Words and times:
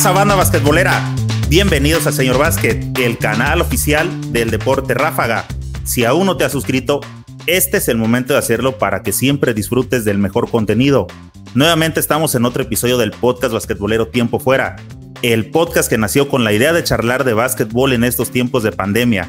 pasa, 0.00 0.12
banda 0.12 0.34
basquetbolera? 0.34 1.14
Bienvenidos 1.50 2.06
a 2.06 2.12
Señor 2.12 2.38
Básquet, 2.38 2.98
el 2.98 3.18
canal 3.18 3.60
oficial 3.60 4.08
del 4.32 4.50
deporte 4.50 4.94
ráfaga. 4.94 5.44
Si 5.84 6.06
aún 6.06 6.24
no 6.24 6.38
te 6.38 6.44
has 6.44 6.52
suscrito, 6.52 7.02
este 7.46 7.76
es 7.76 7.88
el 7.88 7.98
momento 7.98 8.32
de 8.32 8.38
hacerlo 8.38 8.78
para 8.78 9.02
que 9.02 9.12
siempre 9.12 9.52
disfrutes 9.52 10.06
del 10.06 10.16
mejor 10.16 10.50
contenido. 10.50 11.06
Nuevamente 11.52 12.00
estamos 12.00 12.34
en 12.34 12.46
otro 12.46 12.62
episodio 12.62 12.96
del 12.96 13.10
podcast 13.10 13.52
basquetbolero 13.52 14.08
Tiempo 14.08 14.40
Fuera, 14.40 14.76
el 15.20 15.50
podcast 15.50 15.90
que 15.90 15.98
nació 15.98 16.30
con 16.30 16.44
la 16.44 16.54
idea 16.54 16.72
de 16.72 16.82
charlar 16.82 17.24
de 17.24 17.34
básquetbol 17.34 17.92
en 17.92 18.04
estos 18.04 18.30
tiempos 18.30 18.62
de 18.62 18.72
pandemia. 18.72 19.28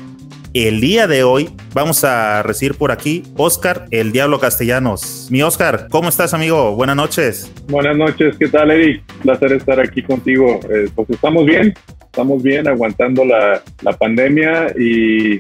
El 0.54 0.81
día 0.81 1.07
de 1.07 1.23
hoy 1.23 1.47
vamos 1.73 2.04
a 2.04 2.43
recibir 2.43 2.75
por 2.75 2.92
aquí 2.92 3.23
Oscar, 3.37 3.86
el 3.89 4.11
Diablo 4.11 4.37
Castellanos. 4.37 5.29
Mi 5.32 5.42
Oscar, 5.42 5.87
¿cómo 5.89 6.09
estás, 6.09 6.33
amigo? 6.33 6.75
Buenas 6.75 6.97
noches. 6.97 7.50
Buenas 7.69 7.96
noches, 7.96 8.36
¿qué 8.37 8.50
tal, 8.50 8.69
Eric? 8.69 9.01
Placer 9.21 9.54
estar 9.54 9.79
aquí 9.79 10.04
contigo. 10.04 10.59
Eh, 10.69 10.89
pues 10.93 11.09
estamos 11.09 11.45
bien, 11.45 11.73
estamos 12.04 12.43
bien 12.43 12.68
aguantando 12.68 13.23
la, 13.23 13.64
la 13.82 13.93
pandemia 13.93 14.73
y 14.78 15.39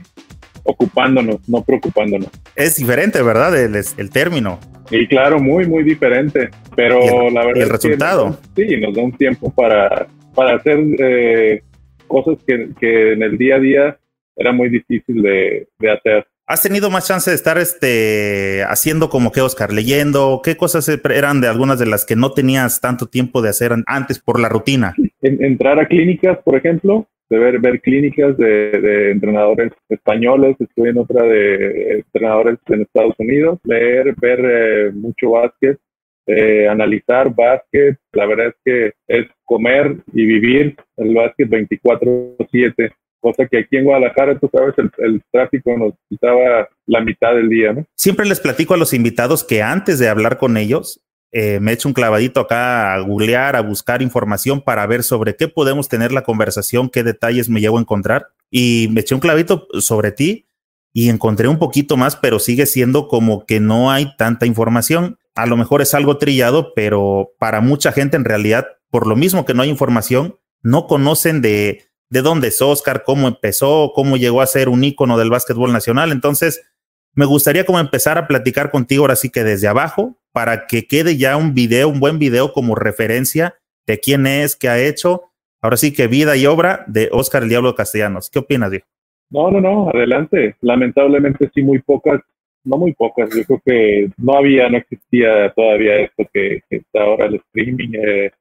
ocupándonos, 0.63 1.39
no 1.49 1.61
preocupándonos. 1.61 2.29
Es 2.55 2.77
diferente, 2.77 3.21
¿verdad? 3.21 3.61
El, 3.61 3.75
el 3.75 4.09
término. 4.11 4.61
Y 4.91 5.07
claro, 5.07 5.41
muy, 5.41 5.67
muy 5.67 5.83
diferente. 5.83 6.51
Pero 6.77 7.29
la 7.29 7.45
verdad. 7.47 7.59
¿Y 7.59 7.63
el 7.63 7.69
resultado? 7.69 8.39
sí, 8.55 8.77
nos 8.77 8.95
da 8.95 9.01
un 9.01 9.11
tiempo 9.11 9.51
para, 9.51 10.07
para 10.33 10.55
hacer 10.55 10.79
eh, 10.99 11.63
cosas 12.07 12.37
que, 12.47 12.69
que 12.79 13.11
en 13.11 13.23
el 13.23 13.37
día 13.37 13.57
a 13.57 13.59
día 13.59 13.97
era 14.41 14.51
muy 14.51 14.69
difícil 14.69 15.21
de, 15.21 15.67
de, 15.79 15.91
hacer. 15.91 16.27
¿Has 16.45 16.63
tenido 16.63 16.89
más 16.89 17.07
chance 17.07 17.29
de 17.29 17.35
estar 17.35 17.57
este, 17.57 18.63
haciendo 18.67 19.09
como 19.09 19.31
que, 19.31 19.41
Oscar, 19.41 19.71
leyendo? 19.71 20.41
¿Qué 20.43 20.57
cosas 20.57 20.89
eran 20.89 21.39
de 21.39 21.47
algunas 21.47 21.79
de 21.79 21.85
las 21.85 22.05
que 22.05 22.15
no 22.15 22.31
tenías 22.31 22.81
tanto 22.81 23.07
tiempo 23.07 23.41
de 23.41 23.49
hacer 23.49 23.71
antes 23.87 24.19
por 24.19 24.39
la 24.39 24.49
rutina? 24.49 24.93
En, 25.21 25.43
entrar 25.43 25.79
a 25.79 25.87
clínicas, 25.87 26.39
por 26.43 26.55
ejemplo, 26.55 27.07
de 27.29 27.39
ver, 27.39 27.59
ver 27.59 27.79
clínicas 27.79 28.37
de, 28.37 28.71
de, 28.71 29.11
entrenadores 29.11 29.71
españoles, 29.87 30.57
estuve 30.59 30.89
en 30.89 30.97
otra 30.97 31.23
de 31.23 31.99
entrenadores 31.99 32.57
en 32.67 32.81
Estados 32.81 33.15
Unidos, 33.17 33.59
leer, 33.63 34.13
ver 34.19 34.39
eh, 34.43 34.91
mucho 34.93 35.31
básquet, 35.31 35.79
eh, 36.27 36.67
analizar 36.67 37.33
básquet, 37.33 37.97
la 38.11 38.25
verdad 38.25 38.47
es 38.47 38.55
que 38.63 38.93
es 39.07 39.27
comer 39.45 39.97
y 40.13 40.25
vivir 40.25 40.75
el 40.97 41.15
básquet 41.15 41.49
24/7 41.49 42.91
cosa 43.21 43.47
que 43.47 43.59
aquí 43.59 43.77
en 43.77 43.85
Guadalajara, 43.85 44.37
tú 44.37 44.49
sabes, 44.51 44.73
el, 44.77 44.91
el, 44.97 45.21
tráfico 45.31 45.77
nos 45.77 45.93
quitaba 46.09 46.67
la 46.87 47.01
mitad 47.01 47.33
del 47.33 47.47
día, 47.47 47.71
¿no? 47.71 47.85
Siempre 47.95 48.25
les 48.25 48.39
platico 48.39 48.73
a 48.73 48.77
los 48.77 48.93
invitados 48.93 49.43
que 49.43 49.61
antes 49.61 49.99
de 49.99 50.09
hablar 50.09 50.37
con 50.37 50.57
ellos, 50.57 51.01
eh, 51.33 51.59
me 51.61 51.71
echo 51.71 51.87
un 51.87 51.93
clavadito 51.93 52.41
acá 52.41 52.93
a 52.93 52.99
googlear, 52.99 53.55
a 53.55 53.61
buscar 53.61 54.01
información 54.01 54.61
para 54.61 54.85
ver 54.85 55.03
sobre 55.03 55.35
qué 55.35 55.47
podemos 55.47 55.87
tener 55.87 56.11
la 56.11 56.23
conversación, 56.23 56.89
qué 56.89 57.03
detalles 57.03 57.49
me 57.49 57.61
llevo 57.61 57.77
a 57.77 57.81
encontrar. 57.81 58.27
Y 58.49 58.89
me 58.91 59.01
eché 59.01 59.15
un 59.15 59.21
clavito 59.21 59.67
sobre 59.79 60.11
ti 60.11 60.47
y 60.93 61.09
encontré 61.09 61.47
un 61.47 61.57
poquito 61.57 61.95
más, 61.95 62.17
pero 62.17 62.39
sigue 62.39 62.65
siendo 62.65 63.07
como 63.07 63.45
que 63.45 63.61
no 63.61 63.91
hay 63.91 64.15
tanta 64.17 64.45
información. 64.45 65.17
A 65.35 65.45
lo 65.45 65.55
mejor 65.55 65.81
es 65.81 65.93
algo 65.93 66.17
trillado, 66.17 66.73
pero 66.75 67.31
para 67.39 67.61
mucha 67.61 67.93
gente 67.93 68.17
en 68.17 68.25
realidad, 68.25 68.67
por 68.89 69.07
lo 69.07 69.15
mismo 69.15 69.45
que 69.45 69.53
no 69.53 69.63
hay 69.63 69.69
información, 69.69 70.35
no 70.63 70.85
conocen 70.85 71.41
de 71.41 71.85
de 72.11 72.21
dónde 72.21 72.49
es 72.49 72.61
Oscar, 72.61 73.03
cómo 73.03 73.27
empezó, 73.29 73.93
cómo 73.95 74.17
llegó 74.17 74.41
a 74.41 74.45
ser 74.45 74.67
un 74.67 74.83
ícono 74.83 75.17
del 75.17 75.29
básquetbol 75.29 75.71
nacional. 75.71 76.11
Entonces, 76.11 76.69
me 77.15 77.25
gustaría 77.25 77.65
como 77.65 77.79
empezar 77.79 78.17
a 78.17 78.27
platicar 78.27 78.69
contigo 78.69 79.03
ahora 79.03 79.15
sí 79.15 79.29
que 79.29 79.45
desde 79.45 79.69
abajo, 79.69 80.17
para 80.33 80.67
que 80.67 80.87
quede 80.87 81.17
ya 81.17 81.37
un 81.37 81.53
video, 81.53 81.87
un 81.87 82.01
buen 82.01 82.19
video 82.19 82.51
como 82.51 82.75
referencia 82.75 83.55
de 83.87 83.99
quién 83.99 84.27
es, 84.27 84.57
qué 84.57 84.67
ha 84.67 84.77
hecho. 84.77 85.23
Ahora 85.61 85.77
sí 85.77 85.93
que 85.93 86.07
vida 86.07 86.35
y 86.35 86.45
obra 86.45 86.83
de 86.87 87.07
Oscar 87.13 87.43
el 87.43 87.49
Diablo 87.49 87.75
Castellanos. 87.75 88.29
¿Qué 88.29 88.39
opinas, 88.39 88.71
Diego? 88.71 88.85
No, 89.29 89.49
no, 89.49 89.61
no, 89.61 89.89
adelante. 89.89 90.57
Lamentablemente 90.59 91.49
sí, 91.53 91.61
muy 91.61 91.79
pocas, 91.79 92.19
no 92.65 92.77
muy 92.77 92.93
pocas. 92.93 93.29
Yo 93.33 93.45
creo 93.45 93.61
que 93.65 94.09
no 94.17 94.35
había, 94.35 94.67
no 94.67 94.77
existía 94.77 95.53
todavía 95.53 95.95
esto 96.01 96.27
que, 96.33 96.61
que 96.69 96.77
está 96.77 97.03
ahora 97.03 97.27
el 97.27 97.35
streaming, 97.35 97.93
eh, 97.93 98.31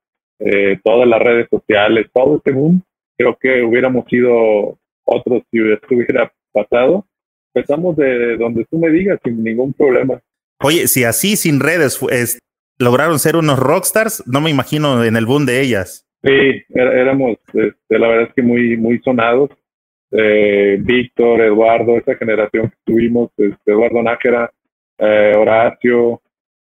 eh, 0.41 0.81
todas 0.83 1.07
las 1.07 1.21
redes 1.21 1.47
sociales, 1.49 2.09
todo 2.13 2.39
este 2.39 2.53
mundo 2.53 2.83
creo 3.21 3.37
que 3.39 3.63
hubiéramos 3.63 4.07
sido 4.09 4.79
otros 5.05 5.43
si 5.51 5.59
esto 5.59 5.87
hubiera 5.91 6.33
pasado. 6.53 7.07
Empezamos 7.55 7.97
de 7.97 8.37
donde 8.37 8.65
tú 8.71 8.79
me 8.79 8.89
digas 8.91 9.19
sin 9.23 9.45
ningún 9.45 9.73
problema. 9.75 10.21
Oye, 10.63 10.87
si 10.89 11.05
así 11.05 11.37
sin 11.37 11.61
redes 11.61 12.01
es, 12.11 12.39
lograron 12.79 13.19
ser 13.19 13.37
unos 13.37 13.59
rockstars, 13.59 14.25
no 14.27 14.41
me 14.41 14.51
imagino 14.51 15.05
en 15.05 15.17
el 15.17 15.27
boom 15.27 15.45
de 15.45 15.61
ellas. 15.61 16.07
Sí, 16.23 16.63
éramos, 16.75 17.37
este, 17.53 17.99
la 17.99 18.09
verdad 18.09 18.29
es 18.29 18.35
que 18.35 18.43
muy, 18.43 18.77
muy 18.77 18.99
sonados. 19.01 19.51
Eh, 20.13 20.79
Víctor, 20.81 21.41
Eduardo, 21.41 21.97
esa 21.97 22.15
generación 22.17 22.71
que 22.71 22.77
tuvimos, 22.85 23.31
este, 23.37 23.73
Eduardo 23.73 24.03
Nájera, 24.03 24.51
eh, 24.99 25.33
Horacio, 25.37 26.21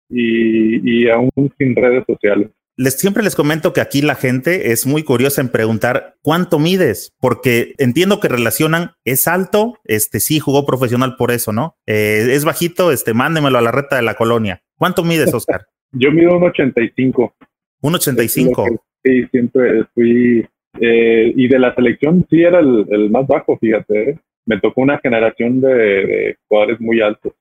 y, 0.08 1.02
y 1.04 1.08
aún 1.08 1.30
sin 1.58 1.74
redes 1.74 2.04
sociales 2.06 2.50
les, 2.76 2.94
siempre 2.98 3.22
les 3.22 3.36
comento 3.36 3.72
que 3.72 3.80
aquí 3.80 4.02
la 4.02 4.14
gente 4.14 4.72
es 4.72 4.86
muy 4.86 5.02
curiosa 5.02 5.40
en 5.40 5.48
preguntar 5.48 6.16
cuánto 6.22 6.58
mides, 6.58 7.14
porque 7.20 7.74
entiendo 7.78 8.20
que 8.20 8.28
relacionan, 8.28 8.92
es 9.04 9.28
alto, 9.28 9.78
este 9.84 10.20
sí 10.20 10.40
jugó 10.40 10.66
profesional 10.66 11.16
por 11.16 11.30
eso, 11.30 11.52
¿no? 11.52 11.76
Eh, 11.86 12.28
es 12.30 12.44
bajito, 12.44 12.90
este 12.90 13.14
mándemelo 13.14 13.58
a 13.58 13.62
la 13.62 13.70
reta 13.70 13.96
de 13.96 14.02
la 14.02 14.14
colonia. 14.14 14.62
¿Cuánto 14.76 15.04
mides, 15.04 15.32
Oscar? 15.32 15.66
Yo 15.92 16.10
mido 16.10 16.36
un 16.36 16.42
85. 16.44 17.34
Un 17.82 17.94
85. 17.94 18.84
Sí, 19.04 19.24
siempre 19.30 19.84
fui, 19.94 20.46
eh, 20.80 21.32
y 21.36 21.48
de 21.48 21.58
la 21.58 21.74
selección 21.74 22.26
sí 22.28 22.42
era 22.42 22.58
el, 22.58 22.86
el 22.90 23.10
más 23.10 23.26
bajo, 23.26 23.56
fíjate. 23.58 24.10
¿eh? 24.10 24.18
Me 24.46 24.58
tocó 24.60 24.80
una 24.80 24.98
generación 24.98 25.60
de, 25.60 25.74
de 25.74 26.36
jugadores 26.48 26.80
muy 26.80 27.00
altos. 27.00 27.32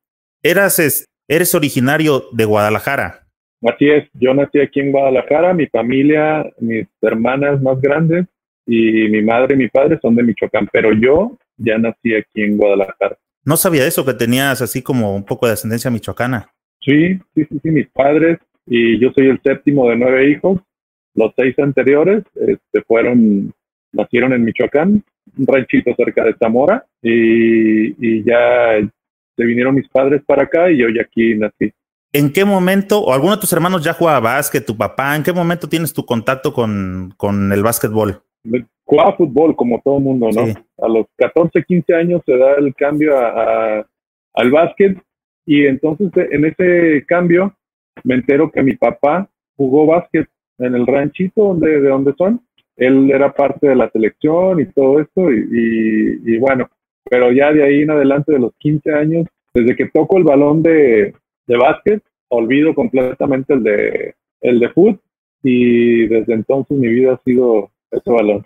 Eras, 0.43 0.77
es, 0.79 1.07
eres 1.27 1.55
originario 1.55 2.25
de 2.33 2.45
Guadalajara. 2.45 3.22
Así 3.63 3.89
es, 3.89 4.09
yo 4.13 4.33
nací 4.33 4.59
aquí 4.59 4.81
en 4.81 4.91
Guadalajara, 4.91 5.53
mi 5.53 5.67
familia, 5.67 6.45
mis 6.59 6.87
hermanas 7.01 7.61
más 7.61 7.79
grandes 7.79 8.25
y 8.65 9.07
mi 9.09 9.21
madre 9.21 9.55
y 9.55 9.57
mi 9.57 9.69
padre 9.69 9.99
son 10.01 10.15
de 10.15 10.23
Michoacán, 10.23 10.67
pero 10.71 10.91
yo 10.93 11.37
ya 11.57 11.77
nací 11.77 12.13
aquí 12.13 12.43
en 12.43 12.57
Guadalajara. 12.57 13.17
No 13.45 13.57
sabía 13.57 13.85
eso, 13.85 14.05
que 14.05 14.13
tenías 14.13 14.61
así 14.61 14.81
como 14.81 15.15
un 15.15 15.23
poco 15.23 15.47
de 15.47 15.53
ascendencia 15.53 15.91
michoacana. 15.91 16.49
Sí, 16.81 17.19
sí, 17.35 17.45
sí, 17.49 17.59
sí, 17.61 17.71
mis 17.71 17.87
padres 17.89 18.37
y 18.65 18.99
yo 18.99 19.11
soy 19.13 19.27
el 19.27 19.41
séptimo 19.41 19.89
de 19.89 19.97
nueve 19.97 20.29
hijos. 20.29 20.59
Los 21.15 21.33
seis 21.35 21.57
anteriores 21.59 22.23
este, 22.35 22.81
fueron, 22.87 23.53
nacieron 23.91 24.33
en 24.33 24.43
Michoacán, 24.43 25.03
un 25.37 25.47
ranchito 25.47 25.93
cerca 25.95 26.23
de 26.23 26.35
Zamora 26.39 26.85
y, 27.01 27.89
y 27.99 28.23
ya 28.23 28.79
se 29.35 29.43
vinieron 29.45 29.75
mis 29.75 29.87
padres 29.89 30.21
para 30.25 30.43
acá 30.43 30.71
y 30.71 30.79
yo 30.79 30.89
ya 30.89 31.03
aquí 31.03 31.35
nací. 31.35 31.71
¿En 32.15 32.31
qué 32.31 32.45
momento, 32.45 33.01
o 33.01 33.11
alguno 33.11 33.35
de 33.35 33.41
tus 33.41 33.51
hermanos 33.53 33.83
ya 33.83 33.93
jugaba 33.93 34.19
básquet, 34.19 34.63
tu 34.63 34.77
papá, 34.77 35.15
en 35.15 35.23
qué 35.23 35.33
momento 35.33 35.67
tienes 35.67 35.91
tu 35.93 36.05
contacto 36.05 36.53
con, 36.53 37.11
con 37.17 37.51
el 37.51 37.63
básquetbol? 37.63 38.21
Jugaba 38.83 39.15
fútbol 39.15 39.55
como 39.55 39.81
todo 39.83 39.99
mundo, 39.99 40.29
¿no? 40.31 40.45
Sí. 40.45 40.53
A 40.77 40.87
los 40.87 41.07
14, 41.17 41.63
15 41.63 41.95
años 41.95 42.21
se 42.23 42.37
da 42.37 42.53
el 42.59 42.75
cambio 42.75 43.17
a, 43.17 43.79
a, 43.79 43.87
al 44.35 44.51
básquet 44.51 45.01
y 45.47 45.65
entonces 45.65 46.11
en 46.15 46.45
ese 46.45 47.03
cambio 47.07 47.55
me 48.03 48.15
entero 48.15 48.51
que 48.51 48.61
mi 48.61 48.75
papá 48.75 49.27
jugó 49.57 49.87
básquet 49.87 50.27
en 50.59 50.75
el 50.75 50.85
ranchito 50.85 51.45
donde, 51.45 51.81
de 51.81 51.89
donde 51.89 52.13
son. 52.15 52.41
Él 52.75 53.09
era 53.09 53.33
parte 53.33 53.67
de 53.67 53.75
la 53.75 53.89
selección 53.89 54.59
y 54.59 54.65
todo 54.65 54.99
esto 54.99 55.31
y, 55.31 55.39
y, 55.51 56.35
y 56.35 56.37
bueno, 56.37 56.69
pero 57.09 57.31
ya 57.31 57.51
de 57.51 57.63
ahí 57.63 57.81
en 57.81 57.91
adelante 57.91 58.33
de 58.33 58.39
los 58.39 58.53
15 58.59 58.93
años, 58.93 59.27
desde 59.53 59.75
que 59.75 59.89
toco 59.89 60.17
el 60.17 60.23
balón 60.23 60.61
de, 60.61 61.13
de 61.47 61.57
básquet, 61.57 62.03
olvido 62.29 62.73
completamente 62.73 63.53
el 63.53 63.63
de, 63.63 64.15
el 64.41 64.59
de 64.59 64.69
foot 64.69 64.99
y 65.43 66.07
desde 66.07 66.33
entonces 66.33 66.77
mi 66.77 66.87
vida 66.87 67.13
ha 67.13 67.23
sido 67.23 67.69
ese 67.91 68.09
balón. 68.09 68.45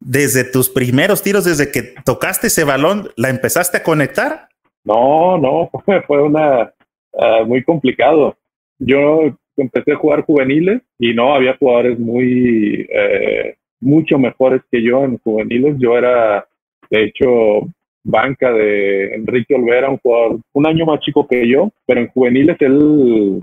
Desde 0.00 0.44
tus 0.44 0.68
primeros 0.68 1.22
tiros, 1.22 1.44
desde 1.44 1.70
que 1.70 1.94
tocaste 2.04 2.48
ese 2.48 2.64
balón, 2.64 3.08
¿la 3.16 3.30
empezaste 3.30 3.78
a 3.78 3.82
conectar? 3.82 4.48
No, 4.84 5.38
no, 5.38 5.70
fue 6.06 6.22
una 6.22 6.72
uh, 7.12 7.44
muy 7.46 7.64
complicado. 7.64 8.36
Yo 8.78 9.36
empecé 9.56 9.92
a 9.92 9.96
jugar 9.96 10.22
juveniles 10.22 10.82
y 10.98 11.14
no 11.14 11.34
había 11.34 11.56
jugadores 11.56 11.98
muy 11.98 12.86
eh, 12.90 13.56
mucho 13.80 14.18
mejores 14.18 14.62
que 14.70 14.82
yo 14.82 15.04
en 15.04 15.18
juveniles. 15.18 15.76
Yo 15.78 15.96
era, 15.96 16.46
de 16.90 17.04
hecho, 17.04 17.68
banca 18.06 18.52
de 18.52 19.14
Enrique 19.14 19.54
Olvera, 19.54 19.90
un 19.90 19.98
jugador 19.98 20.38
un 20.52 20.66
año 20.66 20.86
más 20.86 21.00
chico 21.00 21.26
que 21.26 21.46
yo, 21.48 21.70
pero 21.86 22.00
en 22.00 22.08
juveniles 22.08 22.56
él 22.60 23.40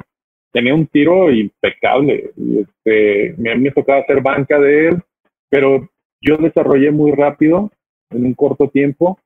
tenía 0.52 0.74
un 0.74 0.88
tiro 0.88 1.30
impecable. 1.32 2.32
Y 2.38 2.60
este, 2.60 3.36
mí 3.38 3.56
me 3.56 3.72
tocaba 3.72 4.00
hacer 4.00 4.22
banca 4.22 4.58
de 4.60 4.88
él, 4.88 5.02
pero 5.50 5.90
yo 6.22 6.38
desarrollé 6.38 6.92
muy 6.92 7.12
rápido, 7.12 7.70
en 8.10 8.26
un 8.26 8.34
corto 8.34 8.70
tiempo, 8.70 9.20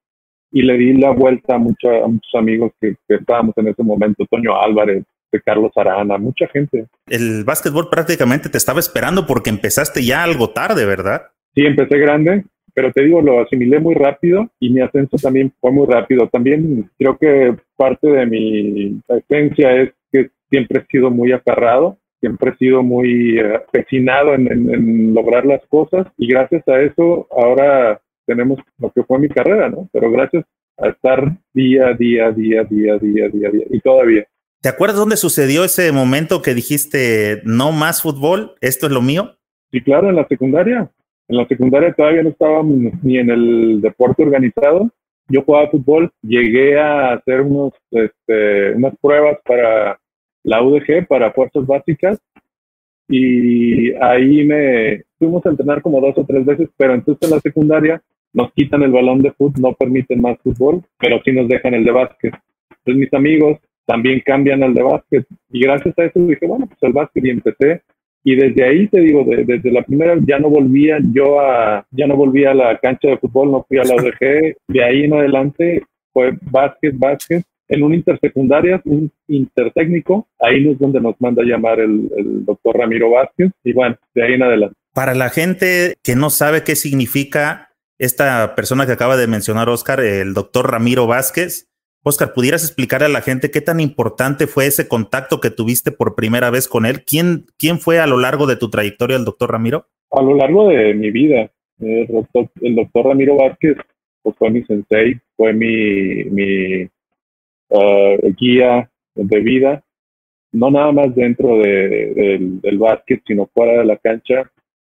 y 0.52 0.64
le 0.64 0.78
di 0.78 0.94
la 0.94 1.12
vuelta 1.12 1.56
a, 1.56 1.58
mucha, 1.60 2.04
a 2.04 2.08
muchos 2.08 2.34
amigos 2.34 2.72
que, 2.82 2.96
que, 3.08 3.16
estábamos 3.16 3.56
en 3.58 3.68
ese 3.68 3.84
momento, 3.84 4.26
Toño 4.30 4.60
Álvarez, 4.60 5.04
de 5.32 5.42
Carlos 5.42 5.72
Arana, 5.76 6.18
mucha 6.18 6.48
gente. 6.48 6.88
El 7.06 7.44
básquetbol 7.44 7.90
prácticamente 7.90 8.50
te 8.50 8.58
estaba 8.58 8.80
esperando 8.80 9.28
porque 9.28 9.50
empezaste 9.50 10.04
ya 10.04 10.24
algo 10.24 10.50
tarde, 10.52 10.86
¿verdad? 10.86 11.24
Sí, 11.54 11.66
empecé 11.66 11.98
grande, 11.98 12.46
pero 12.78 12.94
te 12.94 13.04
digo, 13.06 13.24
lo 13.24 13.42
asimilé 13.42 13.80
muy 13.80 13.96
rápido 13.96 14.52
y 14.60 14.70
mi 14.70 14.82
ascenso 14.82 15.18
también 15.18 15.52
fue 15.60 15.72
muy 15.72 15.88
rápido. 15.88 16.30
También 16.32 16.88
creo 17.00 17.18
que 17.18 17.56
parte 17.76 18.08
de 18.08 18.28
mi 18.28 19.02
esencia 19.08 19.82
es 19.82 19.94
que 20.12 20.30
siempre 20.52 20.82
he 20.82 20.86
sido 20.86 21.10
muy 21.10 21.32
aferrado, 21.32 21.98
siempre 22.20 22.52
he 22.52 22.58
sido 22.58 22.84
muy 22.84 23.42
uh, 23.42 23.62
en, 23.74 25.16
lograr 25.16 25.48
las 25.48 25.66
cosas 25.70 26.06
y 26.20 26.28
gracias 26.28 26.68
a 26.68 26.80
eso 26.82 27.28
ahora 27.32 28.00
tenemos 28.28 28.60
lo 28.78 28.92
que 28.92 29.02
fue 29.02 29.18
mi 29.18 29.30
carrera, 29.30 29.70
¿no? 29.70 29.90
Pero 29.92 30.12
gracias 30.12 30.46
a 30.78 30.90
estar 30.90 31.36
día, 31.56 31.96
día, 31.98 32.30
día, 32.30 32.64
día, 32.64 33.00
día, 33.00 33.28
día, 33.28 33.50
día 33.50 33.66
y 33.72 33.80
todavía. 33.80 34.24
¿Te 34.62 34.70
acuerdas 34.70 34.98
dónde 34.98 35.18
sucedió 35.18 35.64
ese 35.64 35.92
momento 35.92 36.44
que 36.44 36.54
dijiste 36.54 37.42
no 37.44 37.72
más 37.72 38.04
fútbol, 38.04 38.54
esto 38.62 38.86
es 38.86 38.92
lo 38.92 39.02
mío? 39.02 39.34
Sí, 39.72 39.82
claro, 39.82 40.12
en 40.12 40.16
la 40.16 40.28
secundaria. 40.28 40.92
En 41.28 41.38
la 41.38 41.48
secundaria 41.48 41.94
todavía 41.94 42.24
no 42.24 42.30
estaba 42.30 42.64
ni 42.64 43.18
en 43.18 43.30
el 43.30 43.82
deporte 43.82 44.24
organizado. 44.24 44.90
Yo 45.30 45.44
jugaba 45.44 45.70
fútbol, 45.70 46.12
llegué 46.22 46.80
a 46.80 47.14
hacer 47.14 47.42
unos, 47.42 47.74
este, 47.92 48.74
unas 48.74 48.96
pruebas 49.02 49.38
para 49.44 50.00
la 50.44 50.64
UDG, 50.64 51.06
para 51.08 51.34
fuerzas 51.34 51.68
básicas, 51.68 52.18
y 53.10 53.94
ahí 53.96 54.46
me 54.46 55.04
fuimos 55.18 55.46
a 55.46 55.50
entrenar 55.50 55.82
como 55.82 56.02
dos 56.02 56.18
o 56.18 56.26
tres 56.26 56.46
veces, 56.46 56.70
pero 56.78 56.94
entonces 56.94 57.30
en 57.30 57.36
la 57.36 57.42
secundaria 57.42 58.02
nos 58.34 58.52
quitan 58.54 58.84
el 58.84 58.92
balón 58.92 59.22
de 59.22 59.32
fútbol, 59.32 59.62
no 59.62 59.74
permiten 59.74 60.22
más 60.22 60.38
fútbol, 60.40 60.84
pero 61.00 61.22
sí 61.24 61.32
nos 61.32 61.48
dejan 61.48 61.74
el 61.74 61.86
de 61.86 61.92
básquet. 61.92 62.34
Entonces 62.70 62.96
mis 62.96 63.14
amigos 63.14 63.60
también 63.86 64.22
cambian 64.26 64.64
al 64.64 64.74
de 64.74 64.84
básquet 64.84 65.26
y 65.52 65.62
gracias 65.62 65.98
a 65.98 66.04
eso 66.04 66.20
dije, 66.20 66.46
bueno, 66.46 66.68
pues 66.68 66.78
el 66.82 66.94
básquet 66.94 67.26
y 67.26 67.30
empecé. 67.30 67.82
Y 68.28 68.36
desde 68.36 68.62
ahí 68.62 68.88
te 68.90 69.00
digo, 69.00 69.24
desde 69.26 69.72
la 69.72 69.84
primera 69.84 70.18
ya 70.28 70.38
no 70.38 70.50
volvía 70.50 70.98
yo 71.14 71.40
a, 71.40 71.86
ya 71.92 72.08
no 72.08 72.18
volvía 72.18 72.52
a 72.52 72.54
la 72.54 72.78
cancha 72.78 73.08
de 73.08 73.18
fútbol, 73.18 73.52
no 73.52 73.66
fui 73.66 73.78
a 73.78 73.86
la 73.86 73.96
ODG, 73.96 74.58
de 74.68 74.84
ahí 74.84 75.06
en 75.06 75.14
adelante 75.14 75.84
fue 76.12 76.38
básquet, 76.42 76.94
básquet, 76.98 77.46
en 77.70 77.84
un 77.84 77.94
intersecundaria, 77.94 78.82
un 78.84 79.10
intertécnico, 79.30 80.28
ahí 80.42 80.68
es 80.68 80.78
donde 80.78 81.00
nos 81.00 81.16
manda 81.20 81.42
a 81.42 81.46
llamar 81.46 81.80
el, 81.80 82.10
el 82.18 82.44
doctor 82.44 82.78
Ramiro 82.78 83.12
Vázquez, 83.12 83.50
y 83.64 83.72
bueno, 83.72 83.96
de 84.14 84.24
ahí 84.24 84.34
en 84.34 84.44
adelante. 84.44 84.76
Para 84.94 85.16
la 85.16 85.30
gente 85.30 85.96
que 86.04 86.18
no 86.18 86.30
sabe 86.30 86.66
qué 86.66 86.76
significa 86.76 87.70
esta 87.98 88.56
persona 88.56 88.86
que 88.86 88.92
acaba 88.92 89.16
de 89.16 89.28
mencionar 89.28 89.70
Oscar, 89.70 90.02
el 90.02 90.34
doctor 90.34 90.70
Ramiro 90.70 91.08
Vázquez, 91.08 91.67
Oscar, 92.08 92.34
¿pudieras 92.34 92.64
explicarle 92.64 93.06
a 93.08 93.10
la 93.10 93.22
gente 93.22 93.52
qué 93.52 93.62
tan 93.62 93.80
importante 93.80 94.48
fue 94.48 94.66
ese 94.66 94.88
contacto 94.88 95.40
que 95.40 95.52
tuviste 95.52 95.92
por 95.92 96.16
primera 96.16 96.50
vez 96.50 96.68
con 96.68 96.86
él? 96.86 97.04
¿Quién, 97.06 97.46
quién 97.58 97.80
fue 97.80 98.00
a 98.00 98.08
lo 98.08 98.18
largo 98.18 98.48
de 98.48 98.56
tu 98.56 98.70
trayectoria 98.70 99.18
el 99.18 99.26
doctor 99.26 99.52
Ramiro? 99.52 99.86
A 100.12 100.22
lo 100.22 100.36
largo 100.36 100.70
de 100.70 100.94
mi 100.94 101.12
vida, 101.12 101.52
el 101.80 102.08
doctor, 102.08 102.50
Ramiro 103.06 103.36
Vázquez 103.36 103.78
pues, 104.22 104.36
fue 104.38 104.50
mi 104.50 104.64
sensei, 104.64 105.20
fue 105.36 105.54
mi, 105.54 106.24
mi 106.26 106.84
uh, 107.70 108.34
guía 108.40 108.90
de 109.16 109.40
vida, 109.40 109.84
no 110.52 110.72
nada 110.72 110.92
más 110.92 111.14
dentro 111.16 111.60
del, 111.60 112.62
del 112.62 112.78
básquet, 112.78 113.22
sino 113.28 113.50
fuera 113.54 113.80
de 113.80 113.86
la 113.86 113.98
cancha. 113.98 114.50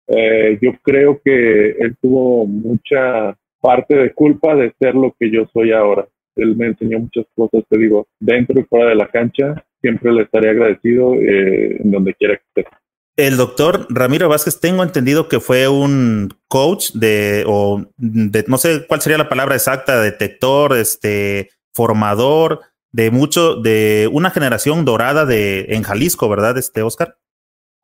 Eh, 0.07 0.57
yo 0.61 0.71
creo 0.81 1.21
que 1.23 1.71
él 1.79 1.95
tuvo 2.01 2.45
mucha 2.45 3.37
parte 3.61 3.95
de 3.95 4.13
culpa 4.13 4.55
de 4.55 4.73
ser 4.79 4.95
lo 4.95 5.15
que 5.17 5.31
yo 5.31 5.45
soy 5.53 5.71
ahora 5.71 6.07
él 6.35 6.55
me 6.55 6.67
enseñó 6.67 6.99
muchas 6.99 7.25
cosas, 7.35 7.63
te 7.69 7.77
digo, 7.77 8.07
dentro 8.19 8.59
y 8.59 8.63
fuera 8.63 8.89
de 8.89 8.95
la 8.95 9.07
cancha. 9.07 9.63
Siempre 9.81 10.11
le 10.11 10.23
estaré 10.23 10.51
agradecido 10.51 11.15
eh, 11.15 11.77
en 11.81 11.91
donde 11.91 12.13
quiera 12.13 12.37
que 12.37 12.61
esté. 12.61 12.75
El 13.15 13.37
doctor 13.37 13.85
Ramiro 13.89 14.27
Vázquez, 14.27 14.59
tengo 14.59 14.81
entendido 14.81 15.27
que 15.29 15.39
fue 15.39 15.67
un 15.67 16.29
coach 16.47 16.91
de, 16.93 17.43
o 17.45 17.85
de, 17.97 18.43
no 18.47 18.57
sé 18.57 18.87
cuál 18.87 19.01
sería 19.01 19.19
la 19.19 19.29
palabra 19.29 19.53
exacta, 19.53 20.01
detector, 20.01 20.75
este, 20.75 21.49
formador 21.75 22.61
de 22.91 23.11
mucho, 23.11 23.55
de 23.55 24.09
una 24.11 24.31
generación 24.31 24.85
dorada 24.85 25.25
de, 25.25 25.65
en 25.69 25.83
Jalisco, 25.83 26.29
¿verdad, 26.29 26.57
este 26.57 26.81
Oscar? 26.81 27.15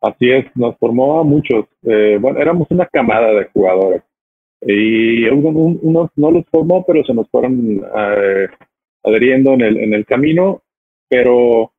Así 0.01 0.31
es, 0.31 0.45
nos 0.55 0.77
formó 0.77 1.19
a 1.19 1.23
muchos. 1.23 1.65
Eh, 1.83 2.17
bueno, 2.19 2.39
éramos 2.39 2.67
una 2.71 2.85
camada 2.85 3.31
de 3.31 3.49
jugadores. 3.53 4.03
Y 4.61 5.27
unos 5.29 6.09
no 6.15 6.31
los 6.31 6.45
formó, 6.51 6.85
pero 6.85 7.03
se 7.03 7.13
nos 7.13 7.29
fueron 7.29 7.81
eh, 7.95 8.47
adheriendo 9.03 9.53
en 9.53 9.61
el, 9.61 9.77
en 9.77 9.93
el 9.93 10.05
camino. 10.05 10.61
Pero 11.07 11.71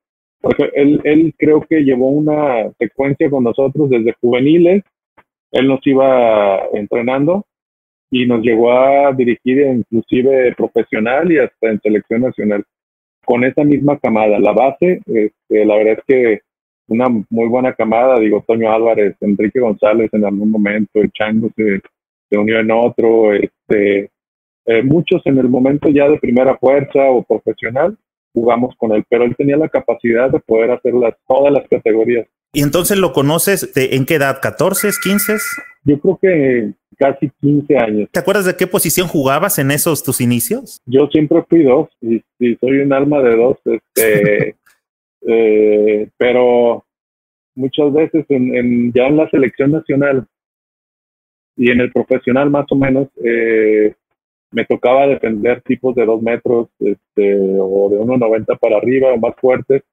él, 0.73 0.99
él 1.03 1.33
creo 1.37 1.61
que 1.61 1.83
llevó 1.83 2.09
una 2.09 2.71
secuencia 2.79 3.29
con 3.29 3.43
nosotros 3.43 3.89
desde 3.89 4.15
juveniles. 4.19 4.83
Él 5.51 5.67
nos 5.67 5.85
iba 5.85 6.59
entrenando 6.73 7.45
y 8.09 8.25
nos 8.25 8.41
llegó 8.41 8.71
a 8.73 9.13
dirigir 9.13 9.59
inclusive 9.61 10.53
profesional 10.55 11.31
y 11.31 11.39
hasta 11.39 11.69
en 11.69 11.79
selección 11.81 12.21
nacional 12.21 12.63
con 13.25 13.43
esa 13.43 13.63
misma 13.63 13.97
camada. 13.99 14.39
La 14.39 14.51
base, 14.51 15.01
este, 15.05 15.65
la 15.65 15.75
verdad 15.77 15.99
es 15.99 16.03
que 16.05 16.39
una 16.87 17.07
muy 17.07 17.47
buena 17.47 17.73
camada, 17.73 18.19
digo, 18.19 18.43
Toño 18.45 18.71
Álvarez, 18.71 19.15
Enrique 19.21 19.61
González 19.61 20.09
en 20.13 20.25
algún 20.25 20.51
momento, 20.51 20.99
el 20.99 21.11
Chango 21.11 21.49
se 22.31 22.37
unió 22.37 22.59
en 22.59 22.71
otro, 22.71 23.33
este, 23.33 24.09
eh, 24.65 24.83
muchos 24.83 25.21
en 25.25 25.37
el 25.37 25.49
momento 25.49 25.89
ya 25.89 26.07
de 26.07 26.17
primera 26.17 26.57
fuerza 26.57 27.09
o 27.09 27.23
profesional 27.23 27.97
jugamos 28.33 28.73
con 28.77 28.93
él, 28.93 29.03
pero 29.09 29.25
él 29.25 29.35
tenía 29.35 29.57
la 29.57 29.67
capacidad 29.67 30.29
de 30.31 30.39
poder 30.39 30.71
hacer 30.71 30.93
todas 31.27 31.53
las 31.53 31.67
categorías. 31.67 32.25
¿Y 32.53 32.61
entonces 32.63 32.97
lo 32.97 33.11
conoces 33.11 33.73
de, 33.73 33.95
en 33.95 34.05
qué 34.05 34.15
edad? 34.15 34.39
¿14, 34.41 34.93
15? 35.03 35.37
Yo 35.83 35.99
creo 35.99 36.19
que 36.21 36.71
casi 36.97 37.31
15 37.41 37.77
años. 37.77 38.09
¿Te 38.11 38.19
acuerdas 38.19 38.45
de 38.45 38.55
qué 38.55 38.67
posición 38.67 39.07
jugabas 39.07 39.59
en 39.59 39.71
esos 39.71 40.03
tus 40.03 40.21
inicios? 40.21 40.79
Yo 40.85 41.07
siempre 41.07 41.43
fui 41.49 41.63
dos 41.63 41.89
y, 42.01 42.23
soy 42.39 42.79
un 42.79 42.93
alma 42.93 43.21
de 43.21 43.35
dos, 43.35 43.57
este, 43.65 44.55
eh, 45.27 46.07
pero 46.17 46.85
muchas 47.55 47.91
veces 47.91 48.25
en, 48.29 48.93
ya 48.93 49.07
en 49.07 49.17
la 49.17 49.29
selección 49.29 49.71
nacional 49.71 50.27
y 51.55 51.71
en 51.71 51.81
el 51.81 51.91
profesional 51.91 52.49
más 52.49 52.65
o 52.69 52.75
menos 52.75 53.07
eh, 53.23 53.93
me 54.51 54.65
tocaba 54.65 55.07
defender 55.07 55.61
tipos 55.61 55.95
de 55.95 56.05
dos 56.05 56.21
metros 56.21 56.69
este, 56.79 57.35
o 57.39 57.89
de 57.89 57.97
1,90 57.97 58.59
para 58.59 58.77
arriba 58.77 59.13
o 59.13 59.17
más 59.17 59.35
fuertes. 59.39 59.83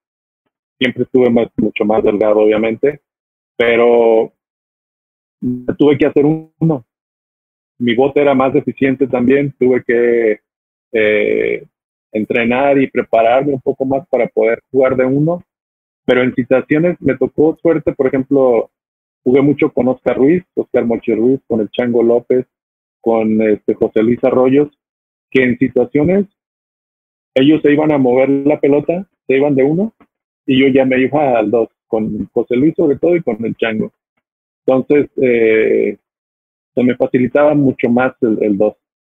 Siempre 0.78 1.04
estuve 1.04 1.30
más, 1.30 1.48
mucho 1.56 1.84
más 1.84 2.02
delgado, 2.02 2.40
obviamente, 2.40 3.00
pero 3.56 4.32
tuve 5.76 5.98
que 5.98 6.06
hacer 6.06 6.24
uno. 6.24 6.84
Mi 7.78 7.94
bote 7.94 8.20
era 8.20 8.34
más 8.34 8.52
deficiente 8.52 9.06
también, 9.06 9.54
tuve 9.58 9.82
que 9.84 10.40
eh, 10.92 11.64
entrenar 12.12 12.78
y 12.78 12.90
prepararme 12.90 13.54
un 13.54 13.60
poco 13.60 13.84
más 13.84 14.06
para 14.08 14.26
poder 14.26 14.60
jugar 14.70 14.96
de 14.96 15.04
uno, 15.04 15.42
pero 16.04 16.22
en 16.22 16.34
situaciones 16.34 16.96
me 17.00 17.16
tocó 17.16 17.56
suerte, 17.60 17.92
por 17.92 18.08
ejemplo, 18.08 18.70
Jugué 19.28 19.42
mucho 19.42 19.68
con 19.68 19.88
Oscar 19.88 20.16
Ruiz, 20.16 20.42
Oscar 20.54 20.86
Mochi 20.86 21.12
Ruiz, 21.12 21.38
con 21.46 21.60
el 21.60 21.68
Chango 21.68 22.02
López, 22.02 22.46
con 23.02 23.42
este 23.42 23.74
José 23.74 24.02
Luis 24.02 24.18
Arroyos, 24.24 24.70
que 25.30 25.42
en 25.42 25.58
situaciones 25.58 26.24
ellos 27.34 27.60
se 27.62 27.70
iban 27.70 27.92
a 27.92 27.98
mover 27.98 28.30
la 28.30 28.58
pelota, 28.58 29.06
se 29.26 29.36
iban 29.36 29.54
de 29.54 29.64
uno, 29.64 29.92
y 30.46 30.58
yo 30.58 30.68
ya 30.68 30.86
me 30.86 30.98
iba 31.02 31.38
al 31.38 31.50
dos, 31.50 31.68
con 31.88 32.26
José 32.32 32.56
Luis 32.56 32.72
sobre 32.74 32.96
todo 32.96 33.16
y 33.16 33.22
con 33.22 33.36
el 33.44 33.54
Chango. 33.56 33.92
Entonces, 34.64 35.10
eh, 35.20 35.98
se 36.74 36.82
me 36.82 36.96
facilitaba 36.96 37.52
mucho 37.52 37.90
más 37.90 38.14
el, 38.22 38.56
dos. 38.56 38.76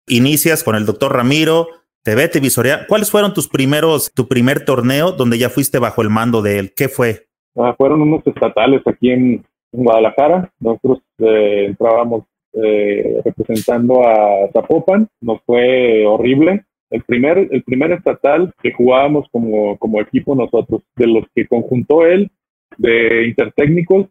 Inicias 0.06 0.64
con 0.64 0.74
el 0.74 0.86
doctor 0.86 1.12
Ramiro, 1.12 1.66
te 2.02 2.14
vete 2.14 2.40
visorea. 2.40 2.86
¿Cuáles 2.86 3.10
fueron 3.10 3.34
tus 3.34 3.46
primeros, 3.46 4.10
tu 4.14 4.26
primer 4.26 4.64
torneo 4.64 5.12
donde 5.12 5.36
ya 5.36 5.50
fuiste 5.50 5.78
bajo 5.78 6.00
el 6.00 6.08
mando 6.08 6.40
de 6.40 6.60
él? 6.60 6.72
¿Qué 6.74 6.88
fue? 6.88 7.26
Ah, 7.56 7.74
fueron 7.76 8.00
unos 8.00 8.26
estatales 8.26 8.80
aquí 8.86 9.10
en, 9.10 9.44
en 9.72 9.84
Guadalajara. 9.84 10.50
Nosotros 10.60 11.00
eh, 11.18 11.66
entrábamos 11.66 12.25
eh, 12.52 13.20
representando 13.25 14.06
a 14.06 14.50
Zapopan. 14.52 15.08
Nos 15.20 15.40
fue 15.44 16.06
horrible. 16.06 16.64
El 16.90 17.02
primer, 17.02 17.48
el 17.50 17.62
primer 17.62 17.92
estatal 17.92 18.52
que 18.62 18.72
jugábamos 18.72 19.28
como, 19.30 19.76
como 19.78 20.00
equipo 20.00 20.34
nosotros, 20.34 20.82
de 20.96 21.06
los 21.06 21.25
que 21.34 21.46
conjuntó 21.46 22.06
él, 22.06 22.30
de 22.78 23.26
intertécnicos, 23.26 24.06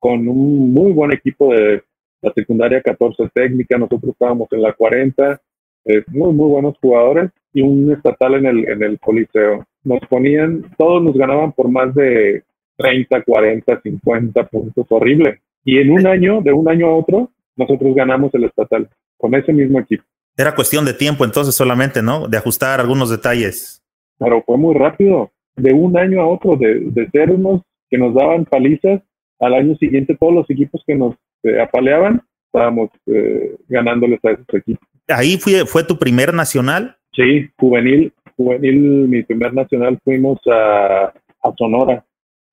con 0.00 0.26
un 0.26 0.72
muy 0.72 0.92
buen 0.92 1.12
equipo 1.12 1.52
de 1.52 1.82
la 2.22 2.32
secundaria 2.32 2.82
14 2.82 3.28
técnica, 3.32 3.78
nosotros 3.78 4.12
estábamos 4.12 4.48
en 4.52 4.62
la 4.62 4.72
40, 4.72 5.40
eh, 5.84 6.02
muy, 6.08 6.32
muy 6.32 6.48
buenos 6.48 6.76
jugadores, 6.80 7.30
y 7.52 7.62
un 7.62 7.92
estatal 7.92 8.34
en 8.34 8.46
el, 8.46 8.68
en 8.68 8.82
el 8.82 8.98
Coliseo. 8.98 9.64
Nos 9.84 10.00
ponían, 10.08 10.64
todos 10.78 11.02
nos 11.02 11.16
ganaban 11.16 11.52
por 11.52 11.68
más 11.68 11.94
de 11.94 12.42
30, 12.80 13.22
40, 13.22 13.80
50 13.82 14.46
puntos, 14.46 14.86
horrible. 14.88 15.40
Y 15.64 15.78
en 15.78 15.90
un 15.90 16.06
año, 16.06 16.40
de 16.40 16.52
un 16.52 16.68
año 16.68 16.86
a 16.88 16.96
otro, 16.96 17.30
nosotros 17.56 17.94
ganamos 17.94 18.34
el 18.34 18.44
estatal 18.44 18.88
con 19.18 19.34
ese 19.34 19.52
mismo 19.52 19.80
equipo. 19.80 20.04
Era 20.36 20.54
cuestión 20.54 20.84
de 20.84 20.94
tiempo 20.94 21.24
entonces 21.24 21.54
solamente, 21.54 22.02
¿no? 22.02 22.26
De 22.26 22.38
ajustar 22.38 22.80
algunos 22.80 23.10
detalles. 23.10 23.82
Pero 24.18 24.42
fue 24.44 24.56
muy 24.56 24.74
rápido. 24.74 25.30
de 25.56 25.74
un 25.74 25.98
año 25.98 26.22
a 26.22 26.26
otro, 26.26 26.56
de, 26.56 26.80
de 26.80 27.10
ser 27.10 27.30
unos 27.30 27.62
que 27.90 27.98
nos 27.98 28.14
daban 28.14 28.46
palizas, 28.46 29.02
al 29.40 29.54
año 29.54 29.76
siguiente 29.76 30.16
todos 30.18 30.32
los 30.32 30.50
equipos 30.50 30.82
que 30.86 30.94
nos 30.94 31.16
eh, 31.42 31.60
apaleaban, 31.60 32.22
estábamos 32.46 32.90
eh, 33.06 33.56
ganándoles 33.68 34.24
a 34.24 34.30
esos 34.30 34.46
equipos. 34.54 34.86
¿Ahí 35.08 35.38
fue, 35.38 35.66
fue 35.66 35.84
tu 35.84 35.98
primer 35.98 36.32
nacional? 36.32 36.96
Sí, 37.12 37.50
juvenil, 37.58 38.12
juvenil, 38.36 38.78
mi 39.08 39.22
primer 39.22 39.52
nacional 39.52 39.98
fuimos 40.04 40.38
a, 40.46 41.12
a 41.42 41.54
Sonora, 41.58 42.04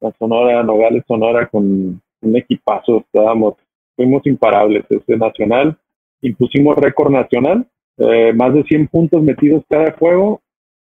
a 0.01 0.11
Sonora, 0.17 0.63
Nogales, 0.63 1.03
Sonora, 1.07 1.47
con 1.47 2.01
un 2.21 2.35
equipazo, 2.35 2.99
estábamos, 2.99 3.55
fuimos 3.95 4.25
imparables 4.25 4.85
ese 4.89 5.17
nacional, 5.17 5.77
impusimos 6.21 6.75
récord 6.77 7.11
nacional, 7.11 7.67
eh, 7.97 8.33
más 8.33 8.53
de 8.53 8.63
100 8.63 8.87
puntos 8.87 9.23
metidos 9.23 9.63
cada 9.69 9.91
juego 9.93 10.41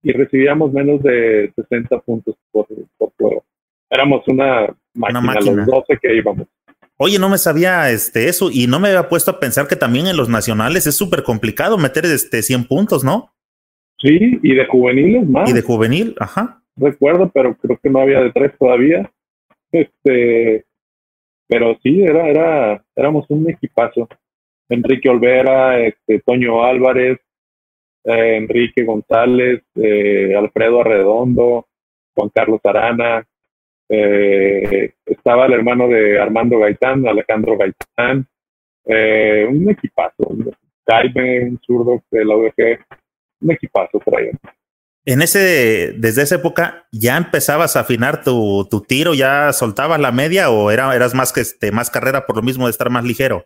y 0.02 0.12
recibíamos 0.12 0.73
menos 0.73 1.02
de 1.02 1.52
60 1.57 1.99
puntos 2.00 2.37
por, 2.50 2.66
por 2.99 3.12
juego. 3.19 3.45
Éramos 3.90 4.26
una 4.28 4.75
máquina, 4.95 5.35
los 5.40 5.66
12 5.66 5.99
que 6.00 6.16
íbamos. 6.16 6.47
Oye, 6.97 7.19
no 7.19 7.30
me 7.30 7.38
sabía 7.38 7.90
este 7.90 8.28
eso 8.28 8.50
y 8.52 8.66
no 8.66 8.78
me 8.78 8.88
había 8.88 9.09
puesto 9.09 9.30
a 9.30 9.40
pensar 9.40 9.66
que 9.66 9.76
también 9.76 10.07
en 10.07 10.16
los 10.16 10.28
nacionales 10.28 10.87
es 10.87 10.97
súper 10.97 11.23
complicado 11.23 11.78
meter 11.78 12.04
este 12.04 12.42
100 12.42 12.64
puntos, 12.64 13.02
¿no? 13.02 13.33
Sí, 13.99 14.38
y 14.42 14.54
de 14.54 14.66
juveniles 14.66 15.28
más. 15.28 15.49
Y 15.49 15.52
de 15.52 15.62
juvenil, 15.62 16.14
ajá. 16.19 16.60
Recuerdo, 16.80 17.30
pero 17.32 17.54
creo 17.56 17.78
que 17.82 17.90
no 17.90 18.00
había 18.00 18.20
de 18.20 18.32
tres 18.32 18.52
todavía. 18.58 19.10
Este, 19.70 20.64
pero 21.46 21.76
sí, 21.82 22.02
era, 22.02 22.28
era, 22.28 22.84
éramos 22.96 23.26
un 23.28 23.49
equipazo. 23.50 24.08
Enrique 24.68 25.08
Olvera, 25.08 25.78
este, 25.80 26.20
Toño 26.20 26.64
Álvarez, 26.64 27.18
eh, 28.04 28.37
Enrique 28.37 28.84
González, 28.84 29.62
eh, 29.75 30.34
Alfredo 30.34 30.80
Arredondo, 30.80 31.66
Juan 32.14 32.30
Carlos 32.34 32.60
Arana, 32.64 33.26
eh, 33.88 34.94
estaba 35.04 35.46
el 35.46 35.52
hermano 35.52 35.88
de 35.88 36.18
Armando 36.18 36.58
Gaitán, 36.58 37.06
Alejandro 37.06 37.58
Gaitán, 37.58 38.26
un 38.87 39.70
equipazo, 39.70 40.34
Jaime, 40.87 41.50
un 41.50 41.60
zurdo 41.60 42.02
de 42.10 42.25
la 42.25 42.37
UDG, 42.37 42.78
un 43.42 43.50
equipazo 43.52 43.99
por. 43.99 44.20
En 45.11 45.23
ese, 45.23 45.93
desde 45.97 46.23
esa 46.23 46.37
época, 46.37 46.87
¿ya 46.93 47.17
empezabas 47.17 47.75
a 47.75 47.81
afinar 47.81 48.23
tu, 48.23 48.64
tiro? 48.87 49.12
¿Ya 49.12 49.52
soltabas 49.52 49.99
la 49.99 50.12
media 50.12 50.50
o 50.50 50.71
era, 50.71 50.95
eras 50.95 51.17
más 51.17 51.33
que 51.33 51.40
este, 51.40 51.73
más 51.73 51.90
carrera 51.90 52.26
por 52.26 52.37
lo 52.37 52.43
mismo 52.43 52.67
de 52.67 52.71
estar 52.71 52.90
más 52.90 53.02
ligero? 53.02 53.45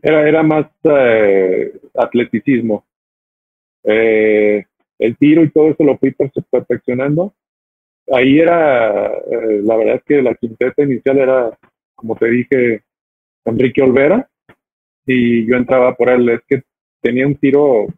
Era, 0.00 0.28
era 0.28 0.44
más 0.44 0.66
eh, 0.84 1.72
atleticismo. 1.92 2.86
Eh, 3.82 4.64
el 5.00 5.16
tiro 5.16 5.42
y 5.42 5.50
todo 5.50 5.70
eso 5.70 5.82
lo 5.82 5.98
fui 5.98 6.14
perfeccionando. 6.48 7.34
Ahí 8.12 8.38
era, 8.38 9.08
eh, 9.08 9.62
la 9.64 9.76
verdad 9.76 9.96
es 9.96 10.04
que 10.04 10.22
la 10.22 10.36
quinteta 10.36 10.84
inicial 10.84 11.18
era, 11.18 11.58
como 11.96 12.14
te 12.14 12.30
dije, 12.30 12.84
Enrique 13.44 13.82
Olvera, 13.82 14.28
y 15.04 15.50
yo 15.50 15.56
entraba 15.56 15.96
por 15.96 16.10
él. 16.10 16.28
Es 16.28 16.42
que 16.46 16.62
tenía 17.02 17.26
un 17.26 17.34
tiro 17.34 17.88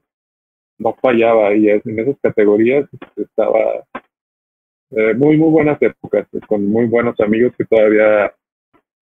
no 0.78 0.97
fallaba 1.00 1.54
y 1.54 1.68
en 1.68 1.99
esas 1.99 2.16
categorías 2.23 2.88
estaba 3.16 3.85
eh, 4.90 5.14
muy, 5.14 5.37
muy 5.37 5.50
buenas 5.50 5.80
épocas, 5.82 6.26
con 6.47 6.66
muy 6.66 6.87
buenos 6.87 7.18
amigos 7.20 7.52
que 7.58 7.64
todavía 7.64 8.32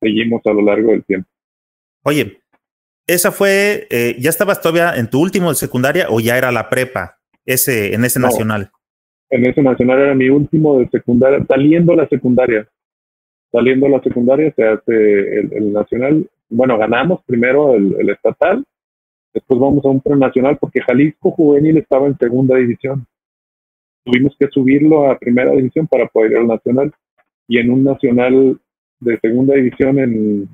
seguimos 0.00 0.40
a 0.47 0.52
lo 0.52 0.62
largo 0.62 0.90
del 0.90 1.04
tiempo. 1.04 1.28
Oye, 2.02 2.38
esa 3.06 3.30
fue, 3.30 3.87
eh, 3.90 4.16
¿ya 4.18 4.30
estabas 4.30 4.61
todavía 4.61 4.97
en 4.97 5.09
tu 5.09 5.21
último 5.21 5.50
de 5.50 5.54
secundaria 5.54 6.06
o 6.11 6.18
ya 6.18 6.37
era 6.37 6.50
la 6.50 6.68
prepa 6.68 7.18
ese, 7.45 7.95
en 7.95 8.04
ese 8.04 8.18
nacional? 8.18 8.71
En 9.30 9.47
ese 9.47 9.62
nacional 9.62 10.00
era 10.00 10.14
mi 10.14 10.28
último 10.28 10.78
de 10.78 10.88
secundaria, 10.88 11.45
saliendo 11.47 11.95
la 11.95 12.09
secundaria. 12.09 12.68
Saliendo 13.52 13.88
la 13.88 14.00
secundaria 14.02 14.52
se 14.56 14.64
hace 14.64 15.38
el, 15.38 15.73
nacional. 15.73 16.28
Bueno, 16.49 16.78
ganamos 16.78 17.23
primero 17.26 17.75
el 17.75 18.11
estatal 18.11 18.64
Después 19.37 19.61
vamos 19.61 19.85
a 19.85 19.88
un 19.88 20.19
nacional 20.19 20.57
porque 20.59 20.81
Jalisco 20.81 21.31
Juvenil 21.31 21.76
estaba 21.76 22.07
en 22.07 22.16
segunda 22.16 22.57
división. 22.57 23.07
Tuvimos 24.02 24.35
que 24.38 24.49
subirlo 24.49 25.11
a 25.11 25.19
primera 25.19 25.52
división 25.52 25.87
para 25.87 26.07
poder 26.07 26.33
ir 26.33 26.38
al 26.38 26.47
nacional. 26.47 26.90
Y 27.47 27.59
en 27.59 27.71
un 27.71 27.85
nacional 27.85 28.59
de 28.99 29.19
segunda 29.21 29.55
división 29.55 29.99
en 29.99 30.49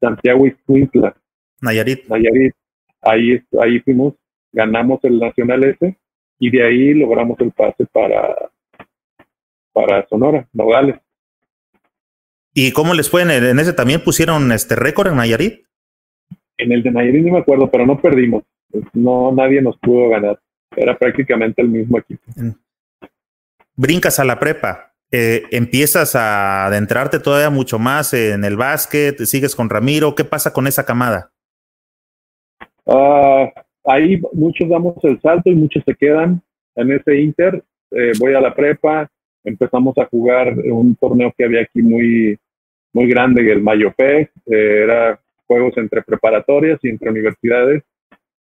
Santiago 0.00 0.46
Iscuintla. 0.46 1.16
Nayarit. 1.62 2.06
Nayarit. 2.08 2.54
Ahí, 3.00 3.42
ahí 3.60 3.80
fuimos, 3.80 4.14
ganamos 4.52 5.00
el 5.02 5.18
nacional 5.18 5.64
ese 5.64 5.96
y 6.38 6.48
de 6.48 6.64
ahí 6.64 6.94
logramos 6.94 7.40
el 7.40 7.50
pase 7.50 7.86
para, 7.86 8.36
para 9.72 10.06
Sonora, 10.06 10.46
Nogales. 10.52 11.00
¿Y 12.54 12.70
cómo 12.70 12.94
les 12.94 13.10
fue? 13.10 13.22
¿En 13.22 13.58
ese 13.58 13.72
también 13.72 14.04
pusieron 14.04 14.52
este 14.52 14.76
récord 14.76 15.08
en 15.08 15.16
Nayarit? 15.16 15.64
En 16.62 16.72
el 16.72 16.82
de 16.82 16.90
Nayarit 16.90 17.24
no 17.24 17.32
me 17.32 17.38
acuerdo, 17.40 17.70
pero 17.70 17.86
no 17.86 18.00
perdimos. 18.00 18.44
No, 18.92 19.32
nadie 19.32 19.60
nos 19.60 19.76
pudo 19.78 20.08
ganar. 20.10 20.38
Era 20.76 20.96
prácticamente 20.96 21.60
el 21.60 21.68
mismo 21.68 21.98
equipo. 21.98 22.22
Brincas 23.76 24.18
a 24.20 24.24
la 24.24 24.38
prepa. 24.38 24.92
Eh, 25.10 25.42
empiezas 25.50 26.14
a 26.14 26.66
adentrarte 26.66 27.18
todavía 27.18 27.50
mucho 27.50 27.78
más 27.78 28.14
en 28.14 28.44
el 28.44 28.56
básquet, 28.56 29.18
sigues 29.24 29.54
con 29.54 29.68
Ramiro, 29.68 30.14
¿qué 30.14 30.24
pasa 30.24 30.54
con 30.54 30.66
esa 30.66 30.86
camada? 30.86 31.30
Ah, 32.86 33.50
ahí 33.84 34.22
muchos 34.32 34.70
damos 34.70 34.96
el 35.02 35.20
salto 35.20 35.50
y 35.50 35.54
muchos 35.54 35.82
se 35.84 35.94
quedan 35.94 36.40
en 36.76 36.92
ese 36.92 37.20
Inter. 37.20 37.62
Eh, 37.90 38.12
voy 38.18 38.32
a 38.32 38.40
la 38.40 38.54
prepa, 38.54 39.10
empezamos 39.44 39.98
a 39.98 40.06
jugar 40.06 40.54
un 40.54 40.96
torneo 40.96 41.30
que 41.36 41.44
había 41.44 41.60
aquí 41.60 41.82
muy, 41.82 42.38
muy 42.94 43.06
grande, 43.06 43.52
el 43.52 43.62
Mayo 43.62 43.92
Fest, 43.94 44.30
eh, 44.46 44.84
era 44.84 45.20
juegos 45.52 45.76
entre 45.76 46.02
preparatorias 46.02 46.78
y 46.82 46.88
entre 46.88 47.10
universidades, 47.10 47.82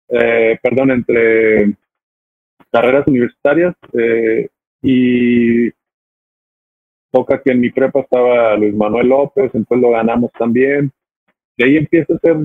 eh, 0.09 0.59
perdón, 0.61 0.91
entre 0.91 1.73
carreras 2.71 3.07
universitarias 3.07 3.73
eh, 3.93 4.47
y 4.83 5.71
toca 7.11 7.41
que 7.41 7.51
en 7.51 7.61
mi 7.61 7.71
prepa 7.71 8.01
estaba 8.01 8.55
Luis 8.57 8.75
Manuel 8.75 9.07
López, 9.07 9.49
entonces 9.55 9.81
lo 9.81 9.91
ganamos 9.91 10.31
también. 10.37 10.91
De 11.57 11.65
ahí 11.65 11.77
empiezo 11.77 12.13
a 12.13 12.19
ser 12.19 12.37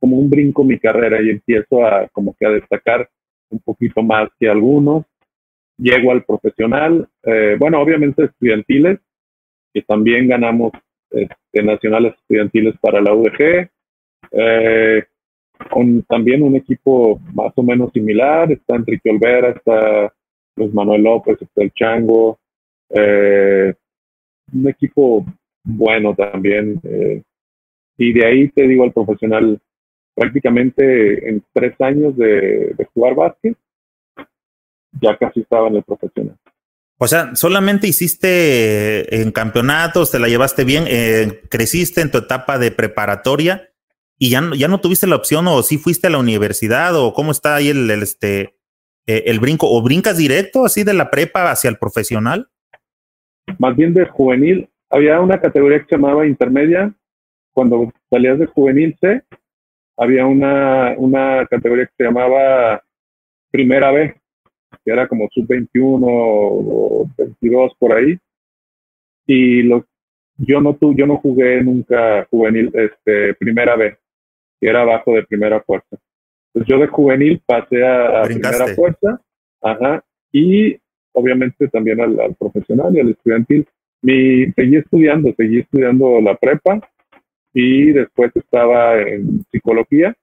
como 0.00 0.16
un 0.16 0.30
brinco 0.30 0.64
mi 0.64 0.78
carrera 0.78 1.20
y 1.20 1.30
empiezo 1.30 1.84
a 1.84 2.08
como 2.08 2.34
que 2.38 2.46
a 2.46 2.50
destacar 2.50 3.08
un 3.50 3.60
poquito 3.60 4.02
más 4.02 4.30
que 4.40 4.48
algunos. 4.48 5.04
Llego 5.76 6.10
al 6.10 6.24
profesional, 6.24 7.06
eh, 7.22 7.56
bueno, 7.58 7.82
obviamente 7.82 8.24
estudiantiles, 8.24 8.98
que 9.74 9.82
también 9.82 10.26
ganamos 10.26 10.72
este, 11.10 11.62
nacionales 11.62 12.14
estudiantiles 12.14 12.74
para 12.80 13.02
la 13.02 13.12
UDG, 13.14 13.68
eh, 14.30 15.04
con 15.70 16.02
también 16.02 16.42
un 16.42 16.56
equipo 16.56 17.18
más 17.32 17.52
o 17.56 17.62
menos 17.62 17.90
similar, 17.92 18.50
está 18.52 18.76
Enrique 18.76 19.10
Olvera, 19.10 19.50
está 19.50 20.12
Luis 20.56 20.72
Manuel 20.72 21.02
López, 21.02 21.38
está 21.40 21.62
el 21.62 21.72
Chango, 21.72 22.38
eh, 22.90 23.74
un 24.52 24.68
equipo 24.68 25.24
bueno 25.64 26.14
también. 26.14 26.80
Eh, 26.84 27.22
y 27.98 28.12
de 28.12 28.26
ahí 28.26 28.48
te 28.48 28.66
digo 28.68 28.84
al 28.84 28.92
profesional, 28.92 29.58
prácticamente 30.14 31.28
en 31.28 31.42
tres 31.52 31.74
años 31.80 32.16
de, 32.16 32.74
jugar 32.94 33.14
básquet, 33.14 33.56
ya 35.00 35.16
casi 35.16 35.40
estaba 35.40 35.68
en 35.68 35.76
el 35.76 35.82
profesional. 35.82 36.36
O 36.98 37.06
sea, 37.06 37.34
solamente 37.34 37.86
hiciste 37.86 39.20
en 39.20 39.30
campeonatos, 39.30 40.10
te 40.10 40.18
la 40.18 40.28
llevaste 40.28 40.64
bien, 40.64 40.84
creciste 41.50 42.00
en 42.00 42.10
tu 42.10 42.18
etapa 42.18 42.58
de 42.58 42.70
preparatoria 42.70 43.70
y 44.18 44.30
ya, 44.30 44.42
ya 44.56 44.68
no 44.68 44.80
tuviste 44.80 45.06
la 45.06 45.16
opción 45.16 45.46
o 45.46 45.62
si 45.62 45.78
fuiste 45.78 46.06
a 46.06 46.10
la 46.10 46.18
universidad 46.18 46.96
o 46.96 47.12
cómo 47.12 47.32
está 47.32 47.56
ahí 47.56 47.68
el, 47.68 47.90
este, 47.90 48.54
eh, 49.06 49.24
el 49.26 49.40
brinco 49.40 49.70
o 49.70 49.82
brincas 49.82 50.16
directo 50.16 50.64
así 50.64 50.84
de 50.84 50.94
la 50.94 51.10
prepa 51.10 51.50
hacia 51.50 51.68
el 51.68 51.76
profesional? 51.76 52.48
Más 53.58 53.76
bien 53.76 53.92
de 53.92 54.06
juvenil. 54.06 54.68
Había 54.88 55.20
una 55.20 55.40
categoría 55.40 55.80
que 55.80 55.86
se 55.88 55.96
llamaba 55.96 56.26
intermedia. 56.26 56.94
Cuando 57.52 57.92
salías 58.10 58.38
de 58.38 58.46
juvenil 58.46 58.96
C, 59.00 59.22
había 59.96 60.26
una, 60.26 60.94
una 60.96 61.46
categoría 61.46 61.86
que 61.86 61.92
se 61.96 62.04
llamaba 62.04 62.82
primera 63.50 63.90
B, 63.92 64.14
que 64.84 64.90
era 64.92 65.08
como 65.08 65.28
sub-21 65.30 66.00
o 66.04 67.08
22 67.16 67.72
por 67.78 67.94
ahí. 67.94 68.18
Y 69.26 69.62
lo, 69.62 69.84
yo 70.38 70.60
no 70.60 70.74
tu, 70.74 70.94
yo 70.94 71.06
no 71.06 71.16
jugué 71.18 71.62
nunca 71.62 72.26
juvenil, 72.30 72.70
este, 72.74 73.34
primera 73.34 73.76
B 73.76 73.96
era 74.68 74.82
abajo 74.82 75.14
de 75.14 75.24
primera 75.24 75.60
fuerza. 75.60 75.96
Entonces 76.48 76.74
yo 76.74 76.80
de 76.80 76.88
juvenil 76.88 77.40
pasé 77.44 77.86
a, 77.86 78.22
primera 78.22 78.66
fuerza, 78.74 79.20
ajá, 79.62 80.04
y 80.32 80.76
obviamente 81.12 81.68
también 81.68 82.00
al, 82.00 82.34
profesional 82.38 82.94
y 82.94 83.00
al 83.00 83.10
estudiantil. 83.10 83.66
Mi, 84.02 84.50
seguí 84.52 84.76
estudiando, 84.76 85.32
seguí 85.36 85.60
estudiando 85.60 86.20
la 86.20 86.36
prepa 86.36 86.80
y 87.52 87.92
después 87.92 88.30
estaba 88.34 89.00
en 89.00 89.44
psicología, 89.50 90.14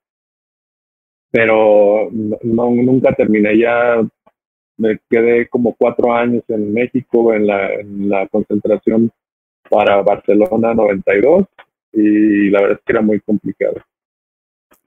pero 1.32 2.10
no, 2.12 2.70
nunca 2.70 3.14
terminé 3.14 3.58
ya 3.58 4.02
me 4.78 5.00
quedé 5.10 5.48
como 5.48 5.76
cuatro 5.76 6.14
años 6.14 6.44
en 6.48 6.74
México 6.74 7.34
en 7.34 7.48
la, 7.48 7.74
en 7.74 8.10
la 8.10 8.28
concentración 8.28 9.12
para 9.70 10.02
Barcelona 10.02 10.74
92 10.74 11.46
y 11.94 12.50
la 12.50 12.62
verdad 12.62 12.78
es 12.78 12.86
que 12.86 12.92
era 12.94 13.02
muy 13.02 13.20
complicado. 13.20 13.76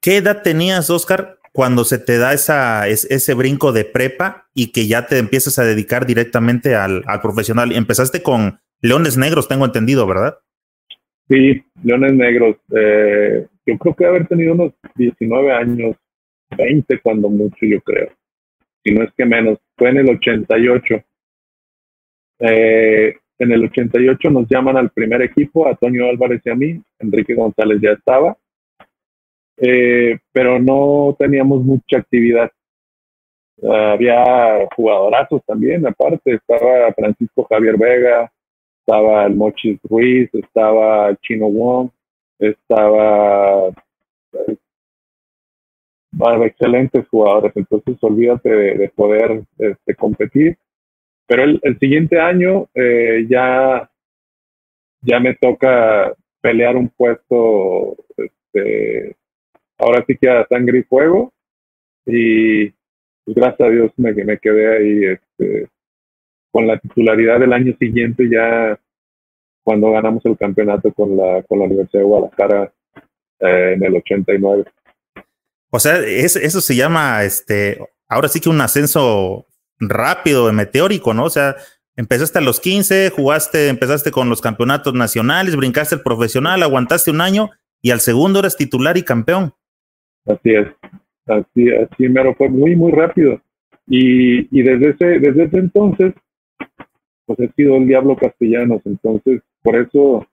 ¿Qué 0.07 0.19
edad 0.19 0.43
tenías, 0.43 0.89
Oscar, 0.89 1.41
cuando 1.51 1.83
se 1.83 1.99
te 1.99 2.17
da 2.17 2.33
ese 2.33 3.35
brinco 3.35 3.73
de 3.73 3.85
prepa 3.85 4.47
y 4.55 4.71
que 4.71 4.87
ya 4.87 5.09
te 5.09 5.19
empiezas 5.19 5.59
a 5.59 5.65
dedicar 5.65 6.07
directamente 6.07 6.77
al, 6.77 7.03
al 7.09 7.21
profesional? 7.21 7.73
Empezaste 7.73 8.23
con 8.23 8.61
Leones 8.81 9.17
Negros, 9.17 9.49
tengo 9.49 9.65
entendido, 9.65 10.07
¿verdad? 10.07 10.39
Sí, 11.29 11.61
Leones 11.83 12.13
Negros. 12.13 12.55
Eh, 12.71 13.49
yo 13.67 13.79
creo 13.79 13.95
que 13.97 14.07
haber 14.07 14.29
tenido 14.29 14.55
unos 14.55 14.75
19 14.95 15.53
años, 15.53 15.97
20 16.57 17.01
cuando 17.01 17.29
mucho, 17.29 17.67
yo 17.67 17.81
creo. 17.81 18.13
Si 18.85 18.95
no 18.95 19.03
es 19.03 19.11
que 19.17 19.25
menos. 19.25 19.59
Fue 19.77 19.89
en 19.89 19.97
el 19.97 20.11
88. 20.11 21.05
Eh, 22.39 23.17
en 23.41 23.51
el 23.51 23.65
88 23.65 24.31
nos 24.31 24.47
llaman 24.49 24.77
al 24.77 24.91
primer 24.91 25.21
equipo, 25.23 25.67
a 25.67 25.77
Álvarez 25.81 26.43
y 26.45 26.51
a 26.51 26.55
mí. 26.55 26.81
Enrique 27.01 27.35
González 27.35 27.81
ya 27.83 27.91
estaba. 27.91 28.37
Eh, 29.59 30.19
pero 30.33 30.59
no 30.59 31.17
teníamos 31.19 31.65
mucha 31.65 31.99
actividad. 31.99 32.51
había 33.63 34.67
jugadorazos 34.77 35.43
también, 35.47 35.87
aparte. 35.87 36.35
Estaba 36.35 36.93
Francisco 36.93 37.47
Javier 37.49 37.79
Vega, 37.79 38.31
estaba 38.81 39.25
el 39.27 39.35
Mochis 39.35 39.81
Ruiz, 39.85 40.31
estaba 40.35 41.15
Chino 41.17 41.49
Wong, 41.49 41.91
estaba 42.39 43.73
excelentes 46.45 47.07
jugadores, 47.09 47.53
entonces 47.57 47.97
olvídate 48.03 48.49
de, 48.49 48.89
poder 48.91 49.43
este, 49.59 49.95
competir. 49.95 50.57
Pero 51.27 51.43
el, 51.43 51.79
siguiente 51.81 52.21
año 52.21 52.69
eh, 52.75 53.27
ya, 53.29 53.91
ya 55.01 55.21
me 55.21 55.35
toca 55.35 56.15
pelear 56.41 56.77
un 56.77 56.89
puesto, 56.89 57.97
este, 58.17 59.17
ahora 59.79 60.05
sí 60.07 60.17
que 60.17 60.29
a 60.29 60.47
sangre 60.49 60.81
y 60.81 60.83
fuego, 60.83 61.33
y 62.07 62.69
pues, 63.25 63.35
gracias 63.37 63.69
a 63.69 63.71
Dios 63.71 63.93
me, 63.97 64.39
quedé 64.39 64.77
ahí 64.77 65.05
este, 65.05 65.69
con 66.51 66.67
la 66.67 66.79
titularidad 66.79 67.41
del 67.41 67.53
año 67.53 67.75
siguiente 67.79 68.29
ya 68.31 68.79
cuando 69.65 69.91
ganamos 69.91 70.25
el 70.25 70.39
campeonato 70.39 70.93
con 70.93 71.17
la, 71.17 71.43
con 71.43 71.59
la 71.59 71.65
Universidad 71.65 72.03
de 72.03 72.07
Guadalajara 72.07 72.73
eh, 73.41 73.73
en 73.75 73.83
el 73.83 73.97
89. 73.97 74.65
O 75.71 75.81
sea, 75.81 75.99
eso 75.99 76.61
se 76.61 76.77
llama, 76.77 77.25
este, 77.25 77.79
ahora 78.09 78.29
sí 78.29 78.41
que 78.41 78.49
un 78.49 78.61
ascenso 78.61 79.47
rápido, 79.81 80.51
meteórico, 80.53 81.13
¿no? 81.15 81.25
O 81.25 81.31
sea, 81.31 81.57
empezaste 81.97 82.39
a 82.39 82.43
los 82.43 82.61
15, 82.61 83.11
jugaste, 83.11 83.69
empezaste 83.69 84.11
con 84.11 84.29
los 84.29 84.41
campeonatos 84.41 84.95
nacionales, 84.95 85.57
brincaste 85.57 85.97
el 85.97 86.03
profesional, 86.03 86.63
aguantaste 86.63 87.11
un 87.11 87.21
año 87.21 87.51
y 87.83 87.91
al 87.91 88.01
segundo 88.01 88.39
eres 88.39 88.57
titular 88.57 88.97
y 88.97 89.03
campeón. 89.03 89.55
Así 90.27 90.55
es, 90.55 90.69
así, 91.27 91.71
así 91.71 92.09
mero, 92.09 92.35
fue 92.35 92.49
muy, 92.49 92.75
muy 92.75 92.93
rápido. 92.93 93.41
Y, 93.87 94.59
y 94.59 94.63
desde, 94.63 94.91
ese, 94.91 95.21
desde 95.21 95.45
ese 95.45 95.59
entonces 95.59 96.15
pues 97.27 97.41
he 97.41 97.53
sido 97.53 97.77
el 97.77 97.87
diablo 97.87 98.17
castellanos, 98.17 98.81
entonces 98.85 99.43
por 99.63 99.77
eso 99.77 100.27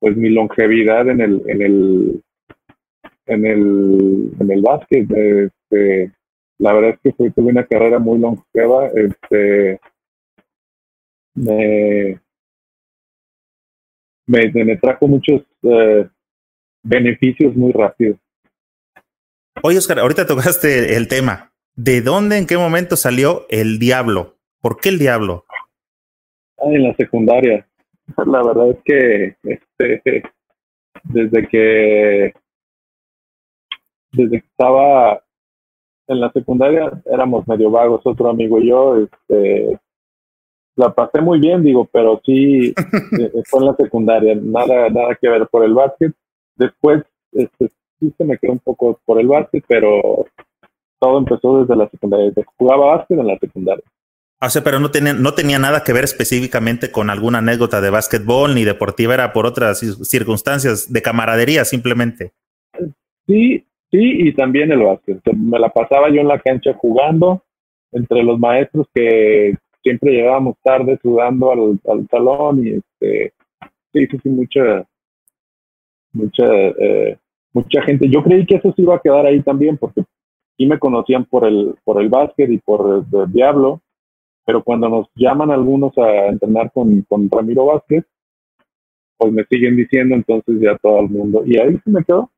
pues 0.00 0.16
mi 0.16 0.28
longevidad 0.28 1.08
en 1.08 1.20
el 1.20 1.42
en 1.46 1.62
el 1.62 2.22
en 3.26 3.46
el 3.46 4.30
en 4.38 4.50
el 4.50 4.62
básquet 4.62 5.10
este, 5.10 6.12
la 6.58 6.72
verdad 6.72 6.98
es 7.02 7.16
que 7.16 7.30
tuve 7.30 7.50
una 7.50 7.64
carrera 7.64 7.98
muy 7.98 8.18
longeva 8.18 8.88
este 8.88 9.80
me 11.34 12.20
me, 14.26 14.76
trajo 14.76 15.06
muchos 15.06 15.42
eh, 15.62 16.08
beneficios 16.82 17.56
muy 17.56 17.72
rápidos 17.72 18.18
Oye, 19.62 19.78
Oscar, 19.78 19.98
ahorita 19.98 20.26
tocaste 20.26 20.96
el 20.96 21.08
tema. 21.08 21.52
¿De 21.76 22.00
dónde, 22.00 22.38
en 22.38 22.46
qué 22.46 22.56
momento 22.56 22.96
salió 22.96 23.46
el 23.48 23.78
diablo? 23.78 24.36
¿Por 24.60 24.80
qué 24.80 24.90
el 24.90 24.98
diablo? 24.98 25.44
en 26.72 26.82
la 26.82 26.94
secundaria. 26.94 27.66
La 28.16 28.42
verdad 28.42 28.70
es 28.70 28.78
que 28.84 29.36
este, 29.42 30.22
desde 31.04 31.48
que 31.48 32.32
desde 34.12 34.40
que 34.40 34.46
estaba 34.46 35.22
en 36.06 36.20
la 36.20 36.30
secundaria 36.32 36.92
éramos 37.06 37.46
medio 37.48 37.70
vagos, 37.70 38.02
otro 38.04 38.28
amigo 38.28 38.60
y 38.60 38.68
yo, 38.68 38.96
este, 38.98 39.78
la 40.76 40.94
pasé 40.94 41.20
muy 41.20 41.40
bien, 41.40 41.62
digo, 41.62 41.88
pero 41.90 42.20
sí 42.24 42.74
eh, 43.18 43.42
fue 43.46 43.60
en 43.60 43.66
la 43.66 43.76
secundaria, 43.76 44.34
nada, 44.34 44.88
nada 44.90 45.16
que 45.20 45.28
ver 45.28 45.46
por 45.48 45.64
el 45.64 45.74
básquet. 45.74 46.12
Después, 46.56 47.02
este, 47.32 47.70
sí 48.00 48.12
se 48.16 48.24
me 48.24 48.38
quedó 48.38 48.52
un 48.52 48.58
poco 48.58 49.00
por 49.04 49.20
el 49.20 49.26
básquet, 49.26 49.64
pero 49.66 50.26
todo 50.98 51.18
empezó 51.18 51.60
desde 51.60 51.76
la 51.76 51.88
secundaria. 51.88 52.32
Jugaba 52.56 52.96
básquet 52.96 53.18
en 53.18 53.26
la 53.26 53.38
secundaria. 53.38 53.84
O 54.40 54.50
sea, 54.50 54.62
pero 54.62 54.78
no 54.78 54.90
tenía, 54.90 55.14
no 55.14 55.32
tenía 55.32 55.58
nada 55.58 55.84
que 55.84 55.92
ver 55.92 56.04
específicamente 56.04 56.90
con 56.90 57.08
alguna 57.08 57.38
anécdota 57.38 57.80
de 57.80 57.90
básquetbol 57.90 58.54
ni 58.54 58.64
deportiva, 58.64 59.14
era 59.14 59.32
por 59.32 59.46
otras 59.46 59.78
circunstancias 59.78 60.92
de 60.92 61.02
camaradería 61.02 61.64
simplemente. 61.64 62.32
Sí, 63.26 63.64
sí, 63.90 64.28
y 64.28 64.34
también 64.34 64.70
el 64.72 64.82
básquet. 64.82 65.20
Me 65.34 65.58
la 65.58 65.70
pasaba 65.70 66.10
yo 66.10 66.20
en 66.20 66.28
la 66.28 66.40
cancha 66.40 66.74
jugando 66.74 67.42
entre 67.92 68.22
los 68.22 68.38
maestros 68.38 68.86
que 68.92 69.56
siempre 69.82 70.12
llegábamos 70.12 70.56
tarde 70.62 70.98
sudando 71.00 71.52
al, 71.52 72.08
salón 72.10 72.66
y 72.66 72.70
este, 72.70 73.32
sí, 73.92 74.06
sí, 74.10 74.18
sí, 74.22 74.28
mucha, 74.28 74.84
mucha, 76.12 76.44
eh, 76.46 77.16
mucha 77.54 77.82
gente. 77.82 78.08
Yo 78.10 78.22
creí 78.22 78.44
que 78.44 78.56
eso 78.56 78.72
se 78.74 78.82
iba 78.82 78.96
a 78.96 79.00
quedar 79.00 79.24
ahí 79.24 79.40
también 79.40 79.78
porque 79.78 80.02
sí 80.58 80.66
me 80.66 80.78
conocían 80.78 81.24
por 81.24 81.46
el, 81.46 81.74
por 81.84 82.02
el 82.02 82.10
básquet 82.10 82.50
y 82.50 82.58
por 82.58 83.04
el 83.10 83.32
Diablo 83.32 83.80
pero 84.44 84.62
cuando 84.62 84.88
nos 84.88 85.06
llaman 85.14 85.50
algunos 85.50 85.96
a 85.98 86.26
entrenar 86.26 86.70
con, 86.72 87.02
con 87.02 87.30
Ramiro 87.30 87.66
Vázquez, 87.66 88.04
pues 89.16 89.32
me 89.32 89.44
siguen 89.44 89.76
diciendo 89.76 90.14
entonces 90.14 90.56
ya 90.60 90.76
todo 90.78 91.00
el 91.00 91.08
mundo. 91.08 91.42
Y 91.46 91.58
ahí 91.58 91.78
se 91.82 91.90
me 91.90 92.04
quedó. 92.04 92.30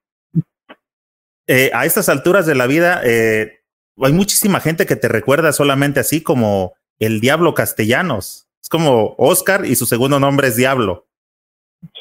Eh, 1.49 1.71
a 1.73 1.85
estas 1.85 2.09
alturas 2.09 2.47
de 2.47 2.55
la 2.55 2.67
vida, 2.67 3.01
eh, 3.05 3.61
hay 3.99 4.13
muchísima 4.13 4.61
gente 4.61 4.87
que 4.87 4.97
te 4.97 5.09
recuerda 5.09 5.53
solamente 5.53 6.01
así 6.01 6.23
como 6.23 6.75
el 6.99 7.21
Diablo 7.21 7.55
Castellanos. 7.55 8.49
Es 8.63 8.69
como 8.69 9.15
Oscar 9.19 9.65
y 9.65 9.75
su 9.75 9.87
segundo 9.87 10.21
nombre 10.21 10.49
es 10.49 10.57
Diablo. 10.57 11.07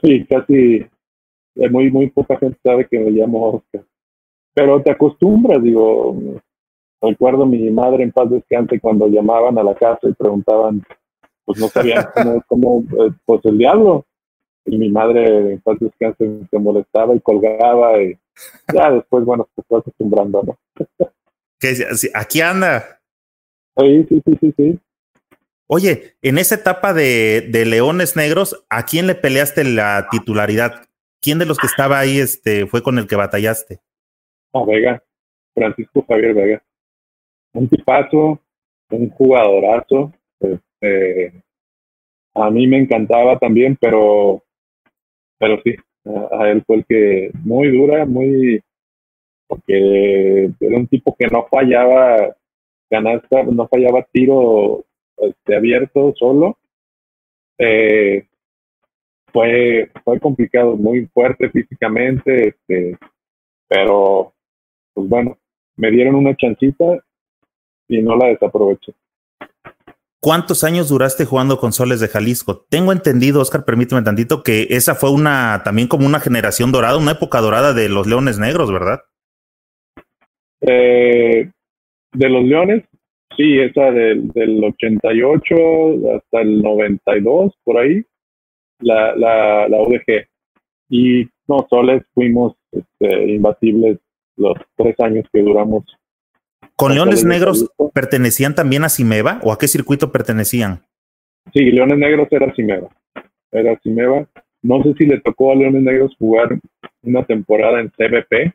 Sí, 0.02 0.26
casi 0.26 0.86
muy, 1.56 1.92
muy 1.92 2.10
poca 2.10 2.38
gente 2.38 2.58
sabe 2.64 2.88
que 2.88 3.00
me 3.00 3.12
llamo 3.12 3.56
Oscar. 3.56 3.84
Pero 4.54 4.82
te 4.82 4.92
acostumbras, 4.92 5.62
digo, 5.62 6.16
Recuerdo 7.02 7.46
mi 7.46 7.70
madre 7.70 8.04
en 8.04 8.12
paz 8.12 8.30
descanse 8.30 8.80
cuando 8.80 9.08
llamaban 9.08 9.58
a 9.58 9.64
la 9.64 9.76
casa 9.76 10.08
y 10.08 10.14
preguntaban, 10.14 10.84
pues 11.46 11.60
no 11.60 11.68
sabían 11.68 12.06
cómo, 12.48 12.84
eh, 13.00 13.12
pues 13.26 13.42
el 13.46 13.58
diablo. 13.58 14.06
Y 14.66 14.78
mi 14.78 14.90
madre 14.90 15.54
en 15.54 15.62
paz 15.62 15.78
descanse 15.80 16.40
se 16.50 16.60
molestaba 16.60 17.16
y 17.16 17.20
colgaba 17.20 18.02
y 18.02 18.18
ya 18.74 18.92
después, 18.92 19.24
bueno, 19.24 19.48
se 19.56 19.62
fue 19.68 19.80
acostumbrando, 19.80 20.42
¿no? 20.44 20.58
que 21.60 21.76
aquí 22.16 22.42
anda. 22.42 23.00
Sí, 23.78 24.06
sí, 24.10 24.22
sí, 24.26 24.38
sí, 24.42 24.54
sí. 24.58 24.80
Oye, 25.68 26.16
en 26.22 26.38
esa 26.38 26.56
etapa 26.56 26.94
de, 26.94 27.48
de 27.50 27.66
Leones 27.66 28.16
Negros, 28.16 28.66
¿a 28.70 28.86
quién 28.86 29.08
le 29.08 29.16
peleaste 29.16 29.64
la 29.64 30.08
titularidad? 30.10 30.86
¿Quién 31.26 31.40
de 31.40 31.46
los 31.46 31.58
que 31.58 31.68
estaba 31.68 32.00
ahí 32.00 32.20
este, 32.20 32.68
fue 32.68 32.84
con 32.84 33.00
el 33.00 33.08
que 33.08 33.16
batallaste? 33.16 33.82
A 34.54 34.64
Vega, 34.64 35.04
Francisco 35.54 36.06
Javier 36.08 36.34
Vega 36.36 36.64
un 37.56 37.68
tipazo, 37.68 38.40
un 38.92 39.10
jugadorazo. 39.10 40.14
Este, 40.40 41.34
a 42.36 42.52
mí 42.52 42.68
me 42.68 42.78
encantaba 42.78 43.40
también, 43.40 43.78
pero, 43.80 44.44
pero 45.40 45.60
sí, 45.64 45.76
a, 46.06 46.50
él 46.50 46.64
fue 46.68 46.78
el 46.78 46.86
que 46.86 47.32
muy 47.44 47.76
dura, 47.76 48.06
muy, 48.06 48.62
porque 49.48 50.52
era 50.60 50.78
un 50.78 50.88
tipo 50.88 51.16
que 51.18 51.28
no 51.28 51.48
fallaba 51.50 52.36
canasta, 52.90 53.44
no 53.44 53.68
fallaba 53.68 54.06
tiro 54.12 54.86
este, 55.18 55.56
abierto 55.56 56.14
solo. 56.16 56.58
Eh, 57.58 58.28
fue, 59.36 59.92
fue 60.06 60.18
complicado, 60.22 60.78
muy 60.78 61.08
fuerte 61.08 61.50
físicamente, 61.50 62.48
este, 62.48 62.98
pero 63.68 64.34
pues 64.94 65.10
bueno, 65.10 65.38
me 65.76 65.92
dieron 65.92 66.16
una 66.16 66.38
chancita 66.38 67.04
y 67.90 68.02
no 68.02 68.16
la 68.16 68.28
desaproveché. 68.28 68.94
¿Cuántos 70.22 70.64
años 70.64 70.88
duraste 70.88 71.26
jugando 71.26 71.60
con 71.60 71.74
Soles 71.74 72.00
de 72.00 72.08
Jalisco? 72.08 72.66
Tengo 72.70 72.94
entendido, 72.94 73.42
Oscar, 73.42 73.66
permíteme 73.66 74.04
tantito, 74.04 74.42
que 74.42 74.68
esa 74.70 74.96
fue 74.96 75.12
una, 75.12 75.64
también 75.66 75.90
como 75.90 76.06
una 76.06 76.22
generación 76.22 76.72
dorada, 76.72 76.98
una 76.98 77.12
época 77.12 77.42
dorada 77.42 77.74
de 77.74 77.90
los 77.90 78.08
Leones 78.08 78.40
Negros, 78.40 78.72
¿verdad? 78.72 79.02
Eh, 80.62 81.52
de 82.14 82.30
los 82.30 82.44
Leones, 82.46 82.86
Sí, 83.36 83.60
esa 83.60 83.92
del, 83.92 84.30
del 84.30 84.64
88 84.64 85.56
hasta 86.16 86.42
el 86.42 86.62
92, 86.62 87.54
por 87.66 87.78
ahí, 87.78 88.06
la, 88.80 89.16
la, 89.16 89.68
la 89.68 89.82
UDG. 89.82 90.28
Y 90.90 91.28
no, 91.48 91.66
soles 91.70 92.04
fuimos 92.14 92.56
este, 92.72 93.34
imbatibles 93.34 94.00
los 94.38 94.58
tres 94.76 95.00
años 95.00 95.26
que 95.32 95.42
duramos. 95.42 95.84
¿Con 96.76 96.94
Leones 96.94 97.24
Negros 97.24 97.72
pertenecían 97.94 98.54
también 98.54 98.84
a 98.84 98.90
Cimeva 98.90 99.40
o 99.44 99.52
a 99.52 99.58
qué 99.58 99.68
circuito 99.68 100.12
pertenecían? 100.12 100.82
Sí, 101.54 101.72
Leones 101.72 101.98
Negros 101.98 102.28
era 102.32 102.54
Cimeva. 102.54 102.90
Era 103.52 103.80
Cimeva. 103.82 104.28
No 104.62 104.84
sé 104.84 104.94
si 104.98 105.06
le 105.06 105.22
tocó 105.22 105.52
a 105.52 105.56
Leones 105.56 105.84
Negros 105.84 106.16
jugar 106.18 106.60
una 107.04 107.24
temporada 107.24 107.80
en 107.80 107.90
CBP, 107.90 108.54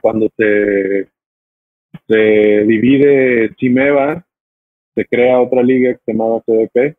cuando 0.00 0.28
se, 0.36 1.08
se 2.08 2.64
divide 2.64 3.54
Cimeva, 3.58 4.26
se 4.94 5.06
crea 5.06 5.40
otra 5.40 5.62
liga 5.62 5.96
llamaba 6.06 6.40
CBP, 6.40 6.96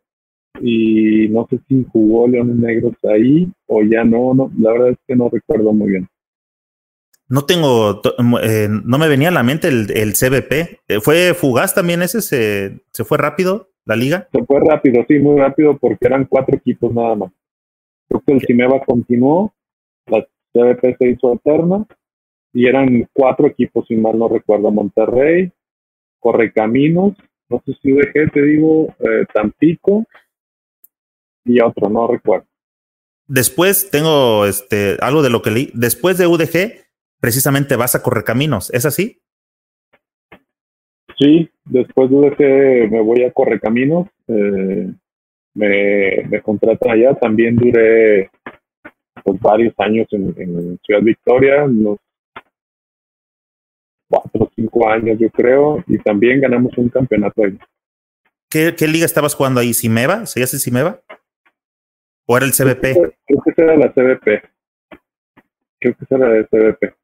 y 0.62 1.28
no 1.30 1.48
sé 1.50 1.60
si 1.68 1.86
jugó 1.92 2.28
Leones 2.28 2.56
Negros 2.56 2.94
ahí 3.04 3.52
o 3.68 3.82
ya 3.84 4.04
no, 4.04 4.34
no 4.34 4.52
la 4.58 4.72
verdad 4.72 4.90
es 4.92 4.98
que 5.08 5.16
no 5.16 5.30
recuerdo 5.30 5.74
muy 5.74 5.92
bien. 5.92 6.08
No 7.30 7.46
tengo, 7.46 8.02
eh, 8.44 8.68
no 8.70 8.98
me 8.98 9.08
venía 9.08 9.30
a 9.30 9.32
la 9.32 9.44
mente 9.44 9.68
el, 9.68 9.90
el 9.92 10.14
CBP. 10.14 10.80
Eh, 10.88 11.00
¿Fue 11.02 11.34
fugaz 11.34 11.74
también 11.74 12.02
ese? 12.02 12.22
¿Se, 12.22 12.82
¿Se 12.92 13.04
fue 13.04 13.18
rápido 13.18 13.70
la 13.86 13.96
liga? 13.96 14.28
Se 14.32 14.44
fue 14.44 14.60
rápido, 14.60 15.04
sí, 15.08 15.18
muy 15.20 15.40
rápido 15.40 15.78
porque 15.78 16.06
eran 16.06 16.26
cuatro 16.26 16.56
equipos 16.56 16.94
nada 16.94 17.16
más. 17.16 17.32
Creo 18.08 18.22
que 18.26 18.34
el 18.34 18.42
Cimeva 18.42 18.84
continuó, 18.86 19.54
la 20.08 20.28
CBP 20.54 20.98
se 21.00 21.10
hizo 21.10 21.32
alterna 21.32 21.86
y 22.54 22.68
eran 22.68 23.10
cuatro 23.14 23.48
equipos, 23.48 23.88
si 23.88 23.96
mal 23.96 24.20
no 24.20 24.28
recuerdo, 24.28 24.70
Monterrey, 24.70 25.52
Correcaminos, 26.20 27.14
no 27.50 27.62
sé 27.66 27.74
si 27.82 27.92
UDG, 27.92 28.32
te 28.32 28.42
digo, 28.44 28.94
eh, 29.00 29.26
Tampico 29.34 30.06
y 31.46 31.60
otro, 31.62 31.90
no 31.90 32.08
recuerdo. 32.08 32.48
Después 33.28 33.90
tengo 33.90 34.46
este 34.46 34.98
algo 35.02 35.22
de 35.22 35.30
lo 35.30 35.42
que 35.42 35.52
leí. 35.52 35.72
Después 35.74 36.18
de 36.18 36.28
UDG, 36.28 36.86
precisamente 37.20 37.76
vas 37.76 37.96
a 37.96 38.04
Correcaminos, 38.04 38.70
¿es 38.74 38.86
así? 38.86 39.22
Sí, 41.18 41.50
después 41.66 42.10
de 42.10 42.16
UDG 42.16 42.92
me 42.92 43.02
voy 43.02 43.24
a 43.24 43.32
Correcaminos. 43.32 44.08
Eh, 44.28 44.92
me, 45.54 46.24
me 46.30 46.42
contratan 46.42 46.92
allá. 46.92 47.14
También 47.16 47.56
duré 47.56 48.30
pues, 49.24 49.40
varios 49.40 49.74
años 49.78 50.08
en, 50.12 50.80
Ciudad 50.86 51.02
Victoria, 51.02 51.64
unos 51.64 52.00
cuatro 54.10 54.44
o 54.44 54.52
cinco 54.56 54.88
años 54.90 55.18
yo 55.20 55.30
creo, 55.32 55.84
y 55.88 55.98
también 55.98 56.42
ganamos 56.42 56.78
un 56.78 56.90
campeonato 56.90 57.44
ahí. 57.44 57.58
¿Qué, 58.50 58.76
qué 58.78 58.88
liga 58.88 59.06
estabas 59.06 59.34
jugando 59.34 59.60
ahí? 59.60 59.74
¿Cimeva? 59.74 60.26
¿Seguías 60.26 60.54
en 60.54 60.60
Cimeva? 60.60 61.00
¿O 62.26 62.38
era 62.38 62.46
el 62.46 62.52
CBP? 62.52 62.82
Creo 63.26 63.42
que, 63.44 63.62
era 63.62 63.76
la 63.76 63.92
CBP. 63.92 64.26
Creo 65.80 65.96
que 65.96 66.16
era 66.16 66.30
la 66.30 66.44
CBP. 66.46 66.96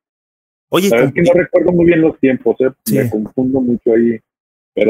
Oye, 0.69 0.89
que 0.89 1.21
no 1.21 1.34
recuerdo 1.34 1.71
muy 1.71 1.86
bien 1.86 2.01
los 2.01 2.17
tiempos, 2.19 2.55
¿eh? 2.60 2.69
me 2.91 3.10
confundo 3.10 3.60
mucho 3.60 3.93
ahí. 3.93 4.19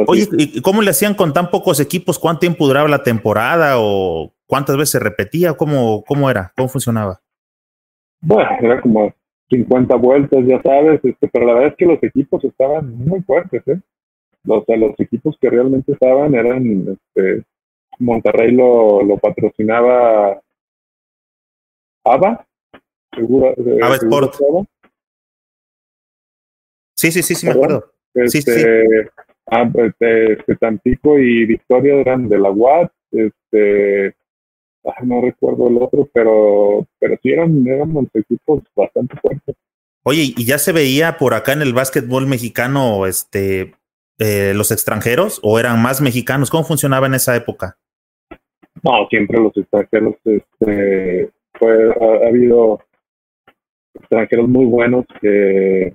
Oye, 0.07 0.27
¿y 0.37 0.61
cómo 0.61 0.81
le 0.81 0.91
hacían 0.91 1.15
con 1.15 1.33
tan 1.33 1.49
pocos 1.49 1.79
equipos? 1.79 2.19
¿Cuánto 2.19 2.41
tiempo 2.41 2.67
duraba 2.67 2.87
la 2.89 3.01
temporada 3.01 3.75
o 3.77 4.33
cuántas 4.45 4.75
veces 4.75 4.91
se 4.91 4.99
repetía? 4.99 5.53
¿Cómo, 5.53 6.03
cómo 6.05 6.29
era? 6.29 6.51
¿Cómo 6.55 6.69
funcionaba? 6.69 7.21
Bueno, 8.21 8.49
era 8.61 8.81
como 8.81 9.13
50 9.49 9.95
vueltas, 9.95 10.45
ya 10.45 10.61
sabes, 10.61 10.99
este, 11.03 11.27
pero 11.29 11.47
la 11.47 11.53
verdad 11.53 11.69
es 11.69 11.75
que 11.77 11.85
los 11.85 12.03
equipos 12.03 12.43
estaban 12.43 12.93
muy 12.97 13.21
fuertes, 13.21 13.63
¿eh? 13.67 13.79
Los, 14.43 14.63
los 14.67 14.99
equipos 14.99 15.37
que 15.39 15.49
realmente 15.49 15.93
estaban 15.93 16.35
eran, 16.35 16.97
este, 17.15 17.43
Monterrey 17.99 18.51
lo, 18.51 19.03
lo 19.03 19.17
patrocinaba 19.17 20.41
ABA, 22.03 22.47
seguro. 23.15 23.53
Eh, 23.57 23.79
ABA 23.81 23.95
Sport. 23.95 24.35
Sí, 26.95 27.11
sí, 27.11 27.21
sí, 27.23 27.35
sí, 27.35 27.45
me 27.45 27.53
acuerdo. 27.53 27.93
sí, 28.27 28.41
sí. 28.41 28.51
Este, 28.51 29.09
Ah, 29.51 29.67
pues, 29.71 29.93
este, 29.99 30.55
Tampico 30.57 31.17
y 31.17 31.45
Victoria 31.45 31.95
eran 31.95 32.29
de 32.29 32.37
la 32.37 32.51
UAT, 32.51 32.91
este, 33.11 34.15
ah, 34.85 35.03
no 35.03 35.21
recuerdo 35.21 35.69
el 35.69 35.77
otro, 35.81 36.07
pero, 36.13 36.85
pero 36.99 37.17
sí 37.23 37.31
eran, 37.31 37.65
eran 37.67 38.09
equipos 38.13 38.61
bastante 38.75 39.17
fuertes. 39.17 39.55
Oye, 40.03 40.33
¿y 40.37 40.45
ya 40.45 40.59
se 40.59 40.71
veía 40.71 41.17
por 41.17 41.33
acá 41.33 41.53
en 41.53 41.63
el 41.63 41.73
básquetbol 41.73 42.27
mexicano 42.27 43.07
este, 43.07 43.73
eh, 44.19 44.53
los 44.55 44.71
extranjeros 44.71 45.39
o 45.41 45.59
eran 45.59 45.81
más 45.81 45.99
mexicanos? 45.99 46.51
¿Cómo 46.51 46.63
funcionaba 46.63 47.07
en 47.07 47.15
esa 47.15 47.35
época? 47.35 47.77
No, 48.83 49.07
siempre 49.09 49.39
los 49.39 49.55
extranjeros, 49.55 50.15
este, 50.25 51.31
fue, 51.53 51.89
ha 51.89 52.27
habido 52.27 52.79
extranjeros 53.93 54.47
muy 54.47 54.65
buenos 54.65 55.05
que 55.21 55.93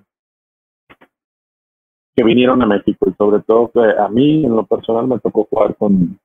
que 2.17 2.25
vinieron 2.25 2.63
a 2.63 2.67
México 2.67 3.09
y 3.11 3.15
sobre 3.15 3.43
todo 3.43 3.73
a 3.99 4.09
mí 4.09 4.45
en 4.45 4.55
lo 4.55 4.65
personal 4.65 5.07
me 5.07 5.19
tocó 5.19 5.47
jugar 5.51 5.75
con, 5.77 6.19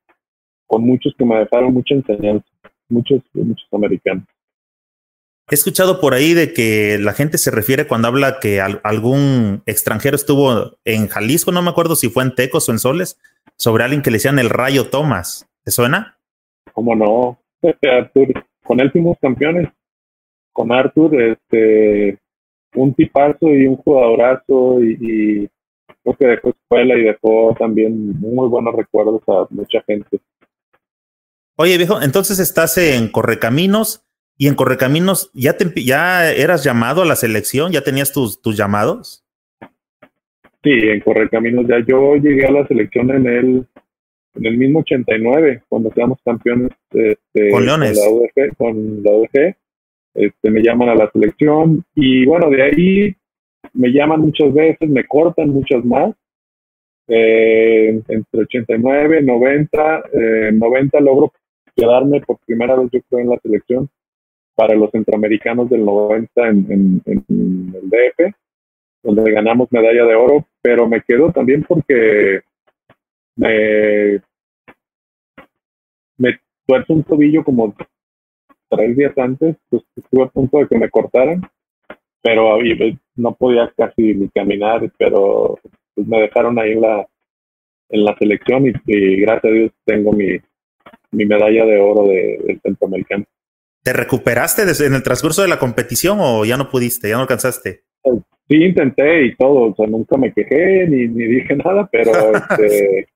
con 0.67 0.83
muchos 0.83 1.13
que 1.17 1.25
me 1.25 1.37
dejaron 1.37 1.73
mucha 1.73 1.95
enseñanza, 1.95 2.47
muchos, 2.89 3.21
muchos 3.33 3.67
americanos. 3.71 4.25
He 5.49 5.55
escuchado 5.55 5.99
por 5.99 6.13
ahí 6.13 6.35
de 6.35 6.53
que 6.53 6.99
la 6.99 7.13
gente 7.13 7.39
se 7.39 7.49
refiere 7.49 7.87
cuando 7.87 8.07
habla 8.07 8.39
que 8.39 8.61
algún 8.61 9.63
extranjero 9.65 10.15
estuvo 10.15 10.77
en 10.85 11.07
Jalisco, 11.07 11.51
no 11.51 11.63
me 11.63 11.71
acuerdo 11.71 11.95
si 11.95 12.09
fue 12.09 12.23
en 12.23 12.35
Tecos 12.35 12.69
o 12.69 12.71
en 12.71 12.77
Soles, 12.77 13.19
sobre 13.55 13.83
alguien 13.83 14.03
que 14.03 14.11
le 14.11 14.17
decían 14.17 14.37
el 14.37 14.51
Rayo 14.51 14.89
Thomas. 14.89 15.47
¿Te 15.63 15.71
suena? 15.71 16.18
¿Cómo 16.79 16.95
no? 16.95 17.37
Arthur, 17.91 18.41
con 18.63 18.79
él 18.79 18.89
fuimos 18.89 19.17
campeones. 19.21 19.67
Con 20.53 20.71
Arthur, 20.71 21.13
este, 21.21 22.17
un 22.73 22.93
tipazo 22.93 23.53
y 23.53 23.67
un 23.67 23.75
jugadorazo 23.75 24.81
y 24.81 25.49
creo 26.01 26.15
que 26.17 26.25
dejó 26.25 26.49
escuela 26.51 26.97
y 26.97 27.03
dejó 27.03 27.53
también 27.59 28.17
muy 28.17 28.47
buenos 28.47 28.73
recuerdos 28.73 29.21
a 29.27 29.45
mucha 29.49 29.83
gente. 29.85 30.21
Oye, 31.57 31.77
viejo, 31.77 32.01
entonces 32.01 32.39
estás 32.39 32.77
en 32.77 33.09
Correcaminos 33.09 34.07
y 34.37 34.47
en 34.47 34.55
Correcaminos 34.55 35.31
ya 35.33 35.57
te, 35.57 35.83
ya 35.83 36.31
eras 36.31 36.63
llamado 36.63 37.01
a 37.01 37.05
la 37.05 37.17
selección, 37.17 37.73
ya 37.73 37.81
tenías 37.81 38.13
tus, 38.13 38.41
tus 38.41 38.55
llamados. 38.55 39.25
Sí, 40.63 40.71
en 40.71 41.01
Correcaminos 41.01 41.65
ya 41.67 41.79
yo 41.85 42.15
llegué 42.15 42.45
a 42.45 42.51
la 42.51 42.65
selección 42.67 43.11
en 43.11 43.27
el 43.27 43.67
en 44.35 44.45
el 44.45 44.57
mismo 44.57 44.79
89 44.79 45.63
cuando 45.67 45.89
quedamos 45.89 46.19
campeones 46.23 46.71
este, 46.91 47.49
con 47.51 47.65
Leones, 47.65 47.99
con 47.99 48.05
la 48.05 48.15
UDG, 48.15 48.55
con 48.57 49.03
la 49.03 49.11
UDG 49.11 49.55
este, 50.13 50.51
me 50.51 50.61
llaman 50.61 50.89
a 50.89 50.95
la 50.95 51.11
selección 51.11 51.83
y 51.95 52.25
bueno 52.25 52.49
de 52.49 52.63
ahí 52.63 53.15
me 53.73 53.89
llaman 53.89 54.21
muchas 54.21 54.53
veces, 54.53 54.89
me 54.89 55.05
cortan 55.05 55.49
muchas 55.49 55.83
más. 55.85 56.15
Eh, 57.07 58.01
entre 58.07 58.41
89, 58.41 59.23
90, 59.23 60.03
eh, 60.13 60.51
90 60.53 60.99
logro 60.99 61.33
quedarme 61.75 62.21
por 62.21 62.37
primera 62.45 62.75
vez 62.75 62.89
yo 62.91 62.99
creo 63.09 63.21
en 63.21 63.29
la 63.29 63.39
selección 63.39 63.89
para 64.53 64.75
los 64.75 64.91
centroamericanos 64.91 65.69
del 65.69 65.85
90 65.85 66.47
en, 66.49 67.01
en, 67.05 67.73
el 67.73 67.89
DF, 67.89 68.35
donde 69.01 69.31
ganamos 69.31 69.71
medalla 69.71 70.05
de 70.05 70.15
oro, 70.15 70.45
pero 70.61 70.87
me 70.87 71.01
quedo 71.01 71.31
también 71.31 71.63
porque 71.67 72.41
me, 73.39 74.21
me 76.17 76.39
tuerce 76.67 76.93
un 76.93 77.03
tobillo 77.03 77.43
como 77.43 77.75
tres 78.69 78.97
días 78.97 79.17
antes, 79.17 79.55
pues 79.69 79.83
estuve 79.95 80.23
a 80.23 80.27
punto 80.27 80.59
de 80.59 80.67
que 80.67 80.77
me 80.77 80.89
cortaran 80.89 81.41
pero 82.21 82.57
pues, 82.77 82.95
no 83.15 83.35
podía 83.35 83.71
casi 83.77 84.13
ni 84.13 84.29
caminar, 84.29 84.91
pero 84.97 85.57
pues, 85.95 86.07
me 86.07 86.21
dejaron 86.21 86.59
ahí 86.59 86.73
en 86.73 86.81
la, 86.81 87.07
en 87.89 88.05
la 88.05 88.15
selección 88.17 88.67
y, 88.67 89.21
gracias 89.21 89.45
a 89.45 89.55
Dios 89.55 89.71
tengo 89.85 90.11
mi, 90.11 90.37
mi 91.11 91.25
medalla 91.25 91.65
de 91.65 91.79
oro 91.79 92.07
de, 92.07 92.39
del 92.45 92.59
centroamericano. 92.61 93.25
¿Te 93.81 93.93
recuperaste 93.93 94.63
en 94.85 94.93
el 94.93 95.03
transcurso 95.03 95.41
de 95.41 95.47
la 95.47 95.57
competición 95.57 96.17
o 96.21 96.43
ya 96.43 96.57
no 96.57 96.69
pudiste, 96.69 97.09
ya 97.09 97.15
no 97.15 97.21
alcanzaste? 97.21 97.83
Sí, 98.49 98.55
intenté 98.63 99.25
y 99.25 99.35
todo, 99.35 99.71
o 99.71 99.75
sea, 99.75 99.87
nunca 99.87 100.17
me 100.17 100.33
quejé 100.33 100.87
ni, 100.87 101.07
ni 101.07 101.23
dije 101.25 101.55
nada, 101.55 101.87
pero 101.91 102.11
este, 102.35 103.07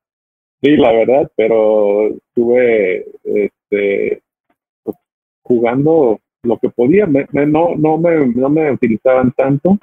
sí, 0.64 0.78
la 0.78 0.92
verdad, 0.94 1.32
pero 1.36 2.08
estuve 2.08 3.06
este, 3.24 4.22
jugando 5.44 6.20
lo 6.44 6.58
que 6.58 6.70
podía, 6.70 7.06
no, 7.06 7.76
no, 7.76 7.98
me, 7.98 8.28
no 8.28 8.50
me 8.50 8.72
utilizaban 8.72 9.32
tanto. 9.34 9.78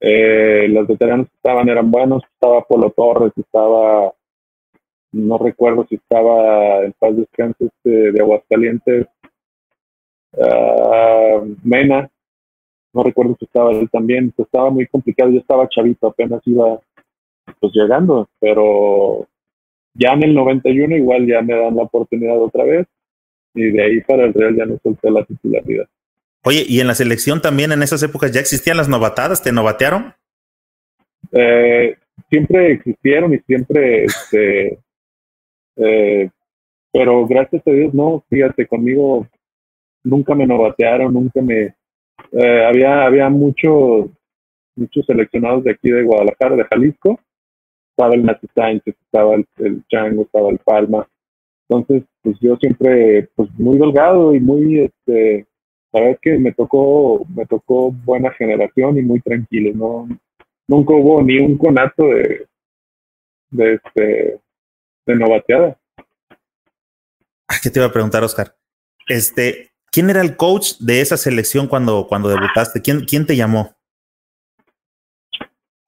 Eh, 0.00 0.68
los 0.68 0.86
veteranos 0.86 1.28
que 1.28 1.36
estaban 1.36 1.68
eran 1.68 1.90
buenos, 1.90 2.22
estaba 2.34 2.62
Polo 2.62 2.90
Torres, 2.90 3.32
estaba, 3.36 4.12
no 5.12 5.38
recuerdo 5.38 5.86
si 5.88 5.94
estaba 5.94 6.82
en 6.84 6.92
paz 6.92 7.16
descanso 7.16 7.64
este, 7.64 8.12
de 8.12 8.20
Aguascalientes, 8.20 9.06
uh, 10.32 11.56
Mena, 11.62 12.10
no 12.92 13.02
recuerdo 13.02 13.36
si 13.38 13.46
estaba 13.46 13.70
él 13.72 13.88
también, 13.90 14.32
estaba 14.36 14.68
muy 14.68 14.86
complicado, 14.86 15.30
yo 15.30 15.38
estaba 15.38 15.68
chavito, 15.68 16.08
apenas 16.08 16.42
iba, 16.46 16.78
pues 17.58 17.72
llegando, 17.72 18.28
pero 18.38 19.26
ya 19.94 20.12
en 20.12 20.24
el 20.24 20.34
91 20.34 20.96
igual 20.96 21.26
ya 21.26 21.40
me 21.42 21.54
dan 21.54 21.76
la 21.76 21.82
oportunidad 21.82 22.38
otra 22.40 22.64
vez 22.64 22.86
y 23.54 23.70
de 23.70 23.82
ahí 23.82 24.00
para 24.00 24.24
el 24.24 24.34
Real 24.34 24.56
ya 24.56 24.66
no 24.66 24.78
solté 24.82 25.10
la 25.10 25.24
titularidad. 25.24 25.86
Oye, 26.42 26.64
¿y 26.66 26.80
en 26.80 26.88
la 26.88 26.94
selección 26.94 27.40
también 27.40 27.72
en 27.72 27.82
esas 27.82 28.02
épocas 28.02 28.32
ya 28.32 28.40
existían 28.40 28.76
las 28.76 28.88
novatadas? 28.88 29.42
¿Te 29.42 29.52
novatearon? 29.52 30.12
Eh, 31.32 31.96
siempre 32.28 32.72
existieron 32.72 33.32
y 33.32 33.38
siempre, 33.38 34.04
este, 34.04 34.78
eh, 35.76 36.30
pero 36.92 37.26
gracias 37.26 37.62
a 37.66 37.70
Dios 37.70 37.94
no, 37.94 38.24
fíjate, 38.28 38.66
conmigo 38.66 39.26
nunca 40.02 40.34
me 40.34 40.46
novatearon, 40.46 41.14
nunca 41.14 41.40
me, 41.40 41.74
eh, 42.32 42.66
había, 42.66 43.06
había 43.06 43.28
muchos, 43.30 44.10
muchos 44.76 45.06
seleccionados 45.06 45.64
de 45.64 45.70
aquí 45.70 45.90
de 45.90 46.02
Guadalajara, 46.02 46.56
de 46.56 46.64
Jalisco, 46.64 47.20
estaba 47.96 48.14
el 48.14 48.24
Nati 48.24 48.48
Sánchez, 48.54 48.96
estaba 49.04 49.36
el, 49.36 49.84
Chango, 49.88 50.22
estaba 50.22 50.50
el 50.50 50.58
Palma. 50.58 51.08
Entonces, 51.68 52.02
pues 52.22 52.36
yo 52.40 52.56
siempre, 52.56 53.28
pues 53.36 53.48
muy 53.56 53.78
delgado 53.78 54.34
y 54.34 54.40
muy, 54.40 54.80
este, 54.80 55.46
la 55.92 56.00
verdad 56.00 56.18
que 56.20 56.38
me 56.38 56.52
tocó, 56.52 57.24
me 57.34 57.46
tocó 57.46 57.92
buena 57.92 58.32
generación 58.32 58.98
y 58.98 59.02
muy 59.02 59.20
tranquilo, 59.20 59.72
no, 59.74 60.08
nunca 60.66 60.92
hubo 60.92 61.22
ni 61.22 61.38
un 61.38 61.56
conato 61.56 62.04
de, 62.04 62.46
de 63.50 63.74
este, 63.74 64.40
de 65.06 65.14
novateada. 65.14 65.78
Ah, 67.48 67.56
¿Qué 67.62 67.70
te 67.70 67.78
iba 67.78 67.86
a 67.86 67.92
preguntar, 67.92 68.24
Oscar? 68.24 68.56
Este, 69.06 69.70
¿quién 69.92 70.10
era 70.10 70.20
el 70.20 70.36
coach 70.36 70.78
de 70.80 71.00
esa 71.00 71.16
selección 71.16 71.68
cuando, 71.68 72.06
cuando 72.08 72.28
debutaste? 72.28 72.82
¿Quién, 72.82 73.04
quién 73.04 73.24
te 73.24 73.36
llamó? 73.36 73.76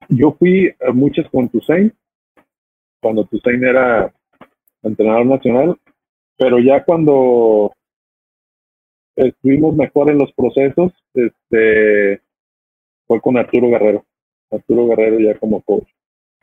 Yo 0.09 0.33
fui 0.39 0.73
a 0.87 0.93
muchas 0.93 1.29
con 1.31 1.49
Tusain, 1.49 1.93
cuando 3.01 3.25
Tusain 3.25 3.65
era 3.65 4.13
entrenador 4.83 5.27
nacional, 5.27 5.77
pero 6.37 6.59
ya 6.59 6.85
cuando 6.85 7.73
estuvimos 9.17 9.75
mejor 9.75 10.11
en 10.11 10.19
los 10.19 10.33
procesos, 10.33 10.93
este 11.15 12.21
fue 13.07 13.21
con 13.21 13.37
Arturo 13.37 13.69
Guerrero. 13.69 14.05
Arturo 14.51 14.87
Guerrero 14.89 15.19
ya 15.21 15.39
como 15.39 15.61
coach. 15.63 15.89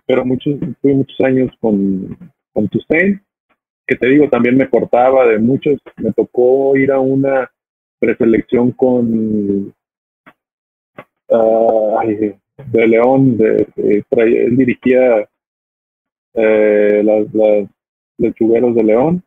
Pero 0.06 0.26
muchos, 0.26 0.56
fui 0.82 0.94
muchos 0.94 1.20
años 1.22 1.52
con, 1.62 2.18
con 2.52 2.68
Tusain, 2.68 3.22
que 3.88 3.96
te 3.96 4.08
digo, 4.08 4.30
también 4.30 4.58
me 4.58 4.70
cortaba 4.70 5.26
de 5.28 5.40
muchos. 5.40 5.80
Me 5.98 6.12
tocó 6.12 6.76
ir 6.76 6.92
a 6.92 7.00
una 7.00 7.50
preselección 8.00 8.72
con 8.72 9.74
uh, 11.30 11.98
de 12.58 12.88
León, 12.88 13.38
de, 13.38 13.68
él 13.76 14.58
dirigía 14.58 15.28
eh, 16.34 17.02
las, 17.04 17.34
las 17.34 17.70
lechugueros 18.18 18.76
de 18.76 18.84
León. 18.84 19.24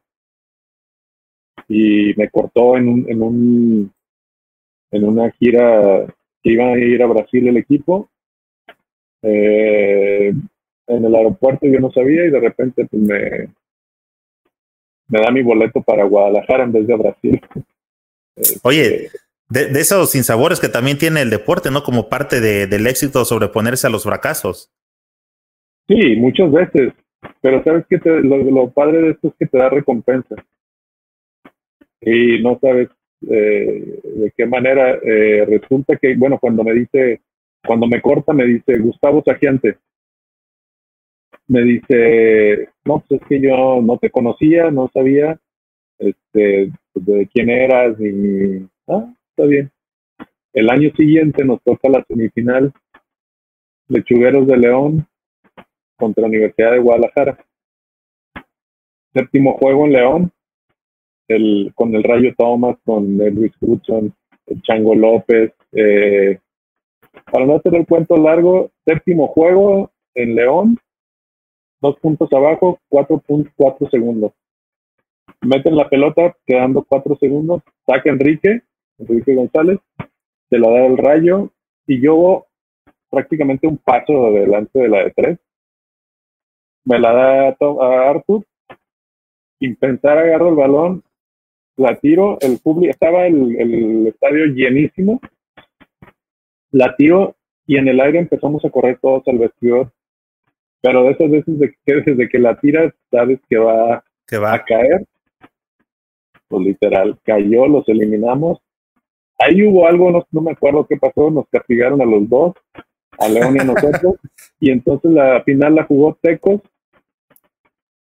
Y 1.68 2.14
me 2.16 2.30
cortó 2.30 2.76
en 2.76 2.88
un, 2.88 3.10
en 3.10 3.22
un 3.22 3.92
en 4.92 5.04
una 5.04 5.30
gira 5.32 6.06
que 6.42 6.50
iba 6.52 6.66
a 6.66 6.78
ir 6.78 7.02
a 7.02 7.06
Brasil 7.06 7.48
el 7.48 7.56
equipo. 7.56 8.08
Eh, 9.22 10.32
en 10.86 11.04
el 11.04 11.14
aeropuerto 11.14 11.66
yo 11.66 11.80
no 11.80 11.90
sabía 11.90 12.24
y 12.24 12.30
de 12.30 12.38
repente 12.38 12.86
pues 12.86 13.02
me 13.02 13.48
me 15.08 15.20
da 15.20 15.30
mi 15.30 15.42
boleto 15.42 15.82
para 15.82 16.04
Guadalajara 16.04 16.64
en 16.64 16.72
vez 16.72 16.86
de 16.86 16.96
Brasil. 16.96 17.40
Oye, 18.62 19.06
este, 19.06 19.18
de, 19.48 19.66
de, 19.66 19.80
esos 19.80 20.10
sinsabores 20.10 20.60
que 20.60 20.68
también 20.68 20.98
tiene 20.98 21.22
el 21.22 21.30
deporte, 21.30 21.70
¿no? 21.70 21.82
Como 21.82 22.08
parte 22.08 22.40
de, 22.40 22.66
del 22.66 22.86
éxito 22.86 23.24
sobreponerse 23.24 23.86
a 23.86 23.90
los 23.90 24.04
fracasos. 24.04 24.70
Sí, 25.88 26.16
muchas 26.16 26.50
veces. 26.50 26.92
Pero 27.40 27.62
sabes 27.64 27.86
que 27.88 27.98
lo, 28.04 28.70
padre 28.70 29.02
de 29.02 29.10
esto 29.10 29.28
es 29.28 29.34
que 29.38 29.46
te 29.46 29.58
da 29.58 29.68
recompensa. 29.68 30.36
Y 32.00 32.42
no 32.42 32.58
sabes 32.60 32.88
eh, 33.28 34.00
de 34.02 34.32
qué 34.36 34.46
manera 34.46 34.98
eh, 35.02 35.44
resulta 35.48 35.96
que, 35.96 36.14
bueno, 36.16 36.38
cuando 36.38 36.62
me 36.62 36.72
dice, 36.74 37.20
cuando 37.64 37.86
me 37.86 38.00
corta, 38.00 38.32
me 38.32 38.44
dice 38.44 38.78
Gustavo 38.78 39.22
Sagiante. 39.24 39.78
Me 41.48 41.62
dice, 41.62 42.68
no, 42.84 43.04
pues 43.06 43.20
es 43.20 43.28
que 43.28 43.40
yo 43.40 43.80
no 43.80 43.98
te 43.98 44.10
conocía, 44.10 44.70
no 44.70 44.90
sabía 44.92 45.38
este, 45.98 46.72
de 46.94 47.28
quién 47.32 47.50
eras 47.50 47.96
y, 48.00 48.66
está 49.36 49.46
bien. 49.46 49.70
El 50.54 50.70
año 50.70 50.90
siguiente 50.96 51.44
nos 51.44 51.62
toca 51.62 51.90
la 51.90 52.02
semifinal 52.08 52.72
Lechugueros 53.88 54.46
de 54.46 54.56
León 54.56 55.06
contra 55.96 56.26
Universidad 56.26 56.72
de 56.72 56.78
Guadalajara. 56.78 57.38
Séptimo 59.12 59.58
juego 59.58 59.84
en 59.84 59.92
León, 59.92 60.32
el, 61.28 61.70
con 61.74 61.94
el 61.94 62.02
Rayo 62.02 62.34
Thomas, 62.36 62.78
con 62.84 63.18
Luis 63.18 63.52
Hudson, 63.60 64.14
el 64.46 64.62
Chango 64.62 64.94
López. 64.94 65.52
Eh, 65.72 66.38
para 67.30 67.44
no 67.44 67.56
hacer 67.56 67.74
el 67.74 67.86
cuento 67.86 68.16
largo, 68.16 68.70
séptimo 68.86 69.28
juego 69.28 69.90
en 70.14 70.34
León, 70.34 70.78
dos 71.82 71.98
puntos 72.00 72.32
abajo, 72.32 72.78
cuatro 72.88 73.18
puntos, 73.18 73.52
cuatro 73.54 73.88
segundos. 73.90 74.32
Meten 75.42 75.76
la 75.76 75.88
pelota, 75.88 76.34
quedando 76.46 76.82
cuatro 76.82 77.16
segundos, 77.16 77.62
saca 77.86 78.10
Enrique, 78.10 78.62
Enrique 78.98 79.34
González, 79.34 79.78
se 80.48 80.58
la 80.58 80.70
da 80.70 80.86
el 80.86 80.96
rayo 80.96 81.50
y 81.86 82.00
yo 82.00 82.46
prácticamente 83.10 83.66
un 83.66 83.78
paso 83.78 84.26
adelante 84.26 84.78
de 84.78 84.88
la 84.88 85.04
de 85.04 85.10
tres. 85.10 85.38
Me 86.84 86.98
la 86.98 87.12
da 87.12 87.48
a 87.48 88.10
Arthur, 88.10 88.44
sin 89.58 89.76
pensar 89.76 90.18
agarro 90.18 90.50
el 90.50 90.54
balón, 90.54 91.02
la 91.76 91.96
tiro, 91.96 92.38
el 92.40 92.58
público, 92.58 92.90
estaba 92.90 93.26
el, 93.26 93.56
el 93.56 94.06
estadio 94.06 94.46
llenísimo, 94.46 95.20
la 96.70 96.94
tiro 96.96 97.36
y 97.66 97.76
en 97.76 97.88
el 97.88 98.00
aire 98.00 98.18
empezamos 98.20 98.64
a 98.64 98.70
correr 98.70 98.98
todos 99.00 99.26
al 99.26 99.38
vestidor. 99.38 99.92
Pero 100.80 101.02
de 101.02 101.10
esas 101.10 101.30
veces 101.30 101.58
de 101.58 101.74
que 101.84 101.94
desde 102.06 102.28
que 102.28 102.38
la 102.38 102.58
tiras 102.60 102.94
sabes 103.10 103.40
que 103.48 103.58
va, 103.58 104.04
que 104.26 104.38
va 104.38 104.54
a 104.54 104.64
caer. 104.64 105.04
Pues 106.48 106.64
literal, 106.64 107.18
cayó, 107.24 107.66
los 107.66 107.88
eliminamos 107.88 108.60
Ahí 109.38 109.66
hubo 109.66 109.86
algo, 109.86 110.10
no, 110.10 110.40
me 110.40 110.52
acuerdo 110.52 110.86
qué 110.86 110.96
pasó, 110.96 111.30
nos 111.30 111.46
castigaron 111.50 112.00
a 112.00 112.06
los 112.06 112.28
dos, 112.28 112.54
a 113.18 113.28
León 113.28 113.56
y 113.56 113.60
a 113.60 113.64
nosotros, 113.64 114.16
y 114.60 114.70
entonces 114.70 115.10
la 115.10 115.42
final 115.44 115.74
la 115.74 115.84
jugó 115.84 116.18
Tecos, 116.20 116.62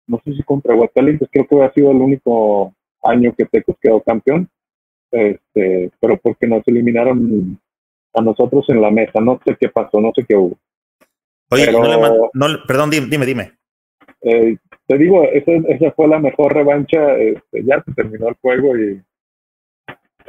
no 0.08 0.20
sé 0.26 0.34
si 0.34 0.44
contra 0.44 0.74
Aguascalientes, 0.74 1.30
creo 1.32 1.48
que 1.48 1.64
ha 1.64 1.74
sido 1.74 1.92
el 1.92 1.98
único 1.98 2.74
año 3.04 3.34
que 3.38 3.46
Tecos 3.46 3.76
quedó 3.80 4.02
campeón, 4.02 4.50
este, 5.12 5.92
pero 6.00 6.18
porque 6.18 6.48
nos 6.48 6.68
eliminaron 6.68 7.60
a 8.14 8.22
nosotros 8.22 8.66
en 8.70 8.82
la 8.82 8.90
mesa, 8.90 9.20
no 9.22 9.40
sé 9.46 9.56
qué 9.60 9.70
pasó, 9.70 10.02
no 10.02 10.12
sé 10.16 10.26
qué 10.28 10.36
hubo. 10.36 10.58
Oye, 11.52 11.72
no 11.72 12.48
le 12.48 12.58
perdón, 12.68 12.90
dime, 12.90 13.26
dime. 13.26 13.52
Eh, 14.22 14.58
te 14.88 14.98
digo, 14.98 15.24
esa, 15.24 15.52
esa 15.68 15.92
fue 15.92 16.08
la 16.08 16.20
mejor 16.20 16.54
revancha, 16.54 17.16
este, 17.18 17.64
ya 17.64 17.82
se 17.84 17.94
terminó 17.94 18.30
el 18.30 18.36
juego 18.42 18.78
y 18.78 19.02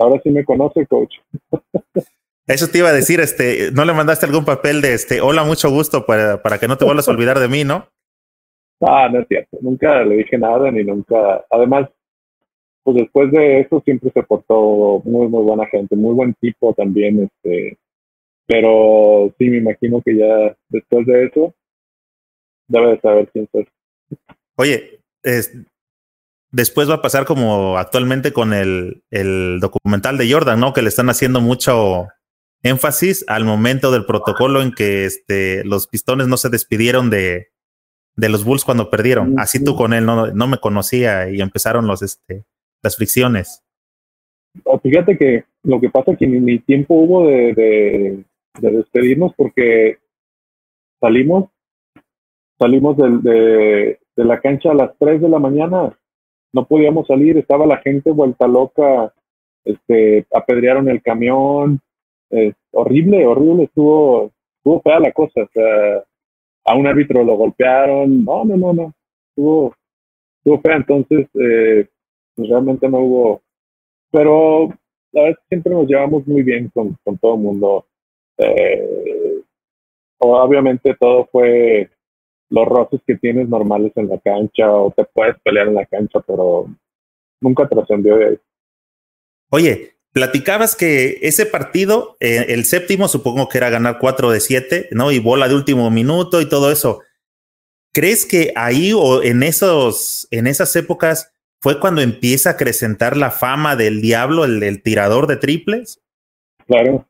ahora 0.00 0.20
sí 0.22 0.30
me 0.30 0.44
conoce, 0.44 0.86
coach. 0.86 1.16
Eso 2.46 2.68
te 2.68 2.78
iba 2.78 2.88
a 2.88 2.92
decir, 2.92 3.20
este, 3.20 3.70
¿no 3.72 3.84
le 3.84 3.92
mandaste 3.92 4.26
algún 4.26 4.44
papel 4.44 4.80
de 4.80 4.94
este, 4.94 5.20
hola, 5.20 5.44
mucho 5.44 5.70
gusto 5.70 6.04
para, 6.04 6.42
para 6.42 6.58
que 6.58 6.66
no 6.66 6.76
te 6.76 6.84
vuelvas 6.84 7.06
a 7.06 7.12
olvidar 7.12 7.38
de 7.38 7.48
mí, 7.48 7.62
no? 7.62 7.86
Ah, 8.80 9.08
no 9.12 9.20
es 9.20 9.28
cierto. 9.28 9.58
Nunca 9.60 10.02
le 10.02 10.16
dije 10.16 10.36
nada 10.38 10.70
ni 10.70 10.82
nunca. 10.82 11.44
Además, 11.50 11.88
pues 12.82 12.96
después 12.96 13.30
de 13.30 13.60
eso 13.60 13.80
siempre 13.84 14.10
se 14.12 14.22
portó 14.22 15.02
muy, 15.04 15.28
muy 15.28 15.42
buena 15.42 15.66
gente, 15.66 15.94
muy 15.94 16.14
buen 16.14 16.34
tipo 16.40 16.72
también, 16.74 17.22
este. 17.24 17.78
Pero 18.46 19.32
sí, 19.38 19.48
me 19.48 19.58
imagino 19.58 20.02
que 20.04 20.16
ya 20.16 20.56
después 20.70 21.06
de 21.06 21.26
eso 21.26 21.54
debe 22.66 22.92
de 22.92 23.00
saber 23.00 23.28
quién 23.32 23.48
soy. 23.52 23.68
Oye, 24.56 24.98
es, 25.22 25.56
después 26.52 26.88
va 26.90 26.94
a 26.94 27.02
pasar 27.02 27.24
como 27.24 27.78
actualmente 27.78 28.32
con 28.32 28.52
el, 28.52 29.02
el, 29.10 29.58
documental 29.60 30.18
de 30.18 30.30
Jordan, 30.30 30.60
¿no? 30.60 30.72
Que 30.72 30.82
le 30.82 30.88
están 30.88 31.10
haciendo 31.10 31.40
mucho 31.40 32.08
énfasis 32.62 33.24
al 33.28 33.44
momento 33.44 33.90
del 33.90 34.04
protocolo 34.04 34.62
en 34.62 34.72
que 34.72 35.04
este, 35.04 35.64
los 35.64 35.86
pistones 35.86 36.28
no 36.28 36.36
se 36.36 36.50
despidieron 36.50 37.10
de, 37.10 37.48
de 38.16 38.28
los 38.28 38.44
Bulls 38.44 38.64
cuando 38.64 38.90
perdieron. 38.90 39.38
Así 39.38 39.62
tú 39.62 39.76
con 39.76 39.92
él 39.92 40.04
no, 40.04 40.28
no 40.28 40.46
me 40.46 40.58
conocía 40.58 41.30
y 41.30 41.40
empezaron 41.40 41.86
los, 41.86 42.02
este, 42.02 42.44
las 42.82 42.96
fricciones. 42.96 43.62
Ah, 44.66 44.78
fíjate 44.82 45.16
que 45.16 45.44
lo 45.62 45.80
que 45.80 45.90
pasa 45.90 46.12
es 46.12 46.18
que 46.18 46.26
ni, 46.26 46.58
tiempo 46.58 46.94
hubo 46.94 47.26
de, 47.26 47.54
de, 47.54 48.24
de, 48.60 48.70
despedirnos 48.76 49.32
porque 49.36 49.98
salimos, 51.00 51.50
salimos 52.58 52.96
de, 52.96 53.98
de 54.16 54.24
la 54.24 54.40
cancha 54.40 54.72
a 54.72 54.74
las 54.74 54.90
3 54.98 55.22
de 55.22 55.28
la 55.28 55.38
mañana 55.38 55.96
no 56.52 56.66
podíamos 56.66 57.06
salir, 57.06 57.38
estaba 57.38 57.66
la 57.66 57.78
gente 57.78 58.10
vuelta 58.10 58.46
loca, 58.46 59.12
este, 59.64 60.26
apedrearon 60.32 60.88
el 60.88 61.02
camión, 61.02 61.80
horrible, 62.72 63.26
horrible, 63.26 63.64
estuvo, 63.64 64.30
estuvo 64.56 64.80
fea 64.82 65.00
la 65.00 65.12
cosa, 65.12 65.42
o 65.42 65.48
sea, 65.52 66.04
a 66.64 66.74
un 66.74 66.86
árbitro 66.86 67.24
lo 67.24 67.36
golpearon. 67.36 68.24
No, 68.24 68.44
no, 68.44 68.56
no, 68.56 68.72
no. 68.72 68.94
Estuvo, 69.30 69.74
estuvo 70.38 70.60
fea, 70.60 70.76
entonces 70.76 71.28
eh, 71.34 71.88
pues 72.34 72.48
realmente 72.48 72.88
no 72.88 72.98
hubo. 72.98 73.42
Pero 74.10 74.68
la 75.12 75.22
verdad 75.22 75.38
siempre 75.48 75.72
nos 75.72 75.86
llevamos 75.86 76.26
muy 76.26 76.42
bien 76.42 76.70
con, 76.72 76.96
con 77.04 77.18
todo 77.18 77.34
el 77.34 77.40
mundo. 77.40 77.86
Eh, 78.38 79.42
obviamente 80.18 80.94
todo 80.98 81.26
fue 81.30 81.90
los 82.50 82.66
roces 82.66 83.00
que 83.06 83.16
tienes 83.16 83.48
normales 83.48 83.92
en 83.96 84.08
la 84.08 84.18
cancha 84.18 84.70
o 84.70 84.92
te 84.92 85.04
puedes 85.04 85.36
pelear 85.42 85.68
en 85.68 85.76
la 85.76 85.86
cancha, 85.86 86.20
pero 86.26 86.66
nunca 87.40 87.68
trascendió 87.68 88.16
de 88.16 88.26
ahí. 88.26 88.38
Oye, 89.50 89.94
platicabas 90.12 90.76
que 90.76 91.18
ese 91.22 91.46
partido, 91.46 92.16
eh, 92.20 92.46
el 92.48 92.64
séptimo, 92.64 93.08
supongo 93.08 93.48
que 93.48 93.58
era 93.58 93.70
ganar 93.70 93.98
4 93.98 94.30
de 94.30 94.40
7, 94.40 94.88
¿no? 94.92 95.12
Y 95.12 95.20
bola 95.20 95.48
de 95.48 95.54
último 95.54 95.90
minuto 95.90 96.40
y 96.40 96.48
todo 96.48 96.70
eso. 96.70 97.00
¿Crees 97.92 98.26
que 98.26 98.52
ahí 98.56 98.92
o 98.94 99.22
en 99.22 99.42
esos, 99.42 100.28
en 100.30 100.46
esas 100.46 100.74
épocas 100.76 101.32
fue 101.60 101.78
cuando 101.78 102.00
empieza 102.00 102.50
a 102.50 102.52
acrecentar 102.52 103.16
la 103.16 103.30
fama 103.30 103.76
del 103.76 104.00
diablo, 104.00 104.44
el, 104.44 104.62
el 104.62 104.82
tirador 104.82 105.26
de 105.26 105.36
triples? 105.36 106.00
Claro. 106.66 107.06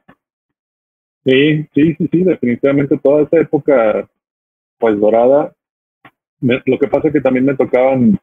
Sí, 1.24 1.66
sí, 1.74 1.94
sí, 1.96 2.08
sí, 2.10 2.24
definitivamente 2.24 2.98
toda 2.98 3.22
esa 3.22 3.38
época 3.38 4.08
pues 4.80 4.98
dorada. 4.98 5.54
lo 6.40 6.78
que 6.78 6.88
pasa 6.88 7.08
es 7.08 7.12
que 7.12 7.20
también 7.20 7.44
me 7.44 7.54
tocaban 7.54 8.18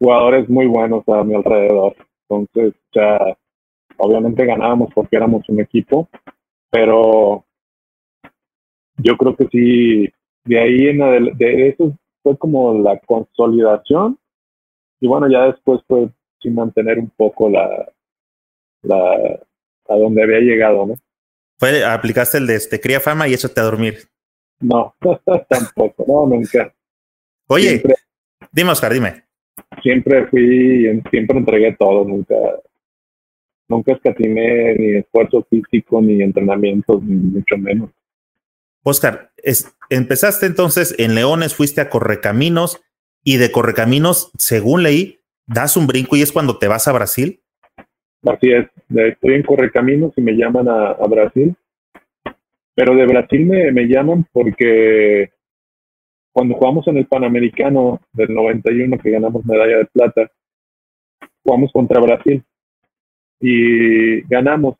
jugadores 0.00 0.48
muy 0.48 0.66
buenos 0.66 1.06
a 1.08 1.22
mi 1.22 1.34
alrededor. 1.34 1.94
Entonces, 2.28 2.74
ya 2.92 3.18
obviamente 3.98 4.44
ganábamos 4.44 4.90
porque 4.94 5.16
éramos 5.16 5.48
un 5.48 5.60
equipo, 5.60 6.08
pero 6.70 7.44
yo 8.96 9.16
creo 9.16 9.36
que 9.36 9.46
sí, 9.52 10.12
de 10.44 10.58
ahí 10.58 10.88
en 10.88 11.36
de 11.36 11.68
eso 11.68 11.92
fue 12.22 12.36
como 12.38 12.78
la 12.78 12.98
consolidación 13.00 14.18
y 15.00 15.06
bueno, 15.06 15.28
ya 15.28 15.46
después 15.46 15.80
fue 15.86 16.08
sin 16.40 16.54
mantener 16.54 16.98
un 16.98 17.10
poco 17.10 17.50
la, 17.50 17.88
la, 18.82 19.40
a 19.88 19.96
donde 19.96 20.22
había 20.22 20.40
llegado, 20.40 20.86
¿no? 20.86 20.94
Fue, 21.58 21.84
aplicaste 21.84 22.38
el 22.38 22.46
de 22.46 22.56
este, 22.56 22.80
cría 22.80 23.00
fama 23.00 23.28
y 23.28 23.34
échate 23.34 23.60
a 23.60 23.64
dormir. 23.64 24.11
No, 24.62 24.94
tampoco, 25.48 26.04
no, 26.06 26.36
nunca. 26.36 26.72
Oye, 27.48 27.82
dime, 28.52 28.70
Oscar, 28.70 28.92
dime. 28.92 29.24
Siempre 29.82 30.26
fui, 30.28 31.02
siempre 31.10 31.38
entregué 31.38 31.76
todo, 31.78 32.04
nunca, 32.04 32.36
nunca 33.68 33.92
escatimé 33.92 34.74
ni 34.76 34.96
esfuerzo 34.96 35.46
físico, 35.50 36.00
ni 36.00 36.22
entrenamiento, 36.22 37.00
ni 37.02 37.16
mucho 37.16 37.58
menos. 37.58 37.90
Oscar, 38.84 39.32
es, 39.36 39.76
empezaste 39.90 40.46
entonces 40.46 40.94
en 40.98 41.14
Leones, 41.14 41.54
fuiste 41.54 41.80
a 41.80 41.90
Correcaminos 41.90 42.80
y 43.24 43.36
de 43.36 43.50
Correcaminos, 43.50 44.30
según 44.38 44.84
leí, 44.84 45.18
das 45.46 45.76
un 45.76 45.86
brinco 45.86 46.16
y 46.16 46.22
es 46.22 46.32
cuando 46.32 46.58
te 46.58 46.68
vas 46.68 46.88
a 46.88 46.92
Brasil. 46.92 47.40
Así 48.24 48.52
es, 48.52 48.66
estoy 48.94 49.34
en 49.34 49.42
Correcaminos 49.42 50.12
y 50.16 50.20
me 50.22 50.32
llaman 50.32 50.68
a 50.68 50.94
Brasil 51.08 51.56
pero 52.74 52.94
de 52.94 53.06
Brasil 53.06 53.46
me, 53.46 53.70
me 53.72 53.86
llaman 53.86 54.26
porque 54.32 55.30
cuando 56.32 56.54
jugamos 56.54 56.88
en 56.88 56.96
el 56.96 57.06
Panamericano 57.06 58.00
del 58.12 58.34
91, 58.34 58.98
que 58.98 59.10
ganamos 59.10 59.44
medalla 59.44 59.78
de 59.78 59.86
plata, 59.86 60.30
jugamos 61.44 61.70
contra 61.72 62.00
Brasil 62.00 62.42
y 63.40 64.22
ganamos. 64.22 64.76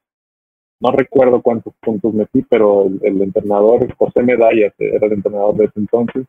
No 0.81 0.91
recuerdo 0.93 1.43
cuántos 1.43 1.75
puntos 1.81 2.15
metí, 2.15 2.43
pero 2.49 2.87
el, 3.03 3.23
entrenador, 3.23 3.95
José 3.97 4.23
Medallas, 4.23 4.73
era 4.79 5.07
el 5.07 5.13
entrenador 5.13 5.57
de 5.57 5.65
ese 5.67 5.79
entonces, 5.79 6.27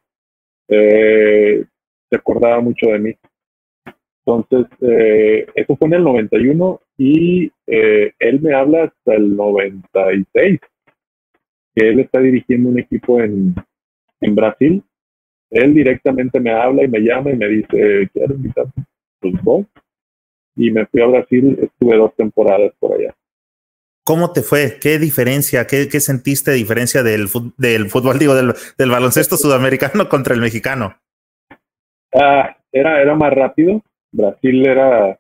eh, 0.67 1.65
se 2.09 2.15
acordaba 2.15 2.59
mucho 2.59 2.87
de 2.87 2.99
mí. 2.99 3.15
Entonces, 4.25 4.67
eh, 4.81 5.47
eso 5.55 5.75
fue 5.75 5.87
en 5.87 5.93
el 5.95 6.03
91 6.03 6.81
y 6.97 7.51
eh, 7.67 8.11
él 8.19 8.41
me 8.41 8.53
habla 8.53 8.83
hasta 8.83 9.15
el 9.15 9.35
96 9.35 10.59
que 11.75 11.89
él 11.89 11.99
está 11.99 12.19
dirigiendo 12.19 12.69
un 12.69 12.79
equipo 12.79 13.21
en, 13.21 13.55
en 14.21 14.35
Brasil. 14.35 14.83
Él 15.49 15.73
directamente 15.73 16.39
me 16.39 16.51
habla 16.51 16.83
y 16.83 16.87
me 16.87 16.99
llama 16.99 17.31
y 17.31 17.37
me 17.37 17.47
dice, 17.47 18.09
¿quieres 18.11 18.37
invitar? 18.37 18.65
Pues 19.19 19.33
voy. 19.43 19.65
Y 20.55 20.71
me 20.71 20.85
fui 20.85 21.01
a 21.01 21.07
Brasil, 21.07 21.57
estuve 21.61 21.97
dos 21.97 22.15
temporadas 22.15 22.71
por 22.79 22.93
allá. 22.93 23.13
¿Cómo 24.05 24.33
te 24.33 24.41
fue? 24.41 24.77
¿Qué 24.81 24.99
diferencia? 24.99 25.65
¿Qué, 25.65 25.87
qué 25.87 25.99
sentiste 25.99 26.51
diferencia 26.51 27.03
del, 27.03 27.27
del 27.57 27.89
fútbol, 27.89 28.19
digo, 28.19 28.35
del, 28.35 28.53
del, 28.77 28.89
baloncesto 28.89 29.37
sudamericano 29.37 30.09
contra 30.09 30.35
el 30.35 30.41
mexicano? 30.41 30.97
Ah, 32.13 32.57
era, 32.71 33.01
era 33.01 33.15
más 33.15 33.31
rápido. 33.33 33.81
Brasil 34.11 34.67
era 34.67 35.17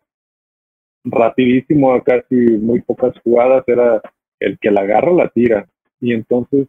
rapidísimo, 1.05 2.03
casi 2.03 2.35
muy 2.35 2.81
pocas 2.81 3.17
jugadas. 3.23 3.63
Era 3.67 4.01
el 4.39 4.59
que 4.59 4.69
la 4.69 4.81
agarra, 4.81 5.13
la 5.13 5.29
tira 5.29 5.65
y 6.03 6.11
entonces, 6.11 6.67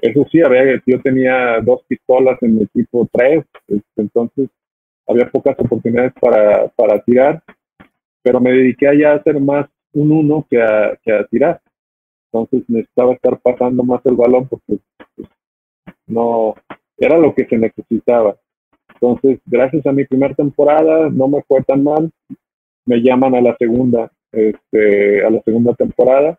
eso 0.00 0.24
sí, 0.30 0.40
había, 0.40 0.80
yo 0.86 1.02
tenía 1.02 1.60
dos 1.60 1.82
pistolas 1.88 2.40
en 2.40 2.54
mi 2.54 2.62
equipo, 2.62 3.08
tres, 3.12 3.44
este, 3.66 3.82
entonces 3.96 4.48
había 5.08 5.28
pocas 5.28 5.58
oportunidades 5.58 6.12
para, 6.20 6.68
para 6.68 7.02
tirar, 7.02 7.42
pero 8.22 8.40
me 8.40 8.52
dediqué 8.52 8.86
a 8.86 8.94
ya 8.94 9.14
hacer 9.14 9.40
más 9.40 9.66
un 9.92 10.12
uno 10.12 10.46
que 10.48 10.62
a, 10.62 10.96
que 11.02 11.12
a 11.12 11.24
tirar. 11.26 11.60
Entonces 12.32 12.62
necesitaba 12.68 13.14
estar 13.14 13.40
pasando 13.40 13.82
más 13.82 14.00
el 14.06 14.14
balón 14.14 14.46
porque 14.46 14.78
pues, 15.16 15.28
no 16.06 16.54
era 16.96 17.18
lo 17.18 17.34
que 17.34 17.46
se 17.46 17.58
necesitaba. 17.58 18.36
Entonces, 18.94 19.40
gracias 19.46 19.84
a 19.84 19.92
mi 19.92 20.04
primera 20.04 20.34
temporada, 20.34 21.10
no 21.10 21.26
me 21.26 21.42
fue 21.42 21.60
tan 21.64 21.82
mal. 21.82 22.08
Me 22.86 22.98
llaman 22.98 23.34
a 23.34 23.40
la 23.40 23.56
segunda, 23.56 24.12
este, 24.30 25.24
a 25.24 25.30
la 25.30 25.42
segunda 25.42 25.74
temporada 25.74 26.38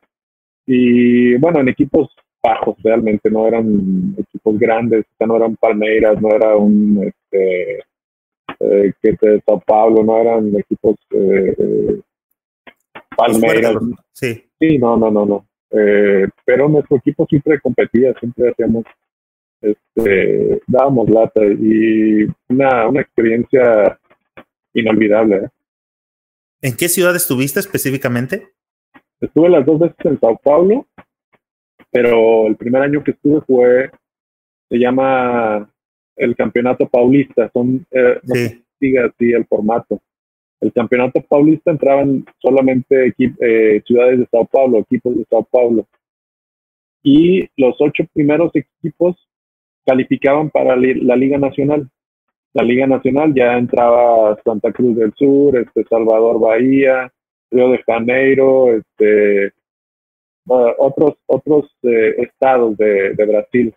y 0.65 1.35
bueno, 1.37 1.59
en 1.59 1.69
equipos 1.69 2.09
bajos 2.41 2.75
realmente, 2.83 3.29
no 3.29 3.47
eran 3.47 4.15
equipos 4.17 4.59
grandes, 4.59 5.05
no 5.19 5.35
eran 5.35 5.55
Palmeiras, 5.55 6.21
no 6.21 6.29
era 6.29 6.55
un 6.55 7.03
este, 7.03 7.79
eh, 8.59 8.93
que 9.01 9.17
de 9.21 9.41
Sao 9.45 9.59
Paulo, 9.59 10.03
no 10.03 10.21
eran 10.21 10.55
equipos 10.55 10.95
eh, 11.11 11.99
Palmeiras. 13.15 13.75
Sí. 14.11 14.43
sí, 14.59 14.77
no, 14.77 14.97
no, 14.97 15.11
no, 15.11 15.25
no. 15.25 15.45
Eh, 15.71 16.27
pero 16.45 16.69
nuestro 16.69 16.97
equipo 16.97 17.25
siempre 17.27 17.59
competía, 17.59 18.13
siempre 18.19 18.51
hacíamos, 18.51 18.85
este, 19.61 20.61
dábamos 20.67 21.09
lata 21.09 21.43
y 21.43 22.27
una, 22.49 22.87
una 22.87 23.01
experiencia 23.01 23.99
inolvidable. 24.73 25.35
¿eh? 25.37 25.49
¿En 26.61 26.75
qué 26.75 26.87
ciudad 26.89 27.15
estuviste 27.15 27.59
específicamente? 27.59 28.54
Estuve 29.21 29.49
las 29.49 29.65
dos 29.65 29.79
veces 29.79 29.97
en 30.03 30.19
Sao 30.19 30.37
Paulo, 30.43 30.85
pero 31.91 32.47
el 32.47 32.55
primer 32.55 32.81
año 32.81 33.03
que 33.03 33.11
estuve 33.11 33.41
fue, 33.41 33.91
se 34.69 34.77
llama 34.77 35.69
el 36.15 36.35
Campeonato 36.35 36.87
Paulista, 36.87 37.49
son, 37.53 37.85
eh, 37.91 38.19
no 38.23 38.35
sigue 38.79 38.99
así 38.99 39.31
el 39.31 39.45
formato. 39.45 40.01
El 40.61 40.73
Campeonato 40.73 41.21
Paulista 41.21 41.71
entraban 41.71 42.25
solamente 42.39 43.13
eh, 43.17 43.81
ciudades 43.85 44.19
de 44.19 44.27
Sao 44.31 44.45
Paulo, 44.45 44.79
equipos 44.79 45.15
de 45.15 45.25
Sao 45.29 45.43
Paulo. 45.43 45.85
Y 47.03 47.47
los 47.57 47.75
ocho 47.79 48.03
primeros 48.13 48.51
equipos 48.55 49.15
calificaban 49.85 50.49
para 50.49 50.75
la 50.75 51.15
Liga 51.15 51.37
Nacional. 51.37 51.89
La 52.53 52.63
Liga 52.63 52.87
Nacional 52.87 53.33
ya 53.35 53.57
entraba 53.57 54.39
Santa 54.43 54.71
Cruz 54.71 54.95
del 54.95 55.13
Sur, 55.13 55.57
este 55.57 55.83
Salvador 55.83 56.39
Bahía, 56.39 57.11
Río 57.55 57.71
de 57.71 57.83
Janeiro, 57.83 58.73
este, 58.73 59.53
otros, 60.45 61.15
otros 61.25 61.65
eh, 61.83 62.15
estados 62.17 62.77
de, 62.77 63.13
Brasil. 63.15 63.73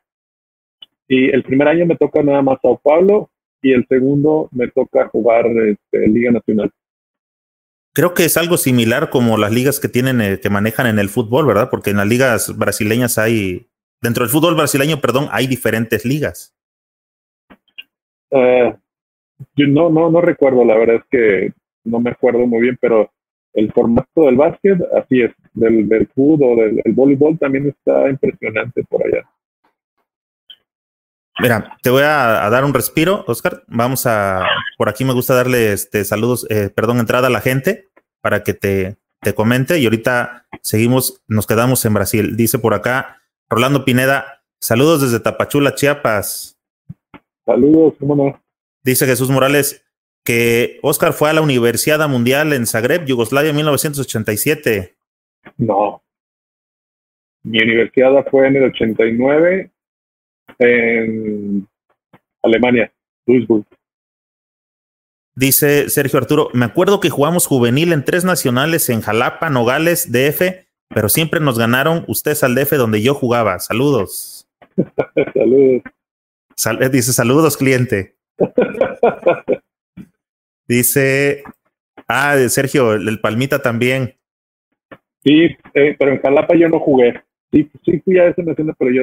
Y 1.06 1.30
el 1.30 1.42
primer 1.42 1.68
año 1.68 1.86
me 1.86 1.96
toca 1.96 2.22
nada 2.22 2.42
más 2.42 2.58
Sao 2.60 2.78
Paulo 2.78 3.30
y 3.62 3.72
el 3.72 3.86
segundo 3.88 4.48
me 4.52 4.68
toca 4.68 5.08
jugar 5.08 5.46
este, 5.46 6.08
Liga 6.08 6.32
Nacional. 6.32 6.70
Creo 7.94 8.14
que 8.14 8.24
es 8.24 8.36
algo 8.36 8.56
similar 8.56 9.10
como 9.10 9.38
las 9.38 9.52
ligas 9.52 9.80
que 9.80 9.88
tienen, 9.88 10.20
eh, 10.20 10.38
que 10.40 10.50
manejan 10.50 10.86
en 10.86 10.98
el 10.98 11.08
fútbol, 11.08 11.46
¿verdad? 11.46 11.68
Porque 11.70 11.90
en 11.90 11.96
las 11.96 12.06
ligas 12.06 12.56
brasileñas 12.56 13.16
hay, 13.16 13.66
dentro 14.02 14.24
del 14.24 14.30
fútbol 14.30 14.54
brasileño, 14.54 15.00
perdón, 15.00 15.28
hay 15.30 15.46
diferentes 15.46 16.04
ligas. 16.04 16.54
Eh, 18.30 18.74
yo 19.56 19.66
no, 19.68 19.88
no, 19.88 20.10
no 20.10 20.20
recuerdo, 20.20 20.64
la 20.64 20.76
verdad 20.76 20.96
es 20.96 21.04
que 21.10 21.52
no 21.84 22.00
me 22.00 22.10
acuerdo 22.10 22.46
muy 22.46 22.60
bien, 22.60 22.78
pero 22.80 23.10
el 23.54 23.72
formato 23.72 24.22
del 24.22 24.36
básquet, 24.36 24.78
así 24.96 25.22
es, 25.22 25.32
del, 25.54 25.88
del 25.88 26.06
fútbol, 26.08 26.56
del 26.56 26.82
el 26.84 26.92
voleibol 26.92 27.38
también 27.38 27.68
está 27.68 28.08
impresionante 28.08 28.84
por 28.84 29.04
allá. 29.04 29.28
Mira, 31.40 31.76
te 31.82 31.90
voy 31.90 32.02
a, 32.02 32.48
dar 32.50 32.64
un 32.64 32.74
respiro, 32.74 33.24
Oscar. 33.28 33.62
Vamos 33.68 34.06
a, 34.06 34.44
por 34.76 34.88
aquí 34.88 35.04
me 35.04 35.12
gusta 35.12 35.34
darle 35.34 35.72
este 35.72 36.04
saludos, 36.04 36.46
eh, 36.50 36.68
perdón, 36.74 36.98
entrada 36.98 37.28
a 37.28 37.30
la 37.30 37.40
gente 37.40 37.88
para 38.20 38.42
que 38.42 38.54
te, 38.54 38.96
te 39.20 39.34
comente 39.34 39.78
y 39.78 39.84
ahorita 39.84 40.46
seguimos, 40.62 41.22
nos 41.28 41.46
quedamos 41.46 41.84
en 41.84 41.94
Brasil. 41.94 42.36
Dice 42.36 42.58
por 42.58 42.74
acá 42.74 43.22
Rolando 43.48 43.84
Pineda, 43.84 44.42
saludos 44.60 45.00
desde 45.02 45.20
Tapachula, 45.20 45.76
Chiapas. 45.76 46.58
Saludos, 47.46 47.94
¿cómo 48.00 48.16
no? 48.16 48.42
Dice 48.82 49.06
Jesús 49.06 49.30
Morales 49.30 49.84
que 50.28 50.78
Oscar 50.82 51.14
fue 51.14 51.30
a 51.30 51.32
la 51.32 51.40
Universidad 51.40 52.06
Mundial 52.06 52.52
en 52.52 52.66
Zagreb, 52.66 53.06
Yugoslavia, 53.06 53.48
en 53.48 53.56
1987. 53.56 54.94
No. 55.56 56.02
Mi 57.44 57.62
universidad 57.62 58.12
fue 58.30 58.46
en 58.48 58.56
el 58.56 58.64
89 58.64 59.70
en 60.58 61.66
Alemania, 62.42 62.92
Duisburg. 63.26 63.64
Dice 65.34 65.88
Sergio 65.88 66.18
Arturo, 66.18 66.50
me 66.52 66.66
acuerdo 66.66 67.00
que 67.00 67.08
jugamos 67.08 67.46
juvenil 67.46 67.94
en 67.94 68.04
tres 68.04 68.26
nacionales 68.26 68.90
en 68.90 69.00
Jalapa, 69.00 69.48
Nogales, 69.48 70.12
DF, 70.12 70.66
pero 70.90 71.08
siempre 71.08 71.40
nos 71.40 71.58
ganaron 71.58 72.04
ustedes 72.06 72.44
al 72.44 72.54
DF 72.54 72.72
donde 72.72 73.00
yo 73.00 73.14
jugaba. 73.14 73.60
Saludos. 73.60 74.46
saludos. 75.32 75.82
Eh, 76.82 76.88
dice 76.90 77.14
saludos, 77.14 77.56
cliente. 77.56 78.14
dice, 80.68 81.42
ah, 82.06 82.36
Sergio, 82.48 82.92
el 82.92 83.20
Palmita 83.20 83.60
también. 83.60 84.14
Sí, 85.24 85.56
eh, 85.74 85.96
pero 85.98 86.12
en 86.12 86.20
Jalapa 86.20 86.54
yo 86.54 86.68
no 86.68 86.78
jugué. 86.78 87.22
Sí, 87.50 87.68
sí 87.84 88.00
fui 88.04 88.18
a 88.18 88.28
ese 88.28 88.42
nacional, 88.42 88.76
pero 88.78 88.90
yo 88.90 89.02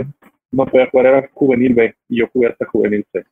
no 0.51 0.65
podía 0.65 0.89
jugar, 0.89 1.05
era 1.07 1.29
juvenil 1.33 1.73
B 1.73 1.95
y 2.09 2.19
yo 2.19 2.27
jugué 2.31 2.47
hasta 2.47 2.65
juvenil 2.65 3.05
C. 3.11 3.25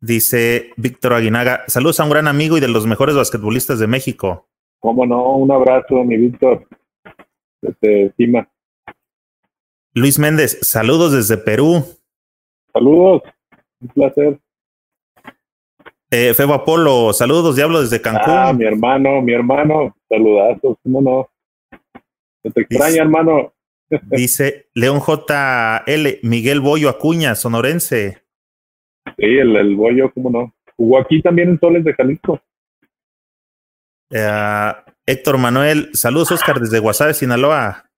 Dice 0.00 0.72
Víctor 0.76 1.14
Aguinaga, 1.14 1.64
saludos 1.66 2.00
a 2.00 2.04
un 2.04 2.10
gran 2.10 2.26
amigo 2.26 2.58
y 2.58 2.60
de 2.60 2.68
los 2.68 2.86
mejores 2.86 3.16
basquetbolistas 3.16 3.78
de 3.78 3.86
México. 3.86 4.48
Cómo 4.80 5.06
no, 5.06 5.36
un 5.36 5.50
abrazo, 5.50 6.04
mi 6.04 6.16
Víctor, 6.16 6.66
desde 7.62 8.12
Cima. 8.16 8.48
Luis 9.94 10.18
Méndez, 10.18 10.58
saludos 10.60 11.12
desde 11.12 11.38
Perú. 11.38 11.84
Saludos, 12.72 13.22
un 13.80 13.88
placer. 13.88 14.40
Eh, 16.16 16.32
Febo 16.32 16.54
Apolo, 16.54 17.12
saludos, 17.12 17.56
diablo, 17.56 17.82
desde 17.82 18.00
Cancún. 18.00 18.32
Ah, 18.32 18.52
mi 18.52 18.64
hermano, 18.64 19.20
mi 19.20 19.32
hermano, 19.32 19.96
saludazos, 20.08 20.76
cómo 20.84 21.02
no. 21.02 21.28
te 22.52 22.60
extraña, 22.60 23.02
hermano. 23.02 23.52
Dice 24.12 24.68
León 24.74 25.00
JL, 25.00 26.20
Miguel 26.22 26.60
Boyo 26.60 26.88
Acuña, 26.88 27.34
sonorense. 27.34 28.22
Sí, 29.16 29.24
el, 29.24 29.56
el 29.56 29.74
Bollo, 29.74 30.12
cómo 30.12 30.30
no. 30.30 30.54
Jugó 30.76 31.00
aquí 31.00 31.20
también 31.20 31.48
en 31.48 31.58
Soles 31.58 31.82
de 31.82 31.94
Jalisco. 31.94 32.40
Eh, 34.10 34.72
Héctor 35.06 35.36
Manuel, 35.38 35.90
saludos 35.94 36.30
Oscar 36.30 36.60
desde 36.60 36.78
Guasave, 36.78 37.14
Sinaloa. 37.14 37.90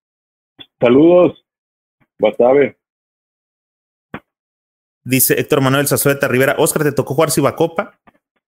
Saludos, 0.81 1.45
Guasave. 2.19 2.79
Dice 5.07 5.41
Héctor 5.41 5.61
Manuel 5.61 5.87
Zazueta 5.87 6.29
Rivera, 6.29 6.57
Oscar, 6.59 6.83
¿te 6.83 6.93
tocó 6.93 7.15
jugar 7.15 7.31
Cibacopa? 7.31 7.95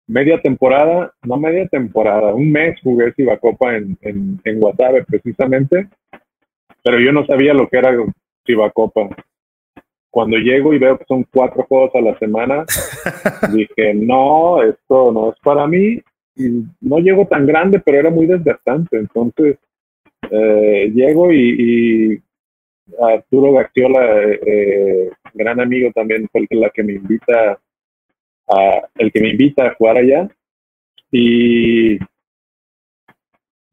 Media 0.08 0.40
temporada, 0.40 1.12
no 1.22 1.36
media 1.36 1.68
temporada, 1.68 2.34
un 2.34 2.50
mes 2.50 2.80
jugué 2.82 3.12
Cibacopa 3.14 3.76
en, 3.76 3.96
en, 4.00 4.40
en 4.42 4.60
Guasave 4.60 5.04
precisamente, 5.04 5.88
pero 6.82 6.98
yo 6.98 7.12
no 7.12 7.24
sabía 7.26 7.54
lo 7.54 7.68
que 7.68 7.78
era 7.78 7.92
Cibacopa 8.44 9.08
cuando 10.10 10.36
llego 10.36 10.74
y 10.74 10.78
veo 10.78 10.98
que 10.98 11.04
son 11.06 11.24
cuatro 11.30 11.64
juegos 11.68 11.94
a 11.94 12.00
la 12.00 12.18
semana, 12.18 12.64
dije, 13.52 13.94
no, 13.94 14.62
esto 14.62 15.12
no 15.12 15.30
es 15.30 15.38
para 15.44 15.66
mí. 15.66 16.00
Y 16.34 16.64
no 16.80 16.98
llego 16.98 17.26
tan 17.26 17.46
grande, 17.46 17.80
pero 17.80 17.98
era 17.98 18.10
muy 18.10 18.26
desgastante. 18.26 18.96
Entonces, 18.96 19.58
eh, 20.30 20.90
llego 20.94 21.32
y, 21.32 22.20
Arturo 23.00 23.52
Gaxiola, 23.52 24.22
eh, 24.24 25.10
gran 25.34 25.60
amigo 25.60 25.90
también, 25.94 26.28
fue 26.30 26.42
el 26.42 26.70
que, 26.72 26.82
me 26.82 26.94
invita 26.94 27.58
a, 28.48 28.88
el 28.96 29.12
que 29.12 29.20
me 29.20 29.30
invita 29.30 29.66
a 29.66 29.74
jugar 29.74 29.98
allá. 29.98 30.28
Y 31.10 31.98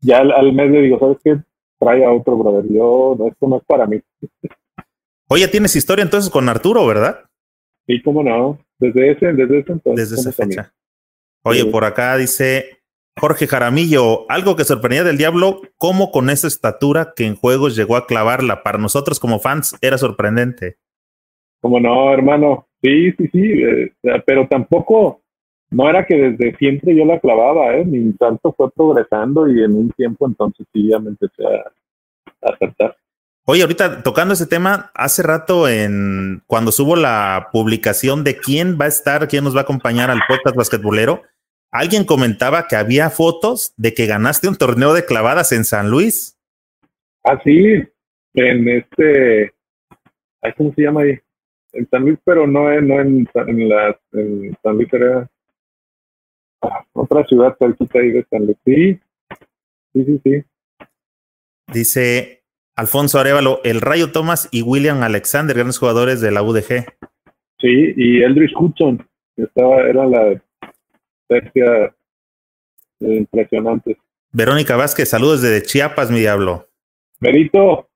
ya 0.01 0.19
al, 0.19 0.31
al 0.31 0.53
mes 0.53 0.71
le 0.71 0.81
digo, 0.81 0.99
¿sabes 0.99 1.17
qué? 1.23 1.37
Trae 1.79 2.05
a 2.05 2.11
otro 2.11 2.37
brother. 2.37 2.65
Yo, 2.71 3.15
no, 3.17 3.27
esto 3.27 3.47
no 3.47 3.57
es 3.57 3.63
para 3.65 3.85
mí. 3.85 4.01
Oye, 5.27 5.47
tienes 5.47 5.75
historia 5.75 6.03
entonces 6.03 6.29
con 6.29 6.47
Arturo, 6.47 6.85
¿verdad? 6.85 7.25
Sí, 7.87 8.01
cómo 8.01 8.23
no. 8.23 8.59
Desde 8.77 9.11
ese, 9.11 9.33
desde 9.33 9.59
ese 9.59 9.71
entonces. 9.71 10.09
Desde 10.09 10.29
esa 10.29 10.31
fecha. 10.31 10.73
Oye, 11.43 11.65
por 11.65 11.83
acá 11.83 12.17
dice 12.17 12.79
Jorge 13.17 13.47
Jaramillo, 13.47 14.29
algo 14.29 14.55
que 14.55 14.65
sorprendía 14.65 15.03
del 15.03 15.17
Diablo, 15.17 15.61
cómo 15.77 16.11
con 16.11 16.29
esa 16.29 16.47
estatura 16.47 17.13
que 17.15 17.25
en 17.25 17.35
juegos 17.35 17.75
llegó 17.75 17.95
a 17.95 18.07
clavarla. 18.07 18.61
Para 18.61 18.77
nosotros 18.77 19.19
como 19.19 19.39
fans 19.39 19.75
era 19.81 19.97
sorprendente. 19.97 20.77
Cómo 21.61 21.79
no, 21.79 22.11
hermano. 22.11 22.67
Sí, 22.81 23.11
sí, 23.13 23.29
sí. 23.31 23.63
Eh, 23.63 23.93
pero 24.25 24.47
tampoco, 24.47 25.21
no 25.71 25.89
era 25.89 26.05
que 26.05 26.15
desde 26.15 26.57
siempre 26.57 26.95
yo 26.95 27.05
la 27.05 27.19
clavaba, 27.19 27.75
¿eh? 27.75 27.85
Mi 27.85 28.11
tanto 28.13 28.53
fue 28.55 28.69
progresando 28.71 29.47
y 29.49 29.63
en 29.63 29.73
un 29.73 29.91
tiempo 29.91 30.27
entonces 30.27 30.67
sí 30.73 30.89
ya 30.89 30.99
me 30.99 31.09
empecé 31.09 31.43
a, 31.45 32.47
a 32.47 32.53
acertar. 32.53 32.97
Oye, 33.47 33.61
ahorita 33.61 34.01
tocando 34.03 34.33
ese 34.33 34.47
tema, 34.47 34.91
hace 34.93 35.21
rato 35.21 35.69
en 35.69 36.41
cuando 36.47 36.71
subo 36.71 36.95
la 36.95 37.49
publicación 37.51 38.23
de 38.23 38.37
quién 38.37 38.77
va 38.79 38.85
a 38.85 38.89
estar, 38.89 39.27
quién 39.27 39.43
nos 39.43 39.55
va 39.55 39.59
a 39.59 39.63
acompañar 39.63 40.09
al 40.09 40.21
podcast 40.27 40.55
basquetbolero, 40.55 41.21
alguien 41.79 42.05
comentaba 42.05 42.67
que 42.67 42.75
había 42.75 43.09
fotos 43.09 43.73
de 43.77 43.93
que 43.93 44.05
ganaste 44.05 44.47
un 44.47 44.55
torneo 44.55 44.93
de 44.93 45.05
clavadas 45.05 45.51
en 45.51 45.65
San 45.65 45.89
Luis. 45.89 46.37
Ah, 47.23 47.39
sí, 47.43 47.83
en 48.33 48.69
este, 48.69 49.53
¿cómo 50.57 50.73
se 50.73 50.81
llama 50.81 51.01
ahí? 51.01 51.19
En 51.73 51.89
San 51.89 52.03
Luis, 52.03 52.17
pero 52.23 52.47
no, 52.47 52.71
en, 52.71 52.87
no 52.87 52.99
en, 53.01 53.27
en, 53.33 53.69
la, 53.69 53.99
en 54.13 54.57
San 54.63 54.75
Luis, 54.75 54.93
era 54.93 55.29
ah, 56.61 56.85
otra 56.93 57.25
ciudad 57.25 57.55
cerquita 57.59 57.99
ahí 57.99 58.11
de 58.11 58.25
San 58.29 58.45
Luis. 58.45 58.57
Sí, 58.65 58.99
sí, 59.93 60.05
sí, 60.05 60.21
sí. 60.23 60.43
Dice 61.73 62.43
Alfonso 62.75 63.19
Arevalo, 63.19 63.61
el 63.63 63.81
Rayo 63.81 64.11
Thomas 64.11 64.47
y 64.51 64.61
William 64.61 65.01
Alexander, 65.01 65.55
grandes 65.55 65.79
jugadores 65.79 66.21
de 66.21 66.31
la 66.31 66.43
UDG. 66.43 66.85
Sí, 67.59 67.93
y 67.95 68.21
Eldridge 68.21 68.53
Hudson, 68.55 68.97
que 69.35 69.43
estaba, 69.43 69.81
era 69.81 70.05
la 70.05 70.41
tercia 71.27 71.95
eh, 72.99 73.15
impresionante. 73.15 73.97
Verónica 74.31 74.75
Vázquez, 74.75 75.09
saludos 75.09 75.41
desde 75.41 75.65
Chiapas, 75.65 76.11
mi 76.11 76.19
diablo. 76.19 76.67
Merito, 77.19 77.87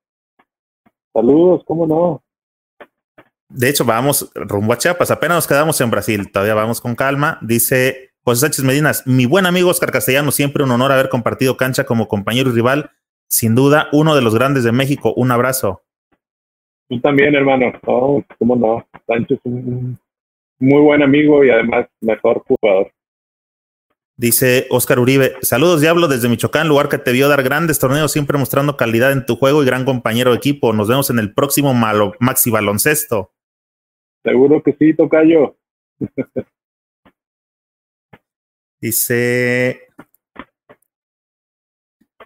saludos, 1.14 1.64
¿cómo 1.66 1.86
no? 1.86 2.24
De 3.50 3.70
hecho, 3.70 3.84
vamos 3.84 4.32
rumbo 4.36 4.74
a 4.74 4.78
Chiapas, 4.78 5.12
apenas 5.12 5.38
nos 5.38 5.48
quedamos 5.48 5.82
en 5.82 5.92
Brasil, 5.92 6.32
todavía 6.32 6.54
vamos 6.54 6.80
con 6.82 6.96
calma. 6.96 7.40
Dice 7.42 8.12
José 8.24 8.42
Sánchez 8.42 8.64
Medinas, 8.64 9.06
mi 9.08 9.26
buen 9.26 9.46
amigo 9.46 9.70
Oscar 9.70 9.92
Castellano, 9.92 10.32
siempre 10.32 10.64
un 10.64 10.72
honor 10.72 10.92
haber 10.92 11.10
compartido 11.10 11.58
cancha 11.58 11.84
como 11.84 12.08
compañero 12.08 12.50
y 12.50 12.54
rival 12.54 12.92
sin 13.30 13.54
duda, 13.54 13.90
uno 13.92 14.16
de 14.16 14.24
los 14.24 14.34
grandes 14.34 14.64
de 14.64 14.72
México. 14.72 15.14
Un 15.16 15.32
abrazo. 15.32 15.84
Tú 16.90 17.00
también, 17.00 17.36
hermano. 17.36 17.72
Oh, 17.86 18.24
¿Cómo 18.40 18.56
no? 18.56 18.86
Sánchez 19.06 19.38
es 19.38 19.46
un 19.46 19.98
muy 20.60 20.82
buen 20.82 21.04
amigo 21.04 21.46
y 21.46 21.52
además 21.52 21.88
mejor 22.02 22.44
jugador. 22.48 22.92
Dice 24.20 24.68
Oscar 24.70 25.00
Uribe, 25.00 25.36
saludos 25.42 25.80
Diablo 25.80 26.10
desde 26.10 26.28
Michoacán, 26.28 26.68
lugar 26.68 26.90
que 26.90 26.98
te 26.98 27.14
vio 27.14 27.30
dar 27.30 27.42
grandes 27.42 27.80
torneos, 27.80 28.12
siempre 28.12 28.38
mostrando 28.38 28.76
calidad 28.76 29.14
en 29.14 29.26
tu 29.26 29.38
juego 29.38 29.64
y 29.64 29.66
gran 29.66 29.86
compañero 29.86 30.32
de 30.32 30.36
equipo. 30.36 30.74
Nos 30.74 30.90
vemos 30.90 31.10
en 31.10 31.20
el 31.20 31.34
próximo 31.34 31.74
malo, 31.74 32.12
Maxi 32.20 32.52
Baloncesto. 32.52 33.32
Seguro 34.22 34.62
que 34.62 34.74
sí, 34.74 34.94
Tocayo. 34.94 35.56
Dice 38.82 39.88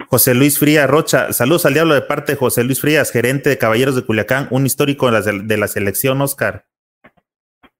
José 0.07 0.33
Luis 0.33 0.57
Frías 0.57 0.89
Rocha, 0.89 1.31
saludos 1.31 1.67
al 1.67 1.75
diablo 1.75 1.93
de 1.93 2.01
parte 2.01 2.31
de 2.31 2.39
José 2.39 2.63
Luis 2.63 2.81
Frías, 2.81 3.11
gerente 3.11 3.51
de 3.51 3.59
Caballeros 3.59 3.95
de 3.95 4.03
Culiacán, 4.03 4.47
un 4.49 4.65
histórico 4.65 5.11
de 5.11 5.11
la, 5.11 5.21
de 5.21 5.57
la 5.57 5.67
selección, 5.67 6.19
Oscar. 6.23 6.65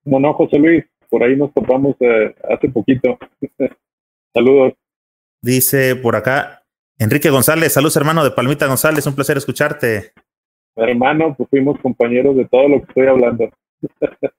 No, 0.04 0.20
no, 0.20 0.34
José 0.34 0.60
Luis, 0.60 0.84
por 1.10 1.24
ahí 1.24 1.34
nos 1.36 1.52
topamos 1.52 1.96
eh, 1.98 2.32
hace 2.48 2.68
poquito. 2.68 3.18
saludos. 4.34 4.74
Dice 5.40 5.96
por 5.96 6.16
acá 6.16 6.64
Enrique 6.98 7.30
González, 7.30 7.72
saludos 7.72 7.96
hermano 7.96 8.24
de 8.24 8.30
Palmita 8.30 8.66
González, 8.66 9.06
un 9.06 9.14
placer 9.14 9.36
escucharte. 9.36 10.12
Hermano, 10.76 11.34
pues 11.36 11.48
fuimos 11.50 11.78
compañeros 11.80 12.36
de 12.36 12.44
todo 12.46 12.68
lo 12.68 12.78
que 12.78 12.86
estoy 12.88 13.06
hablando. 13.06 13.50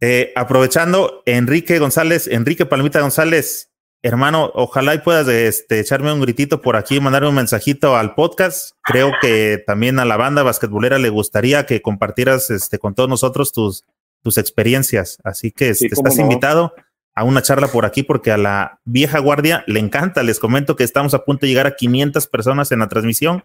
eh, 0.00 0.32
aprovechando, 0.34 1.22
Enrique 1.26 1.78
González, 1.78 2.26
Enrique 2.26 2.66
Palmita 2.66 3.00
González, 3.00 3.70
hermano, 4.02 4.50
ojalá 4.54 4.94
y 4.94 4.98
puedas 4.98 5.28
este, 5.28 5.80
echarme 5.80 6.12
un 6.12 6.20
gritito 6.20 6.60
por 6.60 6.76
aquí, 6.76 7.00
mandarme 7.00 7.28
un 7.28 7.34
mensajito 7.34 7.96
al 7.96 8.14
podcast. 8.14 8.76
Creo 8.82 9.12
que 9.20 9.62
también 9.66 9.98
a 9.98 10.04
la 10.04 10.16
banda 10.16 10.42
basquetbolera 10.42 10.98
le 10.98 11.08
gustaría 11.08 11.64
que 11.64 11.80
compartieras 11.80 12.50
este, 12.50 12.78
con 12.78 12.94
todos 12.94 13.08
nosotros 13.08 13.52
tus, 13.52 13.84
tus 14.22 14.36
experiencias. 14.36 15.18
Así 15.24 15.52
que 15.52 15.70
este, 15.70 15.86
estás 15.86 16.18
invitado 16.18 16.74
a 17.14 17.24
una 17.24 17.42
charla 17.42 17.68
por 17.68 17.84
aquí 17.84 18.02
porque 18.02 18.32
a 18.32 18.36
la 18.36 18.80
vieja 18.84 19.18
guardia 19.18 19.64
le 19.66 19.80
encanta. 19.80 20.22
Les 20.22 20.40
comento 20.40 20.76
que 20.76 20.84
estamos 20.84 21.14
a 21.14 21.24
punto 21.24 21.46
de 21.46 21.50
llegar 21.50 21.66
a 21.66 21.76
500 21.76 22.26
personas 22.26 22.72
en 22.72 22.80
la 22.80 22.88
transmisión. 22.88 23.44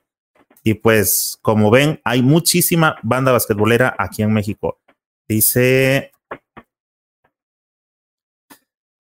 Y 0.63 0.74
pues, 0.76 1.39
como 1.41 1.72
ven, 1.72 2.01
hay 2.03 2.22
muchísima 2.22 2.97
banda 3.03 3.32
basquetbolera 3.32 3.95
aquí 3.97 4.24
en 4.24 4.34
México. 4.34 4.80
Dice 5.28 6.11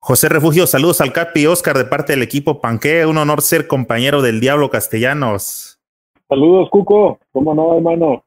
José 0.01 0.29
Refugio, 0.29 0.65
saludos 0.65 1.01
al 1.01 1.11
Capi 1.11 1.45
Oscar 1.45 1.77
de 1.77 1.85
parte 1.85 2.13
del 2.13 2.23
equipo 2.23 2.61
Panque. 2.61 3.05
Un 3.05 3.17
honor 3.17 3.41
ser 3.41 3.67
compañero 3.67 4.21
del 4.21 4.39
Diablo 4.39 4.69
Castellanos. 4.69 5.79
Saludos, 6.27 6.69
Cuco. 6.69 7.19
¿Cómo 7.31 7.53
no, 7.53 7.75
hermano? 7.75 8.23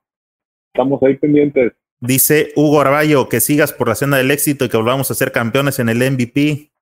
Estamos 0.74 1.02
ahí 1.02 1.16
pendientes. 1.16 1.72
Dice 2.02 2.52
Hugo 2.56 2.80
Arballo 2.80 3.28
que 3.28 3.38
sigas 3.38 3.72
por 3.72 3.86
la 3.86 3.94
senda 3.94 4.16
del 4.16 4.32
éxito 4.32 4.64
y 4.64 4.68
que 4.68 4.76
volvamos 4.76 5.08
a 5.12 5.14
ser 5.14 5.30
campeones 5.30 5.78
en 5.78 5.88
el 5.88 5.98
MVP. 5.98 6.72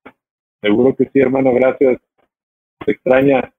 Seguro 0.62 0.97
que 0.97 1.11
sí, 1.12 1.21
hermano. 1.21 1.53
Gracias. 1.53 2.01
Se 2.87 2.93
extraña. 2.93 3.53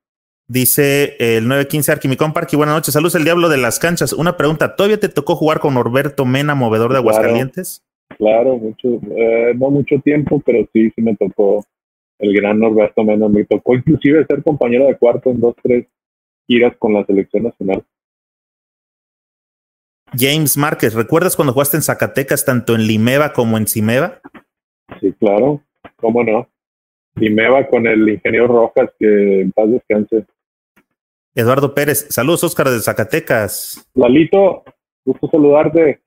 Dice 0.48 1.16
el 1.20 1.48
915 1.48 1.92
Arquimicón 1.92 2.34
Parque. 2.34 2.58
Buenas 2.58 2.74
noches. 2.74 2.96
Saludos, 2.96 3.14
el 3.14 3.26
Diablo 3.26 3.48
de 3.48 3.58
las 3.58 3.78
Canchas. 3.78 4.12
Una 4.12 4.38
pregunta. 4.38 4.76
¿Todavía 4.76 5.00
te 5.00 5.08
tocó 5.08 5.36
jugar 5.36 5.60
con 5.60 5.76
Norberto 5.76 6.26
Mena, 6.26 6.56
movedor 6.56 6.94
de 6.94 6.98
Aguascalientes? 6.98 7.86
Claro, 8.18 8.58
mucho, 8.58 9.00
eh, 9.16 9.54
no 9.56 9.70
mucho 9.70 10.00
tiempo, 10.04 10.42
pero 10.44 10.68
sí, 10.74 10.90
sí 10.96 11.02
me 11.04 11.16
tocó 11.16 11.64
el 12.18 12.34
gran 12.34 12.60
Norberto 12.60 13.04
Mena. 13.04 13.30
Me 13.30 13.46
tocó 13.46 13.76
inclusive 13.76 14.26
ser 14.26 14.42
compañero 14.42 14.88
de 14.88 14.98
cuarto 14.98 15.30
en 15.30 15.40
dos, 15.40 15.54
tres 15.62 15.86
giras 16.48 16.76
con 16.80 16.96
la 16.96 17.06
selección 17.06 17.44
nacional. 17.44 17.84
James 20.14 20.58
Márquez, 20.58 20.94
¿recuerdas 20.94 21.36
cuando 21.36 21.54
jugaste 21.54 21.78
en 21.78 21.84
Zacatecas 21.84 22.46
tanto 22.46 22.76
en 22.76 22.86
Limeva 22.86 23.34
como 23.34 23.58
en 23.58 23.68
Cimeva? 23.68 24.20
Sí, 25.00 25.14
claro, 25.20 25.62
cómo 25.98 26.24
no. 26.24 26.48
Limeva 27.16 27.68
con 27.68 27.88
el 27.88 28.08
ingeniero 28.10 28.48
Rojas, 28.48 28.90
que 29.00 29.42
en 29.42 29.52
paz 29.52 29.70
descanse. 29.70 30.26
Eduardo 31.34 31.74
Pérez, 31.74 32.08
saludos 32.10 32.44
Óscar 32.44 32.70
de 32.70 32.80
Zacatecas. 32.80 33.90
Lalito, 33.94 34.64
gusto 35.06 35.30
saludarte. 35.30 36.02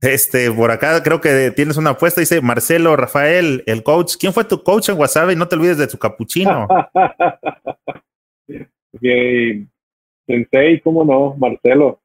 Este, 0.00 0.50
por 0.50 0.70
acá 0.70 1.02
creo 1.02 1.20
que 1.20 1.50
tienes 1.50 1.76
una 1.76 1.90
apuesta, 1.90 2.20
dice 2.20 2.40
Marcelo 2.40 2.96
Rafael, 2.96 3.62
el 3.66 3.82
coach. 3.82 4.14
¿Quién 4.18 4.32
fue 4.32 4.44
tu 4.44 4.62
coach 4.62 4.88
en 4.88 4.98
WhatsApp? 4.98 5.30
Y 5.30 5.36
no 5.36 5.46
te 5.46 5.56
olvides 5.56 5.76
de 5.76 5.88
tu 5.88 5.98
capuchino. 5.98 6.66
okay. 8.94 9.68
Sensei, 10.26 10.80
cómo 10.80 11.04
no, 11.04 11.34
Marcelo. 11.36 12.00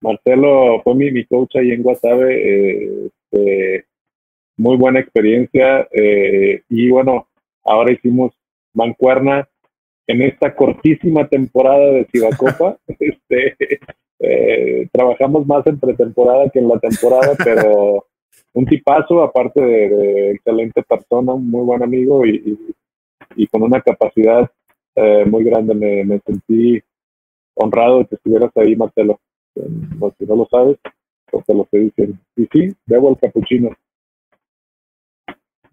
Marcelo 0.00 0.80
fue 0.82 0.94
mi, 0.94 1.10
mi 1.10 1.24
coach 1.26 1.56
ahí 1.56 1.72
en 1.72 1.82
Guasave. 1.82 3.06
este, 3.06 3.84
muy 4.56 4.76
buena 4.76 5.00
experiencia. 5.00 5.88
Eh, 5.92 6.62
y 6.68 6.90
bueno, 6.90 7.28
ahora 7.64 7.92
hicimos 7.92 8.32
mancuerna 8.74 9.48
en 10.06 10.22
esta 10.22 10.54
cortísima 10.54 11.28
temporada 11.28 11.92
de 11.92 12.06
Cibacopa. 12.12 12.76
este, 12.98 13.56
eh, 14.20 14.88
trabajamos 14.92 15.46
más 15.46 15.66
en 15.66 15.78
pretemporada 15.78 16.50
que 16.50 16.58
en 16.58 16.68
la 16.68 16.78
temporada, 16.78 17.34
pero 17.42 18.06
un 18.52 18.66
tipazo, 18.66 19.22
aparte 19.22 19.60
de, 19.60 20.30
excelente 20.32 20.82
persona, 20.82 21.32
un 21.32 21.50
muy 21.50 21.64
buen 21.64 21.82
amigo 21.82 22.26
y, 22.26 22.58
y, 23.36 23.46
con 23.46 23.62
una 23.62 23.80
capacidad 23.80 24.50
eh, 24.96 25.24
muy 25.24 25.44
grande. 25.44 25.74
Me, 25.74 26.04
me, 26.04 26.20
sentí 26.20 26.82
honrado 27.54 27.98
de 27.98 28.06
que 28.06 28.14
estuvieras 28.16 28.50
ahí, 28.56 28.76
Marcelo. 28.76 29.20
si 29.54 30.26
no 30.26 30.36
lo 30.36 30.48
sabes, 30.50 30.78
pues 31.30 31.44
te 31.44 31.54
lo 31.54 31.62
estoy 31.62 31.80
diciendo. 31.84 32.18
Y 32.36 32.46
sí, 32.52 32.74
bebo 32.86 33.10
el 33.10 33.18
capuchino. 33.18 33.70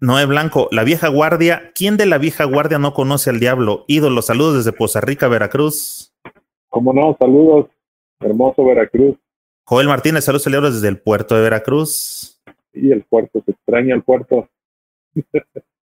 Noé 0.00 0.26
Blanco, 0.26 0.68
la 0.70 0.84
vieja 0.84 1.08
guardia. 1.08 1.72
¿Quién 1.74 1.96
de 1.96 2.06
la 2.06 2.18
vieja 2.18 2.44
guardia 2.44 2.78
no 2.78 2.94
conoce 2.94 3.30
al 3.30 3.40
diablo? 3.40 3.84
Ídolo, 3.88 4.22
saludos 4.22 4.56
desde 4.56 4.76
Poza 4.76 5.00
Rica, 5.00 5.26
Veracruz. 5.26 6.14
¿Cómo 6.68 6.92
no? 6.92 7.16
Saludos. 7.18 7.66
Hermoso 8.20 8.64
Veracruz. 8.64 9.16
Joel 9.64 9.88
Martínez, 9.88 10.24
saludos 10.24 10.44
celebros 10.44 10.74
desde 10.74 10.88
el 10.88 10.98
puerto 10.98 11.34
de 11.34 11.42
Veracruz. 11.42 12.40
Y 12.72 12.92
el 12.92 13.02
puerto, 13.02 13.42
se 13.44 13.50
extraña 13.50 13.94
el 13.94 14.02
puerto. 14.02 14.48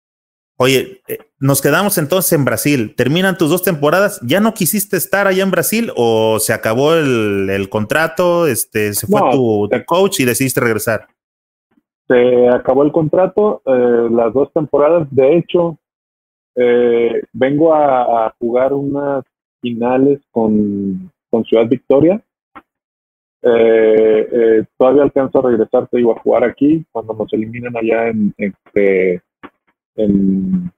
Oye, 0.57 1.01
eh, 1.07 1.17
nos 1.39 1.59
quedamos 1.59 1.97
entonces 1.97 2.33
en 2.33 2.45
Brasil. 2.45 2.93
Terminan 2.95 3.37
tus 3.37 3.49
dos 3.49 3.63
temporadas. 3.63 4.19
¿Ya 4.21 4.39
no 4.39 4.53
quisiste 4.53 4.95
estar 4.95 5.25
allá 5.25 5.41
en 5.41 5.49
Brasil 5.49 5.91
o 5.95 6.37
se 6.39 6.53
acabó 6.53 6.93
el, 6.93 7.67
contrato? 7.69 8.45
Este, 8.45 8.93
se 8.93 9.07
fue 9.07 9.21
tu, 9.31 9.67
coach 9.87 10.19
y 10.19 10.25
decidiste 10.25 10.61
regresar. 10.61 11.07
Se 12.07 12.49
acabó 12.49 12.83
el 12.83 12.91
contrato, 12.91 13.61
eh, 13.65 14.09
las 14.11 14.33
dos 14.33 14.51
temporadas. 14.53 15.07
De 15.09 15.37
hecho, 15.37 15.77
eh, 16.55 17.23
vengo 17.33 17.73
a, 17.73 18.31
jugar 18.37 18.73
unas 18.73 19.23
finales 19.61 20.19
con, 20.31 21.11
Ciudad 21.45 21.67
Victoria. 21.67 22.21
Eh, 23.41 24.63
todavía 24.77 25.03
alcanzo 25.03 25.39
a 25.39 25.49
regresar, 25.49 25.87
te 25.87 26.01
iba 26.01 26.13
a 26.13 26.19
jugar 26.19 26.43
aquí 26.43 26.85
cuando 26.91 27.13
nos 27.13 27.33
eliminan 27.33 27.75
allá 27.75 28.09
en, 28.09 28.31
este, 28.37 29.23
en, 29.95 30.71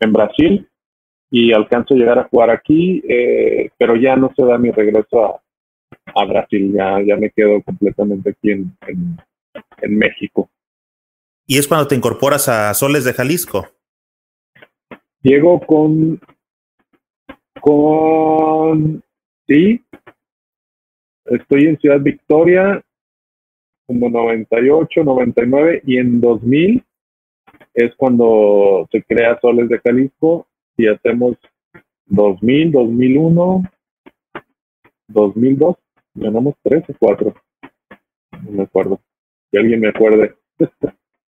en, 0.00 0.12
Brasil 0.12 0.68
y 1.30 1.52
alcanzo 1.52 1.94
a 1.94 1.96
llegar 1.96 2.18
a 2.18 2.28
jugar 2.28 2.50
aquí, 2.50 3.02
pero 3.78 3.96
ya 3.96 4.16
no 4.16 4.32
se 4.36 4.44
da 4.44 4.58
mi 4.58 4.70
regreso 4.70 5.24
a, 5.24 5.42
a 6.14 6.24
Brasil, 6.24 6.72
ya, 6.72 7.02
ya 7.02 7.16
me 7.16 7.30
quedo 7.30 7.62
completamente 7.62 8.30
aquí 8.30 8.50
en, 8.52 8.76
en 9.82 9.98
México. 9.98 10.48
¿Y 11.46 11.58
es 11.58 11.68
cuando 11.68 11.86
te 11.86 11.94
incorporas 11.94 12.48
a 12.48 12.72
Soles 12.72 13.04
de 13.04 13.12
Jalisco? 13.12 13.68
Llego 15.22 15.60
con, 15.60 16.20
con, 17.60 19.02
sí, 19.46 19.82
estoy 21.26 21.66
en 21.66 21.78
Ciudad 21.78 22.00
Victoria 22.00 22.82
como 23.86 24.08
98, 24.08 25.04
99 25.04 25.82
y 25.86 25.98
en 25.98 26.20
2000 26.20 26.84
es 27.74 27.94
cuando 27.96 28.88
se 28.90 29.02
crea 29.02 29.38
Soles 29.40 29.68
de 29.68 29.80
Jalisco 29.80 30.46
y 30.76 30.86
hacemos 30.86 31.36
2000, 32.06 32.72
2001, 32.72 33.62
2002, 35.08 35.76
ganamos 36.14 36.54
tres 36.62 36.84
o 36.88 36.94
cuatro, 36.98 37.34
no 38.42 38.50
me 38.50 38.62
acuerdo 38.62 39.00
que 39.50 39.58
alguien 39.58 39.80
me 39.80 39.88
acuerde. 39.88 40.34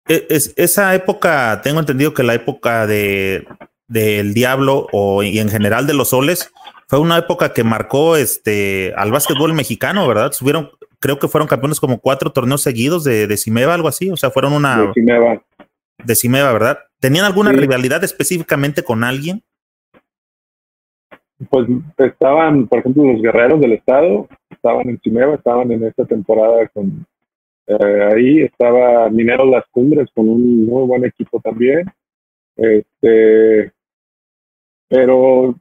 E, 0.08 0.28
es, 0.30 0.54
esa 0.58 0.94
época, 0.96 1.62
tengo 1.64 1.80
entendido 1.80 2.14
que 2.14 2.24
la 2.24 2.34
época 2.34 2.88
de 2.88 3.46
del 3.88 4.34
Diablo 4.34 4.88
o 4.94 5.22
y 5.22 5.38
en 5.40 5.50
general 5.50 5.86
de 5.86 5.94
los 5.94 6.10
soles 6.12 6.50
fue 6.88 7.00
una 7.00 7.18
época 7.18 7.52
que 7.52 7.66
marcó 7.66 8.16
este 8.16 8.94
al 8.96 9.12
básquetbol 9.12 9.54
mexicano, 9.54 10.08
¿verdad? 10.08 10.32
Subieron, 10.32 10.72
creo 11.00 11.20
que 11.20 11.28
fueron 11.28 11.48
campeones 11.48 11.80
como 11.80 12.00
cuatro 12.00 12.32
torneos 12.32 12.62
seguidos 12.62 13.04
de, 13.04 13.28
de 13.28 13.38
Cimeva, 13.38 13.74
algo 13.74 13.90
así, 13.90 14.10
o 14.10 14.16
sea, 14.16 14.32
fueron 14.32 14.54
una 14.54 14.82
de 14.82 14.94
Cimeva, 14.94 15.44
de 16.04 16.16
Cimeva 16.16 16.54
¿verdad? 16.54 16.80
¿Tenían 17.00 17.26
alguna 17.26 17.52
rivalidad 17.52 18.04
específicamente 18.04 18.84
con 18.84 19.04
alguien? 19.04 19.44
Pues 21.50 21.68
estaban, 21.98 22.68
por 22.68 22.80
ejemplo, 22.80 23.04
los 23.04 23.22
guerreros 23.22 23.60
del 23.60 23.74
estado, 23.74 24.28
estaban 24.50 24.88
en 24.90 25.00
Cimeva, 25.00 25.36
estaban 25.36 25.72
en 25.72 25.84
esta 25.86 26.06
temporada 26.06 26.68
con, 26.68 27.06
eh, 27.66 28.10
ahí 28.14 28.42
estaba 28.42 29.10
Minero 29.10 29.46
Las 29.46 29.66
Cumbres 29.72 30.10
con 30.14 30.30
un 30.30 30.66
muy 30.66 30.86
buen 30.86 31.06
equipo 31.06 31.40
también. 31.40 31.86
Este, 32.56 33.72
pero 34.88 35.56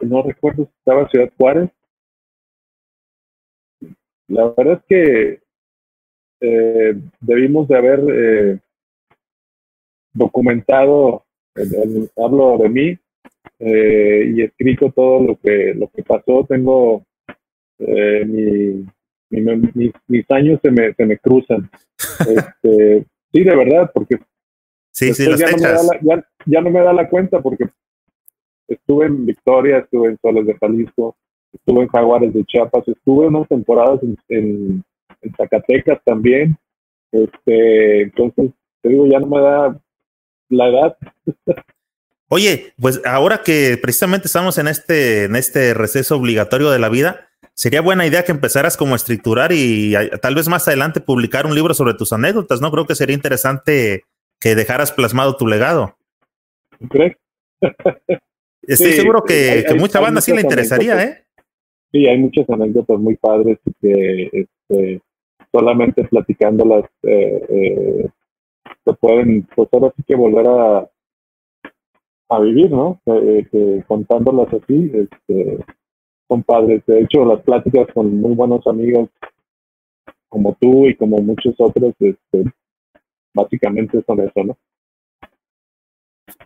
no 0.00 0.22
recuerdo 0.22 0.64
si 0.64 0.70
estaba 0.78 1.08
Ciudad 1.08 1.30
Juárez. 1.36 1.70
La 4.28 4.52
verdad 4.56 4.74
es 4.74 4.84
que 4.88 5.40
eh, 6.40 6.94
debimos 7.20 7.66
de 7.68 7.76
haber 7.76 8.00
eh, 8.10 8.58
documentado, 10.12 11.24
hablo 12.16 12.58
de 12.58 12.68
mí, 12.68 12.98
y 13.60 14.42
escrito 14.42 14.92
todo 14.92 15.20
lo 15.20 15.36
que, 15.36 15.74
lo 15.74 15.88
que 15.88 16.02
pasó. 16.02 16.44
Tengo 16.48 17.04
mi 17.78 18.86
mis, 19.30 20.30
años 20.30 20.60
se 20.62 20.70
me, 20.70 20.92
se 20.94 21.06
me 21.06 21.18
cruzan. 21.18 21.70
Este, 22.20 23.06
sí, 23.32 23.44
de 23.44 23.56
verdad, 23.56 23.90
porque 23.92 24.18
sí, 24.92 25.12
sí, 25.14 25.24
ya, 25.36 25.50
no 25.50 25.56
me 25.56 25.62
da 25.62 25.82
la, 25.82 26.00
ya, 26.00 26.28
ya, 26.46 26.60
no 26.60 26.70
me 26.70 26.80
da 26.80 26.92
la 26.92 27.08
cuenta 27.08 27.40
porque 27.40 27.64
estuve 28.68 29.06
en 29.06 29.26
Victoria, 29.26 29.78
estuve 29.78 30.10
en 30.10 30.18
Soles 30.18 30.46
de 30.46 30.54
Jalisco, 30.54 31.16
estuve 31.52 31.82
en 31.82 31.88
Jaguares 31.88 32.32
de 32.32 32.44
Chiapas, 32.44 32.86
estuve 32.86 33.26
unas 33.26 33.48
temporadas 33.48 34.00
en, 34.02 34.16
en, 34.28 34.84
Zacatecas 35.36 36.00
también. 36.04 36.56
Este, 37.10 38.02
entonces, 38.02 38.52
te 38.80 38.88
digo, 38.88 39.06
ya 39.06 39.18
no 39.18 39.26
me 39.26 39.40
da 39.40 39.80
la 40.48 40.68
edad. 40.68 40.96
Oye, 42.28 42.72
pues 42.80 43.00
ahora 43.04 43.42
que 43.42 43.78
precisamente 43.80 44.26
estamos 44.26 44.58
en 44.58 44.68
este, 44.68 45.24
en 45.24 45.36
este 45.36 45.72
receso 45.74 46.16
obligatorio 46.16 46.70
de 46.70 46.78
la 46.78 46.88
vida, 46.88 47.28
sería 47.54 47.80
buena 47.80 48.06
idea 48.06 48.24
que 48.24 48.32
empezaras 48.32 48.76
como 48.76 48.92
a 48.92 48.96
estructurar 48.96 49.50
y 49.52 49.94
tal 50.20 50.34
vez 50.34 50.48
más 50.48 50.68
adelante 50.68 51.00
publicar 51.00 51.46
un 51.46 51.54
libro 51.54 51.72
sobre 51.74 51.94
tus 51.94 52.12
anécdotas, 52.12 52.60
¿no? 52.60 52.70
Creo 52.70 52.86
que 52.86 52.94
sería 52.94 53.16
interesante 53.16 54.04
que 54.38 54.54
dejaras 54.54 54.92
plasmado 54.92 55.36
tu 55.36 55.46
legado. 55.46 55.96
¿Crees? 56.90 57.16
Estoy 58.62 58.92
seguro 58.92 59.24
que, 59.24 59.64
mucha 59.78 59.98
banda 59.98 60.20
sí 60.20 60.32
le 60.34 60.42
interesaría, 60.42 61.02
¿eh? 61.02 61.24
Sí, 61.90 62.06
hay 62.06 62.18
muchas 62.18 62.48
anécdotas 62.50 62.98
muy 62.98 63.16
padres 63.16 63.58
que 63.80 64.30
este, 64.30 65.00
solamente 65.50 66.04
platicándolas 66.04 66.84
eh, 67.02 67.46
eh, 67.48 68.08
se 68.84 68.92
pueden, 68.94 69.46
pues 69.54 69.68
ahora 69.72 69.92
sí 69.96 70.02
que 70.06 70.14
volver 70.14 70.46
a, 70.48 70.88
a 72.30 72.40
vivir, 72.40 72.70
¿no? 72.70 73.00
Eh, 73.06 73.82
contándolas 73.86 74.48
así, 74.52 74.92
este, 74.94 75.58
son 76.28 76.42
padres. 76.42 76.82
De 76.86 77.00
hecho, 77.00 77.24
las 77.24 77.40
pláticas 77.42 77.86
con 77.92 78.20
muy 78.20 78.34
buenos 78.34 78.66
amigos 78.66 79.08
como 80.28 80.56
tú 80.60 80.86
y 80.86 80.94
como 80.94 81.18
muchos 81.18 81.54
otros, 81.58 81.94
este, 82.00 82.44
básicamente 83.34 84.02
son 84.06 84.20
eso, 84.20 84.44
¿no? 84.44 84.56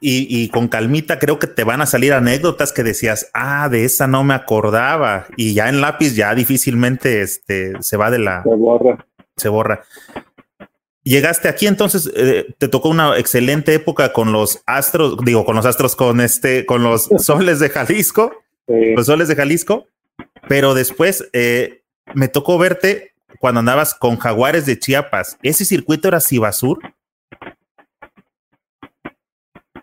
Y, 0.00 0.26
y, 0.28 0.48
con 0.48 0.68
calmita 0.68 1.18
creo 1.18 1.38
que 1.38 1.46
te 1.46 1.64
van 1.64 1.80
a 1.80 1.86
salir 1.86 2.12
anécdotas 2.12 2.72
que 2.72 2.82
decías, 2.82 3.30
ah, 3.34 3.68
de 3.68 3.84
esa 3.84 4.06
no 4.06 4.24
me 4.24 4.34
acordaba. 4.34 5.26
Y 5.36 5.54
ya 5.54 5.68
en 5.68 5.80
lápiz 5.80 6.14
ya 6.14 6.34
difícilmente 6.34 7.22
este, 7.22 7.80
se 7.80 7.96
va 7.96 8.10
de 8.10 8.18
la... 8.18 8.42
Se 8.42 8.54
borra. 8.54 9.06
Se 9.36 9.48
borra. 9.48 9.82
Llegaste 11.04 11.48
aquí, 11.48 11.66
entonces 11.66 12.12
eh, 12.14 12.54
te 12.58 12.68
tocó 12.68 12.88
una 12.88 13.18
excelente 13.18 13.74
época 13.74 14.12
con 14.12 14.30
los 14.30 14.62
astros, 14.66 15.16
digo, 15.24 15.44
con 15.44 15.56
los 15.56 15.66
astros, 15.66 15.96
con 15.96 16.20
este, 16.20 16.64
con 16.64 16.84
los 16.84 17.04
soles 17.18 17.58
de 17.58 17.70
Jalisco, 17.70 18.36
los 18.68 19.06
soles 19.06 19.26
de 19.26 19.34
Jalisco, 19.34 19.88
pero 20.48 20.74
después 20.74 21.28
eh, 21.32 21.82
me 22.14 22.28
tocó 22.28 22.56
verte 22.56 23.12
cuando 23.40 23.58
andabas 23.58 23.94
con 23.94 24.16
Jaguares 24.16 24.64
de 24.64 24.78
Chiapas. 24.78 25.36
¿Ese 25.42 25.64
circuito 25.64 26.06
era 26.06 26.20
Cibasur? 26.20 26.78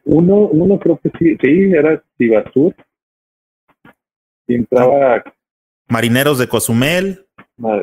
Uno, 0.06 0.48
uno 0.48 0.80
creo 0.80 0.98
que 1.04 1.12
sí, 1.20 1.38
sí, 1.42 1.72
era 1.72 2.02
Cibasur. 2.18 2.74
entraba. 4.48 5.24
Marineros 5.90 6.40
de 6.40 6.48
Cozumel. 6.48 7.28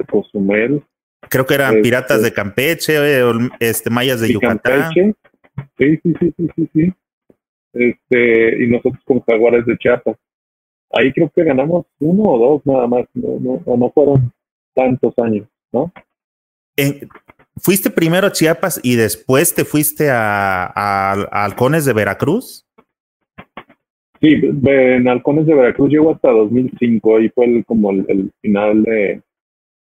Cozumel. 0.08 0.82
Creo 1.28 1.46
que 1.46 1.54
eran 1.54 1.70
este, 1.70 1.82
piratas 1.82 2.22
de 2.22 2.32
Campeche, 2.32 3.20
eh, 3.20 3.24
este, 3.60 3.90
mayas 3.90 4.20
de 4.20 4.32
Yucatán. 4.32 4.92
Sí, 5.78 5.98
sí, 6.02 6.14
sí, 6.20 6.34
sí, 6.36 6.48
sí, 6.54 6.68
sí. 6.72 6.92
Este, 7.72 8.64
y 8.64 8.68
nosotros 8.68 9.02
con 9.04 9.20
jaguares 9.20 9.66
de 9.66 9.76
Chiapas. 9.76 10.16
Ahí 10.90 11.12
creo 11.12 11.30
que 11.34 11.44
ganamos 11.44 11.86
uno 11.98 12.22
o 12.22 12.38
dos 12.38 12.66
nada 12.66 12.86
más, 12.86 13.06
no, 13.14 13.60
no, 13.66 13.76
no 13.76 13.90
fueron 13.90 14.32
tantos 14.74 15.14
años, 15.18 15.46
¿no? 15.72 15.92
¿Fuiste 17.56 17.90
primero 17.90 18.26
a 18.26 18.32
Chiapas 18.32 18.80
y 18.82 18.96
después 18.96 19.54
te 19.54 19.64
fuiste 19.64 20.10
a, 20.10 20.70
a, 20.74 21.44
Halcones 21.44 21.84
de 21.84 21.92
Veracruz? 21.92 22.66
Sí, 24.20 24.40
en 24.42 25.08
Halcones 25.08 25.46
de 25.46 25.54
Veracruz 25.54 25.90
llegó 25.90 26.14
hasta 26.14 26.30
2005 26.30 27.20
y 27.20 27.28
fue 27.30 27.64
como 27.66 27.90
el, 27.90 28.30
final 28.40 28.82
de, 28.82 29.22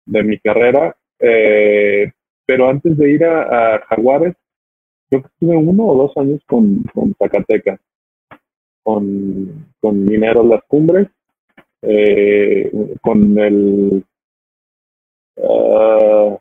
de 0.05 0.23
mi 0.23 0.39
carrera 0.39 0.95
eh, 1.20 2.11
pero 2.45 2.70
antes 2.70 2.97
de 2.97 3.11
ir 3.11 3.24
a, 3.26 3.80
Jaguares, 3.88 4.36
creo 5.09 5.22
que 5.22 5.28
estuve 5.28 5.57
uno 5.57 5.86
o 5.86 5.97
dos 6.03 6.18
años 6.18 6.41
con, 6.45 6.84
Zacatecas, 7.18 7.80
con, 8.84 9.68
con 9.80 10.05
Mineros 10.05 10.45
Las 10.45 10.63
Cumbres, 10.68 11.07
eh, 11.82 12.72
con 13.01 13.38
el... 13.38 14.03
Uh, 15.38 16.38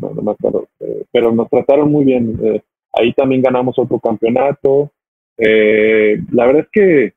no, 0.00 0.22
me 0.22 0.30
acuerdo, 0.30 0.68
eh, 0.78 1.04
pero 1.10 1.32
nos 1.32 1.48
trataron 1.48 1.90
muy 1.90 2.04
bien. 2.04 2.62
ahí 2.92 3.12
también 3.14 3.42
ganamos 3.42 3.78
otro 3.78 3.98
campeonato. 3.98 4.92
la 5.36 6.46
verdad 6.46 6.62
es 6.62 6.68
que 6.70 7.14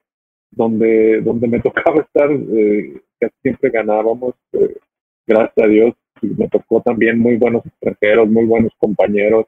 donde, 0.52 1.22
donde 1.22 1.48
me 1.48 1.60
tocaba 1.62 2.02
estar, 2.02 2.30
casi 3.20 3.36
siempre 3.42 3.70
ganábamos 3.70 4.36
gracias 5.26 5.66
a 5.66 5.68
Dios, 5.68 5.94
me 6.22 6.48
tocó 6.48 6.82
también 6.82 7.20
muy 7.20 7.38
buenos 7.38 7.66
extranjeros, 7.66 8.30
muy 8.30 8.46
buenos 8.46 8.72
compañeros. 8.78 9.46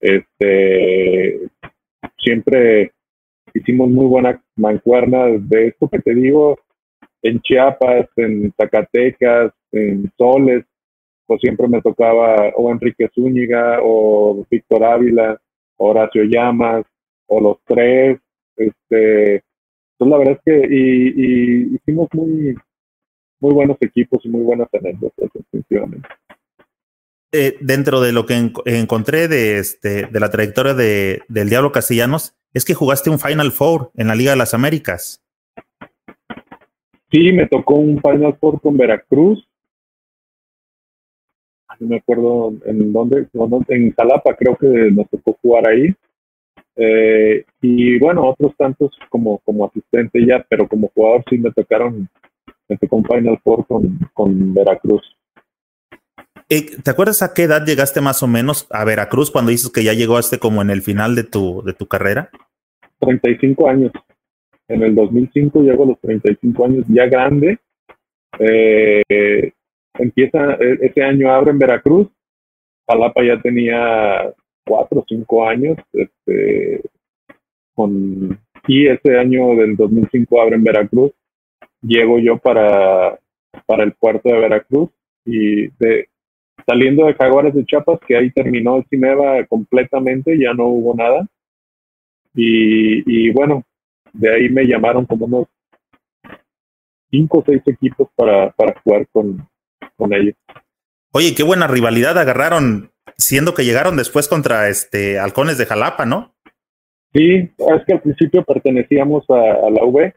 Este, 0.00 1.48
siempre 2.18 2.92
hicimos 3.54 3.88
muy 3.88 4.06
buena 4.06 4.42
mancuerna 4.56 5.26
de 5.26 5.68
esto 5.68 5.88
que 5.88 5.98
te 5.98 6.14
digo, 6.14 6.58
en 7.22 7.40
Chiapas, 7.40 8.08
en 8.16 8.52
Zacatecas, 8.56 9.52
en 9.72 10.10
Soles, 10.16 10.64
pues 11.26 11.40
siempre 11.40 11.68
me 11.68 11.80
tocaba 11.80 12.50
o 12.56 12.70
Enrique 12.70 13.08
Zúñiga, 13.14 13.78
o 13.82 14.44
Víctor 14.50 14.84
Ávila, 14.84 15.40
Horacio 15.76 16.24
Llamas, 16.24 16.84
o 17.26 17.40
los 17.40 17.58
tres. 17.66 18.18
Este, 18.56 19.42
pues 19.96 20.10
la 20.10 20.18
verdad 20.18 20.38
es 20.38 20.40
que 20.44 20.74
y 20.74 21.74
hicimos 21.76 22.08
muy, 22.14 22.56
muy 23.40 23.54
buenos 23.54 23.76
equipos 23.80 24.24
y 24.24 24.28
muy 24.28 24.42
buenas 24.42 24.68
anécdotas, 24.72 25.30
definitivamente. 25.32 26.08
Eh, 27.32 27.56
dentro 27.60 28.00
de 28.00 28.12
lo 28.12 28.26
que 28.26 28.50
encontré 28.64 29.28
de, 29.28 29.58
este, 29.58 30.06
de 30.06 30.20
la 30.20 30.30
trayectoria 30.30 30.74
de, 30.74 31.22
del 31.28 31.48
Diablo 31.48 31.70
Castellanos, 31.70 32.34
es 32.52 32.64
que 32.64 32.74
jugaste 32.74 33.10
un 33.10 33.20
Final 33.20 33.52
Four 33.52 33.92
en 33.94 34.08
la 34.08 34.16
Liga 34.16 34.32
de 34.32 34.36
las 34.36 34.54
Américas. 34.54 35.22
Sí, 37.10 37.32
me 37.32 37.46
tocó 37.46 37.74
un 37.74 38.00
Final 38.00 38.36
Four 38.40 38.60
con 38.60 38.76
Veracruz. 38.76 39.46
No 41.78 41.86
me 41.86 41.96
acuerdo 41.96 42.52
en 42.66 42.92
dónde, 42.92 43.26
en 43.68 43.94
Jalapa 43.94 44.36
creo 44.36 44.56
que 44.56 44.66
nos 44.66 45.08
tocó 45.08 45.38
jugar 45.40 45.68
ahí. 45.68 45.94
Eh, 46.76 47.44
y 47.60 47.98
bueno, 47.98 48.28
otros 48.28 48.54
tantos 48.56 48.90
como, 49.08 49.38
como 49.38 49.66
asistente 49.66 50.24
ya, 50.26 50.44
pero 50.48 50.68
como 50.68 50.88
jugador 50.94 51.24
sí 51.28 51.38
me 51.38 51.50
tocaron 51.52 52.08
con 52.78 53.04
Final 53.04 53.38
Four 53.42 53.66
con, 54.14 54.54
Veracruz. 54.54 55.02
Eh, 56.48 56.66
¿Te 56.82 56.90
acuerdas 56.90 57.22
a 57.22 57.32
qué 57.32 57.44
edad 57.44 57.64
llegaste 57.64 58.00
más 58.00 58.22
o 58.22 58.26
menos 58.26 58.66
a 58.70 58.84
Veracruz 58.84 59.30
cuando 59.30 59.50
dices 59.50 59.70
que 59.70 59.84
ya 59.84 59.92
llegaste 59.92 60.38
como 60.38 60.62
en 60.62 60.70
el 60.70 60.82
final 60.82 61.14
de 61.14 61.24
tu, 61.24 61.62
de 61.62 61.72
tu 61.74 61.86
carrera? 61.86 62.30
35 62.98 63.68
años. 63.68 63.92
En 64.68 64.82
el 64.82 64.94
2005 64.94 65.62
llego 65.62 65.84
a 65.84 65.86
los 65.86 66.00
35 66.00 66.64
años, 66.64 66.84
ya 66.88 67.06
grande. 67.06 67.58
Eh, 68.38 69.52
empieza, 69.94 70.54
e, 70.54 70.78
ese 70.82 71.02
año 71.02 71.30
abre 71.32 71.52
en 71.52 71.58
Veracruz. 71.58 72.08
Jalapa 72.88 73.22
ya 73.24 73.40
tenía 73.40 74.32
4 74.66 75.00
o 75.00 75.04
5 75.08 75.48
años. 75.48 75.76
Este, 75.92 76.82
con, 77.74 78.38
y 78.66 78.88
ese 78.88 79.16
año 79.16 79.54
del 79.56 79.76
2005 79.76 80.40
abre 80.40 80.56
en 80.56 80.64
Veracruz 80.64 81.12
llego 81.82 82.18
yo 82.18 82.38
para, 82.38 83.18
para 83.66 83.84
el 83.84 83.92
puerto 83.92 84.28
de 84.28 84.40
Veracruz 84.40 84.90
y 85.24 85.68
de, 85.78 86.08
saliendo 86.66 87.06
de 87.06 87.14
Jaguares 87.14 87.54
de 87.54 87.64
Chiapas, 87.64 88.00
que 88.06 88.16
ahí 88.16 88.30
terminó 88.30 88.76
el 88.76 88.86
Cineva 88.88 89.44
completamente, 89.46 90.38
ya 90.38 90.54
no 90.54 90.66
hubo 90.66 90.94
nada. 90.94 91.26
Y, 92.34 93.30
bueno, 93.30 93.64
de 94.12 94.34
ahí 94.34 94.48
me 94.48 94.64
llamaron 94.64 95.04
como 95.04 95.26
unos 95.26 95.48
cinco 97.10 97.38
o 97.38 97.44
seis 97.44 97.62
equipos 97.66 98.08
para, 98.14 98.50
para 98.52 98.80
jugar 98.80 99.06
con, 99.10 99.48
con 99.96 100.14
ellos. 100.14 100.34
Oye, 101.12 101.34
qué 101.34 101.42
buena 101.42 101.66
rivalidad 101.66 102.16
agarraron, 102.18 102.92
siendo 103.18 103.52
que 103.52 103.64
llegaron 103.64 103.96
después 103.96 104.28
contra 104.28 104.68
este 104.68 105.18
Halcones 105.18 105.58
de 105.58 105.66
Jalapa, 105.66 106.06
¿no? 106.06 106.34
Sí, 107.12 107.50
es 107.58 107.84
que 107.84 107.94
al 107.94 108.00
principio 108.00 108.44
pertenecíamos 108.44 109.28
a, 109.28 109.66
a 109.66 109.70
la 109.70 109.84
V 109.84 110.14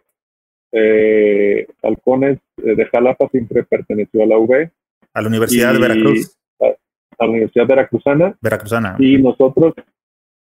eh, 0.74 1.68
Halcones 1.84 2.40
eh, 2.58 2.76
de 2.76 2.86
Jalapa 2.88 3.30
siempre 3.30 3.64
perteneció 3.64 4.24
a 4.24 4.26
la 4.26 4.38
UB. 4.40 4.70
A 5.14 5.22
la 5.22 5.28
Universidad 5.28 5.74
de 5.74 5.80
Veracruz. 5.80 6.36
A, 6.60 7.26
la 7.26 7.30
Universidad 7.30 7.68
Veracruzana. 7.68 8.36
Veracruzana. 8.42 8.96
Y 8.98 9.18
nosotros 9.20 9.76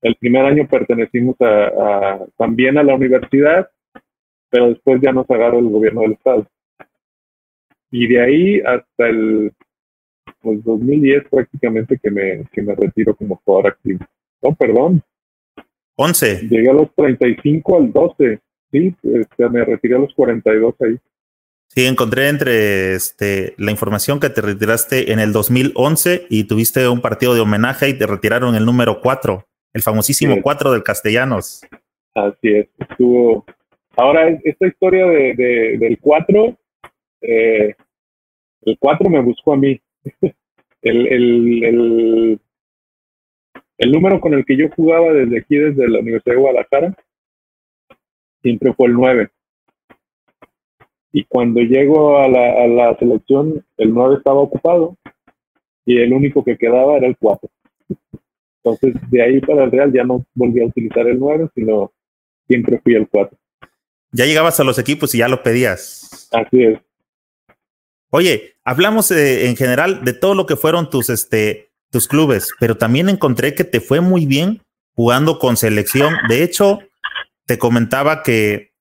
el 0.01 0.15
primer 0.15 0.45
año 0.45 0.67
pertenecimos 0.67 1.37
a, 1.39 2.19
también 2.37 2.77
a 2.77 2.83
la 2.83 2.95
universidad, 2.95 3.69
pero 4.49 4.69
después 4.69 5.01
ya 5.01 5.13
nos 5.13 5.29
agarró 5.29 5.59
el 5.59 5.69
gobierno 5.69 6.01
del 6.01 6.11
estado. 6.11 6.45
Y 7.89 8.07
de 8.07 8.21
ahí 8.21 8.59
hasta 8.59 9.07
el 9.07 9.53
2010 10.43 11.23
pues, 11.29 11.47
prácticamente 11.47 11.97
que 11.97 12.11
me, 12.11 12.43
que 12.51 12.61
me 12.61 12.75
retiro 12.75 13.15
como 13.15 13.41
jugador 13.43 13.71
activo. 13.71 14.05
No, 14.41 14.53
perdón. 14.53 15.01
11. 15.95 16.47
Llegué 16.49 16.69
a 16.69 16.73
los 16.73 16.93
35 16.93 17.77
al 17.77 17.91
12. 17.91 18.39
Sí, 18.71 18.95
este, 19.03 19.49
me 19.49 19.63
retiré 19.63 19.95
a 19.95 19.99
los 19.99 20.13
42 20.13 20.75
ahí. 20.81 20.97
Sí, 21.67 21.85
encontré 21.85 22.29
entre 22.29 22.95
este, 22.95 23.53
la 23.57 23.71
información 23.71 24.19
que 24.19 24.29
te 24.29 24.41
retiraste 24.41 25.11
en 25.11 25.19
el 25.19 25.31
2011 25.33 26.25
y 26.29 26.45
tuviste 26.45 26.87
un 26.87 27.01
partido 27.01 27.35
de 27.35 27.41
homenaje 27.41 27.89
y 27.89 27.97
te 27.97 28.07
retiraron 28.07 28.55
el 28.55 28.65
número 28.65 29.01
4, 29.01 29.45
el 29.73 29.81
famosísimo 29.81 30.41
4 30.41 30.71
del 30.71 30.83
Castellanos. 30.83 31.61
Así 32.15 32.49
es, 32.49 32.67
estuvo. 32.79 33.45
Ahora, 33.95 34.29
esta 34.43 34.67
historia 34.67 35.05
de, 35.05 35.77
del 35.79 35.99
4, 35.99 36.57
eh, 37.21 37.75
el 38.61 38.77
4 38.79 39.09
me 39.09 39.21
buscó 39.21 39.53
a 39.53 39.57
mí. 39.57 39.79
el, 40.81 41.07
el, 41.07 41.63
el, 41.63 42.39
el 43.77 43.91
número 43.91 44.19
con 44.19 44.33
el 44.33 44.45
que 44.45 44.57
yo 44.57 44.69
jugaba 44.69 45.13
desde 45.13 45.39
aquí, 45.39 45.57
desde 45.57 45.87
la 45.87 45.99
Universidad 45.99 46.35
de 46.35 46.41
Guadalajara, 46.41 46.95
siempre 48.41 48.73
fue 48.73 48.87
el 48.87 48.93
9. 48.93 49.29
Y 51.13 51.23
cuando 51.23 51.61
llego 51.61 52.19
a 52.19 52.27
la, 52.27 52.63
a 52.63 52.67
la 52.67 52.97
selección, 52.97 53.65
el 53.77 53.93
9 53.93 54.15
estaba 54.17 54.39
ocupado 54.39 54.97
y 55.85 55.97
el 55.97 56.13
único 56.13 56.43
que 56.43 56.57
quedaba 56.57 56.97
era 56.97 57.07
el 57.07 57.17
4. 57.17 57.49
Entonces, 58.63 59.09
de 59.09 59.21
ahí 59.21 59.39
para 59.39 59.63
el 59.63 59.71
Real 59.71 59.93
ya 59.93 60.03
no 60.03 60.25
volví 60.35 60.61
a 60.61 60.65
utilizar 60.65 61.07
el 61.07 61.17
9, 61.17 61.49
sino 61.55 61.91
siempre 62.47 62.79
fui 62.83 62.95
el 62.95 63.07
4. 63.07 63.37
Ya 64.11 64.25
llegabas 64.25 64.59
a 64.59 64.63
los 64.63 64.77
equipos 64.77 65.15
y 65.15 65.19
ya 65.19 65.27
lo 65.27 65.43
pedías. 65.43 66.29
Así 66.31 66.63
es. 66.63 66.79
Oye, 68.09 68.55
hablamos 68.63 69.11
en 69.11 69.55
general 69.55 70.03
de 70.03 70.13
todo 70.13 70.33
lo 70.33 70.45
que 70.45 70.55
fueron 70.55 70.89
tus, 70.89 71.09
este, 71.09 71.69
tus 71.89 72.07
clubes, 72.07 72.51
pero 72.59 72.77
también 72.77 73.09
encontré 73.09 73.53
que 73.53 73.63
te 73.63 73.81
fue 73.81 74.01
muy 74.01 74.25
bien 74.25 74.61
jugando 74.95 75.39
con 75.39 75.57
selección. 75.57 76.15
De 76.29 76.43
hecho, 76.43 76.79
te 77.47 77.57
comentaba 77.57 78.21
que 78.21 78.73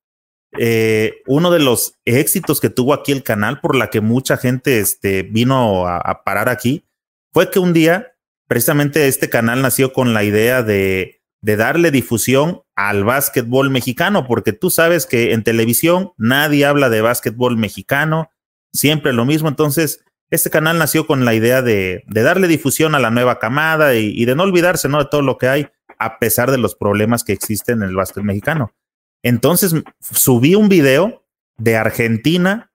eh, 0.59 1.23
uno 1.27 1.51
de 1.51 1.61
los 1.61 1.95
éxitos 2.05 2.61
que 2.61 2.69
tuvo 2.69 2.93
aquí 2.93 3.13
el 3.13 3.23
canal, 3.23 3.61
por 3.61 3.77
la 3.77 3.89
que 3.91 4.01
mucha 4.01 4.37
gente 4.37 4.81
este, 4.81 5.23
vino 5.23 5.87
a, 5.87 6.23
parar 6.25 6.49
aquí, 6.49 6.85
fue 7.33 7.51
que 7.51 7.59
un 7.59 7.73
día, 7.73 8.15
precisamente 8.49 9.09
este 9.09 9.31
canal 9.31 9.63
nació 9.63 9.93
con 9.93 10.15
la 10.15 10.25
idea 10.25 10.63
de, 10.63 11.23
darle 11.43 11.93
difusión 11.93 12.63
al 12.75 13.05
básquetbol 13.05 13.71
mexicano, 13.71 14.27
porque 14.27 14.53
tú 14.53 14.69
sabes 14.69 15.07
que 15.07 15.33
en 15.33 15.45
televisión 15.45 16.13
nadie 16.17 16.67
habla 16.67 16.91
de 16.91 17.03
básquetbol 17.03 17.57
mexicano, 17.57 18.31
siempre 18.73 19.13
lo 19.13 19.25
mismo. 19.25 19.49
Entonces, 19.49 20.05
este 20.31 20.51
canal 20.51 20.77
nació 20.77 21.07
con 21.07 21.25
la 21.25 21.35
idea 21.35 21.63
de, 21.63 22.03
de 22.09 22.23
darle 22.23 22.49
difusión 22.49 22.97
a 22.97 22.99
la 22.99 23.13
nueva 23.13 23.39
camada 23.39 23.95
y, 23.95 24.07
y, 24.09 24.25
de 24.25 24.35
no 24.35 24.43
olvidarse 24.43 24.89
¿no? 24.89 24.99
de 24.99 25.09
todo 25.09 25.23
lo 25.23 25.39
que 25.39 25.47
hay, 25.47 25.69
a 25.99 26.19
pesar 26.19 26.51
de 26.51 26.59
los 26.59 26.75
problemas 26.75 27.25
que 27.25 27.33
existen 27.33 27.83
en 27.83 27.89
el 27.89 27.97
básquet 27.97 28.25
mexicano. 28.25 28.73
Entonces 29.23 29.75
subí 30.01 30.55
un 30.55 30.69
video 30.69 31.25
de 31.57 31.77
Argentina, 31.77 32.71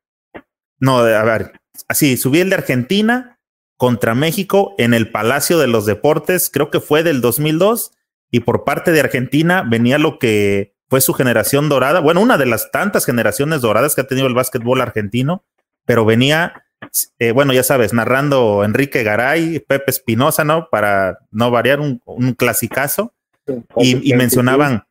no, 0.80 0.98
a 0.98 1.24
ver, 1.24 1.62
así, 1.88 2.18
subí 2.18 2.40
el 2.40 2.50
de 2.50 2.56
Argentina 2.56 3.40
contra 3.78 4.16
México 4.16 4.76
en 4.78 4.94
el 4.94 5.12
Palacio 5.12 5.58
de 5.58 5.68
los 5.68 5.86
Deportes, 5.86 6.50
creo 6.52 6.70
que 6.70 6.80
fue 6.80 7.04
del 7.04 7.22
2002, 7.22 7.92
y 8.32 8.42
por 8.42 8.64
parte 8.64 8.92
de 8.92 9.00
Argentina 9.00 9.64
venía 9.68 9.98
lo 9.98 10.20
que 10.20 10.76
fue 10.90 11.02
su 11.02 11.14
generación 11.14 11.70
dorada, 11.70 12.00
bueno, 12.00 12.22
una 12.22 12.38
de 12.38 12.46
las 12.46 12.70
tantas 12.72 13.06
generaciones 13.06 13.62
doradas 13.62 13.96
que 13.96 14.02
ha 14.02 14.08
tenido 14.08 14.28
el 14.28 14.34
básquetbol 14.34 14.82
argentino, 14.82 15.46
pero 15.86 16.06
venía, 16.06 16.66
eh, 17.20 17.32
bueno, 17.32 17.54
ya 17.54 17.64
sabes, 17.64 17.94
narrando 17.94 18.64
Enrique 18.64 19.04
Garay, 19.04 19.60
Pepe 19.60 19.92
Espinosa, 19.92 20.44
¿no? 20.44 20.68
Para 20.70 21.20
no 21.32 21.52
variar 21.52 21.80
un, 21.80 22.02
un 22.06 22.34
clasicazo, 22.34 23.14
y, 23.78 24.12
y 24.12 24.16
mencionaban 24.16 24.84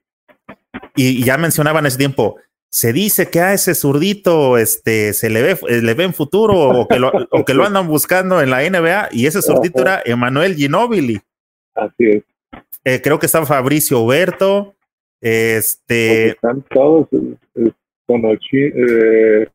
y, 0.97 1.25
ya 1.25 1.37
mencionaban 1.39 1.87
ese 1.87 1.99
tiempo, 1.99 2.37
se 2.69 2.93
dice 2.93 3.31
que 3.31 3.41
a 3.41 3.53
ese 3.53 3.75
zurdito 3.75 4.59
este, 4.59 5.13
se 5.13 5.29
le 5.29 5.43
ve, 5.43 5.59
eh, 5.69 5.83
le 5.83 5.95
ve 5.95 6.05
en 6.05 6.15
futuro 6.15 6.55
o 6.55 6.89
que, 6.89 6.99
lo, 6.99 7.11
o 7.31 7.45
que 7.45 7.55
lo 7.55 7.65
andan 7.65 7.89
buscando 7.89 8.41
en 8.41 8.51
la 8.51 8.63
NBA 8.69 9.09
y 9.13 9.27
ese 9.27 9.43
zurdito 9.43 9.83
era 9.83 10.03
Emanuel 10.05 10.55
Ginóbili. 10.55 11.21
Así 11.75 12.05
es. 12.05 12.23
Eh, 12.85 13.01
creo 13.03 13.19
que 13.19 13.27
estaba 13.27 13.45
Fabricio 13.45 14.01
Huberto, 14.01 14.75
este... 15.21 16.29
Están 16.31 16.63
todos, 16.71 17.09
eh, 17.13 17.73
eh, 18.53 19.47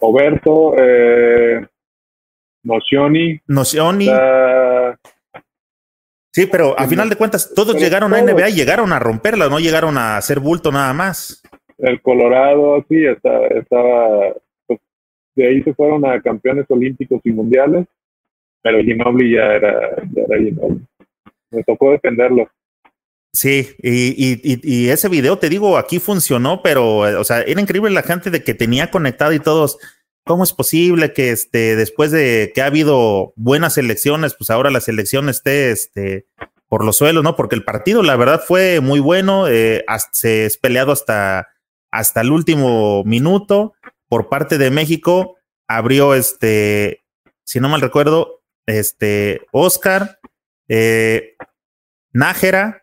Oberto, 0.00 0.74
eh, 0.78 1.66
Nocioni. 2.64 3.40
Nocioni. 3.46 4.08
Sí, 6.32 6.46
pero 6.46 6.78
a 6.78 6.86
final 6.86 7.08
de 7.08 7.16
cuentas 7.16 7.52
todos 7.54 7.74
llegaron 7.74 8.14
a 8.14 8.22
NBA 8.22 8.50
y 8.50 8.54
llegaron 8.54 8.92
a 8.92 9.00
romperla, 9.00 9.48
no 9.48 9.58
llegaron 9.58 9.98
a 9.98 10.16
hacer 10.16 10.38
bulto 10.38 10.70
nada 10.70 10.92
más. 10.92 11.42
El 11.78 12.00
Colorado, 12.02 12.84
sí, 12.88 13.04
estaba, 13.04 13.46
estaba 13.48 14.34
pues, 14.66 14.78
de 15.34 15.48
ahí 15.48 15.62
se 15.62 15.74
fueron 15.74 16.06
a 16.06 16.20
campeones 16.20 16.66
olímpicos 16.68 17.20
y 17.24 17.32
mundiales, 17.32 17.86
pero 18.62 18.80
Ginobili 18.80 19.34
ya 19.34 19.54
era, 19.54 19.96
ya 20.12 20.22
era 20.22 20.38
Ginobili. 20.38 20.86
Me 21.50 21.64
tocó 21.64 21.90
defenderlo. 21.90 22.48
Sí, 23.32 23.76
y, 23.80 24.40
y, 24.42 24.88
ese 24.88 25.08
video, 25.08 25.38
te 25.38 25.48
digo, 25.48 25.78
aquí 25.78 26.00
funcionó, 26.00 26.62
pero, 26.62 26.98
o 26.98 27.24
sea, 27.24 27.42
era 27.42 27.60
increíble 27.60 27.90
la 27.90 28.02
gente 28.02 28.30
de 28.30 28.42
que 28.42 28.54
tenía 28.54 28.90
conectado 28.90 29.32
y 29.32 29.38
todos, 29.38 29.78
¿cómo 30.24 30.42
es 30.42 30.52
posible 30.52 31.12
que 31.12 31.30
este, 31.30 31.76
después 31.76 32.10
de 32.10 32.50
que 32.52 32.62
ha 32.62 32.66
habido 32.66 33.32
buenas 33.36 33.78
elecciones, 33.78 34.34
pues 34.34 34.50
ahora 34.50 34.70
la 34.70 34.80
selección 34.80 35.28
esté 35.28 35.70
este, 35.70 36.26
por 36.68 36.84
los 36.84 36.96
suelos, 36.96 37.22
¿no? 37.22 37.36
Porque 37.36 37.54
el 37.54 37.64
partido, 37.64 38.02
la 38.02 38.16
verdad, 38.16 38.42
fue 38.46 38.80
muy 38.80 38.98
bueno, 38.98 39.46
eh, 39.48 39.84
se 40.12 40.46
es 40.46 40.56
peleado 40.56 40.90
hasta, 40.90 41.48
hasta 41.90 42.20
el 42.22 42.32
último 42.32 43.04
minuto. 43.04 43.74
Por 44.08 44.28
parte 44.28 44.58
de 44.58 44.72
México, 44.72 45.36
abrió 45.68 46.14
este, 46.14 47.04
si 47.44 47.60
no 47.60 47.68
mal 47.68 47.80
recuerdo, 47.80 48.42
este, 48.66 49.46
Oscar, 49.50 50.20
eh, 50.68 51.36
Nájera. 52.12 52.79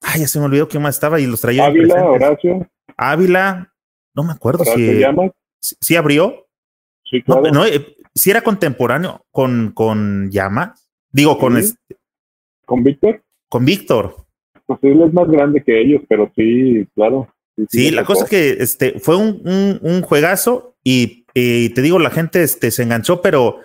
Ay, 0.00 0.20
ya 0.20 0.28
se 0.28 0.38
me 0.38 0.46
olvidó 0.46 0.68
quién 0.68 0.82
más 0.82 0.96
estaba 0.96 1.20
y 1.20 1.26
los 1.26 1.40
traía. 1.40 1.66
Ávila, 1.66 2.04
Horacio. 2.04 2.68
Ávila, 2.96 3.72
no 4.14 4.24
me 4.24 4.32
acuerdo 4.32 4.64
si. 4.64 5.02
¿Sí 5.60 5.96
abrió? 5.96 6.46
Sí, 7.04 7.22
claro. 7.22 7.50
No, 7.52 7.64
eh, 7.64 7.96
si 8.14 8.30
era 8.30 8.42
contemporáneo 8.42 9.24
con, 9.30 9.72
con 9.72 10.30
Llama. 10.30 10.74
Digo, 11.10 11.38
con 11.38 11.56
este. 11.56 11.96
¿Con 12.64 12.82
Víctor? 12.82 13.22
Con 13.48 13.64
Víctor. 13.64 14.16
Pues 14.66 14.78
él 14.82 15.02
es 15.02 15.12
más 15.12 15.28
grande 15.28 15.62
que 15.62 15.80
ellos, 15.80 16.02
pero 16.08 16.32
sí, 16.34 16.86
claro. 16.94 17.28
Sí, 17.68 17.90
la 17.90 18.04
cosa 18.04 18.24
es 18.24 18.30
que 18.30 18.50
este, 18.62 18.98
fue 18.98 19.16
un, 19.16 19.78
un, 19.82 20.00
juegazo 20.00 20.74
y, 20.82 21.24
te 21.34 21.82
digo, 21.82 21.98
la 21.98 22.10
gente 22.10 22.42
este, 22.42 22.70
se 22.70 22.82
enganchó, 22.82 23.20
pero 23.20 23.58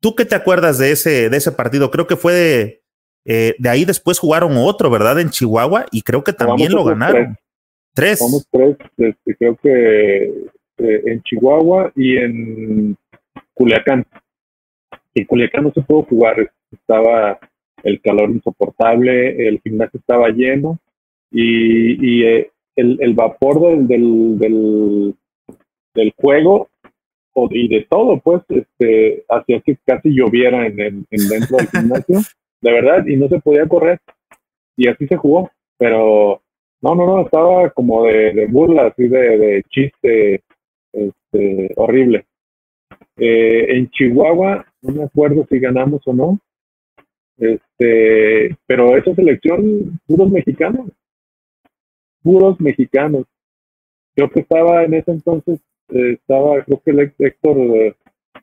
¿tú 0.00 0.14
qué 0.14 0.24
te 0.24 0.34
acuerdas 0.34 0.78
de 0.78 0.92
ese, 0.92 1.28
de 1.28 1.36
ese 1.36 1.52
partido? 1.52 1.90
Creo 1.90 2.06
que 2.06 2.16
fue 2.16 2.32
de, 2.32 2.79
eh, 3.24 3.54
de 3.58 3.68
ahí 3.68 3.84
después 3.84 4.18
jugaron 4.18 4.56
otro, 4.56 4.90
¿verdad? 4.90 5.20
En 5.20 5.30
Chihuahua 5.30 5.86
y 5.92 6.02
creo 6.02 6.24
que 6.24 6.32
también 6.32 6.72
lo 6.72 6.84
ganaron. 6.84 7.36
Tres. 7.94 8.20
Vamos 8.20 8.46
tres, 8.50 8.76
este, 8.96 9.34
creo 9.36 9.56
que 9.56 10.24
eh, 10.78 11.02
en 11.06 11.22
Chihuahua 11.22 11.92
y 11.94 12.16
en 12.16 12.96
Culiacán. 13.54 14.06
En 15.14 15.24
Culiacán 15.24 15.64
no 15.64 15.72
se 15.72 15.82
pudo 15.82 16.04
jugar, 16.04 16.50
estaba 16.70 17.38
el 17.82 18.00
calor 18.00 18.30
insoportable, 18.30 19.48
el 19.48 19.60
gimnasio 19.60 19.98
estaba 19.98 20.28
lleno 20.28 20.78
y, 21.30 22.24
eh, 22.24 22.50
el, 22.76 23.14
vapor 23.14 23.60
del, 23.60 24.38
del, 24.38 25.14
del, 25.94 26.12
juego 26.16 26.68
y 27.50 27.68
de 27.68 27.86
todo, 27.88 28.18
pues, 28.20 28.42
este, 28.48 29.24
hacía 29.28 29.60
que 29.60 29.76
casi 29.84 30.10
lloviera 30.10 30.66
en, 30.66 30.80
el, 30.80 31.04
en 31.10 31.28
dentro 31.28 31.58
del 31.58 31.68
gimnasio, 31.68 32.20
de 32.60 32.72
verdad, 32.72 33.06
y 33.06 33.16
no 33.16 33.28
se 33.28 33.40
podía 33.40 33.66
correr. 33.66 34.00
Y 34.76 34.88
así 34.88 35.06
se 35.06 35.16
jugó, 35.16 35.50
pero 35.78 36.42
no, 36.82 36.94
no, 36.94 37.06
no, 37.06 37.20
estaba 37.22 37.70
como 37.70 38.04
de, 38.04 38.32
de 38.32 38.46
burla, 38.46 38.86
así 38.86 39.08
de, 39.08 39.38
de 39.38 39.62
chiste, 39.68 40.42
este, 40.92 41.72
horrible. 41.76 42.26
Eh, 43.16 43.76
en 43.76 43.90
Chihuahua, 43.90 44.64
no 44.82 44.92
me 44.92 45.04
acuerdo 45.04 45.46
si 45.48 45.58
ganamos 45.58 46.00
o 46.06 46.12
no, 46.12 46.38
este, 47.36 48.56
pero 48.66 48.96
esa 48.96 49.14
selección, 49.14 49.98
puros 50.06 50.30
mexicanos, 50.30 50.90
puros 52.22 52.60
mexicanos. 52.60 53.26
Creo 54.14 54.30
que 54.30 54.40
estaba 54.40 54.84
en 54.84 54.94
ese 54.94 55.10
entonces, 55.12 55.60
eh, 55.90 56.12
estaba, 56.12 56.62
creo 56.64 56.80
que 56.84 56.90
el 56.90 57.12
Héctor, 57.18 57.96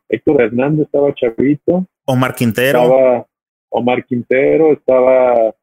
Héctor 0.09 0.41
Hernández 0.41 0.85
estaba 0.85 1.13
chavito. 1.13 1.85
Omar 2.05 2.35
Quintero. 2.35 2.83
Estaba 2.83 3.27
Omar 3.69 4.05
Quintero, 4.05 4.73
estaba 4.73 5.53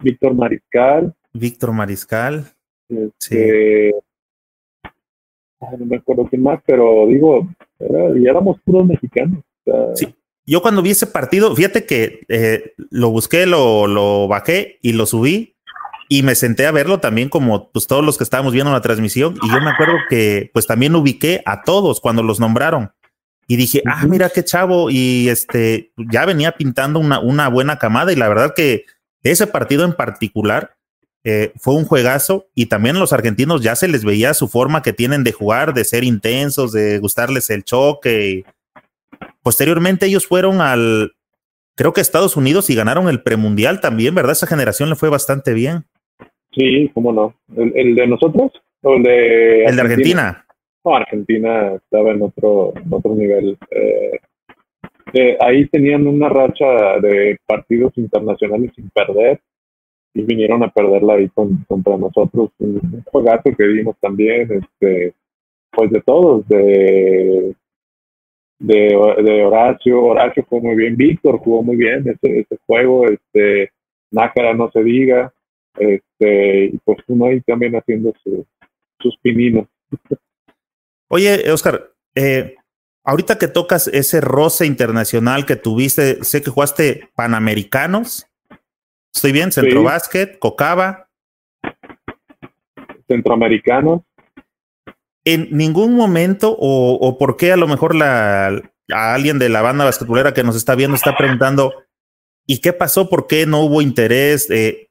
Víctor 0.00 0.34
Mariscal. 0.34 1.14
Víctor 1.32 1.72
Mariscal. 1.72 2.44
Este, 2.88 3.94
no 5.60 5.86
me 5.86 5.96
acuerdo 5.96 6.26
quién 6.28 6.42
más, 6.42 6.60
pero 6.66 7.06
digo, 7.06 7.48
y 8.16 8.26
éramos 8.26 8.60
puros 8.64 8.86
mexicanos. 8.86 9.42
sí. 9.94 10.14
Yo 10.50 10.62
cuando 10.62 10.80
vi 10.80 10.92
ese 10.92 11.06
partido, 11.06 11.54
fíjate 11.54 11.84
que 11.84 12.20
eh, 12.28 12.72
lo 12.88 13.10
busqué, 13.10 13.44
lo, 13.44 13.86
lo 13.86 14.28
bajé 14.28 14.78
y 14.80 14.94
lo 14.94 15.04
subí 15.04 15.58
y 16.08 16.22
me 16.22 16.34
senté 16.34 16.66
a 16.66 16.72
verlo 16.72 17.00
también 17.00 17.28
como 17.28 17.70
pues 17.70 17.86
todos 17.86 18.02
los 18.02 18.16
que 18.16 18.24
estábamos 18.24 18.54
viendo 18.54 18.72
la 18.72 18.80
transmisión 18.80 19.34
y 19.42 19.50
yo 19.50 19.60
me 19.60 19.70
acuerdo 19.70 19.94
que 20.08 20.50
pues 20.54 20.66
también 20.66 20.94
ubiqué 20.94 21.42
a 21.44 21.62
todos 21.64 22.00
cuando 22.00 22.22
los 22.22 22.40
nombraron 22.40 22.92
y 23.50 23.56
dije, 23.56 23.82
ah, 23.86 24.06
mira 24.06 24.28
qué 24.28 24.44
chavo 24.44 24.90
y 24.90 25.28
este 25.30 25.90
ya 25.96 26.26
venía 26.26 26.52
pintando 26.52 27.00
una, 27.00 27.18
una 27.18 27.48
buena 27.48 27.78
camada 27.78 28.12
y 28.12 28.16
la 28.16 28.28
verdad 28.28 28.52
que 28.54 28.84
ese 29.22 29.46
partido 29.46 29.84
en 29.86 29.94
particular 29.94 30.76
eh, 31.24 31.52
fue 31.56 31.74
un 31.74 31.86
juegazo 31.86 32.46
y 32.54 32.66
también 32.66 32.98
los 32.98 33.14
argentinos 33.14 33.62
ya 33.62 33.74
se 33.74 33.88
les 33.88 34.04
veía 34.04 34.34
su 34.34 34.48
forma 34.48 34.82
que 34.82 34.92
tienen 34.92 35.24
de 35.24 35.32
jugar, 35.32 35.72
de 35.72 35.84
ser 35.84 36.04
intensos, 36.04 36.72
de 36.72 36.98
gustarles 36.98 37.48
el 37.48 37.64
choque. 37.64 38.44
Posteriormente 39.42 40.06
ellos 40.06 40.26
fueron 40.26 40.60
al, 40.60 41.12
creo 41.74 41.94
que 41.94 42.02
Estados 42.02 42.36
Unidos 42.36 42.68
y 42.68 42.74
ganaron 42.74 43.08
el 43.08 43.22
premundial 43.22 43.80
también, 43.80 44.14
¿verdad? 44.14 44.32
Esa 44.32 44.46
generación 44.46 44.90
le 44.90 44.96
fue 44.96 45.08
bastante 45.08 45.54
bien. 45.54 45.84
Sí, 46.52 46.90
cómo 46.92 47.12
no. 47.14 47.34
¿El, 47.56 47.94
de 47.94 48.06
nosotros? 48.06 48.52
¿O 48.82 48.94
el 48.94 49.02
de 49.02 49.64
El 49.64 49.76
de 49.76 49.82
Argentina. 49.82 50.44
No, 50.88 50.96
Argentina 50.96 51.74
estaba 51.74 52.12
en 52.12 52.22
otro, 52.22 52.72
otro 52.90 53.14
nivel. 53.14 53.58
Eh, 53.70 54.18
eh, 55.12 55.36
ahí 55.40 55.66
tenían 55.68 56.06
una 56.06 56.28
racha 56.28 56.98
de 57.00 57.38
partidos 57.46 57.92
internacionales 57.96 58.72
sin 58.74 58.88
perder 58.90 59.40
y 60.14 60.22
vinieron 60.22 60.62
a 60.62 60.70
perderla 60.70 61.14
ahí 61.14 61.28
contra 61.28 61.96
nosotros. 61.98 62.50
Un 62.58 63.04
juegazo 63.04 63.50
que 63.56 63.66
vimos 63.66 63.96
también, 64.00 64.50
este, 64.50 65.12
pues 65.72 65.90
de 65.90 66.00
todos, 66.00 66.48
de, 66.48 67.54
de, 68.58 68.96
Horacio, 69.44 70.04
Horacio 70.04 70.46
jugó 70.48 70.68
muy 70.68 70.76
bien, 70.76 70.96
Víctor 70.96 71.38
jugó 71.38 71.62
muy 71.62 71.76
bien 71.76 72.08
ese, 72.08 72.40
ese 72.40 72.58
juego, 72.66 73.06
este, 73.06 73.70
Nájara 74.10 74.54
no 74.54 74.70
se 74.70 74.82
diga, 74.82 75.32
este, 75.78 76.64
y 76.66 76.78
pues 76.78 76.98
uno 77.08 77.26
ahí 77.26 77.42
también 77.42 77.74
haciendo 77.76 78.14
sus 78.98 79.16
pininos. 79.18 79.66
Oye, 81.08 81.50
Oscar, 81.50 81.92
eh, 82.14 82.56
ahorita 83.04 83.38
que 83.38 83.48
tocas 83.48 83.88
ese 83.88 84.20
roce 84.20 84.66
internacional 84.66 85.46
que 85.46 85.56
tuviste, 85.56 86.22
sé 86.22 86.42
que 86.42 86.50
jugaste 86.50 87.10
Panamericanos. 87.14 88.26
¿Estoy 89.14 89.32
bien? 89.32 89.50
Centro 89.50 89.82
Básquet, 89.82 90.38
Cocaba. 90.38 91.08
Centroamericanos. 93.08 94.02
En 95.24 95.48
ningún 95.50 95.94
momento, 95.94 96.54
o, 96.58 96.94
o 96.94 97.18
por 97.18 97.36
qué 97.36 97.52
a 97.52 97.56
lo 97.56 97.66
mejor 97.66 97.94
la, 97.94 98.62
a 98.92 99.14
alguien 99.14 99.38
de 99.38 99.48
la 99.48 99.62
banda 99.62 99.84
basquetbolera 99.84 100.34
que 100.34 100.44
nos 100.44 100.56
está 100.56 100.74
viendo 100.74 100.96
está 100.96 101.16
preguntando, 101.16 101.72
¿y 102.46 102.60
qué 102.60 102.72
pasó? 102.72 103.08
¿Por 103.08 103.26
qué 103.26 103.46
no 103.46 103.60
hubo 103.60 103.82
interés? 103.82 104.50
Eh, 104.50 104.87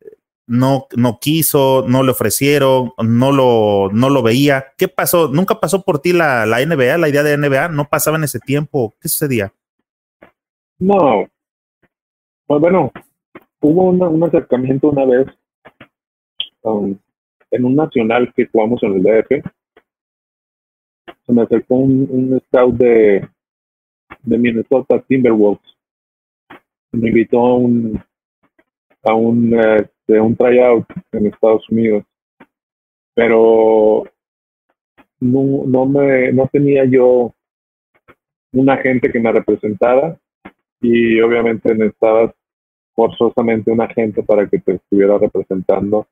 no, 0.48 0.88
no 0.96 1.20
quiso, 1.20 1.86
no 1.88 2.04
le 2.04 2.12
ofrecieron, 2.12 2.94
no 3.04 3.32
lo, 3.32 3.90
no 3.92 4.10
lo 4.10 4.24
veía. 4.24 4.68
¿Qué 4.78 4.88
pasó? 4.88 5.28
¿Nunca 5.28 5.60
pasó 5.60 5.84
por 5.84 6.00
ti 6.00 6.14
la, 6.14 6.46
la 6.46 6.66
NBA, 6.66 6.98
la 6.98 7.10
idea 7.10 7.22
de 7.22 7.38
NBA? 7.38 7.70
¿No 7.70 7.86
pasaba 7.86 8.18
en 8.18 8.24
ese 8.24 8.40
tiempo? 8.40 8.96
¿Qué 9.02 9.10
sucedía? 9.10 9.54
No. 10.80 11.28
Pues 12.46 12.62
bueno, 12.62 12.92
hubo 13.60 13.90
un 13.90 14.24
acercamiento 14.24 14.90
una 14.90 15.06
vez 15.06 15.28
um, 16.62 16.98
en 17.52 17.66
un 17.66 17.76
nacional 17.76 18.34
que 18.34 18.48
jugamos 18.48 18.82
en 18.84 18.94
el 18.94 19.04
DF. 19.04 19.44
Se 21.26 21.34
me 21.34 21.42
acercó 21.42 21.76
un, 21.76 22.08
un 22.10 22.42
scout 22.48 22.76
de, 22.76 23.28
de 24.24 24.38
Minnesota 24.38 25.02
Timberwolves. 25.02 25.76
Me 26.94 27.10
invitó 27.10 27.40
a 27.40 27.56
un, 27.56 28.02
a 29.04 29.14
un 29.14 29.54
eh, 29.54 29.90
de 30.08 30.20
un 30.20 30.36
tryout 30.36 30.86
en 31.12 31.28
Estados 31.28 31.70
Unidos. 31.70 32.04
Pero 33.14 34.04
no, 35.20 35.64
no, 35.66 35.86
me, 35.86 36.32
no 36.32 36.48
tenía 36.48 36.86
yo 36.86 37.34
un 38.54 38.70
agente 38.70 39.12
que 39.12 39.20
me 39.20 39.32
representara 39.32 40.18
y 40.80 41.20
obviamente 41.20 41.74
necesitabas 41.74 42.34
forzosamente 42.94 43.72
un 43.72 43.82
agente 43.82 44.24
para 44.24 44.48
que 44.48 44.60
te 44.60 44.74
estuviera 44.74 45.18
representando 45.18 46.08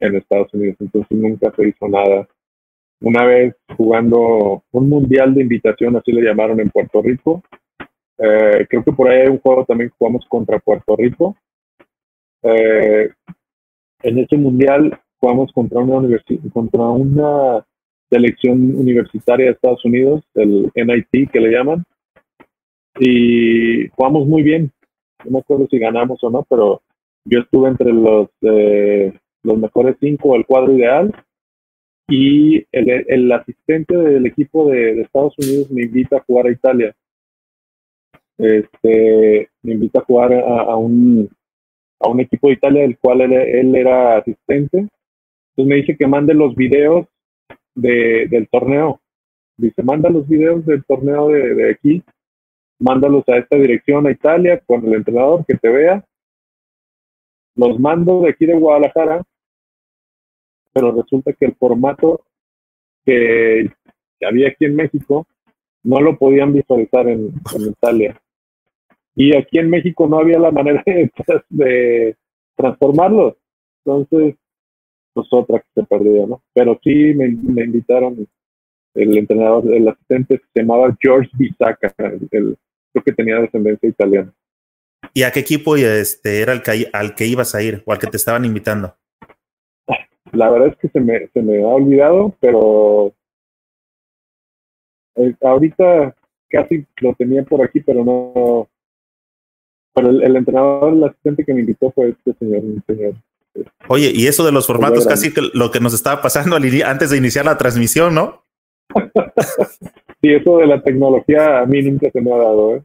en 0.00 0.16
Estados 0.16 0.52
Unidos. 0.54 0.76
Entonces 0.80 1.16
nunca 1.16 1.52
se 1.56 1.68
hizo 1.68 1.88
nada. 1.88 2.26
Una 3.00 3.24
vez 3.24 3.54
jugando 3.76 4.64
un 4.70 4.88
mundial 4.88 5.34
de 5.34 5.42
invitación, 5.42 5.96
así 5.96 6.12
le 6.12 6.22
llamaron 6.22 6.60
en 6.60 6.70
Puerto 6.70 7.02
Rico. 7.02 7.42
Eh, 8.18 8.66
creo 8.68 8.82
que 8.82 8.92
por 8.92 9.08
ahí 9.08 9.22
hay 9.22 9.28
un 9.28 9.40
juego 9.40 9.64
también 9.66 9.90
que 9.90 9.96
jugamos 9.98 10.24
contra 10.28 10.58
Puerto 10.58 10.96
Rico. 10.96 11.36
Eh, 12.42 13.10
en 14.02 14.18
ese 14.18 14.36
mundial 14.36 14.98
jugamos 15.18 15.52
contra 15.52 15.80
una 15.80 16.08
contra 16.52 16.82
una 16.82 17.66
selección 18.10 18.76
universitaria 18.76 19.46
de 19.46 19.52
Estados 19.52 19.84
Unidos, 19.84 20.24
el 20.34 20.70
NIT 20.74 21.30
que 21.30 21.40
le 21.40 21.50
llaman, 21.50 21.84
y 22.98 23.88
jugamos 23.88 24.26
muy 24.26 24.42
bien. 24.42 24.70
No 25.24 25.32
me 25.32 25.38
acuerdo 25.38 25.66
si 25.70 25.78
ganamos 25.78 26.22
o 26.22 26.30
no, 26.30 26.46
pero 26.48 26.82
yo 27.24 27.40
estuve 27.40 27.68
entre 27.68 27.92
los 27.92 28.28
eh, 28.42 29.12
los 29.42 29.58
mejores 29.58 29.96
cinco 30.00 30.34
del 30.34 30.46
cuadro 30.46 30.76
ideal 30.76 31.12
y 32.08 32.64
el, 32.70 33.32
asistente 33.32 33.96
del 33.96 34.26
equipo 34.26 34.70
de, 34.70 35.00
Estados 35.00 35.34
Unidos 35.38 35.70
me 35.70 35.82
invita 35.82 36.18
a 36.18 36.24
jugar 36.24 36.46
a 36.46 36.52
Italia. 36.52 36.94
Este, 38.38 39.48
me 39.62 39.72
invita 39.72 40.00
a 40.00 40.04
jugar 40.04 40.32
a 40.32 40.76
un 40.76 41.28
a 42.00 42.08
un 42.08 42.20
equipo 42.20 42.48
de 42.48 42.54
Italia 42.54 42.82
del 42.82 42.98
cual 42.98 43.20
él, 43.22 43.74
era 43.74 44.18
asistente. 44.18 44.78
Entonces 44.78 45.66
me 45.66 45.76
dice 45.76 45.96
que 45.96 46.06
mande 46.06 46.34
los 46.34 46.54
videos 46.54 47.06
de, 47.74 48.26
del 48.28 48.48
torneo. 48.48 49.00
Dice, 49.56 49.82
manda 49.82 50.10
los 50.10 50.28
videos 50.28 50.64
del 50.66 50.84
torneo 50.84 51.28
de, 51.28 51.54
de 51.54 51.70
aquí, 51.70 52.02
mándalos 52.78 53.26
a 53.28 53.38
esta 53.38 53.56
dirección 53.56 54.06
a 54.06 54.10
Italia 54.10 54.60
con 54.66 54.86
el 54.86 54.94
entrenador 54.94 55.46
que 55.46 55.54
te 55.54 55.68
vea. 55.70 56.04
Los 57.54 57.80
mando 57.80 58.20
de 58.20 58.30
aquí 58.30 58.44
de 58.44 58.54
Guadalajara, 58.54 59.22
pero 60.74 60.92
resulta 60.92 61.32
que 61.32 61.46
el 61.46 61.54
formato 61.54 62.20
que, 63.06 63.70
había 64.22 64.48
aquí 64.48 64.66
en 64.66 64.76
México 64.76 65.26
no 65.82 66.00
lo 66.00 66.18
podían 66.18 66.52
visualizar 66.52 67.08
en 67.08 67.32
Italia 67.58 68.20
y 69.16 69.34
aquí 69.34 69.58
en 69.58 69.70
México 69.70 70.06
no 70.06 70.18
había 70.18 70.38
la 70.38 70.50
manera 70.50 70.84
de, 71.48 72.16
transformarlos. 72.54 73.34
Entonces, 73.84 74.36
pues 75.14 75.26
otra 75.30 75.58
que 75.60 75.80
se 75.80 75.86
perdió, 75.86 76.26
¿no? 76.26 76.42
Pero 76.52 76.78
sí 76.84 77.14
me, 77.14 77.26
invitaron 77.28 78.28
el 78.94 79.16
entrenador, 79.16 79.72
el 79.72 79.88
asistente 79.88 80.40
se 80.52 80.60
llamaba 80.60 80.94
George 81.00 81.30
Bisaca, 81.34 81.94
el, 81.98 82.56
creo 82.92 83.04
que 83.04 83.12
tenía 83.12 83.40
descendencia 83.40 83.88
italiana. 83.88 84.32
¿Y 85.14 85.22
a 85.22 85.30
qué 85.30 85.40
equipo 85.40 85.76
este, 85.76 86.42
era 86.42 86.52
el 86.52 86.62
que, 86.62 86.88
al 86.92 87.14
que 87.14 87.26
ibas 87.26 87.54
a 87.54 87.62
ir 87.62 87.82
o 87.86 87.92
al 87.92 87.98
que 87.98 88.08
te 88.08 88.16
estaban 88.16 88.44
invitando? 88.44 88.94
La 90.32 90.50
verdad 90.50 90.68
es 90.68 90.76
que 90.76 90.88
se 90.88 91.00
me, 91.00 91.28
se 91.28 91.40
me 91.40 91.62
ha 91.62 91.68
olvidado, 91.68 92.34
pero 92.40 93.14
eh, 95.14 95.34
ahorita 95.40 96.14
casi 96.50 96.86
lo 97.00 97.14
tenía 97.14 97.44
por 97.44 97.62
aquí, 97.62 97.80
pero 97.80 98.04
no, 98.04 98.68
pero 99.96 100.10
el, 100.10 100.36
entrenador, 100.36 100.92
el 100.92 101.04
asistente 101.04 101.42
que 101.42 101.54
me 101.54 101.60
invitó 101.60 101.90
fue 101.90 102.10
este 102.10 102.34
señor, 102.34 102.60
señor. 102.86 103.14
Oye, 103.88 104.12
y 104.14 104.26
eso 104.26 104.44
de 104.44 104.52
los 104.52 104.66
formatos, 104.66 105.06
casi 105.06 105.32
que 105.32 105.40
lo 105.54 105.70
que 105.70 105.80
nos 105.80 105.94
estaba 105.94 106.20
pasando 106.20 106.54
antes 106.54 107.08
de 107.08 107.16
iniciar 107.16 107.46
la 107.46 107.56
transmisión, 107.56 108.14
¿no? 108.14 108.42
sí, 110.20 110.34
eso 110.34 110.58
de 110.58 110.66
la 110.66 110.82
tecnología 110.82 111.60
a 111.60 111.64
mí 111.64 111.80
nunca 111.80 112.10
se 112.10 112.20
me 112.20 112.30
ha 112.30 112.36
dado, 112.36 112.76
¿eh? 112.76 112.82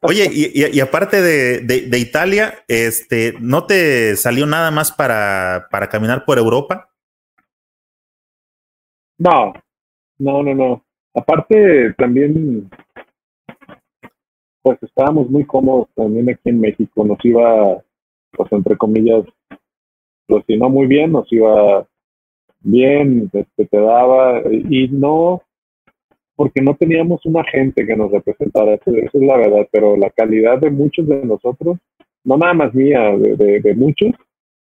Oye, 0.00 0.28
y, 0.32 0.80
aparte 0.80 1.22
de, 1.22 1.60
de, 1.60 1.98
Italia, 1.98 2.54
este, 2.66 3.34
¿no 3.38 3.66
te 3.66 4.16
salió 4.16 4.44
nada 4.44 4.72
más 4.72 4.90
para, 4.90 5.68
para 5.70 5.88
caminar 5.88 6.24
por 6.24 6.38
Europa? 6.38 6.90
No, 9.18 9.52
no, 10.18 10.42
no, 10.42 10.54
no. 10.54 10.84
Aparte, 11.14 11.94
también 11.96 12.68
pues 14.66 14.82
estábamos 14.82 15.30
muy 15.30 15.44
cómodos 15.44 15.86
también 15.94 16.28
aquí 16.28 16.48
en 16.48 16.58
México. 16.58 17.04
Nos 17.04 17.24
iba, 17.24 17.84
pues 18.32 18.50
entre 18.50 18.76
comillas, 18.76 19.24
pues 20.26 20.44
si 20.48 20.56
no 20.56 20.68
muy 20.68 20.88
bien, 20.88 21.12
nos 21.12 21.32
iba 21.32 21.86
bien, 22.62 23.30
este, 23.32 23.66
te 23.66 23.78
daba, 23.78 24.42
y 24.50 24.88
no, 24.88 25.40
porque 26.34 26.62
no 26.62 26.74
teníamos 26.74 27.24
una 27.26 27.44
gente 27.44 27.86
que 27.86 27.94
nos 27.94 28.10
representara, 28.10 28.74
eso, 28.74 28.90
es 28.90 29.14
la 29.14 29.36
verdad, 29.36 29.68
pero 29.70 29.96
la 29.96 30.10
calidad 30.10 30.58
de 30.58 30.70
muchos 30.70 31.06
de 31.06 31.24
nosotros, 31.24 31.78
no 32.24 32.36
nada 32.36 32.54
más 32.54 32.74
mía, 32.74 33.16
de, 33.16 33.74
muchos, 33.76 34.10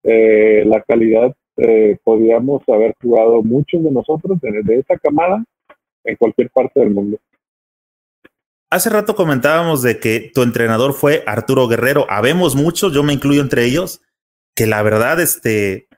eh, 0.03 0.65
la 0.67 0.83
calidad, 0.83 1.33
eh, 1.57 1.99
podíamos 2.03 2.69
haber 2.69 2.97
jugado 3.01 3.45
muchos 3.45 3.85
de 3.85 3.93
nosotros 3.93 4.41
de, 4.41 4.61
de 4.65 4.81
esa 4.81 4.99
camada 4.99 5.45
en 6.03 6.17
cualquier 6.17 6.51
parte 6.51 6.81
del 6.81 6.91
mundo. 6.91 7.17
Hace 8.71 8.91
rato 8.91 9.15
comentábamos 9.15 9.83
de 9.83 9.99
que 10.01 10.33
tu 10.35 10.43
entrenador 10.43 10.95
fue 10.95 11.23
Arturo 11.27 11.69
Guerrero. 11.69 12.07
Habemos 12.11 12.57
muchos, 12.57 12.93
yo 12.93 13.03
me 13.03 13.13
incluyo 13.13 13.41
entre 13.41 13.65
ellos, 13.65 14.01
que 14.57 14.67
la 14.67 14.83
verdad, 14.83 15.21
este, 15.21 15.89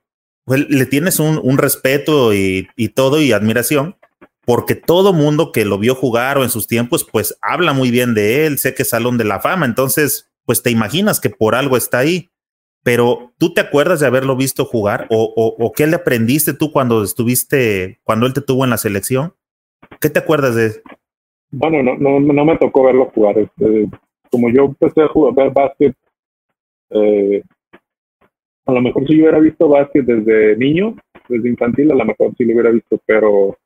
pues, 0.45 0.69
le 0.69 0.87
tienes 0.87 1.19
un, 1.19 1.59
respeto 1.59 2.35
y, 2.35 2.69
todo 2.95 3.21
y 3.21 3.33
admiración, 3.33 3.97
porque 4.45 4.75
todo 4.75 5.13
mundo 5.13 5.53
que 5.53 5.65
lo 5.65 5.79
vio 5.79 5.95
jugar 5.95 6.39
o 6.39 6.45
en 6.45 6.51
sus 6.51 6.67
tiempos, 6.67 7.05
pues 7.11 7.37
habla 7.41 7.73
muy 7.73 7.91
bien 7.91 8.15
de 8.15 8.47
él, 8.47 8.59
sé 8.59 8.75
que 8.75 8.83
es 8.83 8.91
Salón 8.91 9.19
de 9.19 9.25
la 9.25 9.41
Fama, 9.41 9.67
entonces, 9.67 10.31
pues 10.45 10.63
te 10.63 10.71
imaginas 10.71 11.19
que 11.19 11.31
por 11.31 11.55
algo 11.55 11.77
está 11.77 11.99
ahí. 11.99 12.31
Pero 12.83 13.35
tú 13.39 13.53
te 13.53 13.61
acuerdas 13.61 13.99
de 13.99 14.07
haberlo 14.07 14.37
visto 14.37 14.65
jugar 14.65 15.09
o, 15.11 15.35
o 15.35 15.73
qué 15.73 15.89
le 15.89 15.97
aprendiste 15.97 16.53
tú 16.53 16.71
cuando 16.71 17.03
estuviste, 17.03 18.01
cuando 18.05 18.27
él 18.27 18.33
te 18.33 18.41
tuvo 18.41 18.63
en 18.63 18.71
la 18.71 18.79
selección? 18.79 19.35
¿Qué 20.01 20.09
te 20.09 20.21
acuerdas 20.21 20.55
de, 20.55 20.83
bueno, 21.59 21.83
no, 21.83 21.97
no, 21.97 22.21
no 22.21 22.45
me 22.45 22.59
tocó 22.59 22.85
verlo 22.85 23.11
jugar. 23.15 23.39
Este, 23.39 23.89
como 24.31 24.51
yo 24.51 24.67
empecé 24.67 25.03
a 25.03 25.09
jugar 25.09 25.35
ver 25.35 25.53
básquet, 25.53 25.97
eh, 26.91 27.43
a 28.67 28.73
lo 28.73 28.83
mejor 28.83 29.07
si 29.07 29.17
yo 29.17 29.23
hubiera 29.23 29.39
visto 29.39 29.69
básquet 29.69 30.05
desde 30.05 30.57
niño, 30.57 30.97
desde 31.29 31.49
infantil, 31.49 31.93
a 31.93 31.95
lo 31.95 32.05
mejor 32.05 32.35
sí 32.37 32.45
lo 32.45 32.53
hubiera 32.53 32.71
visto, 32.71 33.01
pero 33.07 33.57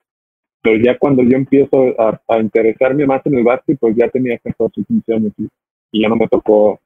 ya 0.85 0.99
cuando 0.99 1.23
yo 1.23 1.37
empiezo 1.37 1.95
a, 1.99 2.39
interesarme 2.39 3.07
más 3.07 3.27
en 3.27 3.39
el 3.39 3.45
básquet, 3.45 3.79
pues 3.81 3.97
ya 3.97 4.09
tenía 4.09 4.39
14, 4.39 4.85
15 4.85 5.15
años 5.15 5.33
y, 5.39 5.49
ya 6.01 6.09
no 6.09 6.17
me 6.17 6.29
tocó 6.29 6.79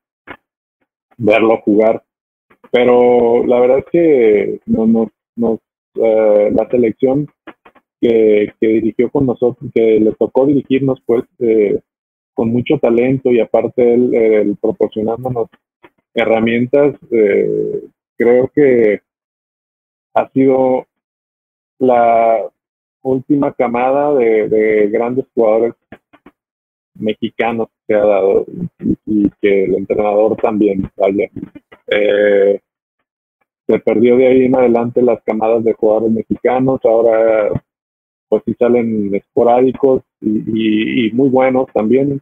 verlo 1.18 1.58
jugar. 1.58 2.02
Pero 2.70 3.44
la 3.44 3.60
verdad 3.60 3.78
es 3.80 3.84
que 3.92 4.60
no, 4.64 5.10
no, 5.36 5.60
eh, 5.96 6.50
la 6.50 6.66
selección 6.70 7.28
que, 8.04 8.54
dirigió 8.60 9.10
con 9.10 9.26
nosotros, 9.26 9.70
que 9.74 9.98
le 9.98 10.12
tocó 10.12 10.46
dirigirnos, 10.46 11.00
pues 11.06 11.24
eh, 11.38 11.80
con 12.34 12.50
mucho 12.50 12.78
talento 12.78 13.30
y 13.30 13.40
aparte 13.40 13.94
él, 13.94 14.56
proporcionándonos 14.60 15.48
herramientas, 16.12 16.96
eh, 17.10 17.82
creo 18.16 18.50
que 18.54 19.00
ha 20.14 20.28
sido 20.30 20.86
la 21.78 22.46
última 23.02 23.52
camada 23.52 24.14
de, 24.14 24.88
grandes 24.92 25.24
jugadores 25.34 25.74
mexicanos 26.94 27.68
que 27.88 27.94
ha 27.94 28.04
dado 28.04 28.44
y, 29.06 29.30
que 29.40 29.64
el 29.64 29.74
entrenador 29.76 30.36
también, 30.36 30.90
vaya. 30.96 31.28
Eh, 31.88 32.60
se 33.66 33.78
perdió 33.78 34.16
de 34.16 34.26
ahí 34.26 34.44
en 34.44 34.56
adelante 34.56 35.00
las 35.00 35.22
camadas 35.22 35.64
de 35.64 35.72
jugadores 35.72 36.12
mexicanos, 36.12 36.80
ahora 36.84 37.50
pues 38.34 38.42
sí 38.46 38.56
salen 38.58 39.14
esporádicos 39.14 40.02
y, 40.20 41.10
muy 41.12 41.28
buenos 41.28 41.66
también, 41.72 42.20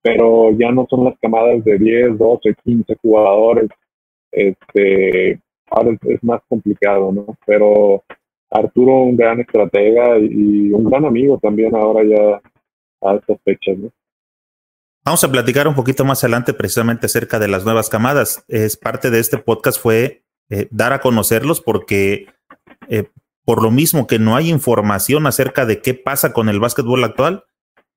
pero 0.00 0.52
ya 0.52 0.70
no 0.70 0.86
son 0.88 1.04
las 1.04 1.18
camadas 1.20 1.62
de 1.64 1.78
10, 1.78 2.16
12, 2.16 2.54
15 2.64 2.96
jugadores. 3.02 3.68
Este, 4.32 5.38
ahora 5.70 5.96
es, 6.02 6.24
más 6.24 6.40
complicado, 6.48 7.12
¿no? 7.12 7.36
Pero 7.44 8.02
Arturo, 8.50 9.02
un 9.02 9.16
gran 9.16 9.40
estratega 9.40 10.18
y 10.18 10.70
un 10.70 10.84
gran 10.84 11.04
amigo 11.04 11.38
también 11.42 11.74
ahora 11.74 12.02
ya 12.04 12.40
a 13.06 13.16
estas 13.16 13.38
fechas, 13.44 13.76
¿no? 13.76 13.90
Vamos 15.04 15.22
a 15.24 15.30
platicar 15.30 15.68
un 15.68 15.74
poquito 15.74 16.06
más 16.06 16.24
adelante 16.24 16.54
precisamente 16.54 17.04
acerca 17.04 17.38
de 17.38 17.48
las 17.48 17.66
nuevas 17.66 17.90
camadas. 17.90 18.46
Es 18.48 18.78
parte 18.78 19.10
de 19.10 19.20
este 19.20 19.36
podcast 19.36 19.78
fue 19.78 20.22
eh, 20.48 20.68
dar 20.70 20.94
a 20.94 21.00
conocerlos 21.00 21.60
porque 21.60 22.28
eh, 22.88 23.04
por 23.44 23.62
lo 23.62 23.70
mismo 23.70 24.06
que 24.06 24.18
no 24.18 24.36
hay 24.36 24.50
información 24.50 25.26
acerca 25.26 25.66
de 25.66 25.80
qué 25.80 25.94
pasa 25.94 26.32
con 26.32 26.48
el 26.48 26.60
básquetbol 26.60 27.04
actual, 27.04 27.44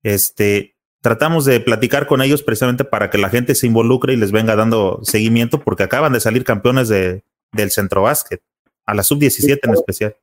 este, 0.02 0.76
tratamos 1.00 1.44
de 1.44 1.60
platicar 1.60 2.06
con 2.06 2.22
ellos 2.22 2.42
precisamente 2.42 2.84
para 2.84 3.10
que 3.10 3.18
la 3.18 3.30
gente 3.30 3.54
se 3.54 3.66
involucre 3.66 4.12
y 4.12 4.16
les 4.16 4.32
venga 4.32 4.56
dando 4.56 5.00
seguimiento, 5.02 5.60
porque 5.60 5.82
acaban 5.82 6.12
de 6.12 6.20
salir 6.20 6.44
campeones 6.44 6.88
de, 6.88 7.22
del 7.52 7.70
centro 7.70 8.02
básquet, 8.02 8.42
a 8.84 8.94
la 8.94 9.02
sub-17 9.02 9.58
en 9.62 9.72
especial. 9.72 10.16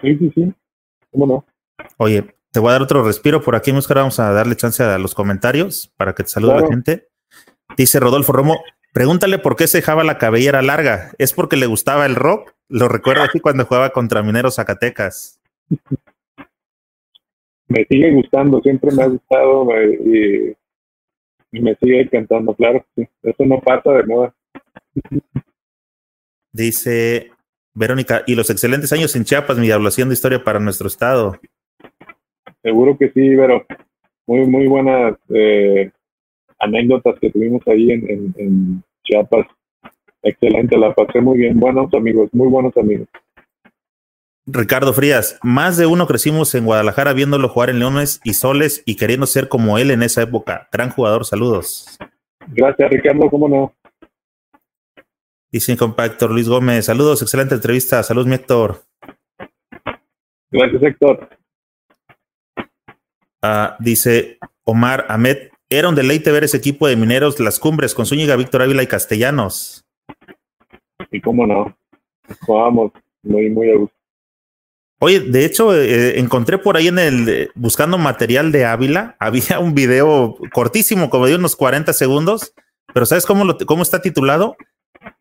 Sí, 0.00 0.16
sí, 0.18 0.32
sí. 0.34 0.54
¿Cómo 1.10 1.26
no? 1.26 1.44
Oye, 1.96 2.34
te 2.50 2.60
voy 2.60 2.70
a 2.70 2.72
dar 2.72 2.82
otro 2.82 3.04
respiro 3.04 3.42
por 3.42 3.56
aquí, 3.56 3.72
Muscar. 3.72 3.98
Vamos 3.98 4.18
a 4.20 4.32
darle 4.32 4.56
chance 4.56 4.82
a 4.82 4.98
los 4.98 5.14
comentarios 5.14 5.92
para 5.96 6.14
que 6.14 6.22
te 6.22 6.30
salude 6.30 6.60
la 6.60 6.66
gente. 6.66 7.08
Dice 7.76 8.00
Rodolfo 8.00 8.32
Romo, 8.32 8.60
Pregúntale 8.92 9.38
por 9.38 9.56
qué 9.56 9.66
se 9.66 9.78
dejaba 9.78 10.04
la 10.04 10.18
cabellera 10.18 10.60
larga. 10.60 11.12
¿Es 11.16 11.32
porque 11.32 11.56
le 11.56 11.66
gustaba 11.66 12.04
el 12.04 12.14
rock? 12.14 12.54
Lo 12.72 12.88
recuerdo 12.88 13.22
aquí 13.22 13.38
cuando 13.38 13.66
jugaba 13.66 13.90
contra 13.90 14.22
Mineros 14.22 14.54
Zacatecas. 14.54 15.38
Me 17.68 17.84
sigue 17.84 18.10
gustando, 18.12 18.62
siempre 18.62 18.90
me 18.92 19.02
ha 19.02 19.08
gustado 19.08 19.66
y, 19.82 20.56
me 21.50 21.74
sigue 21.74 22.08
cantando, 22.08 22.54
claro. 22.54 22.82
Eso 22.96 23.44
no 23.44 23.60
pasa 23.60 23.92
de 23.92 24.04
moda. 24.04 24.34
Dice 26.50 27.30
Verónica, 27.74 28.22
y 28.26 28.34
los 28.34 28.48
excelentes 28.48 28.90
años 28.94 29.14
en 29.16 29.24
Chiapas, 29.24 29.58
mi 29.58 29.70
hablación 29.70 30.08
de 30.08 30.14
historia 30.14 30.42
para 30.42 30.58
nuestro 30.58 30.88
estado. 30.88 31.38
Seguro 32.62 32.96
que 32.96 33.08
sí, 33.08 33.36
pero 33.36 33.66
muy, 34.26 34.46
muy 34.46 34.66
buenas 34.66 35.18
eh, 35.28 35.90
anécdotas 36.58 37.18
que 37.20 37.30
tuvimos 37.30 37.60
ahí 37.66 37.90
en, 37.90 38.82
Chiapas. 39.04 39.46
Excelente, 40.22 40.76
la 40.78 40.94
pasé 40.94 41.20
muy 41.20 41.38
bien. 41.38 41.58
Buenos 41.58 41.92
amigos, 41.94 42.28
muy 42.32 42.48
buenos 42.48 42.76
amigos. 42.76 43.08
Ricardo 44.46 44.92
Frías, 44.92 45.38
más 45.42 45.76
de 45.76 45.86
uno 45.86 46.06
crecimos 46.06 46.54
en 46.54 46.64
Guadalajara 46.64 47.12
viéndolo 47.12 47.48
jugar 47.48 47.70
en 47.70 47.78
Leones 47.78 48.20
y 48.24 48.34
Soles 48.34 48.82
y 48.84 48.96
queriendo 48.96 49.26
ser 49.26 49.48
como 49.48 49.78
él 49.78 49.90
en 49.90 50.02
esa 50.02 50.22
época. 50.22 50.68
Gran 50.72 50.90
jugador, 50.90 51.24
saludos. 51.24 51.98
Gracias, 52.48 52.90
Ricardo, 52.90 53.30
cómo 53.30 53.48
no. 53.48 53.72
Dice 55.52 55.76
compa 55.76 56.06
Héctor 56.06 56.30
Luis 56.30 56.48
Gómez, 56.48 56.86
saludos, 56.86 57.22
excelente 57.22 57.54
entrevista. 57.54 58.02
Saludos, 58.02 58.26
mi 58.26 58.34
Héctor. 58.34 58.82
Gracias, 60.50 60.82
Héctor. 60.82 61.28
Ah, 63.42 63.76
dice 63.78 64.38
Omar 64.64 65.06
Ahmed, 65.08 65.50
era 65.68 65.88
un 65.88 65.94
deleite 65.94 66.32
ver 66.32 66.44
ese 66.44 66.56
equipo 66.56 66.86
de 66.86 66.96
mineros, 66.96 67.38
las 67.38 67.58
cumbres 67.58 67.94
con 67.94 68.06
Zúñiga, 68.06 68.36
Víctor 68.36 68.62
Ávila 68.62 68.82
y 68.82 68.86
Castellanos. 68.86 69.84
Y 71.10 71.20
cómo 71.20 71.46
no, 71.46 71.76
jugábamos 72.40 72.92
muy, 73.22 73.50
muy 73.50 73.70
a 73.70 73.76
gusto. 73.76 73.96
Oye, 74.98 75.18
de 75.18 75.44
hecho, 75.44 75.74
eh, 75.74 76.20
encontré 76.20 76.58
por 76.58 76.76
ahí 76.76 76.86
en 76.86 76.98
el, 76.98 77.50
buscando 77.56 77.98
material 77.98 78.52
de 78.52 78.64
Ávila, 78.64 79.16
había 79.20 79.58
un 79.58 79.74
video 79.74 80.36
cortísimo, 80.52 81.10
como 81.10 81.26
de 81.26 81.34
unos 81.34 81.56
40 81.56 81.92
segundos, 81.92 82.54
pero 82.94 83.06
¿sabes 83.06 83.26
cómo, 83.26 83.44
lo, 83.44 83.56
cómo 83.58 83.82
está 83.82 84.00
titulado? 84.00 84.56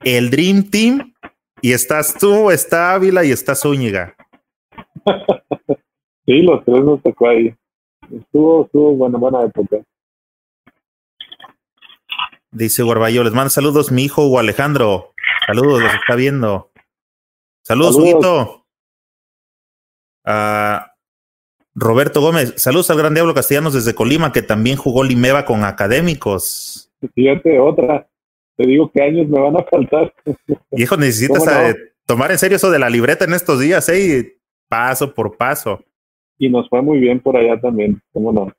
El 0.02 0.30
Dream 0.30 0.70
Team, 0.70 1.14
y 1.62 1.74
estás 1.74 2.16
tú, 2.16 2.52
está 2.52 2.94
Ávila 2.94 3.24
y 3.24 3.32
está 3.32 3.56
Zúñiga. 3.56 4.16
sí, 6.26 6.42
los 6.42 6.64
tres 6.64 6.84
nos 6.84 7.02
tocó 7.02 7.30
ahí. 7.30 7.54
Estuvo, 8.12 8.66
estuvo 8.66 8.96
buena, 8.96 9.18
buena 9.18 9.44
época. 9.44 9.78
Dice 12.52 12.84
Guarbayo, 12.84 13.24
les 13.24 13.34
mando 13.34 13.50
saludos 13.50 13.92
mi 13.92 14.04
hijo 14.04 14.38
Alejandro. 14.38 15.11
Saludos, 15.56 15.84
los 15.84 15.94
está 15.94 16.16
viendo. 16.16 16.72
Saludos, 17.62 17.96
Huguito. 17.96 18.66
Ah, 20.24 20.94
Roberto 21.74 22.22
Gómez, 22.22 22.54
saludos 22.58 22.90
al 22.90 22.98
gran 22.98 23.14
Diablo 23.14 23.34
Castellanos 23.34 23.74
desde 23.74 23.96
Colima, 23.96 24.32
que 24.32 24.42
también 24.42 24.78
jugó 24.78 25.04
Limeva 25.04 25.46
con 25.46 25.64
académicos. 25.64 26.92
Fíjate, 27.16 27.60
otra. 27.60 28.08
Te 28.56 28.68
digo 28.68 28.92
que 28.92 29.02
años 29.02 29.28
me 29.28 29.40
van 29.40 29.58
a 29.58 29.64
faltar. 29.64 30.14
Hijo, 30.72 30.98
necesitas 30.98 31.48
eh, 31.48 31.76
tomar 32.06 32.32
en 32.32 32.38
serio 32.38 32.58
eso 32.58 32.70
de 32.70 32.80
la 32.80 32.90
libreta 32.90 33.26
en 33.26 33.34
estos 33.34 33.60
días, 33.60 33.88
¿eh? 33.90 34.38
Paso 34.68 35.14
por 35.14 35.38
paso. 35.38 35.84
Y 36.38 36.50
nos 36.50 36.70
fue 36.70 36.82
muy 36.82 37.00
bien 37.00 37.20
por 37.20 37.38
allá 37.38 37.60
también, 37.60 38.02
¿cómo 38.14 38.32
no? 38.32 38.52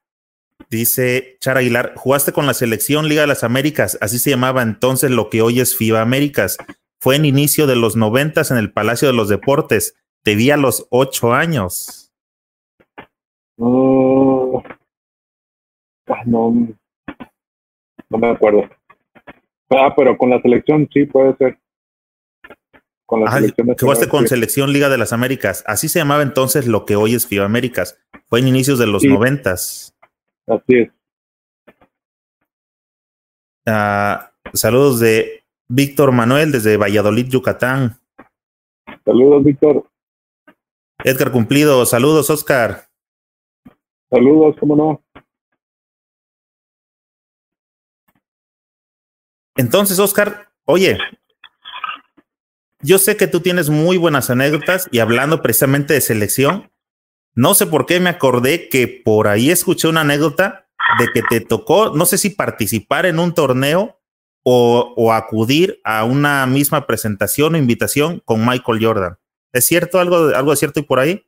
Dice 0.70 1.36
Char 1.40 1.58
Aguilar, 1.58 1.92
jugaste 1.96 2.32
con 2.32 2.46
la 2.46 2.54
selección 2.54 3.08
Liga 3.08 3.22
de 3.22 3.26
las 3.26 3.44
Américas, 3.44 3.98
así 4.00 4.18
se 4.18 4.30
llamaba 4.30 4.62
entonces 4.62 5.10
lo 5.10 5.28
que 5.28 5.42
hoy 5.42 5.60
es 5.60 5.76
FIBA 5.76 6.00
Américas. 6.00 6.56
Fue 7.02 7.16
en 7.16 7.24
inicio 7.24 7.66
de 7.66 7.74
los 7.74 7.96
noventas 7.96 8.52
en 8.52 8.58
el 8.58 8.72
Palacio 8.72 9.08
de 9.08 9.14
los 9.14 9.28
Deportes. 9.28 9.96
Te 10.22 10.36
vi 10.36 10.52
a 10.52 10.56
los 10.56 10.86
ocho 10.88 11.32
años. 11.32 12.12
Oh, 13.58 14.62
ah, 16.06 16.22
no, 16.24 16.68
no 18.08 18.18
me 18.18 18.28
acuerdo. 18.28 18.70
Ah, 19.70 19.92
pero 19.96 20.16
con 20.16 20.30
la 20.30 20.40
selección 20.42 20.88
sí 20.92 21.04
puede 21.06 21.36
ser. 21.38 21.58
Con 23.04 23.24
la 23.24 23.32
selección 23.32 23.74
jugaste 23.80 24.08
con 24.08 24.28
selección 24.28 24.72
Liga 24.72 24.88
de 24.88 24.98
las 24.98 25.12
Américas. 25.12 25.64
Así 25.66 25.88
se 25.88 25.98
llamaba 25.98 26.22
entonces 26.22 26.68
lo 26.68 26.84
que 26.84 26.94
hoy 26.94 27.16
es 27.16 27.26
FIBA 27.26 27.46
Américas. 27.46 27.98
Fue 28.28 28.38
en 28.38 28.46
inicios 28.46 28.78
de 28.78 28.86
los 28.86 29.02
noventas. 29.02 29.92
Así 30.46 30.76
es. 30.76 30.90
Ah, 33.66 34.30
saludos 34.54 35.00
de 35.00 35.41
Víctor 35.74 36.12
Manuel 36.12 36.52
desde 36.52 36.76
Valladolid, 36.76 37.28
Yucatán. 37.28 37.98
Saludos, 39.06 39.42
Víctor. 39.42 39.90
Edgar 41.02 41.32
Cumplido, 41.32 41.86
saludos, 41.86 42.28
Oscar. 42.28 42.90
Saludos, 44.10 44.54
cómo 44.60 44.76
no. 44.76 45.02
Entonces, 49.56 49.98
Oscar, 49.98 50.50
oye, 50.66 50.98
yo 52.82 52.98
sé 52.98 53.16
que 53.16 53.26
tú 53.26 53.40
tienes 53.40 53.70
muy 53.70 53.96
buenas 53.96 54.28
anécdotas 54.28 54.90
y 54.92 54.98
hablando 54.98 55.40
precisamente 55.40 55.94
de 55.94 56.02
selección, 56.02 56.70
no 57.34 57.54
sé 57.54 57.66
por 57.66 57.86
qué 57.86 57.98
me 57.98 58.10
acordé 58.10 58.68
que 58.68 58.88
por 58.88 59.26
ahí 59.26 59.50
escuché 59.50 59.88
una 59.88 60.02
anécdota 60.02 60.68
de 60.98 61.08
que 61.14 61.22
te 61.22 61.40
tocó, 61.40 61.96
no 61.96 62.04
sé 62.04 62.18
si 62.18 62.28
participar 62.28 63.06
en 63.06 63.18
un 63.18 63.32
torneo 63.32 64.01
o, 64.44 65.12
acudir 65.12 65.80
a 65.84 66.04
una 66.04 66.46
misma 66.46 66.86
presentación 66.86 67.54
o 67.54 67.58
invitación 67.58 68.20
con 68.24 68.40
Michael 68.40 68.84
Jordan. 68.84 69.16
¿Es 69.52 69.66
cierto 69.66 70.00
algo, 70.00 70.28
algo 70.34 70.50
de 70.50 70.56
cierto 70.56 70.80
y 70.80 70.84
por 70.84 70.98
ahí? 70.98 71.22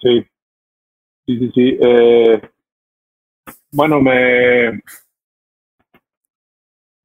Sí, 0.00 0.24
sí, 1.26 1.38
sí, 1.38 1.50
sí. 1.54 1.78
Eh, 1.80 2.40
bueno, 3.72 4.00
me 4.00 4.80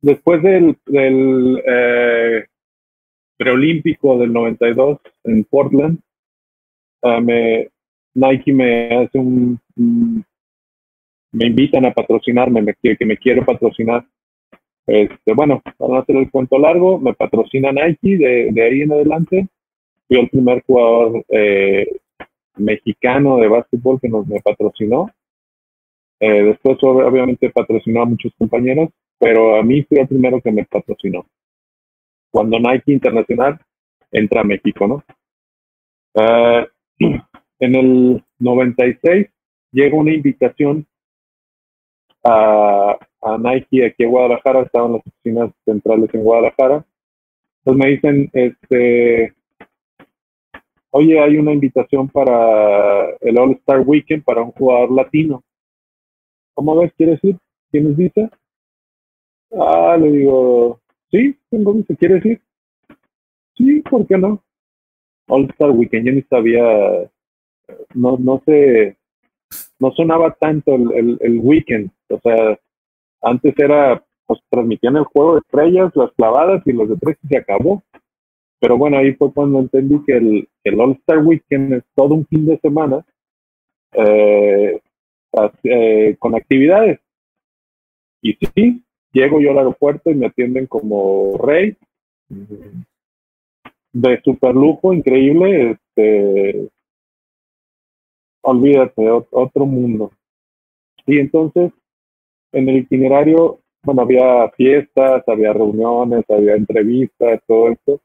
después 0.01 0.43
del, 0.43 0.77
del 0.85 1.63
eh, 1.65 2.45
preolímpico 3.37 4.17
del 4.19 4.31
92 4.31 4.99
en 5.23 5.43
Portland, 5.45 5.99
uh, 7.01 7.19
me, 7.21 7.69
Nike 8.13 8.53
me 8.53 8.95
hace 8.95 9.17
un, 9.17 9.59
me 11.31 11.47
invitan 11.47 11.85
a 11.85 11.93
patrocinarme, 11.93 12.61
me, 12.61 12.75
que 12.75 13.05
me 13.05 13.17
quiero 13.17 13.43
patrocinar. 13.43 14.05
Este, 14.85 15.33
bueno, 15.33 15.61
para 15.77 15.93
no 15.93 15.99
hacer 15.99 16.17
el 16.17 16.29
cuento 16.29 16.57
largo, 16.57 16.99
me 16.99 17.13
patrocina 17.13 17.71
Nike 17.71 18.17
de, 18.17 18.61
ahí 18.61 18.81
en 18.81 18.91
adelante. 18.91 19.47
Fui 20.07 20.19
el 20.19 20.29
primer 20.29 20.63
jugador 20.63 21.23
eh, 21.29 21.87
mexicano 22.57 23.37
de 23.37 23.47
básquetbol 23.47 23.99
que 24.01 24.09
nos 24.09 24.27
me 24.27 24.41
patrocinó. 24.41 25.09
Eh, 26.19 26.43
después, 26.43 26.77
obviamente, 26.81 27.49
patrocinó 27.49 28.01
a 28.01 28.05
muchos 28.05 28.33
compañeros, 28.37 28.89
pero 29.17 29.57
a 29.57 29.63
mí 29.63 29.83
fui 29.83 29.99
el 29.99 30.07
primero 30.07 30.41
que 30.41 30.51
me 30.51 30.65
patrocinó. 30.65 31.25
Cuando 32.31 32.59
Nike 32.59 32.91
Internacional 32.93 33.59
entra 34.11 34.41
a 34.41 34.45
México, 34.45 34.87
¿no? 34.87 35.03
Uh, 36.15 36.65
en 37.59 37.75
el 37.75 38.23
96 38.39 39.27
llega 39.71 39.97
una 39.97 40.13
invitación 40.13 40.85
a, 42.23 42.97
a 43.23 43.37
Nike 43.37 43.85
aquí 43.85 44.03
en 44.03 44.11
Guadalajara, 44.11 44.61
estaban 44.61 44.93
las 44.93 45.01
oficinas 45.05 45.51
centrales 45.65 46.13
en 46.13 46.23
Guadalajara. 46.23 46.85
Entonces 47.59 47.85
me 47.85 47.91
dicen, 47.91 48.29
este, 48.33 49.33
oye, 50.91 51.19
hay 51.19 51.37
una 51.37 51.53
invitación 51.53 52.09
para 52.09 53.09
el 53.21 53.37
All 53.37 53.51
Star 53.53 53.81
Weekend 53.81 54.23
para 54.23 54.41
un 54.41 54.51
jugador 54.51 54.91
latino. 54.91 55.43
¿Cómo 56.53 56.77
ves? 56.77 56.91
¿Quieres 56.97 57.23
ir? 57.23 57.37
¿Tienes 57.71 57.95
visa? 57.95 58.29
Ah, 59.51 59.97
le 59.99 60.11
digo, 60.11 60.79
sí, 61.11 61.37
tengo 61.49 61.73
visa, 61.73 61.95
¿quieres 61.95 62.25
ir? 62.25 62.41
Sí, 63.55 63.81
¿por 63.81 64.05
qué 64.07 64.17
no? 64.17 64.43
All 65.27 65.49
Star 65.51 65.71
Weekend, 65.71 66.05
yo 66.05 66.11
ni 66.11 66.21
sabía, 66.23 66.63
no, 67.93 68.17
no 68.19 68.41
sé, 68.45 68.97
no 69.79 69.91
sonaba 69.91 70.35
tanto 70.39 70.75
el, 70.75 70.91
el, 70.93 71.17
el 71.21 71.39
weekend, 71.39 71.91
o 72.09 72.19
sea, 72.19 72.59
antes 73.23 73.53
era, 73.57 74.03
pues 74.25 74.39
transmitían 74.49 74.97
el 74.97 75.05
juego 75.05 75.33
de 75.33 75.39
estrellas, 75.39 75.91
las 75.95 76.11
clavadas 76.13 76.61
y 76.65 76.73
los 76.73 76.89
de 76.89 76.97
tres 76.97 77.17
y 77.23 77.27
se 77.27 77.37
acabó. 77.37 77.81
Pero 78.59 78.77
bueno, 78.77 78.97
ahí 78.97 79.13
fue 79.13 79.33
cuando 79.33 79.59
entendí 79.59 80.03
que 80.05 80.13
el, 80.13 80.47
el 80.63 80.79
All 80.79 80.91
Star 80.91 81.19
Weekend 81.19 81.73
es 81.73 81.83
todo 81.95 82.13
un 82.13 82.25
fin 82.27 82.45
de 82.45 82.57
semana 82.59 83.05
eh, 83.93 84.79
eh, 85.63 86.15
con 86.19 86.35
actividades. 86.35 86.99
Y 88.21 88.37
sí, 88.55 88.83
llego 89.11 89.41
yo 89.41 89.51
al 89.51 89.57
aeropuerto 89.59 90.09
y 90.09 90.15
me 90.15 90.27
atienden 90.27 90.67
como 90.67 91.37
rey, 91.37 91.75
de 93.93 94.21
super 94.23 94.55
lujo, 94.55 94.93
increíble, 94.93 95.71
este, 95.71 96.69
olvídate, 98.41 99.09
otro 99.09 99.65
mundo. 99.65 100.11
Y 101.05 101.19
entonces, 101.19 101.71
en 102.53 102.69
el 102.69 102.77
itinerario, 102.77 103.59
bueno, 103.83 104.03
había 104.03 104.49
fiestas, 104.51 105.23
había 105.27 105.51
reuniones, 105.51 106.23
había 106.29 106.55
entrevistas, 106.55 107.41
todo 107.47 107.69
esto. 107.71 108.01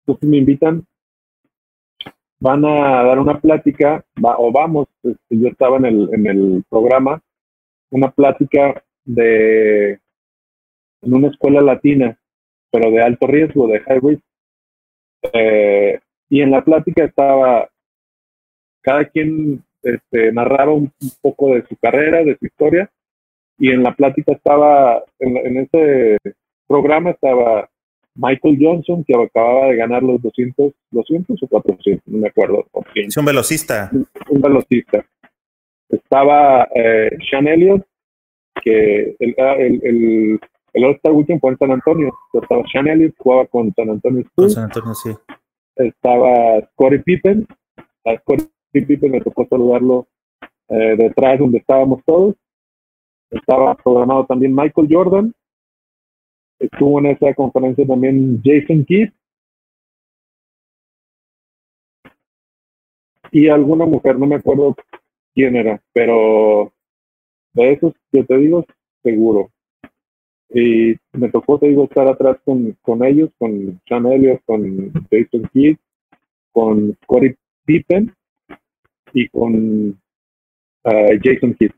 Entonces 0.00 0.28
me 0.28 0.38
invitan, 0.38 0.84
van 2.40 2.64
a 2.64 3.04
dar 3.04 3.18
una 3.18 3.40
plática, 3.40 4.04
o 4.22 4.50
vamos, 4.50 4.88
este, 5.02 5.38
yo 5.38 5.48
estaba 5.48 5.76
en 5.76 5.84
el, 5.84 6.10
en 6.12 6.26
el 6.26 6.64
programa, 6.68 7.22
una 7.90 8.10
plática 8.10 8.82
de 9.04 10.00
en 11.02 11.14
una 11.14 11.28
escuela 11.28 11.60
latina, 11.60 12.18
pero 12.70 12.90
de 12.90 13.02
alto 13.02 13.26
riesgo, 13.26 13.66
de 13.68 13.80
high 13.80 14.00
risk. 14.00 14.22
Eh, 15.32 16.00
y 16.28 16.40
en 16.40 16.50
la 16.50 16.62
plática 16.62 17.04
estaba, 17.04 17.68
cada 18.82 19.04
quien 19.06 19.62
este, 19.82 20.32
narraba 20.32 20.72
un, 20.72 20.92
poco 21.20 21.54
de 21.54 21.66
su 21.66 21.76
carrera, 21.76 22.22
de 22.22 22.36
su 22.38 22.46
historia, 22.46 22.90
y 23.60 23.70
en 23.70 23.82
la 23.82 23.94
plática 23.94 24.32
estaba, 24.32 25.04
en, 25.18 25.36
en 25.36 25.56
ese 25.58 26.16
programa 26.66 27.10
estaba 27.10 27.68
Michael 28.14 28.58
Johnson, 28.58 29.04
que 29.04 29.14
acababa 29.14 29.66
de 29.66 29.76
ganar 29.76 30.02
los 30.02 30.20
200, 30.22 30.72
200 30.90 31.42
o 31.42 31.46
400, 31.46 32.02
no 32.06 32.18
me 32.18 32.28
acuerdo. 32.28 32.64
Es 32.94 33.16
un 33.16 33.24
velocista. 33.24 33.90
Un 34.30 34.40
velocista. 34.40 35.04
Estaba 35.90 36.68
eh, 36.74 37.10
Sean 37.28 37.48
Elliott, 37.48 37.86
que 38.64 39.14
el, 39.18 39.34
ah, 39.38 39.56
el, 39.58 39.80
el, 39.82 40.40
el 40.72 40.84
All-Star 40.84 41.12
Weekend 41.12 41.40
fue 41.40 41.50
en 41.50 41.58
San 41.58 41.70
Antonio. 41.70 42.14
Estaba 42.32 42.62
Sean 42.72 42.88
Elliott, 42.88 43.14
jugaba 43.18 43.46
con 43.46 43.72
San 43.74 43.90
Antonio 43.90 44.24
Con 44.34 44.50
San 44.50 44.64
Antonio, 44.64 44.94
sí. 44.94 45.10
Estaba 45.76 46.62
Scottie 46.72 47.00
Pippen. 47.00 47.46
A 48.06 48.16
Scottie 48.20 48.48
Pippen 48.86 49.12
me 49.12 49.20
tocó 49.20 49.46
saludarlo 49.48 50.06
eh, 50.68 50.96
detrás 50.96 51.38
donde 51.38 51.58
estábamos 51.58 52.02
todos. 52.06 52.36
Estaba 53.30 53.74
programado 53.76 54.26
también 54.26 54.54
Michael 54.54 54.88
Jordan, 54.90 55.32
Estuvo 56.60 56.98
en 56.98 57.06
esa 57.06 57.32
conferencia 57.32 57.86
también 57.86 58.42
Jason 58.44 58.84
Kidd. 58.84 59.08
Y 63.32 63.48
alguna 63.48 63.86
mujer, 63.86 64.18
no 64.18 64.26
me 64.26 64.36
acuerdo 64.36 64.76
quién 65.34 65.56
era, 65.56 65.80
pero 65.94 66.70
de 67.54 67.72
esos 67.72 67.94
que 68.12 68.24
te 68.24 68.36
digo, 68.36 68.66
seguro. 69.02 69.50
Y 70.50 70.96
me 71.12 71.30
tocó, 71.30 71.58
te 71.58 71.68
digo, 71.68 71.84
estar 71.84 72.06
atrás 72.08 72.36
con, 72.44 72.76
con 72.82 73.04
ellos, 73.04 73.30
con 73.38 73.80
Sean 73.88 74.06
Elliott, 74.06 74.42
con 74.44 74.92
Jason 75.10 75.48
Kidd, 75.52 75.78
con 76.52 76.98
Corey 77.06 77.36
Pippen 77.64 78.12
y 79.14 79.28
con 79.28 79.90
uh, 80.84 81.18
Jason 81.22 81.54
Kidd. 81.54 81.70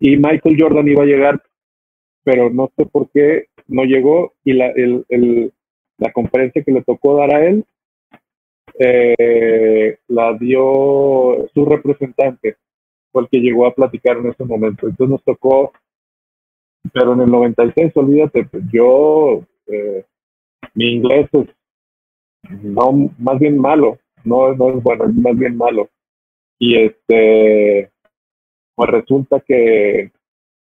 Y 0.00 0.16
Michael 0.16 0.56
Jordan 0.58 0.88
iba 0.88 1.02
a 1.02 1.06
llegar 1.06 1.42
pero 2.28 2.50
no 2.50 2.70
sé 2.76 2.84
por 2.84 3.08
qué 3.08 3.46
no 3.68 3.84
llegó 3.84 4.34
y 4.44 4.52
la, 4.52 4.66
el, 4.72 5.02
el, 5.08 5.50
la 5.96 6.12
conferencia 6.12 6.62
que 6.62 6.72
le 6.72 6.82
tocó 6.82 7.16
dar 7.16 7.34
a 7.34 7.46
él 7.46 7.64
eh, 8.78 9.98
la 10.08 10.34
dio 10.34 11.48
su 11.54 11.64
representante, 11.64 12.58
fue 13.10 13.22
el 13.22 13.28
que 13.30 13.38
llegó 13.38 13.66
a 13.66 13.74
platicar 13.74 14.18
en 14.18 14.26
ese 14.26 14.44
momento. 14.44 14.86
Entonces 14.86 15.08
nos 15.10 15.24
tocó, 15.24 15.72
pero 16.92 17.14
en 17.14 17.22
el 17.22 17.30
96, 17.30 17.92
olvídate, 17.96 18.44
pues 18.44 18.62
yo, 18.70 19.42
eh, 19.66 20.04
mi 20.74 20.96
inglés 20.96 21.30
es 21.32 21.48
no, 22.62 23.10
más 23.18 23.38
bien 23.38 23.58
malo, 23.58 23.98
no, 24.22 24.54
no 24.54 24.68
es 24.68 24.82
bueno, 24.82 25.06
es 25.06 25.14
más 25.14 25.36
bien 25.36 25.56
malo. 25.56 25.88
Y 26.58 26.76
este, 26.76 27.90
pues 28.78 28.90
resulta 28.90 29.40
que 29.40 30.12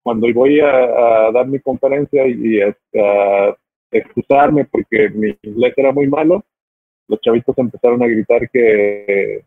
cuando 0.03 0.27
voy 0.33 0.59
a, 0.59 1.31
dar 1.31 1.47
mi 1.47 1.59
conferencia 1.59 2.27
y, 2.27 2.59
a, 2.59 3.55
excusarme 3.89 4.65
porque 4.65 5.09
mi 5.09 5.33
inglés 5.43 5.73
era 5.77 5.93
muy 5.93 6.07
malo, 6.07 6.43
los 7.07 7.21
chavitos 7.21 7.57
empezaron 7.57 8.03
a 8.03 8.07
gritar 8.07 8.49
que, 8.49 9.45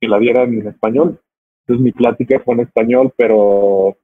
que 0.00 0.08
la 0.08 0.18
dieran 0.18 0.54
en 0.54 0.68
español. 0.68 1.20
Entonces 1.62 1.84
mi 1.84 1.92
plática 1.92 2.40
fue 2.40 2.54
en 2.54 2.60
español, 2.60 3.12
pero 3.16 3.98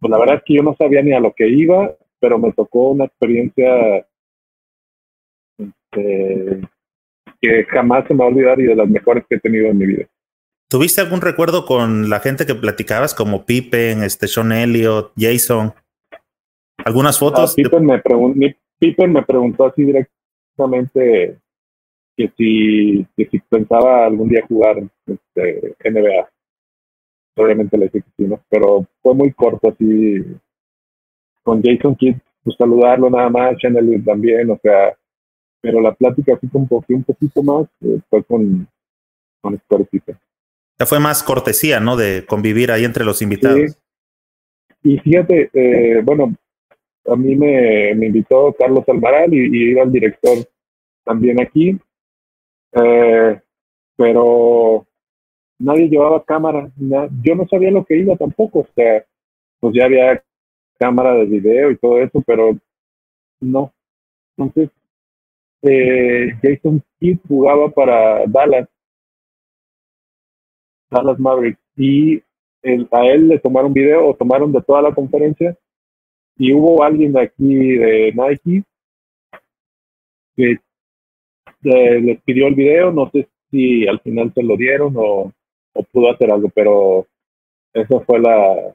pues 0.00 0.10
la 0.10 0.18
verdad 0.18 0.36
es 0.36 0.42
que 0.46 0.54
yo 0.54 0.62
no 0.62 0.74
sabía 0.74 1.02
ni 1.02 1.12
a 1.12 1.20
lo 1.20 1.34
que 1.34 1.48
iba, 1.48 1.94
pero 2.18 2.38
me 2.38 2.52
tocó 2.52 2.92
una 2.92 3.04
experiencia 3.04 4.06
este, 5.58 6.62
que 7.42 7.64
jamás 7.64 8.06
se 8.08 8.14
me 8.14 8.20
va 8.20 8.24
a 8.24 8.28
olvidar 8.28 8.58
y 8.58 8.64
de 8.64 8.76
las 8.76 8.88
mejores 8.88 9.24
que 9.28 9.34
he 9.34 9.40
tenido 9.40 9.66
en 9.68 9.76
mi 9.76 9.84
vida. 9.84 10.06
¿Tuviste 10.72 11.02
algún 11.02 11.20
recuerdo 11.20 11.66
con 11.66 12.08
la 12.08 12.18
gente 12.20 12.46
que 12.46 12.54
platicabas, 12.54 13.14
como 13.14 13.44
Pippen, 13.44 14.02
este 14.02 14.26
Sean 14.26 14.52
Elliott, 14.52 15.12
Jason? 15.18 15.74
¿Algunas 16.78 17.18
fotos? 17.18 17.50
Ah, 17.50 17.54
Pippen, 17.54 17.84
me 17.84 18.56
Pippen 18.78 19.12
me 19.12 19.22
preguntó 19.22 19.66
así 19.66 19.84
directamente 19.84 21.36
que 22.16 22.32
si, 22.38 23.06
que 23.14 23.28
si 23.30 23.38
pensaba 23.40 24.06
algún 24.06 24.30
día 24.30 24.46
jugar 24.48 24.78
este, 25.04 25.76
NBA. 25.84 26.30
Obviamente 27.36 27.76
le 27.76 27.84
dije 27.88 28.00
que 28.00 28.10
sí, 28.16 28.24
¿no? 28.24 28.40
Pero 28.48 28.86
fue 29.02 29.14
muy 29.14 29.30
corto 29.34 29.68
así. 29.68 30.24
Con 31.42 31.62
Jason 31.62 31.96
Kidd, 31.96 32.16
pues 32.44 32.56
saludarlo 32.56 33.10
nada 33.10 33.28
más, 33.28 33.56
Sean 33.60 33.76
Elliott 33.76 34.06
también, 34.06 34.50
o 34.50 34.58
sea, 34.62 34.96
pero 35.60 35.82
la 35.82 35.92
plática 35.92 36.32
así 36.32 36.46
poquito, 36.46 36.94
un 36.94 37.04
poquito 37.04 37.42
más 37.42 37.66
eh, 37.82 38.00
fue 38.08 38.24
con, 38.24 38.66
con 39.42 39.60
Pippen 39.90 40.16
fue 40.86 41.00
más 41.00 41.22
cortesía, 41.22 41.80
¿no? 41.80 41.96
De 41.96 42.24
convivir 42.26 42.70
ahí 42.70 42.84
entre 42.84 43.04
los 43.04 43.22
invitados. 43.22 43.78
Y 44.82 44.98
fíjate, 44.98 45.50
eh, 45.52 46.00
bueno, 46.02 46.34
a 47.06 47.16
mí 47.16 47.36
me, 47.36 47.90
invitó 47.92 48.54
Carlos 48.58 48.84
Almaral 48.88 49.32
y, 49.32 49.38
y, 49.38 49.70
iba 49.70 49.82
el 49.82 49.92
director 49.92 50.38
también 51.04 51.40
aquí, 51.40 51.78
eh, 52.72 53.40
pero 53.96 54.86
nadie 55.58 55.88
llevaba 55.88 56.24
cámara. 56.24 56.70
yo 56.76 57.34
no 57.34 57.46
sabía 57.48 57.70
lo 57.70 57.84
que 57.84 57.96
iba 57.96 58.16
tampoco, 58.16 58.60
o 58.60 58.68
sea, 58.74 59.04
pues 59.60 59.74
ya 59.74 59.84
había 59.84 60.22
cámara 60.78 61.14
de 61.14 61.26
video 61.26 61.70
y 61.70 61.76
todo 61.76 62.00
eso, 62.00 62.22
pero 62.26 62.56
no. 63.40 63.72
Entonces, 64.36 64.70
eh, 65.62 66.32
Jason 66.42 66.82
Kidd 66.98 67.18
jugaba 67.28 67.70
para 67.70 68.26
Dallas 68.26 68.68
Dallas 70.92 71.18
Mavericks. 71.18 71.60
Y 71.76 72.22
a 72.90 73.06
él 73.06 73.28
le 73.28 73.38
tomaron 73.38 73.72
video 73.72 74.06
o 74.06 74.14
tomaron 74.14 74.52
de 74.52 74.62
toda 74.62 74.82
la 74.82 74.94
conferencia 74.94 75.56
y 76.36 76.52
hubo 76.52 76.82
alguien 76.82 77.16
aquí 77.18 77.76
de 77.76 78.12
Nike 78.14 78.64
que 80.36 80.58
eh, 81.64 82.00
les 82.00 82.20
pidió 82.22 82.46
el 82.46 82.54
video, 82.54 82.90
no 82.90 83.10
sé 83.10 83.28
si 83.50 83.86
al 83.86 84.00
final 84.00 84.32
se 84.34 84.42
lo 84.42 84.56
dieron 84.56 84.94
o, 84.96 85.32
pudo 85.92 86.10
hacer 86.10 86.30
algo, 86.30 86.48
pero 86.54 87.06
esa 87.72 88.00
fue 88.00 88.18
la, 88.20 88.74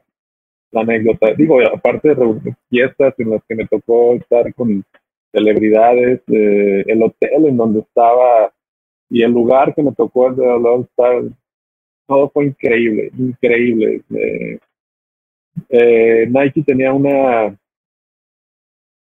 la 0.72 0.82
anécdota. 0.82 1.34
Digo, 1.36 1.60
aparte 1.62 2.16
de 2.16 2.56
fiestas 2.70 3.14
en 3.18 3.32
las 3.32 3.44
que 3.48 3.56
me 3.56 3.68
tocó 3.68 4.14
estar 4.14 4.54
con 4.54 4.84
celebridades, 5.32 6.22
eh, 6.28 6.84
el 6.88 7.04
hotel 7.04 7.46
en 7.46 7.58
donde 7.58 7.82
estaba 7.82 8.52
y 9.10 9.24
el 9.24 9.32
lugar 9.32 9.74
que 9.76 9.84
me 9.84 9.92
tocó 9.94 10.28
el 10.28 10.36
de 10.36 10.48
All 10.48 10.88
todo 12.08 12.30
fue 12.30 12.46
increíble, 12.46 13.12
increíble. 13.18 14.02
Eh, 14.16 14.60
eh, 15.70 16.28
Nike 16.30 16.64
tenía 16.64 16.94
una, 16.94 17.58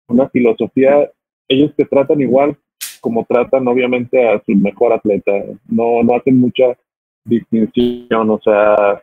una 0.08 0.28
filosofía, 0.28 1.10
ellos 1.48 1.74
te 1.76 1.84
tratan 1.84 2.20
igual 2.20 2.56
como 3.02 3.24
tratan 3.24 3.66
obviamente 3.66 4.28
a 4.28 4.40
su 4.46 4.52
mejor 4.52 4.92
atleta, 4.92 5.32
no, 5.68 6.04
no 6.04 6.14
hacen 6.14 6.38
mucha 6.38 6.78
distinción, 7.24 8.30
o 8.30 8.40
sea, 8.40 9.02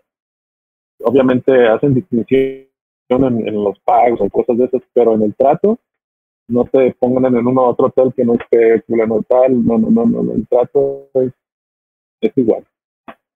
obviamente 1.04 1.68
hacen 1.68 1.94
distinción 1.94 2.70
en, 3.10 3.54
los 3.62 3.78
pagos 3.80 4.22
o 4.22 4.30
cosas 4.30 4.58
de 4.58 4.66
esas, 4.66 4.82
pero 4.94 5.16
en 5.16 5.24
el 5.24 5.36
trato 5.36 5.78
no 6.48 6.64
te 6.64 6.94
pongan 6.94 7.36
en 7.36 7.46
uno 7.46 7.62
u 7.62 7.66
otro 7.66 7.88
hotel 7.88 8.14
que 8.16 8.24
no 8.24 8.36
esté 8.36 8.82
fulano 8.84 9.22
tal, 9.28 9.66
no, 9.66 9.78
no, 9.78 9.90
no, 9.90 10.06
no, 10.06 10.34
el 10.34 10.48
trato 10.48 11.10
es, 11.16 11.34
es 12.22 12.38
igual. 12.38 12.64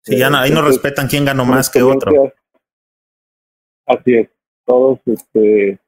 Sí, 0.04 0.18
ya 0.18 0.30
no, 0.30 0.38
ahí 0.38 0.52
no 0.52 0.62
respetan 0.62 1.08
quién 1.08 1.24
ganó 1.24 1.46
más 1.46 1.70
que 1.70 1.82
otro. 1.82 2.34
Así 3.86 4.16
es, 4.16 4.30
todos 4.66 5.00
este, 5.06 5.80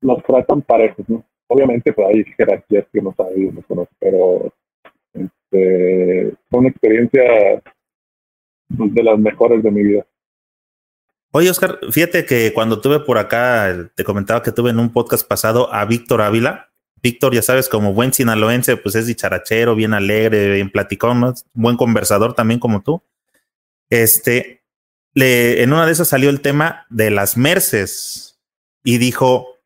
nos 0.00 0.22
tratan 0.24 0.62
parejos, 0.62 1.08
¿no? 1.08 1.24
Obviamente 1.48 1.92
pues, 1.92 2.08
hay 2.08 2.24
jerarquías 2.36 2.86
que 2.92 3.00
no 3.00 3.14
sabemos, 3.16 3.64
pero 3.98 4.52
este, 5.12 6.34
fue 6.50 6.60
una 6.60 6.68
experiencia 6.68 7.62
pues, 8.76 8.94
de 8.94 9.02
las 9.02 9.18
mejores 9.18 9.62
de 9.62 9.70
mi 9.70 9.82
vida. 9.82 10.06
Oye, 11.30 11.48
Oscar, 11.48 11.78
fíjate 11.90 12.26
que 12.26 12.52
cuando 12.52 12.80
tuve 12.80 13.00
por 13.00 13.18
acá, 13.18 13.90
te 13.94 14.04
comentaba 14.04 14.42
que 14.42 14.52
tuve 14.52 14.70
en 14.70 14.78
un 14.78 14.92
podcast 14.92 15.26
pasado 15.26 15.72
a 15.72 15.84
Víctor 15.84 16.20
Ávila. 16.20 16.70
Víctor, 17.02 17.34
ya 17.34 17.42
sabes, 17.42 17.68
como 17.68 17.94
buen 17.94 18.12
sinaloense, 18.12 18.76
pues 18.76 18.94
es 18.96 19.06
dicharachero, 19.06 19.74
bien 19.74 19.94
alegre, 19.94 20.52
bien 20.52 20.70
platicón, 20.70 21.34
buen 21.54 21.76
conversador 21.76 22.34
también 22.34 22.60
como 22.60 22.82
tú. 22.82 23.02
Este, 23.92 24.62
le, 25.12 25.62
en 25.62 25.70
una 25.70 25.84
de 25.84 25.92
esas 25.92 26.08
salió 26.08 26.30
el 26.30 26.40
tema 26.40 26.86
de 26.88 27.10
las 27.10 27.36
Merces 27.36 28.40
y 28.82 28.96
dijo, 28.96 29.58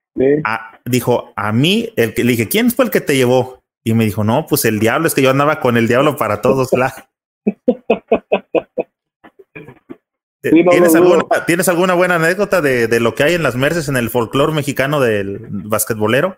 a, 0.42 0.80
dijo, 0.84 1.32
a 1.36 1.52
mí, 1.52 1.90
el 1.94 2.12
que, 2.12 2.24
le 2.24 2.32
dije, 2.32 2.48
¿quién 2.48 2.72
fue 2.72 2.86
el 2.86 2.90
que 2.90 3.00
te 3.00 3.16
llevó? 3.16 3.62
Y 3.84 3.94
me 3.94 4.04
dijo, 4.04 4.24
no, 4.24 4.46
pues 4.48 4.64
el 4.64 4.80
diablo, 4.80 5.06
es 5.06 5.14
que 5.14 5.22
yo 5.22 5.30
andaba 5.30 5.60
con 5.60 5.76
el 5.76 5.86
diablo 5.86 6.16
para 6.16 6.40
todos 6.40 6.72
lados. 6.72 7.04
¿Tienes, 10.42 10.96
alguna, 10.96 11.24
¿Tienes, 11.46 11.68
alguna, 11.68 11.94
buena 11.94 12.16
anécdota 12.16 12.60
de, 12.60 12.88
de, 12.88 12.98
lo 12.98 13.14
que 13.14 13.22
hay 13.22 13.34
en 13.34 13.44
las 13.44 13.54
Merces 13.54 13.88
en 13.88 13.96
el 13.96 14.10
folclore 14.10 14.52
mexicano 14.52 14.98
del 14.98 15.38
basquetbolero? 15.48 16.36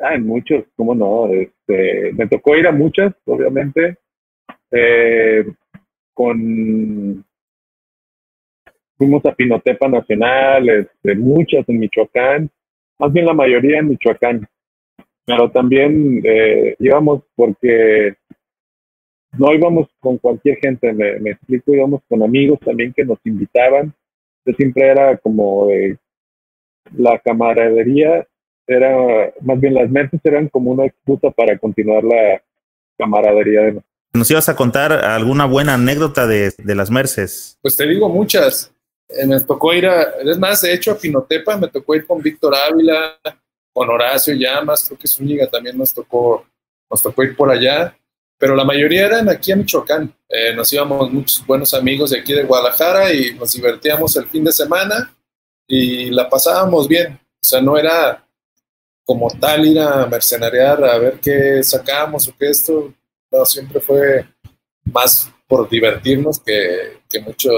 Hay 0.00 0.20
muchos, 0.20 0.64
cómo 0.76 0.94
no. 0.94 1.32
Este, 1.32 2.12
me 2.12 2.26
tocó 2.26 2.56
ir 2.56 2.66
a 2.66 2.72
muchas, 2.72 3.14
obviamente. 3.24 3.96
Eh, 4.70 5.46
con 6.18 7.24
fuimos 8.96 9.24
a 9.24 9.32
Pinotepa 9.32 9.86
Nacional, 9.86 10.68
este, 10.68 11.14
muchas 11.14 11.68
en 11.68 11.78
Michoacán, 11.78 12.50
más 12.98 13.12
bien 13.12 13.24
la 13.24 13.34
mayoría 13.34 13.78
en 13.78 13.90
Michoacán, 13.90 14.48
pero 15.24 15.48
también 15.52 16.20
eh, 16.24 16.74
íbamos 16.80 17.22
porque 17.36 18.16
no 19.38 19.54
íbamos 19.54 19.88
con 20.00 20.18
cualquier 20.18 20.58
gente, 20.58 20.92
me, 20.92 21.30
explico, 21.30 21.72
íbamos 21.72 22.02
con 22.08 22.24
amigos 22.24 22.58
también 22.64 22.92
que 22.92 23.04
nos 23.04 23.18
invitaban, 23.24 23.94
siempre 24.56 24.88
era 24.88 25.18
como 25.18 25.68
la 26.96 27.16
camaradería, 27.20 28.26
era 28.66 29.32
más 29.42 29.60
bien 29.60 29.74
las 29.74 29.88
mesas 29.88 30.20
eran 30.24 30.48
como 30.48 30.72
una 30.72 30.86
excusa 30.86 31.30
para 31.30 31.56
continuar 31.58 32.02
la 32.02 32.42
camaradería 32.96 33.60
de 33.60 33.72
nosotros. 33.74 33.87
¿Nos 34.12 34.30
ibas 34.30 34.48
a 34.48 34.56
contar 34.56 34.92
alguna 34.92 35.44
buena 35.44 35.74
anécdota 35.74 36.26
de, 36.26 36.54
las 36.58 36.90
Merces? 36.90 37.58
Pues 37.60 37.76
te 37.76 37.86
digo 37.86 38.08
muchas. 38.08 38.72
Eh, 39.08 39.26
me 39.26 39.40
tocó 39.40 39.72
ir 39.74 39.86
a, 39.86 40.02
es 40.24 40.38
más, 40.38 40.62
de 40.62 40.72
hecho 40.72 40.92
a 40.92 40.98
Pinotepa 40.98 41.56
me 41.56 41.68
tocó 41.68 41.94
ir 41.94 42.06
con 42.06 42.20
Víctor 42.20 42.54
Ávila, 42.54 43.18
con 43.72 43.88
Horacio 43.88 44.34
Llamas, 44.34 44.84
creo 44.86 44.98
que 44.98 45.08
Zúñiga 45.08 45.46
también 45.46 45.78
nos 45.78 45.94
tocó, 45.94 46.46
nos 46.90 47.02
tocó 47.02 47.22
ir 47.22 47.36
por 47.36 47.50
allá, 47.50 47.96
pero 48.38 48.54
la 48.54 48.64
mayoría 48.64 49.06
eran 49.06 49.28
aquí 49.28 49.52
en 49.52 49.60
Michoacán. 49.60 50.14
Eh, 50.28 50.54
nos 50.54 50.72
íbamos 50.72 51.10
muchos 51.10 51.46
buenos 51.46 51.72
amigos 51.74 52.10
de 52.10 52.20
aquí 52.20 52.32
de 52.32 52.44
Guadalajara 52.44 53.12
y 53.12 53.34
nos 53.34 53.52
divertíamos 53.52 54.16
el 54.16 54.28
fin 54.28 54.44
de 54.44 54.52
semana 54.52 55.14
y 55.66 56.10
la 56.10 56.28
pasábamos 56.28 56.86
bien. 56.86 57.14
O 57.14 57.46
sea, 57.46 57.60
no 57.60 57.76
era 57.76 58.24
como 59.04 59.30
tal 59.40 59.66
ir 59.66 59.80
a 59.80 60.06
mercenariar 60.06 60.84
a 60.84 60.98
ver 60.98 61.18
qué 61.18 61.62
sacamos 61.62 62.28
o 62.28 62.34
qué 62.38 62.50
esto, 62.50 62.92
no, 63.38 63.46
siempre 63.46 63.80
fue 63.80 64.26
más 64.84 65.30
por 65.46 65.68
divertirnos 65.68 66.40
que, 66.40 67.00
que 67.08 67.20
mucho, 67.20 67.50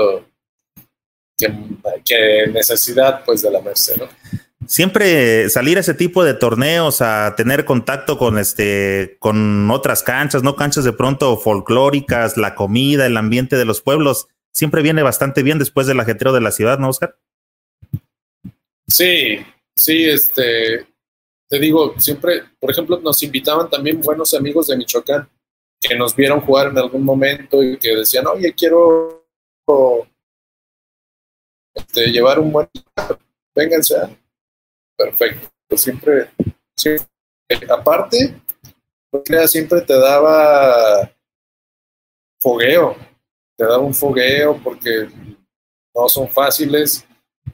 que, 1.37 2.47
necesidad 2.53 3.25
pues 3.25 3.43
de 3.43 3.51
la 3.51 3.61
merced, 3.61 3.97
¿no? 3.97 4.09
Siempre 4.67 5.49
salir 5.51 5.79
a 5.79 5.81
ese 5.81 5.95
tipo 5.95 6.23
de 6.23 6.35
torneos, 6.35 7.01
a 7.01 7.35
tener 7.35 7.65
contacto 7.65 8.19
con 8.19 8.39
este, 8.39 9.17
con 9.19 9.69
otras 9.71 10.03
canchas, 10.03 10.43
no 10.43 10.55
canchas 10.55 10.85
de 10.85 10.93
pronto 10.93 11.37
folclóricas, 11.39 12.37
la 12.37 12.55
comida, 12.55 13.07
el 13.07 13.17
ambiente 13.17 13.57
de 13.57 13.65
los 13.65 13.81
pueblos, 13.81 14.29
siempre 14.53 14.83
viene 14.83 15.03
bastante 15.03 15.43
bien 15.43 15.59
después 15.59 15.87
del 15.87 15.99
ajetreo 15.99 16.33
de 16.33 16.43
la 16.43 16.53
ciudad, 16.53 16.79
¿no, 16.79 16.91
Oscar? 16.91 17.17
Sí, 18.87 19.39
sí, 19.75 20.05
este, 20.05 20.87
te 21.49 21.59
digo, 21.59 21.95
siempre, 21.99 22.45
por 22.61 22.71
ejemplo, 22.71 23.01
nos 23.01 23.23
invitaban 23.25 23.69
también 23.69 24.01
buenos 24.01 24.35
amigos 24.35 24.69
de 24.69 24.77
Michoacán 24.77 25.29
que 25.81 25.97
nos 25.97 26.15
vieron 26.15 26.41
jugar 26.41 26.69
en 26.69 26.79
algún 26.79 27.05
momento 27.05 27.63
y 27.63 27.79
que 27.79 27.97
decían, 27.97 28.27
oye, 28.27 28.53
quiero 28.53 29.25
este, 31.75 32.07
llevar 32.09 32.39
un 32.39 32.53
buen... 32.53 32.69
Vénganse. 33.55 33.97
Perfecto. 34.97 35.49
Pues 35.67 35.83
siempre, 35.83 36.31
siempre, 36.77 37.07
aparte, 37.69 38.41
siempre 39.47 39.81
te 39.83 39.99
daba 39.99 41.11
fogueo, 42.41 42.97
te 43.57 43.65
daba 43.65 43.79
un 43.79 43.95
fogueo 43.95 44.61
porque 44.63 45.09
no 45.95 46.09
son 46.09 46.29
fáciles, 46.29 47.07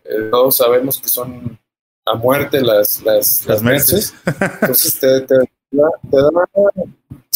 eh, 0.05 0.29
todos 0.31 0.57
sabemos 0.57 1.01
que 1.01 1.09
son 1.09 1.59
a 2.07 2.15
muerte 2.15 2.61
las, 2.61 3.03
las, 3.03 3.45
las, 3.47 3.63
meses. 3.63 4.15
Entonces 4.61 4.99
te, 4.99 5.21
te, 5.23 5.39
te 5.39 6.17
daba 6.17 6.49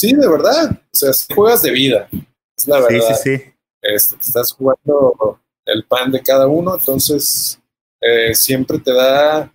Sí, 0.01 0.15
de 0.15 0.27
verdad. 0.27 0.71
O 0.71 0.97
sea, 0.97 1.11
juegas 1.35 1.61
de 1.61 1.73
vida. 1.73 2.09
Es 2.57 2.67
la 2.67 2.81
verdad. 2.81 3.07
Sí, 3.09 3.15
sí, 3.23 3.37
sí. 3.37 3.53
Este, 3.83 4.17
estás 4.17 4.51
jugando 4.51 5.39
el 5.67 5.85
pan 5.85 6.11
de 6.11 6.23
cada 6.23 6.47
uno, 6.47 6.75
entonces 6.75 7.61
eh, 8.01 8.35
siempre 8.35 8.79
te 8.79 8.95
da 8.95 9.53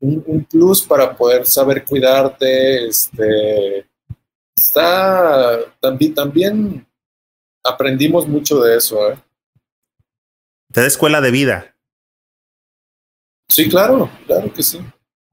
un, 0.00 0.46
plus 0.50 0.80
para 0.80 1.14
poder 1.14 1.44
saber 1.44 1.84
cuidarte. 1.84 2.88
Este, 2.88 3.86
está 4.56 5.58
también, 5.80 6.14
también 6.14 6.88
aprendimos 7.62 8.26
mucho 8.26 8.62
de 8.62 8.78
eso. 8.78 9.12
¿eh? 9.12 9.18
Te 10.72 10.80
da 10.80 10.86
escuela 10.86 11.20
de 11.20 11.30
vida. 11.30 11.76
Sí, 13.50 13.68
claro, 13.68 14.10
claro 14.26 14.50
que 14.50 14.62
sí. 14.62 14.80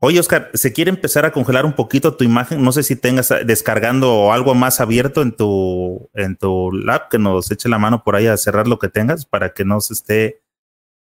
Oye, 0.05 0.19
Oscar, 0.19 0.51
se 0.53 0.71
quiere 0.71 0.91
empezar 0.91 1.25
a 1.25 1.31
congelar 1.31 1.65
un 1.65 1.73
poquito 1.73 2.15
tu 2.15 2.23
imagen. 2.23 2.61
No 2.61 2.71
sé 2.71 2.83
si 2.83 2.95
tengas 2.95 3.33
descargando 3.43 4.31
algo 4.31 4.53
más 4.53 4.79
abierto 4.79 5.23
en 5.23 5.31
tu, 5.31 6.11
en 6.13 6.37
tu 6.37 6.71
lab, 6.71 7.09
que 7.09 7.17
nos 7.17 7.49
eche 7.49 7.69
la 7.69 7.79
mano 7.79 8.03
por 8.03 8.15
ahí 8.15 8.27
a 8.27 8.37
cerrar 8.37 8.67
lo 8.67 8.77
que 8.77 8.87
tengas 8.87 9.25
para 9.25 9.51
que 9.55 9.65
no 9.65 9.81
se 9.81 9.95
esté 9.95 10.43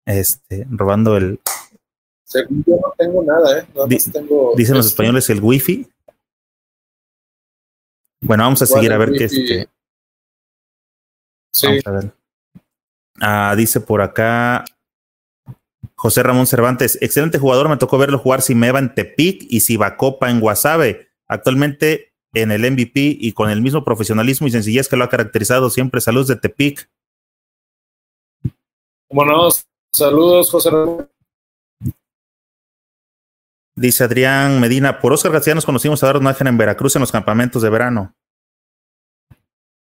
este, 0.05 0.67
robando 0.69 1.15
el. 1.15 1.39
Según 2.25 2.65
yo 2.67 2.75
no 2.81 2.93
tengo 2.97 3.23
nada, 3.23 3.59
¿eh? 3.59 3.65
Tengo 4.11 4.55
dicen 4.57 4.75
los 4.75 4.87
españoles 4.87 5.29
el 5.29 5.39
wifi. 5.39 5.89
Bueno, 8.19 8.43
vamos 8.43 8.61
a 8.61 8.65
seguir 8.65 8.91
a 8.91 8.97
ver 8.97 9.13
qué 9.13 9.23
es. 9.23 9.31
Sí. 11.53 11.65
Vamos 11.65 11.87
a 11.87 11.91
ver. 11.91 12.13
Ah, 13.21 13.53
dice 13.55 13.79
por 13.79 14.01
acá 14.01 14.65
José 16.01 16.23
Ramón 16.23 16.47
Cervantes, 16.47 16.97
excelente 16.99 17.37
jugador, 17.37 17.69
me 17.69 17.77
tocó 17.77 17.99
verlo 17.99 18.17
jugar 18.17 18.41
Simeva 18.41 18.79
en 18.79 18.95
Tepic 18.95 19.45
y 19.47 19.59
Sibacopa 19.59 20.31
en 20.31 20.39
Guasave. 20.39 21.11
Actualmente 21.27 22.15
en 22.33 22.51
el 22.51 22.61
MVP 22.71 23.17
y 23.19 23.33
con 23.33 23.51
el 23.51 23.61
mismo 23.61 23.83
profesionalismo 23.83 24.47
y 24.47 24.51
sencillez 24.51 24.89
que 24.89 24.97
lo 24.97 25.03
ha 25.03 25.09
caracterizado 25.09 25.69
siempre. 25.69 26.01
Saludos 26.01 26.29
de 26.29 26.37
Tepic. 26.37 26.89
Como 29.07 29.25
no, 29.25 29.49
saludos, 29.93 30.49
José 30.49 30.71
Dice 33.75 34.03
Adrián 34.03 34.59
Medina, 34.59 34.99
por 34.99 35.13
Oscar 35.13 35.33
García 35.33 35.53
nos 35.53 35.67
conocimos 35.67 36.01
a 36.01 36.07
dar 36.07 36.17
una 36.17 36.35
en 36.35 36.57
Veracruz 36.57 36.95
en 36.95 37.01
los 37.01 37.11
campamentos 37.11 37.61
de 37.61 37.69
verano. 37.69 38.15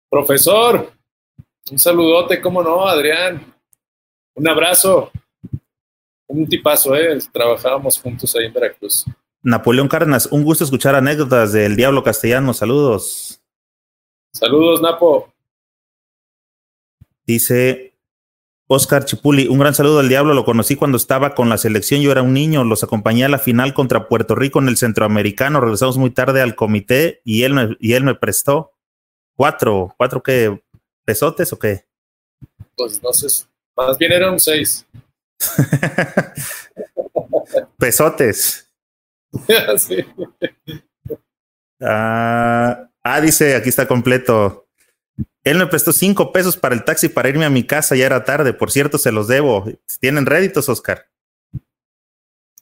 Profesor, 0.09 0.91
un 1.71 1.79
saludote, 1.79 2.41
cómo 2.41 2.61
no, 2.61 2.85
Adrián. 2.85 3.55
Un 4.35 4.49
abrazo. 4.49 5.09
Un 6.33 6.49
tipazo, 6.49 6.95
¿eh? 6.95 7.19
Trabajábamos 7.31 7.99
juntos 7.99 8.35
ahí 8.35 8.45
en 8.45 8.53
Veracruz. 8.53 9.05
Napoleón 9.43 9.87
Cárdenas, 9.87 10.25
un 10.31 10.43
gusto 10.43 10.63
escuchar 10.63 10.95
anécdotas 10.95 11.53
del 11.53 11.75
Diablo 11.75 12.03
Castellano. 12.03 12.55
Saludos. 12.55 13.39
Saludos, 14.31 14.81
Napo. 14.81 15.31
Dice 17.27 17.93
Oscar 18.65 19.05
Chipuli, 19.05 19.47
un 19.47 19.59
gran 19.59 19.75
saludo 19.75 19.99
al 19.99 20.09
Diablo. 20.09 20.33
Lo 20.33 20.43
conocí 20.43 20.75
cuando 20.75 20.97
estaba 20.97 21.35
con 21.35 21.49
la 21.49 21.59
selección. 21.59 22.01
Yo 22.01 22.11
era 22.11 22.23
un 22.23 22.33
niño. 22.33 22.63
Los 22.63 22.83
acompañé 22.83 23.25
a 23.25 23.29
la 23.29 23.37
final 23.37 23.75
contra 23.75 24.07
Puerto 24.07 24.33
Rico 24.33 24.59
en 24.59 24.69
el 24.69 24.77
Centroamericano. 24.77 25.61
Regresamos 25.61 25.97
muy 25.97 26.09
tarde 26.09 26.41
al 26.41 26.55
comité 26.55 27.21
y 27.23 27.43
él 27.43 27.53
me, 27.53 27.77
y 27.79 27.93
él 27.93 28.03
me 28.03 28.15
prestó 28.15 28.71
cuatro. 29.35 29.93
¿Cuatro 29.97 30.23
qué? 30.23 30.63
¿Pesotes 31.05 31.53
o 31.53 31.59
qué? 31.59 31.85
Pues 32.75 33.03
no 33.03 33.13
sé. 33.13 33.45
Más 33.77 33.99
bien 33.99 34.13
eran 34.13 34.39
seis. 34.39 34.87
Pesotes. 37.77 38.69
Ah, 41.85 42.89
ah, 43.03 43.19
dice, 43.19 43.57
aquí 43.57 43.67
está 43.67 43.85
completo. 43.85 44.69
Él 45.43 45.57
me 45.57 45.67
prestó 45.67 45.91
cinco 45.91 46.31
pesos 46.31 46.55
para 46.55 46.75
el 46.75 46.85
taxi 46.85 47.09
para 47.09 47.27
irme 47.27 47.43
a 47.43 47.49
mi 47.49 47.65
casa, 47.65 47.97
ya 47.97 48.05
era 48.05 48.23
tarde. 48.23 48.53
Por 48.53 48.71
cierto, 48.71 48.97
se 48.97 49.11
los 49.11 49.27
debo. 49.27 49.65
¿Tienen 49.99 50.25
réditos, 50.25 50.69
Oscar? 50.69 51.09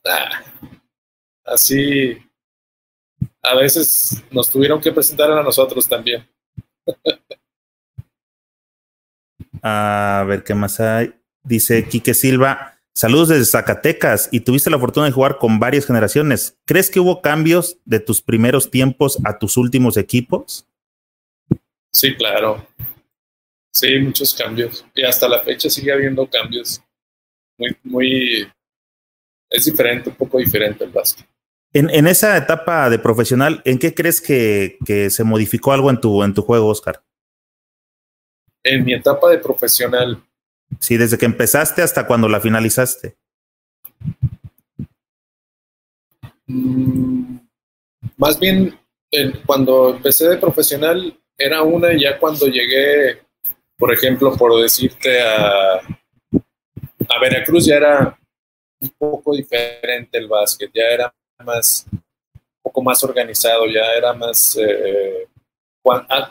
Ah, 0.04 0.42
así, 1.46 2.18
a 3.44 3.56
veces 3.56 4.24
nos 4.32 4.50
tuvieron 4.50 4.82
que 4.82 4.92
presentar 4.92 5.32
a 5.32 5.44
nosotros 5.44 5.88
también. 5.88 6.28
a 9.62 10.26
ver 10.28 10.44
qué 10.44 10.56
más 10.56 10.80
hay. 10.80 11.14
Dice 11.44 11.88
Quique 11.88 12.14
Silva. 12.14 12.78
Saludos 12.94 13.30
desde 13.30 13.46
Zacatecas 13.46 14.30
y 14.32 14.42
tuviste 14.42 14.70
la 14.70 14.78
fortuna 14.78 15.06
de 15.06 15.14
jugar 15.14 15.38
con 15.38 15.60
varias 15.60 15.86
generaciones. 15.86 16.58
¿Crees 16.66 16.90
que 16.90 17.00
hubo 17.00 17.22
cambios 17.22 17.78
de 17.86 18.00
tus 18.00 18.22
primeros 18.22 18.70
tiempos 18.70 19.18
a 19.24 19.40
tus 19.40 19.56
últimos 19.58 19.96
equipos? 19.98 20.68
Sí, 21.92 22.16
claro. 22.16 22.68
Sí, 23.74 23.98
muchos 24.00 24.34
cambios. 24.36 24.86
Y 24.94 25.04
hasta 25.04 25.30
la 25.30 25.40
fecha 25.40 25.70
sigue 25.70 25.94
habiendo 25.94 26.30
cambios. 26.30 26.82
Muy, 27.58 27.78
muy. 27.84 28.52
Es 29.50 29.66
diferente, 29.66 30.10
un 30.10 30.16
poco 30.16 30.38
diferente 30.38 30.84
el 30.84 30.92
básquet. 30.92 31.26
En, 31.74 31.90
en 31.90 32.08
esa 32.08 32.36
etapa 32.36 32.90
de 32.90 33.00
profesional, 33.00 33.62
¿en 33.64 33.80
qué 33.80 33.94
crees 33.94 34.20
que, 34.20 34.78
que, 34.86 35.10
se 35.10 35.24
modificó 35.24 35.72
algo 35.72 35.90
en 35.90 36.02
tu, 36.02 36.22
en 36.24 36.34
tu 36.34 36.42
juego, 36.42 36.68
Oscar? 36.68 37.02
En 38.64 38.84
mi 38.84 38.94
etapa 38.94 39.30
de 39.30 39.38
profesional, 39.38 40.22
Sí, 40.80 40.98
desde 40.98 41.18
que 41.18 41.26
empezaste 41.26 41.82
hasta 41.82 42.08
cuando 42.08 42.28
la 42.28 42.40
finalizaste. 42.40 43.16
Más 48.18 48.40
bien, 48.40 48.78
cuando 49.46 49.96
empecé 49.96 50.30
de 50.30 50.38
profesional 50.38 51.18
era 51.38 51.62
una 51.64 51.94
y 51.94 52.02
ya 52.02 52.20
cuando 52.20 52.48
llegué, 52.48 53.22
por 53.78 53.94
ejemplo, 53.94 54.36
por 54.36 54.62
decirte 54.62 55.22
a, 55.22 55.76
a 55.76 57.20
Veracruz 57.20 57.66
ya 57.66 57.76
era 57.76 58.20
un 58.80 58.90
poco 58.98 59.36
diferente 59.36 60.18
el 60.18 60.28
básquet, 60.28 60.72
ya 60.74 60.84
era 60.84 61.14
más, 61.46 61.86
un 61.92 62.02
poco 62.62 62.82
más 62.82 63.04
organizado, 63.04 63.66
ya 63.68 63.94
era 63.96 64.14
más, 64.14 64.58
eh, 64.58 65.28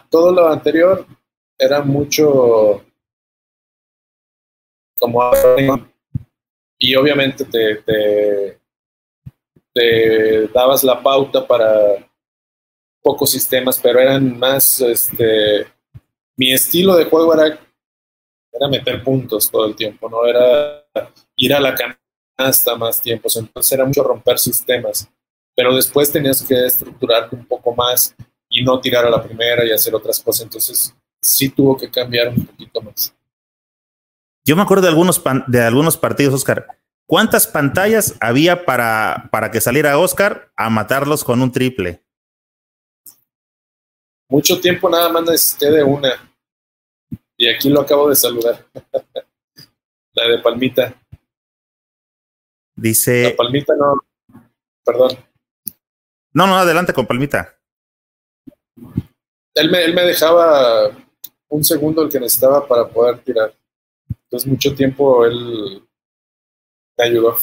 todo 0.09 0.33
lo 0.33 0.49
anterior 0.49 1.07
era 1.59 1.83
mucho 1.83 2.85
como 5.01 5.33
y 6.79 6.95
obviamente 6.95 7.45
te, 7.45 8.59
te, 9.75 10.49
dabas 10.49 10.83
la 10.83 11.03
pauta 11.03 11.47
para 11.47 12.09
pocos 13.03 13.31
sistemas, 13.31 13.79
pero 13.79 13.99
eran 14.01 14.39
más, 14.39 14.81
este, 14.81 15.67
mi 16.37 16.53
estilo 16.53 16.97
de 16.97 17.05
juego 17.05 17.35
era, 17.35 17.59
era 18.53 18.69
meter 18.69 19.03
puntos 19.03 19.51
todo 19.51 19.67
el 19.67 19.77
tiempo, 19.77 20.09
no 20.09 20.27
era 20.27 20.85
ir 21.37 21.55
a 21.55 21.61
la 21.61 21.75
canasta 21.75 22.75
más 22.77 23.01
tiempos, 23.01 23.37
entonces 23.37 23.73
era 23.73 23.85
mucho 23.85 24.03
romper 24.03 24.39
sistemas, 24.39 25.09
pero 25.55 25.75
después 25.75 26.11
tenías 26.11 26.43
que 26.43 26.67
estructurarte 26.67 27.37
un 27.37 27.47
poco 27.47 27.75
más 27.75 28.15
y 28.49 28.63
no 28.63 28.81
tirar 28.81 29.05
a 29.05 29.11
la 29.11 29.23
primera 29.23 29.65
y 29.65 29.71
hacer 29.71 29.95
otras 29.95 30.19
cosas, 30.21 30.45
entonces 30.45 30.95
sí 31.21 31.51
tuvo 31.51 31.77
que 31.77 31.91
cambiar 31.91 32.29
un 32.29 32.47
poquito 32.47 32.81
más. 32.81 33.15
Yo 34.45 34.57
me 34.57 34.63
acuerdo 34.63 34.83
de 34.83 34.89
algunos, 34.89 35.23
de 35.47 35.63
algunos 35.63 35.97
partidos, 35.97 36.35
Oscar. 36.35 36.67
¿Cuántas 37.07 37.47
pantallas 37.47 38.15
había 38.21 38.65
para, 38.65 39.29
para 39.33 39.51
que 39.51 39.61
saliera 39.61 39.99
Oscar 39.99 40.53
a 40.57 40.71
matarlos 40.71 41.25
con 41.25 41.43
un 41.43 41.51
triple? 41.51 42.05
Mucho 44.29 44.61
tiempo 44.61 44.89
nada 44.89 45.09
más 45.09 45.25
necesité 45.25 45.73
de 45.73 45.83
una. 45.83 46.33
Y 47.37 47.49
aquí 47.49 47.69
lo 47.69 47.81
acabo 47.81 48.09
de 48.09 48.15
saludar. 48.15 48.65
La 50.13 50.29
de 50.29 50.39
Palmita. 50.39 50.95
Dice. 52.77 53.31
La 53.31 53.37
Palmita 53.37 53.75
no. 53.77 53.95
Perdón. 54.85 55.11
No, 56.33 56.47
no, 56.47 56.57
adelante 56.57 56.93
con 56.93 57.07
Palmita. 57.07 57.59
Él 59.55 59.71
me, 59.71 59.85
él 59.85 59.95
me 59.95 60.03
dejaba 60.03 60.91
un 61.49 61.65
segundo 61.65 62.03
el 62.03 62.09
que 62.09 62.21
necesitaba 62.21 62.67
para 62.67 62.89
poder 62.89 63.19
tirar. 63.19 63.53
Entonces, 64.31 64.49
mucho 64.49 64.75
tiempo 64.77 65.27
él 65.27 65.83
me 66.97 67.05
ayudó. 67.05 67.37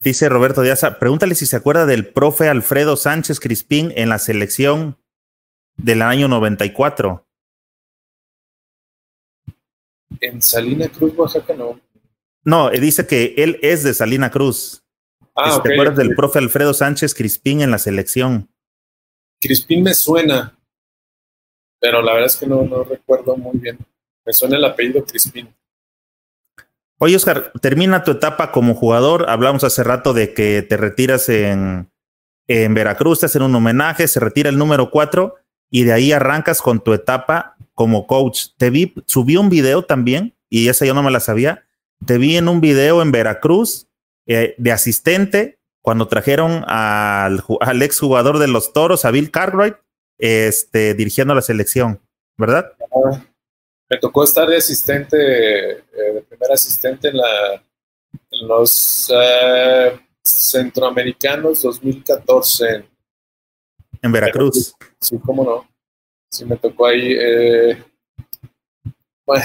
Dice 0.00 0.28
Roberto 0.28 0.62
Díaz, 0.62 0.86
pregúntale 1.00 1.34
si 1.34 1.46
se 1.46 1.56
acuerda 1.56 1.86
del 1.86 2.06
profe 2.06 2.48
Alfredo 2.48 2.96
Sánchez 2.96 3.40
Crispín 3.40 3.92
en 3.96 4.08
la 4.08 4.20
selección 4.20 4.96
del 5.76 6.02
año 6.02 6.28
94. 6.28 7.26
En 10.20 10.40
Salina 10.40 10.88
Cruz, 10.88 11.12
Oaxaca, 11.16 11.54
no. 11.54 11.80
No, 12.44 12.70
eh, 12.70 12.78
dice 12.78 13.08
que 13.08 13.34
él 13.36 13.58
es 13.62 13.82
de 13.82 13.92
Salina 13.92 14.30
Cruz. 14.30 14.84
Ah, 15.34 15.60
¿Te 15.60 15.72
acuerdas 15.72 15.96
del 15.96 16.14
profe 16.14 16.38
Alfredo 16.38 16.72
Sánchez 16.72 17.12
Crispín 17.12 17.60
en 17.60 17.72
la 17.72 17.78
selección? 17.78 18.48
Crispín 19.40 19.82
me 19.82 19.94
suena, 19.94 20.56
pero 21.80 22.00
la 22.00 22.12
verdad 22.12 22.28
es 22.28 22.36
que 22.36 22.46
no, 22.46 22.62
no 22.62 22.84
recuerdo 22.84 23.36
muy 23.36 23.58
bien. 23.58 23.78
Me 24.26 24.32
suena 24.32 24.56
el 24.56 24.64
apellido 24.64 25.04
Crispín. 25.04 25.54
Oye, 26.98 27.14
Oscar, 27.14 27.52
termina 27.60 28.02
tu 28.02 28.10
etapa 28.10 28.50
como 28.50 28.74
jugador. 28.74 29.30
Hablamos 29.30 29.62
hace 29.64 29.84
rato 29.84 30.12
de 30.12 30.34
que 30.34 30.62
te 30.62 30.76
retiras 30.76 31.28
en, 31.28 31.90
en 32.48 32.74
Veracruz, 32.74 33.20
te 33.20 33.26
hacen 33.26 33.42
un 33.42 33.54
homenaje, 33.54 34.08
se 34.08 34.18
retira 34.18 34.50
el 34.50 34.58
número 34.58 34.90
4 34.90 35.34
y 35.70 35.84
de 35.84 35.92
ahí 35.92 36.12
arrancas 36.12 36.62
con 36.62 36.80
tu 36.80 36.92
etapa 36.92 37.56
como 37.74 38.06
coach. 38.06 38.48
Te 38.56 38.70
vi, 38.70 38.94
subí 39.06 39.36
un 39.36 39.48
video 39.48 39.84
también 39.84 40.34
y 40.48 40.68
esa 40.68 40.86
yo 40.86 40.94
no 40.94 41.02
me 41.02 41.10
la 41.10 41.20
sabía. 41.20 41.64
Te 42.04 42.18
vi 42.18 42.36
en 42.36 42.48
un 42.48 42.60
video 42.60 43.02
en 43.02 43.12
Veracruz 43.12 43.88
eh, 44.26 44.54
de 44.58 44.72
asistente 44.72 45.58
cuando 45.82 46.08
trajeron 46.08 46.64
al, 46.66 47.44
al 47.60 47.82
ex 47.82 48.00
jugador 48.00 48.38
de 48.38 48.48
los 48.48 48.72
toros, 48.72 49.04
a 49.04 49.12
Bill 49.12 49.30
Cartwright, 49.30 49.76
este, 50.18 50.94
dirigiendo 50.94 51.32
la 51.34 51.42
selección, 51.42 52.00
¿verdad? 52.36 52.72
Me 53.88 53.98
tocó 53.98 54.24
estar 54.24 54.48
de 54.48 54.56
asistente, 54.56 55.16
eh, 55.72 56.12
de 56.14 56.22
primer 56.22 56.52
asistente 56.52 57.08
en, 57.08 57.16
la, 57.18 57.54
en 58.30 58.48
los 58.48 59.10
uh, 59.10 59.98
centroamericanos 60.22 61.62
2014. 61.62 62.84
En 64.02 64.12
Veracruz. 64.12 64.74
Sí, 65.00 65.18
cómo 65.18 65.44
no. 65.44 65.68
Sí, 66.30 66.44
me 66.44 66.56
tocó 66.56 66.86
ahí. 66.86 67.14
Eh, 67.18 67.82
bueno, 69.24 69.44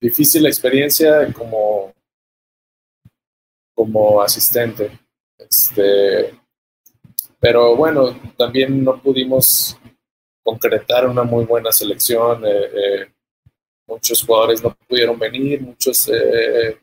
difícil 0.00 0.46
experiencia 0.46 1.30
como, 1.32 1.92
como 3.74 4.22
asistente. 4.22 4.98
Este, 5.38 6.38
pero 7.38 7.76
bueno, 7.76 8.18
también 8.36 8.82
no 8.82 9.00
pudimos 9.02 9.76
concretar 10.42 11.06
una 11.06 11.22
muy 11.22 11.44
buena 11.44 11.70
selección. 11.72 12.42
Eh, 12.46 13.11
muchos 13.92 14.22
jugadores 14.22 14.62
no 14.62 14.76
pudieron 14.88 15.18
venir, 15.18 15.60
muchos 15.60 16.08
eh, 16.08 16.78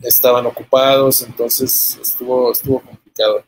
estaban 0.00 0.46
ocupados, 0.46 1.22
entonces 1.22 1.98
estuvo, 2.00 2.52
estuvo 2.52 2.80
complicado. 2.80 3.44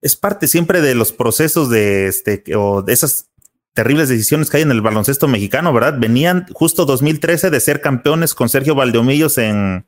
Es 0.00 0.14
parte 0.16 0.46
siempre 0.46 0.80
de 0.80 0.94
los 0.94 1.12
procesos 1.12 1.70
de 1.70 2.06
este 2.06 2.42
o 2.54 2.82
de 2.82 2.92
esas 2.92 3.30
terribles 3.72 4.08
decisiones 4.08 4.48
que 4.48 4.58
hay 4.58 4.62
en 4.62 4.70
el 4.70 4.80
baloncesto 4.80 5.28
mexicano, 5.28 5.72
¿verdad? 5.72 5.98
Venían 5.98 6.46
justo 6.52 6.86
2013 6.86 7.50
de 7.50 7.60
ser 7.60 7.80
campeones 7.80 8.34
con 8.34 8.48
Sergio 8.48 8.74
Valdeomillos 8.74 9.38
en, 9.38 9.86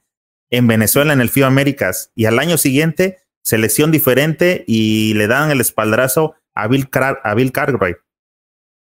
en 0.50 0.66
Venezuela 0.66 1.12
en 1.12 1.20
el 1.20 1.30
FIBA 1.30 1.46
Américas 1.46 2.10
y 2.14 2.26
al 2.26 2.38
año 2.38 2.58
siguiente 2.58 3.18
selección 3.42 3.90
diferente 3.90 4.64
y 4.66 5.14
le 5.14 5.26
dan 5.26 5.50
el 5.50 5.60
espaldrazo 5.60 6.34
a 6.54 6.66
Bill, 6.68 6.88
a 6.92 7.34
Bill 7.34 7.52
Cartwright. 7.52 7.96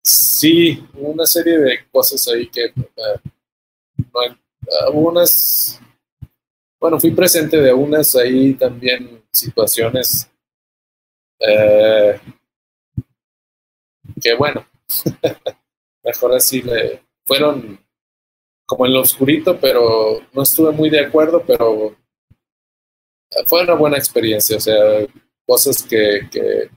Sí, 0.08 0.88
una 0.94 1.26
serie 1.26 1.58
de 1.58 1.80
cosas 1.92 2.26
ahí 2.30 2.48
que 2.48 2.74
uh, 2.78 3.20
unas, 4.94 5.82
bueno, 6.80 6.98
fui 6.98 7.12
presente 7.12 7.58
de 7.58 7.74
unas 7.74 8.16
ahí 8.16 8.54
también 8.54 9.22
situaciones 9.34 10.32
eh, 11.42 12.22
que 14.22 14.34
bueno, 14.36 14.66
mejor 16.06 16.36
así 16.36 16.62
le 16.62 17.04
fueron 17.26 17.78
como 18.66 18.86
en 18.86 18.94
lo 18.94 19.02
oscurito, 19.02 19.60
pero 19.60 20.22
no 20.32 20.42
estuve 20.42 20.72
muy 20.72 20.90
de 20.90 21.02
acuerdo, 21.02 21.44
pero 21.46 21.98
fue 23.46 23.64
una 23.64 23.74
buena 23.74 23.98
experiencia, 23.98 24.56
o 24.56 24.62
sea, 24.62 25.06
cosas 25.46 25.84
que, 25.84 26.30
que, 26.32 26.70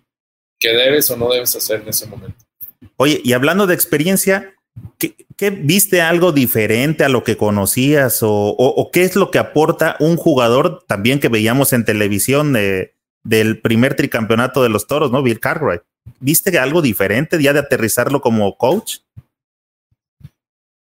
que 0.59 0.69
debes 0.71 1.09
o 1.13 1.17
no 1.17 1.31
debes 1.31 1.55
hacer 1.55 1.83
en 1.83 1.91
ese 1.91 2.07
momento. 2.07 2.50
Oye, 2.97 3.21
y 3.23 3.33
hablando 3.33 3.67
de 3.67 3.75
experiencia, 3.75 4.55
¿qué, 4.99 5.51
viste 5.51 6.01
algo 6.03 6.33
diferente 6.33 7.05
a 7.05 7.09
lo 7.09 7.25
que 7.25 7.37
conocías 7.37 8.21
o, 8.23 8.91
qué 8.93 9.05
es 9.05 9.17
lo 9.17 9.31
que 9.31 9.39
aporta 9.39 9.97
un 10.01 10.17
jugador 10.17 10.85
también 10.87 11.21
que 11.21 11.29
veíamos 11.29 11.73
en 11.73 11.85
televisión 11.85 12.53
de, 12.53 12.95
del 13.23 13.61
primer 13.61 13.97
tricampeonato 13.97 14.63
de 14.63 14.69
los 14.69 14.87
toros, 14.87 15.11
¿no? 15.11 15.23
Bill 15.23 15.41
Cartwright. 15.41 15.83
¿Viste 16.19 16.59
algo 16.59 16.83
diferente 16.83 17.41
ya 17.43 17.53
de 17.53 17.61
aterrizarlo 17.61 18.21
como 18.21 18.57
coach? 18.57 18.99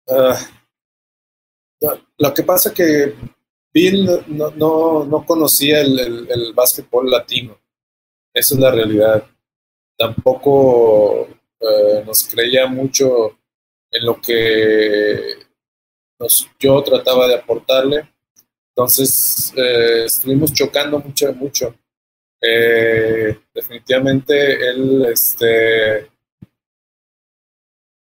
Uh, 0.08 0.36
lo 2.18 2.34
que 2.34 2.44
pasa 2.44 2.74
que 2.74 3.16
Bill 3.74 4.06
no, 4.28 4.52
no, 4.52 5.06
no 5.06 5.26
conocía 5.26 5.82
el, 5.82 6.00
el, 6.30 6.54
básquetbol 6.54 7.10
latino. 7.10 7.58
Esa 8.34 8.56
es 8.56 8.60
la 8.60 8.72
realidad. 8.72 9.28
Tampoco 9.98 11.28
uh, 11.60 12.06
nos 12.06 12.28
creía 12.28 12.68
mucho 12.68 13.38
en 13.92 14.06
lo 14.06 14.20
que 14.20 15.38
yo 16.60 16.84
trataba 16.84 17.28
de 17.28 17.36
aportarle. 17.36 18.10
Entonces 18.76 19.54
uh, 19.56 20.06
estuvimos 20.06 20.54
chocando 20.54 21.00
mucho, 21.00 21.34
mucho. 21.34 21.76
Eh, 22.42 23.40
definitivamente 23.54 24.70
él 24.70 25.06
este, 25.12 26.12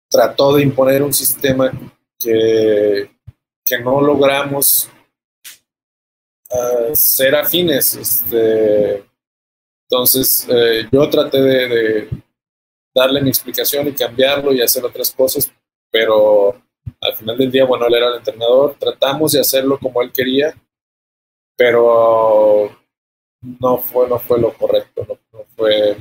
trató 0.09 0.55
de 0.55 0.63
imponer 0.63 1.03
un 1.03 1.13
sistema 1.13 1.71
que, 2.17 3.11
que 3.63 3.79
no 3.79 4.01
logramos 4.01 4.89
uh, 6.49 6.95
ser 6.95 7.35
afines. 7.35 7.93
Este, 7.95 9.03
entonces 9.89 10.47
eh, 10.49 10.87
yo 10.91 11.09
traté 11.09 11.41
de, 11.41 12.09
darle 12.93 13.21
mi 13.21 13.29
explicación 13.29 13.87
y 13.87 13.93
cambiarlo 13.93 14.53
y 14.53 14.61
hacer 14.61 14.83
otras 14.83 15.11
cosas, 15.11 15.51
pero 15.89 16.61
al 16.99 17.15
final 17.15 17.37
del 17.37 17.51
día, 17.51 17.65
bueno, 17.65 17.85
él 17.87 17.93
era 17.93 18.09
el 18.09 18.17
entrenador, 18.17 18.75
tratamos 18.79 19.31
de 19.31 19.39
hacerlo 19.39 19.79
como 19.79 20.01
él 20.01 20.11
quería, 20.11 20.53
pero 21.55 22.69
no 23.59 23.77
fue, 23.77 24.07
no 24.07 24.19
fue 24.19 24.39
lo 24.39 24.53
correcto, 24.53 25.05
no, 25.07 25.45
fue. 25.55 25.97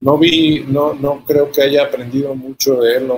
No 0.00 0.18
vi, 0.18 0.60
no, 0.60 0.94
no 0.94 1.24
creo 1.24 1.50
que 1.50 1.62
haya 1.62 1.84
aprendido 1.84 2.34
mucho 2.34 2.80
de 2.80 2.96
él. 2.96 3.10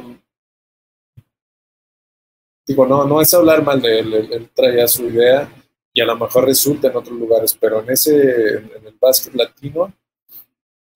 digo, 2.66 2.86
no, 2.86 3.04
no 3.04 3.20
es 3.20 3.32
hablar 3.34 3.62
mal 3.62 3.80
de 3.80 3.98
él, 3.98 4.14
él, 4.14 4.50
traía 4.54 4.86
su 4.86 5.06
idea 5.06 5.50
y 5.92 6.00
a 6.00 6.06
lo 6.06 6.16
mejor 6.16 6.44
resulta 6.44 6.88
en 6.88 6.96
otros 6.96 7.18
lugares, 7.18 7.56
pero 7.60 7.80
en 7.82 7.90
ese, 7.90 8.58
en 8.58 8.86
el 8.86 8.96
básquet 8.98 9.34
latino, 9.34 9.92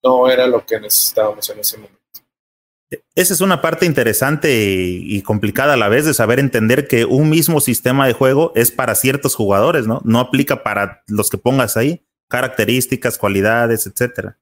no 0.03 0.29
era 0.29 0.47
lo 0.47 0.65
que 0.65 0.79
necesitábamos 0.79 1.49
en 1.49 1.59
ese 1.59 1.77
momento. 1.77 1.99
Esa 3.15 3.33
es 3.33 3.41
una 3.41 3.61
parte 3.61 3.85
interesante 3.85 4.53
y, 4.55 5.21
complicada 5.23 5.73
a 5.73 5.77
la 5.77 5.89
vez 5.89 6.05
de 6.05 6.13
saber 6.13 6.39
entender 6.39 6.87
que 6.87 7.05
un 7.05 7.29
mismo 7.29 7.59
sistema 7.59 8.05
de 8.05 8.13
juego 8.13 8.51
es 8.55 8.71
para 8.71 8.95
ciertos 8.95 9.35
jugadores, 9.35 9.87
¿no? 9.87 10.01
No 10.03 10.19
aplica 10.19 10.63
para 10.63 11.03
los 11.07 11.29
que 11.29 11.37
pongas 11.37 11.75
ahí, 11.77 12.05
características, 12.27 13.17
cualidades, 13.17 13.87
etcétera. 13.87 14.37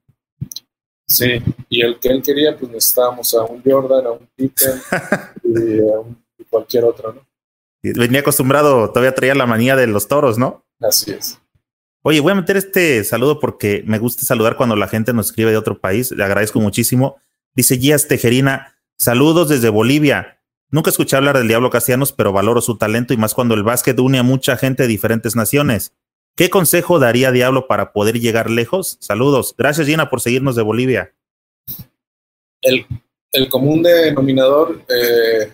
Sí, 1.08 1.42
y 1.70 1.82
el 1.82 2.00
que 2.00 2.10
él 2.10 2.22
quería, 2.22 2.58
pues 2.58 2.72
necesitábamos 2.72 3.34
a 3.34 3.44
un 3.44 3.62
Jordan, 3.64 4.06
a 4.06 4.12
un 4.12 4.30
Pippen 4.36 4.82
y 5.44 5.80
a 5.80 6.00
un, 6.00 6.24
cualquier 6.50 6.86
otro, 6.86 7.14
¿no? 7.14 7.22
venía 7.84 8.20
acostumbrado, 8.20 8.90
todavía 8.90 9.16
traía 9.16 9.34
la 9.34 9.48
manía 9.48 9.76
de 9.76 9.88
los 9.88 10.08
toros, 10.08 10.38
¿no? 10.38 10.64
Así 10.80 11.12
es. 11.12 11.41
Oye, 12.04 12.20
voy 12.20 12.32
a 12.32 12.36
meter 12.36 12.58
este 12.58 13.04
saludo 13.04 13.40
porque 13.40 13.84
me 13.86 14.00
gusta 14.00 14.26
saludar 14.26 14.58
cuando 14.58 14.76
la 14.76 14.88
gente 14.88 15.14
nos 15.14 15.28
escribe 15.28 15.52
de 15.52 15.58
otro 15.58 15.80
país. 15.80 16.12
Le 16.12 16.24
agradezco 16.24 16.60
muchísimo. 16.60 17.18
Dice 17.54 17.78
Gías 17.78 18.08
Tejerina, 18.08 18.76
saludos 18.98 19.50
desde 19.50 19.70
Bolivia. 19.70 20.42
Nunca 20.70 20.90
escuché 20.90 21.16
hablar 21.16 21.38
del 21.38 21.48
Diablo 21.48 21.70
Castellanos, 21.70 22.12
pero 22.12 22.32
valoro 22.32 22.62
su 22.62 22.78
talento 22.78 23.14
y 23.14 23.18
más 23.18 23.36
cuando 23.36 23.54
el 23.54 23.62
básquet 23.62 24.00
une 24.00 24.18
a 24.18 24.24
mucha 24.24 24.58
gente 24.58 24.84
de 24.84 24.90
diferentes 24.90 25.36
naciones. 25.36 25.94
¿Qué 26.36 26.50
consejo 26.50 26.98
daría 26.98 27.32
Diablo 27.32 27.68
para 27.68 27.94
poder 27.94 28.20
llegar 28.20 28.50
lejos? 28.50 28.98
Saludos. 29.00 29.54
Gracias, 29.56 29.86
Gina, 29.86 30.10
por 30.10 30.22
seguirnos 30.22 30.56
de 30.56 30.64
Bolivia. 30.64 31.14
El, 32.62 32.86
común 33.50 33.84
denominador, 33.84 34.82
eh, 34.90 35.54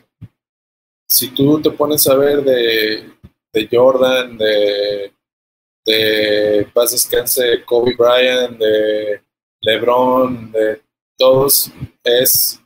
si 1.10 1.30
tú 1.30 1.61
te 1.61 1.72
pones 1.72 2.07
a 2.07 2.15
ver 2.15 2.44
de, 2.44 3.10
de 3.53 3.69
Jordan, 3.72 4.38
de, 4.38 5.11
de 5.88 6.68
paz 6.74 6.92
descanse 6.92 7.64
Kobe 7.64 7.96
Bryant, 7.96 8.58
de 8.60 9.22
LeBron, 9.62 10.52
de 10.52 10.82
todos 11.18 11.72
es 12.04 12.62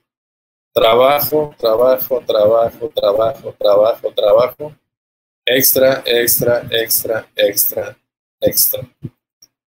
trabajo, 0.73 1.53
trabajo, 1.57 2.21
trabajo, 2.25 2.89
trabajo, 2.89 3.55
trabajo, 3.57 4.13
trabajo, 4.13 4.75
extra, 5.45 6.01
extra, 6.05 6.67
extra, 6.71 7.27
extra, 7.35 7.97
extra. 8.39 8.81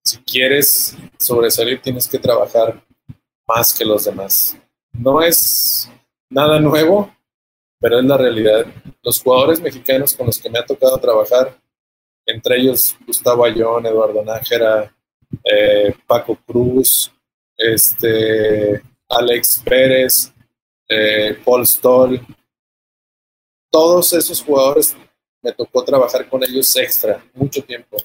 Si 0.03 0.17
quieres 0.17 0.95
sobresalir, 1.17 1.81
tienes 1.81 2.07
que 2.09 2.19
trabajar 2.19 2.83
más 3.47 3.73
que 3.73 3.85
los 3.85 4.03
demás. 4.03 4.57
No 4.91 5.21
es 5.21 5.89
nada 6.29 6.59
nuevo, 6.59 7.09
pero 7.79 7.99
es 7.99 8.05
la 8.05 8.17
realidad. 8.17 8.65
Los 9.01 9.21
jugadores 9.21 9.61
mexicanos 9.61 10.13
con 10.13 10.25
los 10.27 10.39
que 10.39 10.49
me 10.49 10.59
ha 10.59 10.65
tocado 10.65 10.97
trabajar, 10.97 11.57
entre 12.25 12.57
ellos 12.57 12.95
Gustavo 13.05 13.45
Ayón, 13.45 13.85
Eduardo 13.85 14.23
Nájera, 14.23 14.93
eh, 15.43 15.95
Paco 16.07 16.37
Cruz, 16.45 17.11
este, 17.57 18.81
Alex 19.09 19.61
Pérez, 19.63 20.33
eh, 20.89 21.37
Paul 21.43 21.65
Stoll, 21.65 22.25
todos 23.71 24.13
esos 24.13 24.41
jugadores 24.41 24.95
me 25.41 25.51
tocó 25.51 25.83
trabajar 25.83 26.27
con 26.29 26.43
ellos 26.43 26.75
extra, 26.75 27.23
mucho 27.33 27.63
tiempo. 27.63 27.97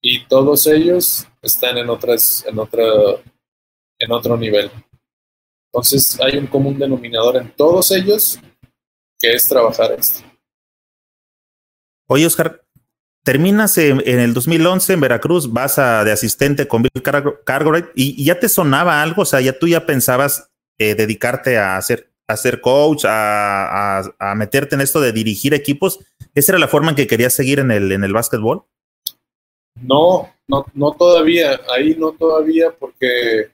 Y 0.00 0.26
todos 0.26 0.66
ellos 0.66 1.26
están 1.40 1.78
en 1.78 1.88
otras, 1.88 2.44
en 2.46 2.58
otro, 2.58 3.22
en 3.98 4.12
otro 4.12 4.36
nivel. 4.36 4.70
Entonces 5.72 6.20
hay 6.20 6.36
un 6.36 6.46
común 6.46 6.78
denominador 6.78 7.36
en 7.36 7.50
todos 7.54 7.90
ellos 7.92 8.38
que 9.18 9.32
es 9.32 9.48
trabajar 9.48 9.92
extra. 9.92 10.30
Oye, 12.08 12.26
Oscar, 12.26 12.61
terminas 13.22 13.78
en, 13.78 14.00
el 14.06 14.34
2011 14.34 14.92
en 14.92 15.00
Veracruz, 15.00 15.52
vas 15.52 15.78
a, 15.78 16.04
de 16.04 16.12
asistente 16.12 16.66
con 16.66 16.82
Bill 16.82 17.02
Cartwright 17.44 17.86
y, 17.94 18.24
ya 18.24 18.38
te 18.38 18.48
sonaba 18.48 19.02
algo, 19.02 19.22
o 19.22 19.24
sea, 19.24 19.40
ya 19.40 19.58
tú 19.58 19.68
ya 19.68 19.86
pensabas 19.86 20.50
eh, 20.78 20.94
dedicarte 20.94 21.58
a 21.58 21.76
hacer, 21.76 22.10
a 22.26 22.36
ser 22.36 22.60
coach, 22.60 23.04
a, 23.06 23.98
a, 24.18 24.34
meterte 24.34 24.74
en 24.74 24.80
esto 24.80 25.00
de 25.00 25.12
dirigir 25.12 25.54
equipos. 25.54 26.00
¿Esa 26.34 26.52
era 26.52 26.58
la 26.58 26.68
forma 26.68 26.90
en 26.90 26.96
que 26.96 27.06
querías 27.06 27.34
seguir 27.34 27.58
en 27.58 27.70
el, 27.70 27.92
en 27.92 28.04
el 28.04 28.12
básquetbol? 28.12 28.64
No, 29.80 30.34
no, 30.48 30.66
no 30.74 30.92
todavía, 30.92 31.60
ahí 31.74 31.94
no 31.94 32.12
todavía, 32.12 32.70
porque 32.78 33.50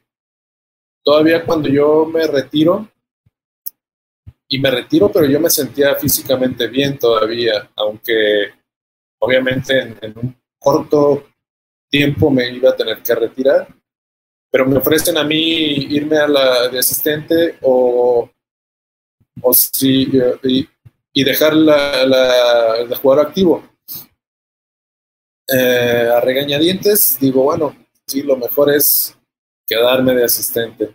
todavía 1.05 1.45
cuando 1.45 1.69
yo 1.69 2.07
me 2.07 2.27
retiro, 2.27 2.89
y 4.49 4.59
me 4.59 4.71
retiro, 4.71 5.13
pero 5.13 5.27
yo 5.27 5.39
me 5.39 5.51
sentía 5.51 5.95
físicamente 5.97 6.69
bien 6.69 6.99
todavía, 6.99 7.69
aunque 7.77 8.58
Obviamente 9.21 9.97
en, 10.01 10.19
un 10.19 10.37
corto 10.59 11.29
tiempo 11.89 12.31
me 12.31 12.51
iba 12.51 12.71
a 12.71 12.77
tener 12.77 13.03
que 13.03 13.15
retirar, 13.15 13.69
pero 14.51 14.67
me 14.67 14.79
ofrecen 14.79 15.17
a 15.17 15.25
mí 15.25 15.39
irme 15.91 16.19
a 16.19 16.29
la 16.29 16.69
de 16.69 16.79
asistente 16.79 17.59
o, 17.63 18.31
o 19.41 19.53
si, 19.53 20.11
y, 20.45 20.69
y 21.13 21.25
dejar 21.25 21.55
la, 21.55 22.07
la, 22.07 22.97
jugador 22.97 23.27
activo. 23.27 23.63
Eh, 25.49 26.11
a 26.15 26.21
regañadientes, 26.21 27.19
digo, 27.19 27.43
bueno, 27.45 27.75
sí, 28.07 28.23
lo 28.23 28.37
mejor 28.37 28.73
es 28.73 29.17
quedarme 29.67 30.15
de 30.15 30.25
asistente. 30.25 30.95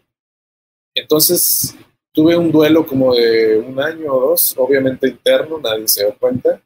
Entonces 0.96 1.76
tuve 2.14 2.38
un 2.38 2.52
duelo 2.52 2.86
como 2.86 3.16
de 3.16 3.58
un 3.58 3.80
año 3.82 4.14
o 4.14 4.30
dos, 4.30 4.54
obviamente 4.58 5.08
interno, 5.08 5.60
nadie 5.60 5.88
se 5.88 6.06
dio 6.06 6.18
cuenta, 6.18 6.62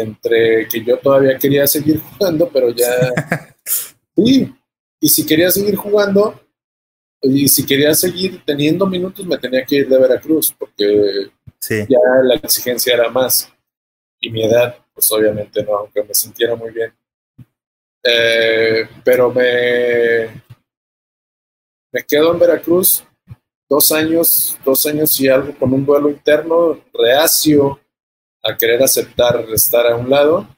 entre 0.00 0.68
que 0.68 0.84
yo 0.84 0.98
todavía 0.98 1.38
quería 1.38 1.66
seguir 1.66 2.00
jugando, 2.18 2.48
pero 2.48 2.70
ya... 2.70 2.86
sí, 4.16 4.54
y 5.00 5.08
si 5.08 5.24
quería 5.24 5.50
seguir 5.50 5.76
jugando, 5.76 6.40
y 7.22 7.48
si 7.48 7.64
quería 7.64 7.94
seguir 7.94 8.42
teniendo 8.44 8.86
minutos, 8.86 9.26
me 9.26 9.38
tenía 9.38 9.64
que 9.64 9.76
ir 9.76 9.88
de 9.88 9.98
Veracruz, 9.98 10.54
porque 10.56 11.30
ya 11.60 11.98
la 12.22 12.34
exigencia 12.34 12.94
era 12.94 13.08
más. 13.10 13.52
Y 14.20 14.30
mi 14.30 14.44
edad, 14.44 14.76
pues 14.92 15.10
obviamente 15.12 15.62
no, 15.62 15.76
aunque 15.76 16.02
me 16.02 16.14
sintiera 16.14 16.54
muy 16.56 16.70
bien. 16.70 16.92
Eh, 18.02 18.88
pero 19.04 19.32
me, 19.32 20.42
me 21.92 22.02
quedo 22.06 22.32
en 22.32 22.38
Veracruz 22.38 23.04
dos 23.68 23.92
años, 23.92 24.58
dos 24.64 24.86
años 24.86 25.20
y 25.20 25.28
algo 25.28 25.54
con 25.56 25.72
un 25.72 25.84
duelo 25.84 26.08
interno, 26.08 26.80
reacio 26.92 27.80
a 28.42 28.56
querer 28.56 28.82
aceptar 28.82 29.44
estar 29.52 29.86
a 29.86 29.96
un 29.96 30.08
lado. 30.08 30.48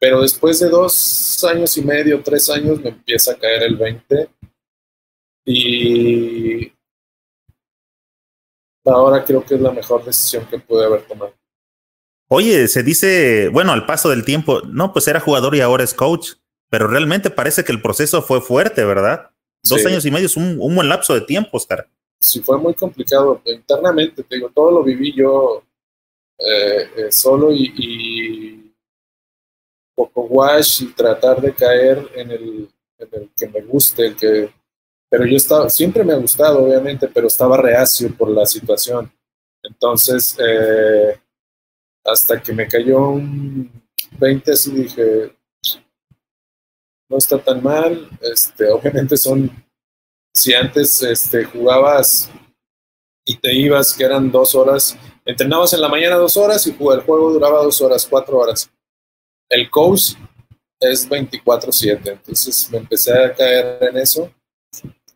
Pero 0.00 0.22
después 0.22 0.60
de 0.60 0.68
dos 0.68 1.42
años 1.44 1.76
y 1.76 1.82
medio, 1.82 2.22
tres 2.22 2.48
años, 2.50 2.80
me 2.80 2.90
empieza 2.90 3.32
a 3.32 3.36
caer 3.36 3.64
el 3.64 3.76
20 3.76 4.28
y 5.44 6.72
ahora 8.84 9.24
creo 9.24 9.44
que 9.44 9.54
es 9.54 9.60
la 9.60 9.72
mejor 9.72 10.04
decisión 10.04 10.46
que 10.46 10.58
pude 10.58 10.84
haber 10.84 11.02
tomado. 11.02 11.34
Oye, 12.28 12.68
se 12.68 12.82
dice, 12.82 13.48
bueno, 13.48 13.72
al 13.72 13.86
paso 13.86 14.10
del 14.10 14.24
tiempo, 14.24 14.60
no, 14.62 14.92
pues 14.92 15.08
era 15.08 15.20
jugador 15.20 15.56
y 15.56 15.62
ahora 15.62 15.84
es 15.84 15.94
coach, 15.94 16.32
pero 16.68 16.86
realmente 16.86 17.30
parece 17.30 17.64
que 17.64 17.72
el 17.72 17.80
proceso 17.80 18.20
fue 18.22 18.40
fuerte, 18.40 18.84
¿verdad? 18.84 19.30
Dos 19.64 19.84
años 19.86 20.04
y 20.04 20.10
medio 20.10 20.26
es 20.26 20.36
un, 20.36 20.58
un, 20.60 20.74
buen 20.74 20.88
lapso 20.88 21.14
de 21.14 21.22
tiempo, 21.22 21.56
Oscar. 21.56 21.88
Sí, 22.20 22.40
fue 22.40 22.58
muy 22.58 22.74
complicado 22.74 23.40
internamente, 23.46 24.22
te 24.22 24.36
digo, 24.36 24.50
todo 24.54 24.70
lo 24.70 24.84
viví 24.84 25.14
yo 25.14 25.64
eh, 26.38 26.90
eh, 26.96 27.12
solo 27.12 27.52
y, 27.52 27.72
y, 27.76 28.74
poco 29.94 30.22
wash 30.22 30.82
y 30.82 30.92
tratar 30.92 31.40
de 31.40 31.52
caer 31.52 32.08
en 32.14 32.30
el, 32.30 32.68
que 33.36 33.48
me 33.48 33.62
guste, 33.62 34.06
el 34.06 34.16
que 34.16 34.52
pero 35.10 35.24
yo 35.24 35.36
estaba, 35.36 35.70
siempre 35.70 36.04
me 36.04 36.12
ha 36.12 36.16
gustado, 36.16 36.64
obviamente, 36.64 37.08
pero 37.08 37.28
estaba 37.28 37.56
reacio 37.56 38.14
por 38.14 38.28
la 38.30 38.44
situación. 38.44 39.10
Entonces, 39.62 40.36
eh, 40.38 41.18
hasta 42.04 42.42
que 42.42 42.52
me 42.52 42.68
cayó 42.68 43.08
un 43.08 43.70
20, 44.18 44.52
así 44.52 44.70
dije, 44.70 45.34
no 47.08 47.16
está 47.16 47.38
tan 47.38 47.62
mal. 47.62 48.08
Este, 48.20 48.68
obviamente 48.70 49.16
son, 49.16 49.50
si 50.34 50.52
antes 50.52 51.02
este, 51.02 51.44
jugabas 51.44 52.30
y 53.24 53.36
te 53.36 53.52
ibas, 53.52 53.94
que 53.94 54.04
eran 54.04 54.30
dos 54.30 54.54
horas, 54.54 54.96
entrenabas 55.28 55.74
en 55.74 55.82
la 55.82 55.88
mañana 55.88 56.16
dos 56.16 56.36
horas 56.38 56.66
y 56.66 56.70
el 56.70 56.76
juego 56.76 57.30
duraba 57.30 57.62
dos 57.62 57.80
horas, 57.82 58.06
cuatro 58.08 58.38
horas. 58.38 58.70
El 59.48 59.68
coach 59.68 60.14
es 60.80 61.06
24/7, 61.08 62.12
entonces 62.12 62.70
me 62.70 62.78
empecé 62.78 63.12
a 63.12 63.34
caer 63.34 63.78
en 63.82 63.98
eso 63.98 64.32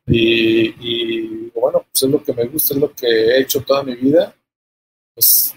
y, 0.07 1.49
bueno, 1.51 1.87
pues 1.91 2.03
es 2.03 2.11
lo 2.11 2.23
que 2.23 2.35
me 2.35 2.45
gusta, 2.47 2.75
es 2.75 2.81
lo 2.81 2.93
que 2.93 3.07
he 3.07 3.41
hecho 3.41 3.63
toda 3.63 3.83
mi 3.83 3.95
vida. 3.95 4.35
Pues 5.15 5.55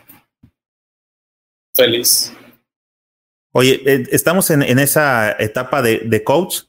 feliz. 1.73 2.31
Oye, 3.53 3.81
eh, 3.85 4.07
estamos 4.11 4.49
en, 4.51 4.79
esa 4.79 5.31
etapa 5.37 5.81
de, 5.81 6.23
coach. 6.23 6.63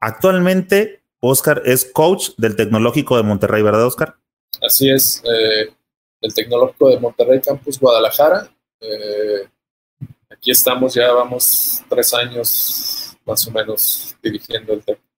Actualmente, 0.00 1.02
Oscar 1.20 1.62
es 1.64 1.86
coach 1.86 2.30
del 2.36 2.56
Tecnológico 2.56 3.16
de 3.16 3.22
Monterrey, 3.22 3.62
¿verdad, 3.62 3.86
Oscar? 3.86 4.18
Así 4.60 4.90
es, 4.90 5.22
eh, 5.24 5.70
el 6.20 6.34
Tecnológico 6.34 6.88
de 6.88 7.00
Monterrey 7.00 7.40
Campus 7.40 7.78
Guadalajara. 7.78 8.48
Eh, 8.80 9.48
aquí 10.30 10.50
estamos, 10.50 10.94
ya 10.94 11.12
vamos 11.12 11.82
tres 11.88 12.12
años 12.14 13.16
más 13.24 13.46
o 13.46 13.50
menos 13.50 14.16
dirigiendo 14.22 14.72
el 14.72 14.80
Tecnológico. 14.80 15.10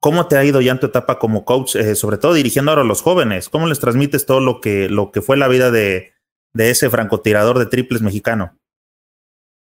¿Cómo 0.00 0.26
te 0.28 0.38
ha 0.38 0.44
ido 0.44 0.62
ya 0.62 0.72
en 0.72 0.80
tu 0.80 0.86
etapa 0.86 1.18
como 1.18 1.44
coach, 1.44 1.76
eh, 1.76 1.94
sobre 1.94 2.16
todo 2.16 2.32
dirigiendo 2.32 2.70
ahora 2.70 2.82
a 2.82 2.86
los 2.86 3.02
jóvenes? 3.02 3.50
¿Cómo 3.50 3.66
les 3.66 3.80
transmites 3.80 4.24
todo 4.24 4.40
lo 4.40 4.62
que, 4.62 4.88
lo 4.88 5.12
que 5.12 5.20
fue 5.20 5.36
la 5.36 5.46
vida 5.46 5.70
de, 5.70 6.14
ese 6.54 6.88
francotirador 6.88 7.58
de 7.58 7.66
triples 7.66 8.00
mexicano? 8.00 8.58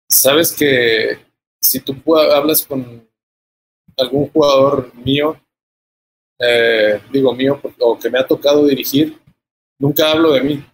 Sabes 0.09 0.53
que 0.53 1.19
si 1.61 1.81
tú 1.81 1.95
hablas 2.17 2.67
con 2.67 3.07
algún 3.99 4.29
jugador 4.31 4.95
mío, 4.95 5.39
eh, 6.39 6.99
digo 7.13 7.35
mío, 7.35 7.61
o 7.81 7.99
que 7.99 8.09
me 8.09 8.19
ha 8.19 8.27
tocado 8.27 8.67
dirigir, 8.67 9.21
nunca 9.79 10.11
hablo 10.11 10.33
de 10.33 10.41
mí. 10.41 10.65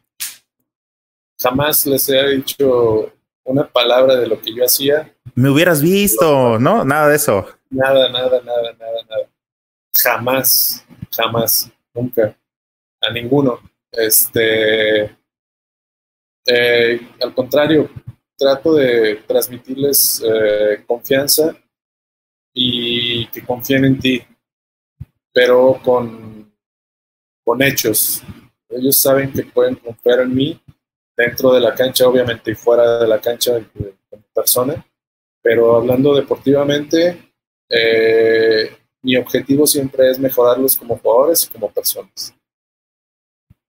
Jamás 1.41 1.87
les 1.87 2.09
he 2.09 2.29
dicho 2.37 3.13
una 3.45 3.69
palabra 3.69 4.17
de 4.17 4.27
lo 4.27 4.41
que 4.41 4.55
yo 4.55 4.65
hacía. 4.65 5.15
Me 5.35 5.51
hubieras 5.51 5.81
visto, 5.81 6.59
¿no? 6.59 6.85
Nada 6.85 7.09
de 7.09 7.17
eso. 7.17 7.47
Nada, 7.71 8.09
nada, 8.11 8.41
nada, 8.43 8.73
nada, 8.73 9.03
nada 9.09 9.29
jamás, 10.03 10.85
jamás, 11.11 11.71
nunca, 11.95 12.37
a 13.01 13.13
ninguno. 13.13 13.61
Este, 13.91 15.17
eh, 16.47 17.01
al 17.21 17.35
contrario, 17.35 17.91
trato 18.37 18.75
de 18.75 19.17
transmitirles 19.27 20.23
eh, 20.25 20.85
confianza 20.87 21.57
y 22.53 23.27
que 23.29 23.45
confíen 23.45 23.85
en 23.85 23.99
ti, 23.99 24.23
pero 25.33 25.81
con, 25.83 26.53
con 27.45 27.63
hechos. 27.63 28.23
Ellos 28.69 29.01
saben 29.01 29.33
que 29.33 29.45
pueden 29.45 29.77
confiar 29.77 30.21
en 30.21 30.35
mí 30.35 30.61
dentro 31.19 31.53
de 31.53 31.61
la 31.61 31.75
cancha, 31.75 32.07
obviamente, 32.07 32.53
y 32.53 32.55
fuera 32.55 33.01
de 33.01 33.09
la 33.09 33.21
cancha 33.21 33.61
como 34.09 34.23
persona, 34.33 34.87
pero 35.43 35.77
hablando 35.77 36.15
deportivamente, 36.15 37.33
eh, 37.69 38.71
mi 39.03 39.17
objetivo 39.17 39.67
siempre 39.67 40.11
es 40.11 40.19
mejorarlos 40.21 40.77
como 40.77 40.97
jugadores 40.97 41.45
y 41.45 41.49
como 41.49 41.73
personas. 41.73 42.33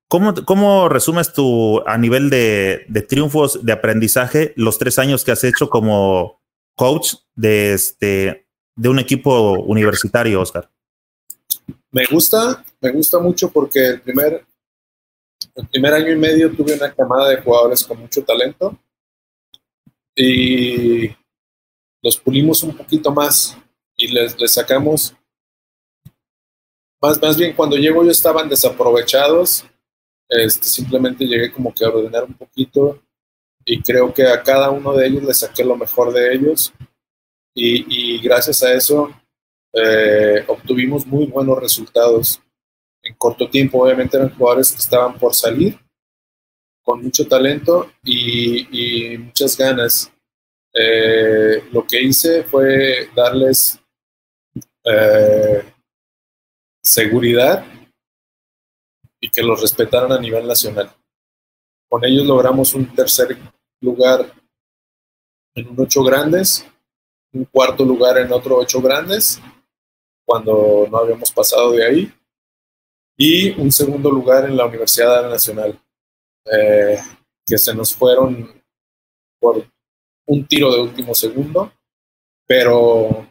¿Cómo, 0.07 0.33
cómo 0.45 0.89
resumes 0.89 1.33
tu, 1.33 1.81
a 1.87 1.97
nivel 1.97 2.29
de, 2.29 2.85
triunfos 3.07 3.65
de 3.65 3.73
aprendizaje, 3.73 4.53
los 4.55 4.77
tres 4.77 4.99
años 4.99 5.23
que 5.23 5.31
has 5.31 5.43
hecho 5.43 5.69
como 5.69 6.41
coach 6.75 7.15
de, 7.35 7.73
este, 7.73 8.47
de 8.75 8.89
un 8.89 8.99
equipo 8.99 9.53
universitario, 9.53 10.41
Oscar? 10.41 10.69
Me 11.91 12.05
gusta, 12.05 12.63
me 12.79 12.91
gusta 12.91 13.19
mucho 13.19 13.49
porque 13.51 13.87
el 13.87 14.01
primer, 14.01 14.45
el 15.55 15.67
primer 15.67 15.93
año 15.93 16.11
y 16.11 16.15
medio 16.15 16.51
tuve 16.51 16.73
una 16.73 16.93
camada 16.93 17.29
de 17.29 17.41
jugadores 17.41 17.83
con 17.83 17.99
mucho 17.99 18.23
talento 18.23 18.77
y 20.15 21.09
los 22.01 22.17
pulimos 22.17 22.63
un 22.63 22.75
poquito 22.75 23.11
más 23.11 23.57
y 23.95 24.07
les, 24.07 24.35
sacamos 24.51 25.15
más, 27.01 27.21
más 27.21 27.37
bien 27.37 27.55
cuando 27.55 27.77
llego 27.77 28.03
yo 28.03 28.11
estaban 28.11 28.49
desaprovechados, 28.49 29.65
este, 30.27 30.65
simplemente 30.65 31.25
llegué 31.25 31.51
como 31.51 31.73
que 31.73 31.85
a 31.85 31.89
ordenar 31.89 32.25
un 32.25 32.33
poquito 32.33 33.01
y 33.63 33.81
creo 33.81 34.13
que 34.13 34.27
a 34.27 34.41
cada 34.43 34.69
uno 34.69 34.93
de 34.93 35.07
ellos 35.07 35.23
le 35.23 35.33
saqué 35.33 35.63
lo 35.63 35.75
mejor 35.75 36.11
de 36.13 36.33
ellos 36.33 36.73
y, 37.53 38.15
y 38.15 38.21
gracias 38.21 38.63
a 38.63 38.73
eso 38.73 39.09
eh, 39.73 40.43
obtuvimos 40.47 41.05
muy 41.05 41.25
buenos 41.25 41.59
resultados 41.59 42.41
en 43.09 43.15
corto 43.15 43.49
tiempo. 43.49 43.83
Obviamente 43.83 44.17
eran 44.17 44.35
jugadores 44.35 44.71
que 44.71 44.77
estaban 44.77 45.17
por 45.17 45.33
salir 45.33 45.77
con 46.83 47.03
mucho 47.03 47.27
talento 47.27 47.91
y, 48.03 49.17
muchas 49.17 49.57
ganas. 49.57 50.11
Eh, 50.73 51.63
lo 51.71 51.85
que 51.85 52.01
hice 52.01 52.43
fue 52.43 53.09
darles 53.15 53.79
eh, 54.85 55.63
seguridad 56.81 57.65
y 59.19 59.29
que 59.29 59.43
los 59.43 59.61
respetaran 59.61 60.11
a 60.11 60.19
nivel 60.19 60.47
nacional. 60.47 60.91
Con 61.89 62.05
ellos 62.05 62.25
logramos 62.25 62.73
un 62.75 62.93
tercer 62.95 63.37
lugar 63.81 64.31
en 65.55 65.69
un 65.69 65.79
ocho 65.81 66.03
grandes, 66.03 66.65
un 67.33 67.45
cuarto 67.45 67.83
lugar 67.83 68.19
en 68.19 68.31
otro 68.31 68.57
ocho 68.57 68.81
grandes, 68.81 69.41
cuando 70.25 70.87
no 70.89 70.97
habíamos 70.97 71.31
pasado 71.31 71.71
de 71.71 71.85
ahí, 71.85 72.13
y 73.21 73.49
un 73.59 73.69
segundo 73.69 74.09
lugar 74.09 74.45
en 74.45 74.55
la 74.55 74.65
Universidad 74.65 75.29
Nacional, 75.29 75.77
eh, 76.45 76.97
que 77.45 77.57
se 77.57 77.75
nos 77.75 77.93
fueron 77.93 78.49
por 79.41 79.65
un 80.25 80.47
tiro 80.47 80.73
de 80.73 80.79
último 80.79 81.13
segundo, 81.13 81.69
pero 82.47 83.27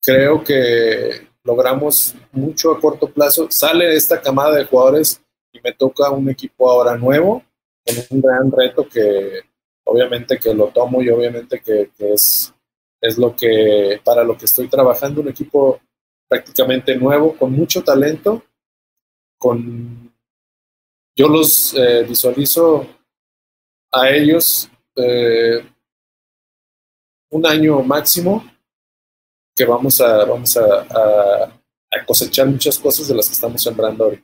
creo 0.00 0.44
que 0.44 1.26
logramos 1.42 2.14
mucho 2.30 2.70
a 2.70 2.80
corto 2.80 3.08
plazo. 3.08 3.48
Sale 3.50 3.96
esta 3.96 4.22
camada 4.22 4.54
de 4.54 4.64
jugadores 4.64 5.20
y 5.52 5.60
me 5.60 5.72
toca 5.72 6.08
un 6.10 6.30
equipo 6.30 6.70
ahora 6.70 6.96
nuevo, 6.96 7.42
con 7.84 7.96
un 8.10 8.20
gran 8.22 8.52
reto 8.52 8.88
que 8.88 9.40
obviamente 9.86 10.38
que 10.38 10.54
lo 10.54 10.68
tomo 10.68 11.02
y 11.02 11.10
obviamente 11.10 11.60
que, 11.60 11.90
es, 11.98 12.54
es 13.00 13.18
lo 13.18 13.34
que, 13.34 14.00
para 14.04 14.22
lo 14.22 14.38
que 14.38 14.44
estoy 14.44 14.68
trabajando, 14.68 15.20
un 15.20 15.28
equipo 15.28 15.80
prácticamente 16.28 16.94
nuevo, 16.94 17.36
con 17.36 17.50
mucho 17.50 17.82
talento 17.82 18.44
con, 19.38 20.12
yo 21.16 21.28
los 21.28 21.74
eh, 21.74 22.04
visualizo 22.08 22.86
a 23.92 24.10
ellos 24.10 24.70
eh, 24.96 25.64
un 27.30 27.46
año 27.46 27.82
máximo 27.82 28.44
que 29.54 29.64
vamos 29.64 30.00
a, 30.00 30.24
vamos 30.24 30.56
a, 30.56 31.52
cosechar 32.06 32.46
muchas 32.46 32.78
cosas 32.78 33.08
de 33.08 33.14
las 33.14 33.26
que 33.26 33.32
estamos 33.32 33.62
sembrando 33.62 34.04
ahorita. 34.04 34.22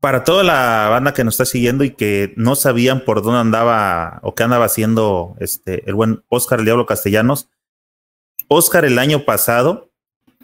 Para 0.00 0.24
toda 0.24 0.42
la 0.42 0.88
banda 0.88 1.12
que 1.12 1.22
nos 1.22 1.34
está 1.34 1.44
siguiendo 1.44 1.84
y 1.84 1.94
que 1.94 2.32
no 2.36 2.56
sabían 2.56 3.04
por 3.04 3.22
dónde 3.22 3.40
andaba 3.40 4.20
o 4.22 4.34
qué 4.34 4.44
andaba 4.44 4.64
haciendo 4.64 5.36
este, 5.38 5.88
el 5.88 5.94
buen 5.94 6.24
Oscar 6.28 6.60
el 6.60 6.64
Diablo 6.64 6.86
Castellanos, 6.86 7.50
Oscar 8.48 8.86
el 8.86 8.98
año 8.98 9.26
pasado 9.26 9.87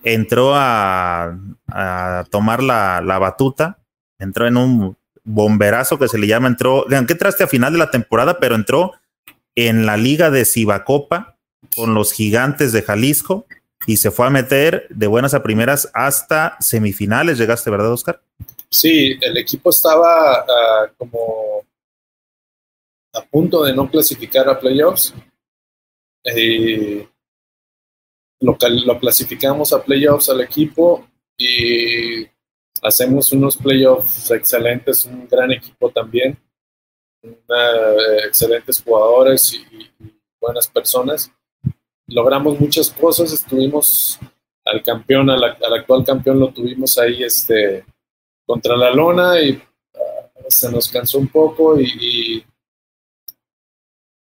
entró 0.04 0.52
a, 0.54 1.36
tomar 2.30 2.62
la, 2.62 3.00
la, 3.00 3.18
batuta, 3.18 3.78
entró 4.18 4.46
en 4.46 4.56
un 4.56 4.96
bomberazo 5.24 5.98
que 5.98 6.08
se 6.08 6.18
le 6.18 6.26
llama, 6.26 6.48
entró, 6.48 6.84
¿qué 7.08 7.14
traste 7.14 7.44
a 7.44 7.48
final 7.48 7.72
de 7.72 7.78
la 7.78 7.90
temporada? 7.90 8.38
Pero 8.38 8.54
entró 8.54 8.92
en 9.54 9.86
la 9.86 9.96
liga 9.96 10.30
de 10.30 10.44
Cibacopa 10.44 11.36
con 11.74 11.94
los 11.94 12.12
gigantes 12.12 12.72
de 12.72 12.82
Jalisco 12.82 13.46
y 13.86 13.96
se 13.96 14.10
fue 14.10 14.26
a 14.26 14.30
meter 14.30 14.86
de 14.90 15.06
buenas 15.06 15.34
a 15.34 15.42
primeras 15.42 15.90
hasta 15.94 16.56
semifinales. 16.60 17.38
¿Llegaste, 17.38 17.70
verdad, 17.70 17.92
Oscar? 17.92 18.20
Sí, 18.70 19.16
el 19.20 19.36
equipo 19.36 19.70
estaba 19.70 20.40
ah, 20.40 20.90
como 20.96 21.64
a 23.12 23.22
punto 23.22 23.62
de 23.64 23.74
no 23.74 23.88
clasificar 23.88 24.48
a 24.48 24.58
playoffs. 24.58 25.14
Eh, 26.24 27.06
lo, 28.44 28.98
clasificamos 28.98 29.72
a 29.72 29.82
playoffs 29.82 30.28
al 30.28 30.40
equipo 30.40 31.06
y 31.36 32.26
hacemos 32.82 33.32
unos 33.32 33.56
playoffs 33.56 34.30
excelentes, 34.30 35.06
un 35.06 35.26
gran 35.28 35.52
equipo 35.52 35.90
también, 35.90 36.36
una, 37.22 38.26
excelentes 38.26 38.82
jugadores 38.82 39.54
y, 39.54 39.90
buenas 40.40 40.68
personas. 40.68 41.32
Logramos 42.06 42.60
muchas 42.60 42.90
cosas, 42.90 43.32
estuvimos 43.32 44.20
al 44.66 44.82
campeón, 44.82 45.30
al, 45.30 45.42
actual 45.42 46.04
campeón 46.04 46.38
lo 46.38 46.52
tuvimos 46.52 46.98
ahí 46.98 47.22
este, 47.22 47.86
contra 48.44 48.76
la 48.76 48.90
lona 48.90 49.40
y 49.40 49.58
ah, 49.94 50.30
se 50.48 50.70
nos 50.70 50.88
cansó 50.88 51.18
un 51.18 51.28
poco 51.28 51.80
y, 51.80 52.44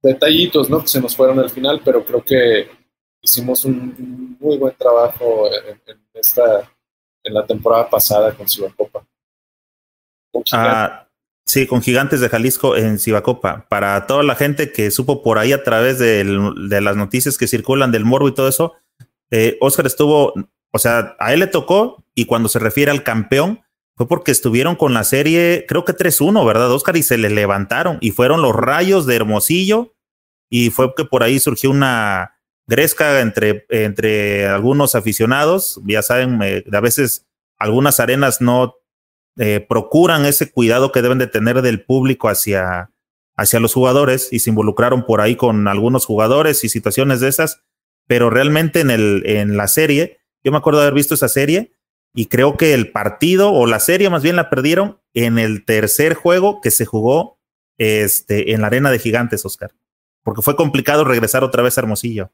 detallitos, 0.02 0.68
¿no? 0.68 0.82
Que 0.82 0.88
se 0.88 1.00
nos 1.00 1.16
fueron 1.16 1.38
al 1.38 1.48
final, 1.48 1.80
pero 1.82 2.04
creo 2.04 2.22
que 2.22 2.81
hicimos 3.22 3.64
un 3.64 4.36
muy 4.40 4.58
buen 4.58 4.74
trabajo 4.76 5.46
en, 5.46 5.80
esta 6.12 6.68
en 7.24 7.34
la 7.34 7.46
temporada 7.46 7.88
pasada 7.88 8.34
con 8.34 8.48
Cibacopa. 8.48 9.06
Ah, 10.52 11.08
sí, 11.46 11.66
con 11.66 11.80
Gigantes 11.80 12.20
de 12.20 12.28
Jalisco 12.28 12.76
en 12.76 12.98
Cibacopa. 12.98 13.66
Para 13.68 14.06
toda 14.06 14.24
la 14.24 14.34
gente 14.34 14.72
que 14.72 14.90
supo 14.90 15.22
por 15.22 15.38
ahí 15.38 15.52
a 15.52 15.62
través 15.62 15.98
de, 15.98 16.24
las 16.24 16.96
noticias 16.96 17.38
que 17.38 17.46
circulan 17.46 17.92
del 17.92 18.04
morbo 18.04 18.28
y 18.28 18.34
todo 18.34 18.48
eso, 18.48 18.74
eh, 19.30 19.56
Oscar 19.60 19.86
estuvo, 19.86 20.34
o 20.72 20.78
sea, 20.78 21.16
a 21.20 21.32
él 21.32 21.40
le 21.40 21.46
tocó 21.46 22.04
y 22.14 22.24
cuando 22.24 22.48
se 22.48 22.58
refiere 22.58 22.90
al 22.90 23.04
campeón, 23.04 23.62
fue 23.94 24.08
porque 24.08 24.32
estuvieron 24.32 24.74
con 24.74 24.94
la 24.94 25.04
serie, 25.04 25.64
creo 25.68 25.84
que 25.84 25.92
3-1, 25.92 26.44
¿verdad, 26.46 26.72
Oscar? 26.72 26.96
Y 26.96 27.02
se 27.02 27.18
le 27.18 27.30
levantaron 27.30 27.98
y 28.00 28.10
fueron 28.10 28.42
los 28.42 28.56
rayos 28.56 29.06
de 29.06 29.16
Hermosillo 29.16 29.94
y 30.50 30.70
fue 30.70 30.94
que 30.94 31.04
por 31.04 31.22
ahí 31.22 31.38
surgió 31.38 31.70
una 31.70 32.41
gresca 32.66 33.20
entre, 33.20 33.66
entre 33.68 34.46
algunos 34.46 34.94
aficionados. 34.94 35.80
Ya 35.84 36.02
saben, 36.02 36.40
a 36.72 36.80
veces 36.80 37.26
algunas 37.58 38.00
arenas 38.00 38.40
no 38.40 38.76
eh, 39.38 39.64
procuran 39.66 40.26
ese 40.26 40.50
cuidado 40.50 40.92
que 40.92 41.02
deben 41.02 41.18
de 41.18 41.26
tener 41.26 41.62
del 41.62 41.84
público 41.84 42.28
hacia, 42.28 42.90
hacia 43.36 43.60
los 43.60 43.72
jugadores 43.72 44.28
y 44.30 44.40
se 44.40 44.50
involucraron 44.50 45.06
por 45.06 45.20
ahí 45.20 45.36
con 45.36 45.68
algunos 45.68 46.04
jugadores 46.06 46.64
y 46.64 46.68
situaciones 46.68 47.20
de 47.20 47.28
esas, 47.28 47.62
pero 48.06 48.30
realmente 48.30 48.80
en, 48.80 48.90
el, 48.90 49.22
en 49.24 49.56
la 49.56 49.68
serie, 49.68 50.18
yo 50.44 50.52
me 50.52 50.58
acuerdo 50.58 50.80
de 50.80 50.86
haber 50.86 50.96
visto 50.96 51.14
esa 51.14 51.28
serie 51.28 51.74
y 52.14 52.26
creo 52.26 52.56
que 52.56 52.74
el 52.74 52.92
partido 52.92 53.52
o 53.52 53.66
la 53.66 53.80
serie 53.80 54.10
más 54.10 54.22
bien 54.22 54.36
la 54.36 54.50
perdieron 54.50 55.00
en 55.14 55.38
el 55.38 55.64
tercer 55.64 56.14
juego 56.14 56.60
que 56.60 56.70
se 56.70 56.84
jugó 56.84 57.38
este, 57.78 58.52
en 58.52 58.60
la 58.60 58.66
arena 58.66 58.90
de 58.90 58.98
gigantes, 58.98 59.46
Oscar, 59.46 59.72
porque 60.22 60.42
fue 60.42 60.56
complicado 60.56 61.04
regresar 61.04 61.42
otra 61.42 61.62
vez 61.62 61.78
a 61.78 61.80
Hermosillo. 61.80 62.30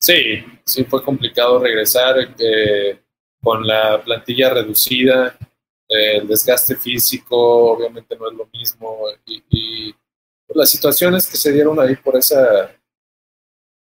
Sí, 0.00 0.42
sí 0.64 0.84
fue 0.84 1.04
complicado 1.04 1.58
regresar 1.58 2.16
eh, 2.38 2.98
con 3.42 3.66
la 3.66 4.02
plantilla 4.02 4.48
reducida, 4.48 5.36
eh, 5.88 6.16
el 6.16 6.28
desgaste 6.28 6.74
físico 6.76 7.72
obviamente 7.72 8.16
no 8.16 8.30
es 8.30 8.36
lo 8.36 8.46
mismo 8.46 9.04
y, 9.26 9.94
las 10.52 10.68
situaciones 10.68 11.28
que 11.28 11.36
se 11.36 11.52
dieron 11.52 11.78
ahí 11.78 11.94
por 11.94 12.16
esa, 12.16 12.74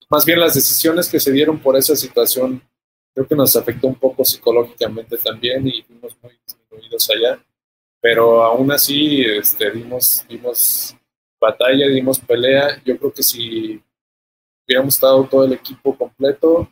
más 0.10 0.26
bien 0.26 0.38
las 0.38 0.54
decisiones 0.54 1.08
que 1.08 1.18
se 1.18 1.32
dieron 1.32 1.58
por 1.60 1.78
esa 1.78 1.96
situación, 1.96 2.62
creo 3.14 3.26
que 3.26 3.36
nos 3.36 3.56
afectó 3.56 3.88
un 3.88 3.96
poco 3.96 4.26
psicológicamente 4.26 5.18
también 5.18 5.66
y 5.66 5.82
fuimos 5.84 6.18
muy 6.22 6.38
disminuidos 6.46 7.10
allá, 7.10 7.42
pero 8.02 8.44
aún 8.44 8.70
así 8.70 9.22
este, 9.22 9.72
dimos, 9.72 10.26
dimos 10.28 10.94
batalla, 11.40 11.88
dimos 11.88 12.20
pelea, 12.20 12.82
yo 12.84 12.98
creo 12.98 13.14
que 13.14 13.24
si 13.24 13.82
hubiéramos 14.72 14.96
estado 14.96 15.26
todo 15.26 15.44
el 15.44 15.54
equipo 15.54 15.98
completo, 15.98 16.72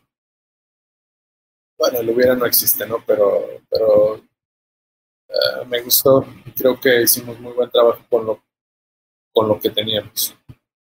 bueno, 1.77 1.99
el 1.99 2.09
hubiera 2.09 2.35
no 2.35 2.45
existe, 2.45 2.85
¿no? 2.87 3.03
Pero, 3.05 3.47
pero 3.69 4.15
eh, 5.27 5.65
me 5.67 5.81
gustó 5.81 6.25
creo 6.55 6.79
que 6.79 7.03
hicimos 7.03 7.39
muy 7.39 7.53
buen 7.53 7.69
trabajo 7.69 8.03
con 8.09 8.25
lo, 8.25 8.43
con 9.33 9.47
lo 9.47 9.59
que 9.59 9.69
teníamos. 9.69 10.35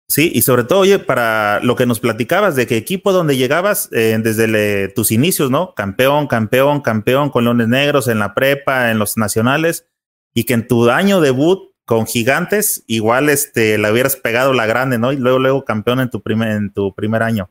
Sí, 0.07 0.31
y 0.33 0.43
sobre 0.43 0.63
todo, 0.65 0.79
oye, 0.79 0.99
para 0.99 1.59
lo 1.61 1.75
que 1.75 1.85
nos 1.85 1.99
platicabas 1.99 2.55
de 2.55 2.67
que 2.67 2.77
equipo 2.77 3.11
donde 3.11 3.37
llegabas 3.37 3.89
eh, 3.91 4.17
desde 4.21 4.89
tus 4.89 5.11
inicios, 5.11 5.49
¿no? 5.49 5.73
Campeón, 5.73 6.27
campeón, 6.27 6.81
campeón 6.81 7.29
con 7.29 7.43
Leones 7.43 7.67
Negros 7.67 8.07
en 8.07 8.19
la 8.19 8.35
prepa, 8.35 8.91
en 8.91 8.99
los 8.99 9.17
nacionales, 9.17 9.87
y 10.33 10.43
que 10.43 10.53
en 10.53 10.67
tu 10.67 10.89
año 10.89 11.21
debut 11.21 11.74
con 11.86 12.07
gigantes, 12.07 12.84
igual 12.88 13.30
este, 13.30 13.78
la 13.78 13.91
hubieras 13.91 14.16
pegado 14.16 14.53
la 14.53 14.66
grande, 14.66 14.98
¿no? 14.98 15.14
Y 15.14 15.18
luego, 15.18 15.40
luego 15.40 15.66
campeón 15.66 15.99
en 15.99 16.10
tu 16.10 16.22
primer, 16.22 16.52
en 16.52 16.74
tu 16.74 16.94
primer 16.94 17.22
año. 17.22 17.49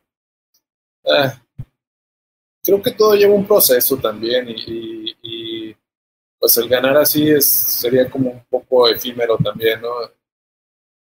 Ah, 1.06 1.40
creo 2.62 2.82
que 2.82 2.90
todo 2.90 3.14
lleva 3.14 3.34
un 3.34 3.46
proceso 3.46 3.96
también 3.96 4.46
y, 4.48 5.74
pues 6.38 6.56
el 6.58 6.68
ganar 6.68 6.96
así 6.96 7.30
es, 7.30 7.48
sería 7.48 8.10
como 8.10 8.30
un 8.30 8.44
poco 8.50 8.88
efímero 8.88 9.38
también, 9.38 9.80
¿no? 9.80 9.88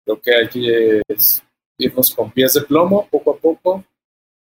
Creo 0.04 0.20
que 0.20 0.34
hay 0.34 0.48
que 0.48 1.02
irnos 1.78 2.14
con 2.14 2.32
pies 2.32 2.54
de 2.54 2.62
plomo 2.62 3.06
poco 3.08 3.32
a 3.32 3.36
poco 3.36 3.84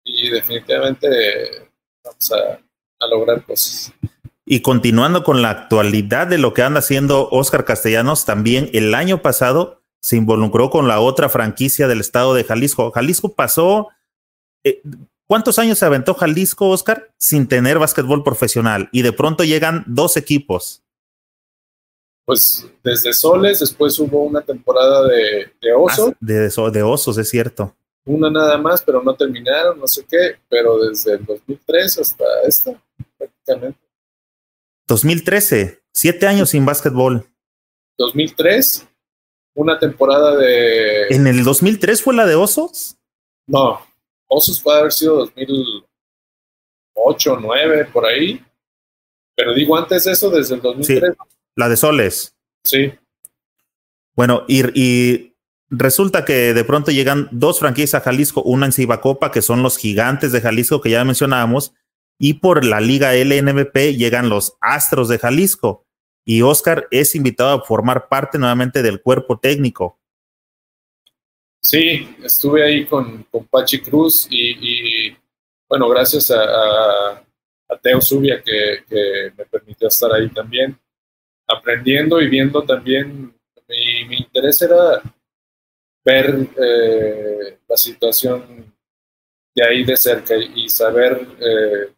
y 0.05 0.31
definitivamente 0.31 1.69
vamos 2.03 2.33
a, 2.33 2.59
a 3.01 3.07
lograr 3.07 3.45
cosas. 3.45 3.93
Y 4.51 4.62
continuando 4.62 5.25
con 5.25 5.43
la 5.43 5.51
actualidad 5.51 6.27
de 6.27 6.39
lo 6.39 6.55
que 6.55 6.62
anda 6.62 6.79
haciendo 6.79 7.29
Oscar 7.31 7.66
Castellanos, 7.66 8.25
también 8.25 8.70
el 8.73 8.95
año 8.95 9.20
pasado 9.20 9.83
se 10.01 10.16
involucró 10.16 10.70
con 10.70 10.89
la 10.89 11.01
otra 11.01 11.29
franquicia 11.29 11.87
del 11.87 12.01
estado 12.01 12.33
de 12.33 12.45
Jalisco. 12.45 12.91
Jalisco 12.91 13.35
pasó, 13.35 13.89
eh, 14.65 14.81
¿cuántos 15.27 15.59
años 15.59 15.79
se 15.79 15.85
aventó 15.85 16.15
Jalisco, 16.15 16.70
Oscar, 16.70 17.12
sin 17.19 17.47
tener 17.47 17.79
básquetbol 17.79 18.25
profesional? 18.25 18.89
Y 18.91 19.03
de 19.03 19.12
pronto 19.12 19.45
llegan 19.45 19.85
dos 19.87 20.16
equipos. 20.16 20.83
Pues 22.25 22.66
desde 22.83 23.12
Soles, 23.12 23.61
después 23.61 23.99
hubo 23.99 24.23
una 24.23 24.41
temporada 24.41 25.07
de, 25.09 25.53
de 25.61 25.75
Osos. 25.75 26.12
Ah, 26.12 26.16
de, 26.20 26.49
de 26.70 26.83
Osos, 26.83 27.19
es 27.19 27.29
cierto. 27.29 27.77
Una 28.07 28.31
nada 28.31 28.57
más, 28.57 28.83
pero 28.83 29.03
no 29.03 29.15
terminaron, 29.15 29.79
no 29.79 29.87
sé 29.87 30.07
qué, 30.09 30.37
pero 30.49 30.79
desde 30.79 31.16
el 31.16 31.27
2003 31.27 31.99
hasta 31.99 32.25
esta, 32.47 32.83
prácticamente. 33.19 33.88
2013, 34.89 35.81
siete 35.93 36.27
años 36.27 36.51
sin 36.51 36.66
básquetbol. 36.66 37.24
2003, 37.98 38.89
una 39.55 39.78
temporada 39.78 40.36
de... 40.36 41.06
¿En 41.10 41.27
el 41.27 41.44
2003 41.44 42.02
fue 42.02 42.15
la 42.15 42.24
de 42.27 42.35
Osos? 42.35 42.97
No, 43.47 43.81
Osos 44.27 44.60
puede 44.60 44.81
haber 44.81 44.93
sido 44.93 45.16
2008, 45.16 47.39
9, 47.40 47.85
por 47.93 48.06
ahí. 48.06 48.43
Pero 49.36 49.55
digo 49.55 49.77
antes 49.77 50.05
de 50.05 50.12
eso, 50.12 50.31
desde 50.31 50.55
el 50.56 50.62
2003. 50.62 51.15
la 51.55 51.69
de 51.69 51.77
Soles. 51.77 52.35
Sí. 52.65 52.93
Bueno, 54.15 54.44
y, 54.48 54.65
y, 54.74 55.36
resulta 55.69 56.24
que 56.24 56.55
de 56.55 56.65
pronto 56.65 56.90
llegan 56.90 57.28
dos 57.31 57.60
franquicias 57.60 57.94
a 57.94 58.01
Jalisco, 58.01 58.43
una 58.43 58.66
en 58.66 58.73
Cibacopa, 58.73 59.31
que 59.31 59.43
son 59.43 59.62
los 59.62 59.77
gigantes 59.77 60.32
de 60.32 60.40
Jalisco 60.40 60.81
que 60.81 60.90
ya 60.90 61.05
mencionábamos, 61.05 61.73
y 62.19 62.35
por 62.35 62.65
la 62.65 62.81
Liga 62.81 63.15
LNBP 63.15 63.97
llegan 63.97 64.28
los 64.28 64.57
Astros 64.61 65.09
de 65.09 65.19
Jalisco 65.19 65.86
y 66.24 66.43
Oscar 66.43 66.89
es 66.90 67.15
invitado 67.15 67.51
a 67.51 67.65
formar 67.65 68.09
parte 68.09 68.39
nuevamente 68.39 68.82
del 68.82 69.01
cuerpo 69.01 69.39
técnico. 69.39 69.99
Sí, 71.62 72.16
estuve 72.23 72.65
ahí 72.65 72.85
con, 72.86 73.24
con 73.31 73.47
Pachi 73.47 73.81
Cruz 73.81 74.27
y, 74.31 75.16
bueno, 75.69 75.89
gracias 75.89 76.31
a, 76.31 77.12
a, 77.69 77.78
Teo 77.81 78.01
Zubia 78.01 78.43
que, 78.43 79.32
me 79.36 79.45
permitió 79.47 79.89
estar 79.89 80.12
ahí 80.12 80.28
también, 80.31 80.78
aprendiendo 81.47 82.20
y 82.20 82.28
viendo 82.28 82.62
también, 82.62 83.35
mi, 83.69 84.05
mi 84.07 84.16
interés 84.16 84.61
era 84.62 85.03
ver 86.05 86.49
eh, 86.57 87.59
la 87.69 87.77
situación 87.77 88.74
de 89.55 89.66
ahí 89.66 89.85
de 89.85 89.97
cerca 89.97 90.35
y, 90.36 90.69
saber 90.69 91.27
eh, 91.40 91.93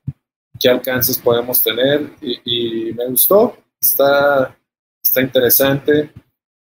qué 0.60 0.68
alcances 0.68 1.18
podemos 1.18 1.62
tener 1.62 2.10
y, 2.20 2.92
me 2.92 3.06
gustó, 3.06 3.56
está, 3.80 4.56
está 5.02 5.22
interesante. 5.22 6.12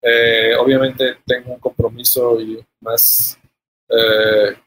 Eh, 0.01 0.57
obviamente 0.59 1.19
tengo 1.27 1.53
un 1.53 1.61
compromiso 1.61 2.41
y 2.41 2.65
más 2.81 3.39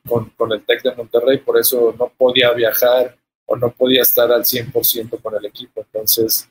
con, 0.07 0.29
con, 0.37 0.53
el 0.53 0.63
TEC 0.63 0.83
de 0.83 0.95
Monterrey, 0.95 1.39
por 1.39 1.57
eso 1.57 1.95
no 1.97 2.09
podía 2.15 2.51
viajar 2.51 3.17
o 3.47 3.55
no 3.55 3.71
podía 3.71 4.03
estar 4.03 4.31
al 4.31 4.43
100% 4.43 5.19
con 5.19 5.35
el 5.35 5.45
equipo. 5.45 5.81
Entonces, 5.81 6.47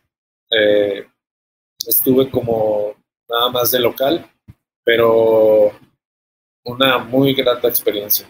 estuve 1.86 2.28
como 2.30 2.96
nada 3.28 3.50
más 3.50 3.70
de 3.70 3.78
local, 3.78 4.28
pero 4.82 5.70
una 6.64 6.98
muy 6.98 7.34
grata 7.34 7.68
experiencia. 7.68 8.26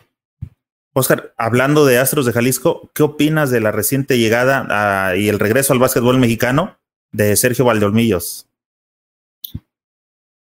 Oscar, 0.97 1.35
hablando 1.37 1.85
de 1.85 1.99
Astros 1.99 2.25
de 2.25 2.33
Jalisco, 2.33 2.89
¿qué 2.95 3.03
opinas 3.03 3.51
de 3.51 3.61
la 3.61 3.73
reciente 3.73 4.17
llegada 4.17 4.65
ah, 4.71 5.17
y 5.17 5.29
el 5.29 5.41
regreso 5.41 5.73
al 5.73 5.81
básquetbol 5.81 6.19
mexicano 6.19 6.79
de 7.11 7.35
Sergio 7.35 7.65
Valdeolmillos? 7.65 8.47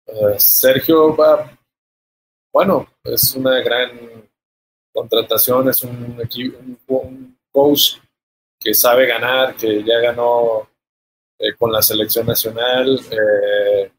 Eh, 0.06 0.38
Sergio 0.38 1.16
va, 1.16 1.58
bueno, 2.52 2.86
es 3.02 3.34
una 3.34 3.58
gran 3.62 3.98
contratación, 4.92 5.68
es 5.68 5.82
un, 5.82 6.22
un, 6.86 7.36
coach 7.50 7.96
que 8.60 8.74
sabe 8.74 9.06
ganar, 9.06 9.56
que 9.56 9.82
ya 9.82 9.98
ganó 9.98 10.68
eh, 11.36 11.52
con 11.58 11.72
la 11.72 11.82
selección 11.82 12.26
nacional. 12.28 13.00
Eh, 13.10 13.92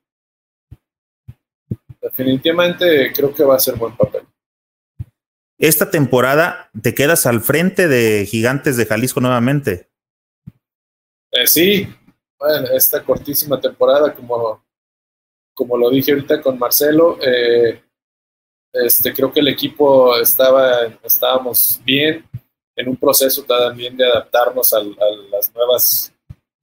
definitivamente 2.02 3.12
creo 3.14 3.34
que 3.34 3.44
va 3.44 3.56
a 3.56 3.60
ser 3.60 3.76
buen 3.76 3.96
papel. 3.98 4.26
Esta 5.58 5.90
temporada 5.90 6.70
te 6.82 6.94
quedas 6.94 7.26
al 7.26 7.42
frente 7.42 7.88
de 7.88 8.26
Gigantes 8.26 8.76
de 8.78 8.86
Jalisco 8.86 9.22
nuevamente. 9.22 9.90
Eh, 11.32 11.48
sí, 11.48 11.88
esta 12.74 13.04
cortísima 13.04 13.60
temporada, 13.60 14.14
como, 14.14 14.64
como 15.54 15.78
lo 15.78 15.90
dije 15.90 16.12
ahorita 16.12 16.42
con 16.42 16.60
Marcelo, 16.60 17.18
eh, 17.22 17.82
este, 18.74 19.14
creo 19.14 19.32
que 19.32 19.40
el 19.40 19.48
equipo 19.48 20.18
estaba, 20.18 20.88
estábamos 21.04 21.82
bien 21.86 22.26
en 22.76 22.90
un 22.90 22.98
proceso 22.98 23.44
también 23.44 23.96
de 23.96 24.06
adaptarnos 24.06 24.74
a, 24.74 24.80
las 25.32 25.54
nuevas 25.56 26.14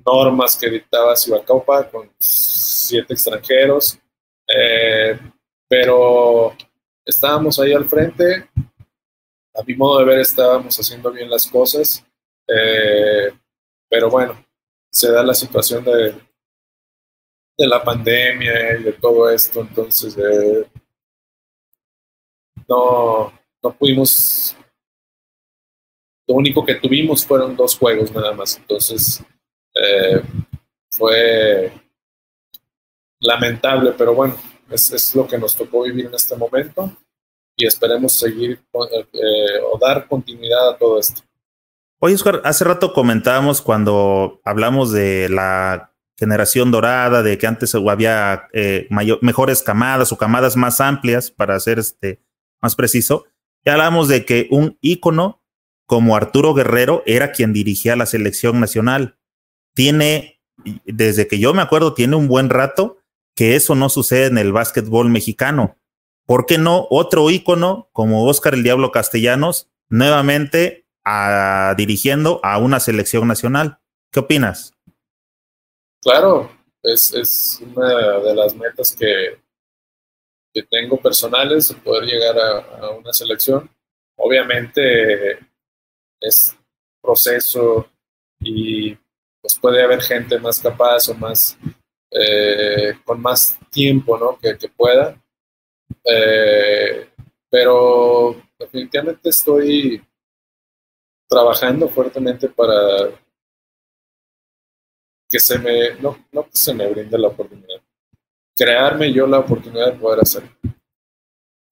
normas 0.05 0.56
que 0.56 0.69
dictaba 0.69 1.16
Cibacopa 1.16 1.89
con 1.89 2.10
siete 2.19 3.14
extranjeros. 3.14 3.98
Eh, 4.47 5.19
pero 5.66 6.55
estábamos 7.06 7.59
ahí 7.59 7.73
al 7.73 7.89
frente. 7.89 8.51
A 9.55 9.62
mi 9.62 9.74
modo 9.74 9.99
de 9.99 10.05
ver, 10.07 10.20
estábamos 10.20 10.77
haciendo 10.79 11.11
bien 11.11 11.29
las 11.31 11.47
cosas. 11.47 12.05
Eh, 12.49 13.33
pero 13.89 14.11
bueno, 14.11 14.45
se 14.91 15.11
da 15.11 15.23
la 15.23 15.35
situación 15.35 15.85
de, 15.85 16.15
la 17.59 17.83
pandemia 17.83 18.77
y 18.79 18.83
de 18.83 18.93
todo 18.95 19.31
esto, 19.31 19.61
entonces 19.61 20.16
eh, 20.19 20.66
no, 22.69 23.33
no 23.62 23.73
pudimos. 23.77 24.57
Lo 26.27 26.35
único 26.35 26.65
que 26.65 26.77
tuvimos 26.77 27.24
fueron 27.24 27.55
dos 27.55 27.79
juegos 27.79 28.11
nada 28.12 28.33
más, 28.33 28.57
entonces 28.57 29.23
eh, 29.74 30.23
fue 30.91 31.73
lamentable, 33.20 33.93
pero 33.97 34.15
bueno, 34.15 34.37
es, 34.70 35.15
lo 35.15 35.27
que 35.27 35.39
nos 35.39 35.57
tocó 35.57 35.83
vivir 35.83 36.07
en 36.07 36.15
este 36.15 36.37
momento 36.37 36.97
y 37.57 37.66
esperemos 37.66 38.12
seguir 38.19 38.53
eh, 38.53 39.61
o 39.70 39.79
dar 39.79 40.07
continuidad 40.09 40.70
a 40.70 40.77
todo 40.77 40.99
esto. 40.99 41.23
Oye, 41.99 42.15
Oscar, 42.15 42.41
hace 42.45 42.65
rato 42.65 42.93
comentábamos 42.93 43.62
cuando 43.62 44.41
hablamos 44.45 44.91
de 44.91 45.29
la 45.29 45.93
generación 46.16 46.70
dorada, 46.70 47.23
de 47.23 47.39
que 47.39 47.47
antes 47.47 47.74
había 47.74 48.49
eh, 48.53 48.89
mejores 49.20 49.62
camadas 49.62 50.12
o 50.12 50.19
camadas 50.19 50.57
más 50.57 50.81
amplias, 50.81 51.31
para 51.31 51.59
ser 51.61 51.79
este, 51.79 52.20
más 52.61 52.74
preciso. 52.74 53.27
Ya 53.65 53.73
hablamos 53.73 54.09
de 54.09 54.24
que 54.24 54.49
un 54.51 54.79
ícono 54.81 55.43
como 55.87 56.16
Arturo 56.16 56.55
Guerrero 56.55 57.03
era 57.07 57.33
quien 57.33 57.53
dirigía 57.53 57.97
la 57.97 58.07
selección 58.07 58.61
nacional. 58.61 59.19
Tiene, 59.74 60.41
desde 60.85 61.29
que 61.29 61.39
yo 61.39 61.55
me 61.55 61.62
acuerdo, 61.62 61.95
tiene 61.95 62.16
un 62.16 62.29
buen 62.29 62.51
rato 62.51 62.99
que 63.35 63.57
eso 63.57 63.74
no 63.74 63.89
sucede 63.89 64.27
en 64.27 64.39
el 64.39 64.53
básquetbol 64.53 65.09
mexicano. 65.09 65.77
¿Por 66.27 66.47
qué 66.47 66.59
no 66.59 66.86
otro 66.90 67.31
ícono 67.31 67.89
como 67.93 68.24
Oscar 68.27 68.55
el 68.55 68.62
Diablo 68.62 68.90
Castellanos 68.90 69.70
nuevamente 69.89 70.86
a, 71.05 71.74
dirigiendo 71.77 72.40
a 72.43 72.59
una 72.59 72.81
selección 72.81 73.27
nacional? 73.28 73.78
¿Qué 74.11 74.20
opinas? 74.20 74.73
Claro, 76.03 76.51
es, 76.82 77.61
una 77.74 78.19
de 78.20 78.35
las 78.35 78.55
metas 78.55 78.94
que, 78.94 79.39
que 80.53 80.62
tengo 80.65 80.97
personales, 81.01 81.74
poder 81.85 82.05
llegar 82.05 82.39
a, 82.39 82.86
a 82.86 82.90
una 82.90 83.12
selección. 83.12 83.70
Obviamente 84.16 85.39
es 86.20 86.57
proceso 87.03 87.89
y 88.40 88.97
pues 89.40 89.59
puede 89.61 89.82
haber 89.82 90.01
gente 90.01 90.39
más 90.39 90.61
capaz 90.61 91.09
o 91.09 91.15
más 91.15 91.59
eh, 92.11 92.93
con 93.05 93.20
más 93.20 93.59
tiempo 93.70 94.19
¿no? 94.19 94.39
que, 94.39 94.69
pueda. 94.69 95.20
Eh, 96.05 97.09
pero 97.51 98.36
definitivamente 98.59 99.28
estoy 99.28 100.02
trabajando 101.28 101.89
fuertemente 101.89 102.48
para 102.48 103.10
que 105.28 105.40
se 105.40 105.59
me, 105.59 105.94
no, 106.01 106.19
no 106.31 106.44
que 106.44 106.51
se 106.56 106.74
me 106.74 106.86
brinde 106.89 107.19
la 107.19 107.28
oportunidad, 107.28 107.81
crearme 108.55 109.12
yo 109.12 109.27
la 109.27 109.39
oportunidad 109.39 109.93
de 109.93 109.98
poder 109.98 110.20
hacerlo. 110.20 110.51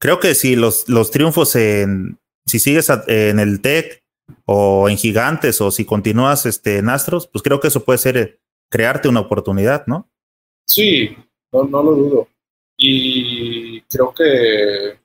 Creo 0.00 0.18
que 0.18 0.34
si 0.34 0.56
los, 0.56 0.88
los 0.88 1.10
triunfos 1.10 1.54
en, 1.56 2.18
si 2.46 2.58
sigues 2.58 2.90
en 3.06 3.38
el 3.38 3.60
TEC 3.60 4.02
o 4.46 4.88
en 4.88 4.96
Gigantes 4.96 5.60
o 5.60 5.70
si 5.70 5.84
continúas 5.84 6.46
este, 6.46 6.78
en 6.78 6.88
Astros, 6.88 7.26
pues 7.26 7.42
creo 7.42 7.60
que 7.60 7.68
eso 7.68 7.84
puede 7.84 7.98
ser 7.98 8.16
eh, 8.16 8.40
crearte 8.70 9.08
una 9.08 9.20
oportunidad, 9.20 9.86
¿no? 9.86 10.10
Sí, 10.66 11.16
no, 11.52 11.64
no 11.64 11.82
lo 11.82 11.92
dudo. 11.92 12.28
Y 12.78 13.79
creo 13.90 14.14
que 14.14 14.98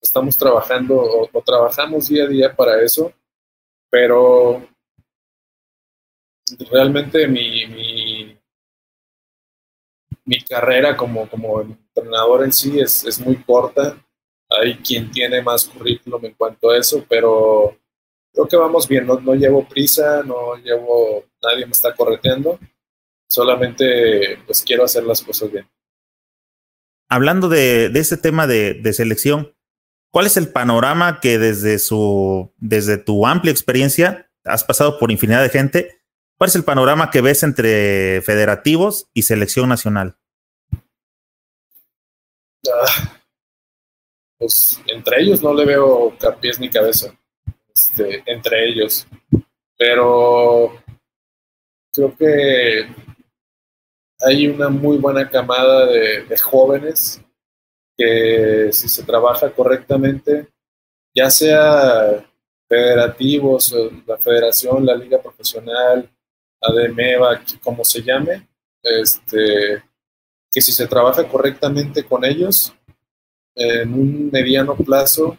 estamos 0.00 0.36
trabajando 0.38 0.96
o, 0.96 1.42
trabajamos 1.42 2.08
día 2.08 2.24
a 2.24 2.28
día 2.28 2.54
para 2.54 2.80
eso, 2.82 3.12
pero 3.90 4.66
realmente 6.70 7.26
mi, 7.26 7.66
mi, 10.24 10.40
carrera 10.48 10.96
como, 10.96 11.28
como 11.28 11.60
entrenador 11.60 12.44
en 12.44 12.52
sí 12.52 12.78
es, 12.80 13.04
es 13.04 13.18
muy 13.20 13.36
corta. 13.42 14.02
Hay 14.50 14.76
quien 14.76 15.10
tiene 15.10 15.42
más 15.42 15.66
currículum 15.66 16.24
en 16.24 16.34
cuanto 16.34 16.70
a 16.70 16.78
eso, 16.78 17.04
pero 17.06 17.76
creo 18.32 18.46
que 18.46 18.56
vamos 18.56 18.88
bien. 18.88 19.06
No, 19.06 19.20
no 19.20 19.34
llevo 19.34 19.66
prisa, 19.68 20.22
no 20.22 20.54
llevo, 20.56 21.24
nadie 21.42 21.66
me 21.66 21.72
está 21.72 21.94
correteando 21.94 22.58
solamente 23.28 24.38
pues 24.46 24.62
quiero 24.62 24.84
hacer 24.84 25.04
las 25.04 25.22
cosas 25.22 25.52
bien. 25.52 25.68
Hablando 27.08 27.48
de, 27.48 27.88
de 27.88 28.00
este 28.00 28.18
tema 28.18 28.46
de, 28.46 28.92
selección, 28.92 29.54
¿cuál 30.10 30.26
es 30.26 30.36
el 30.36 30.52
panorama 30.52 31.20
que 31.20 31.38
desde 31.38 31.78
su, 31.78 32.52
desde 32.58 32.98
tu 32.98 33.26
amplia 33.26 33.50
experiencia, 33.50 34.30
has 34.44 34.64
pasado 34.64 34.98
por 34.98 35.10
infinidad 35.10 35.42
de 35.42 35.48
gente, 35.48 36.00
cuál 36.36 36.48
es 36.48 36.56
el 36.56 36.64
panorama 36.64 37.10
que 37.10 37.22
ves 37.22 37.42
entre 37.42 38.20
federativos 38.22 39.08
y 39.14 39.22
selección 39.22 39.70
nacional? 39.70 40.18
Ah, 42.66 43.22
pues 44.38 44.80
entre 44.86 45.22
ellos 45.22 45.42
no 45.42 45.54
le 45.54 45.64
veo 45.64 46.14
pies 46.40 46.60
ni 46.60 46.68
cabeza, 46.68 47.18
este, 47.74 48.22
entre 48.26 48.68
ellos, 48.68 49.06
pero 49.78 50.82
creo 51.92 52.14
que 52.16 53.07
hay 54.20 54.46
una 54.48 54.68
muy 54.68 54.98
buena 54.98 55.28
camada 55.28 55.86
de, 55.86 56.36
jóvenes 56.38 57.20
que 57.96 58.70
si 58.72 58.88
se 58.88 59.02
trabaja 59.02 59.50
correctamente, 59.50 60.48
ya 61.14 61.30
sea 61.30 62.24
federativos, 62.68 63.74
la 64.06 64.18
federación, 64.18 64.86
la 64.86 64.94
liga 64.94 65.20
profesional, 65.20 66.10
ADMEVA, 66.60 67.42
como 67.62 67.84
se 67.84 68.02
llame, 68.02 68.48
este, 68.82 69.82
que 70.50 70.60
si 70.60 70.72
se 70.72 70.86
trabaja 70.86 71.26
correctamente 71.28 72.04
con 72.04 72.24
ellos, 72.24 72.72
en 73.54 73.92
un 73.92 74.30
mediano 74.30 74.76
plazo 74.76 75.36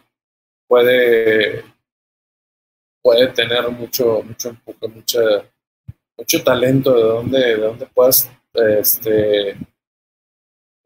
puede, 0.68 1.64
puede 3.02 3.28
tener 3.28 3.70
mucho, 3.70 4.22
mucho 4.22 4.50
empuje, 4.50 4.88
mucha 4.88 5.20
mucho 6.20 6.44
talento 6.44 6.94
de 6.94 7.02
donde, 7.02 7.38
de 7.38 7.56
donde 7.56 7.86
puedas 7.86 8.30
este, 8.54 9.56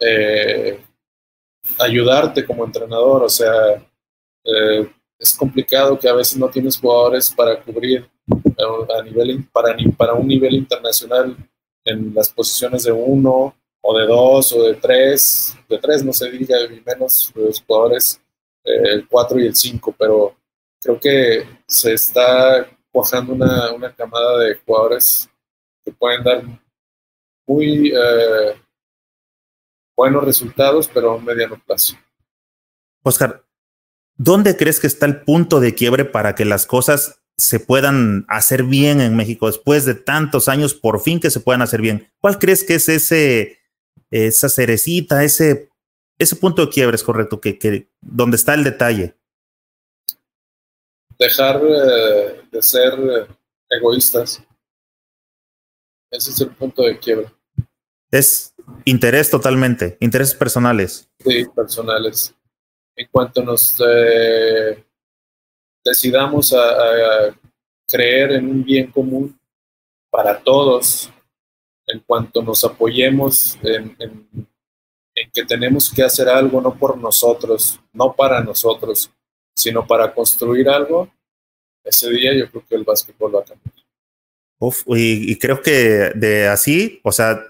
eh, 0.01 0.81
ayudarte 1.78 2.45
como 2.45 2.65
entrenador. 2.65 3.24
O 3.24 3.28
sea, 3.28 3.53
eh, 4.45 4.91
es 5.19 5.35
complicado 5.36 5.99
que 5.99 6.09
a 6.09 6.15
veces 6.15 6.36
no 6.36 6.49
tienes 6.49 6.78
jugadores 6.78 7.31
para 7.31 7.61
cubrir 7.62 8.09
a, 8.97 9.03
nivel, 9.03 9.49
para, 9.53 10.15
un 10.15 10.27
nivel 10.27 10.55
internacional 10.55 11.36
en 11.85 12.15
las 12.15 12.31
posiciones 12.31 12.85
de 12.85 12.93
uno 12.93 13.55
o 13.81 13.99
de 13.99 14.07
dos 14.07 14.53
o 14.53 14.62
de 14.65 14.74
tres, 14.74 15.55
de 15.69 15.78
tres 15.78 16.05
no 16.05 16.12
se 16.12 16.31
diga, 16.31 16.59
y 16.62 16.81
menos 16.81 17.31
los 17.35 17.61
jugadores 17.62 18.20
eh, 18.65 18.95
el 18.95 19.09
4 19.09 19.41
y 19.41 19.47
el 19.47 19.55
5, 19.55 19.95
pero 19.99 20.35
creo 20.81 20.99
que 20.99 21.47
se 21.66 21.93
está 21.93 22.66
cuajando 22.91 23.35
una, 23.35 23.73
una 23.73 23.95
camada 23.95 24.39
de 24.39 24.55
jugadores 24.55 25.28
que 25.85 25.93
pueden 25.93 26.23
dar 26.23 26.43
muy 27.46 27.92
eh, 27.94 28.60
buenos 29.96 30.24
resultados, 30.24 30.88
pero 30.92 31.12
a 31.12 31.16
un 31.16 31.24
mediano 31.24 31.60
plazo. 31.64 31.96
Oscar, 33.02 33.44
¿dónde 34.16 34.56
crees 34.56 34.80
que 34.80 34.86
está 34.86 35.06
el 35.06 35.22
punto 35.22 35.60
de 35.60 35.74
quiebre 35.74 36.04
para 36.04 36.34
que 36.34 36.44
las 36.44 36.66
cosas 36.66 37.20
se 37.36 37.60
puedan 37.60 38.24
hacer 38.28 38.62
bien 38.62 39.00
en 39.00 39.16
México 39.16 39.46
después 39.46 39.84
de 39.84 39.94
tantos 39.94 40.48
años, 40.48 40.74
por 40.74 41.00
fin 41.00 41.20
que 41.20 41.30
se 41.30 41.40
puedan 41.40 41.62
hacer 41.62 41.80
bien? 41.80 42.10
¿Cuál 42.20 42.38
crees 42.38 42.64
que 42.64 42.76
es 42.76 42.88
ese, 42.88 43.58
esa 44.10 44.48
cerecita, 44.48 45.24
ese 45.24 45.68
ese 46.18 46.36
punto 46.36 46.64
de 46.64 46.72
quiebre 46.72 46.94
es 46.94 47.02
correcto, 47.02 47.40
que, 47.40 47.58
que 47.58 47.88
donde 48.00 48.36
está 48.36 48.54
el 48.54 48.64
detalle. 48.64 49.16
Dejar 51.18 51.60
eh, 51.64 52.42
de 52.50 52.62
ser 52.62 52.94
egoístas. 53.70 54.42
Ese 56.16 56.31
es 56.31 56.41
el 56.41 56.51
punto 56.51 56.82
de 56.82 56.99
quiebre. 56.99 57.28
Es 58.11 58.55
interés 58.85 59.31
totalmente, 59.31 59.97
intereses 60.01 60.35
personales. 60.35 61.09
Sí, 61.19 61.45
personales. 61.55 62.35
En 62.97 63.09
cuanto 63.11 63.43
nos 63.43 63.77
eh, 63.86 64.85
decidamos 65.85 66.53
a, 66.53 67.35
creer 67.86 68.32
en 68.32 68.49
un 68.49 68.65
bien 68.65 68.91
común 68.91 69.39
para 70.11 70.39
todos, 70.41 71.11
en 71.86 72.01
cuanto 72.01 72.43
nos 72.43 72.65
apoyemos 72.65 73.59
en 73.62 73.95
en 75.15 75.31
que 75.31 75.45
tenemos 75.45 75.91
que 75.91 76.03
hacer 76.03 76.28
algo 76.28 76.61
no 76.61 76.77
por 76.77 76.99
nosotros, 76.99 77.81
no 77.93 78.15
para 78.15 78.43
nosotros, 78.43 79.11
sino 79.55 79.86
para 79.86 80.12
construir 80.12 80.69
algo, 80.69 81.09
ese 81.85 82.11
día 82.11 82.35
yo 82.35 82.51
creo 82.51 82.66
que 82.66 82.74
el 82.74 82.85
básquetbol 82.85 83.36
va 83.36 83.41
a 83.41 83.45
cambiar. 83.45 83.74
Uf, 84.59 84.82
y, 84.86 85.36
creo 85.39 85.62
que 85.62 86.12
de 86.14 86.48
así, 86.48 87.01
o 87.02 87.12
sea, 87.12 87.43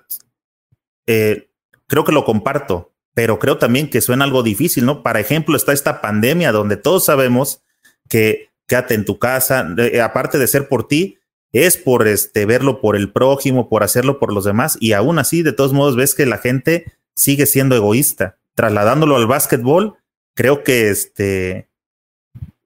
eh, 1.07 1.49
creo 1.87 2.05
que 2.05 2.13
lo 2.13 2.25
comparto, 2.25 2.93
pero 3.15 3.39
creo 3.39 3.59
también 3.59 3.89
que 3.89 4.01
suena 4.01 4.25
algo 4.25 4.43
difícil, 4.43 4.85
¿no? 4.85 5.03
Para 5.03 5.21
ejemplo, 5.21 5.57
está 5.57 5.73
esta 5.73 6.01
pandemia 6.01 6.51
donde 6.51 6.77
todos 6.77 7.05
sabemos 7.05 7.63
que 8.09 8.51
quédate 8.67 8.95
en 8.95 9.05
tu 9.05 9.19
casa, 9.19 9.69
eh, 9.79 10.01
aparte 10.01 10.39
de 10.39 10.47
ser 10.47 10.69
por 10.69 10.89
ti, 10.89 11.19
es 11.53 11.77
por 11.77 12.09
este 12.09 12.47
verlo 12.47 12.81
por 12.81 12.97
el 12.97 13.13
prójimo, 13.13 13.69
por 13.69 13.85
hacerlo 13.85 14.19
por 14.19 14.33
los 14.33 14.45
demás, 14.45 14.77
y 14.81 14.93
aún 14.93 15.19
así, 15.19 15.43
de 15.43 15.53
todos 15.53 15.73
modos, 15.73 15.95
ves 15.95 16.15
que 16.15 16.27
la 16.27 16.39
gente 16.39 16.93
sigue 17.15 17.47
siendo 17.47 17.77
egoísta. 17.77 18.39
Trasladándolo 18.55 19.17
al 19.17 19.27
básquetbol, 19.27 19.97
creo 20.35 20.65
que 20.65 20.91
este 20.91 21.69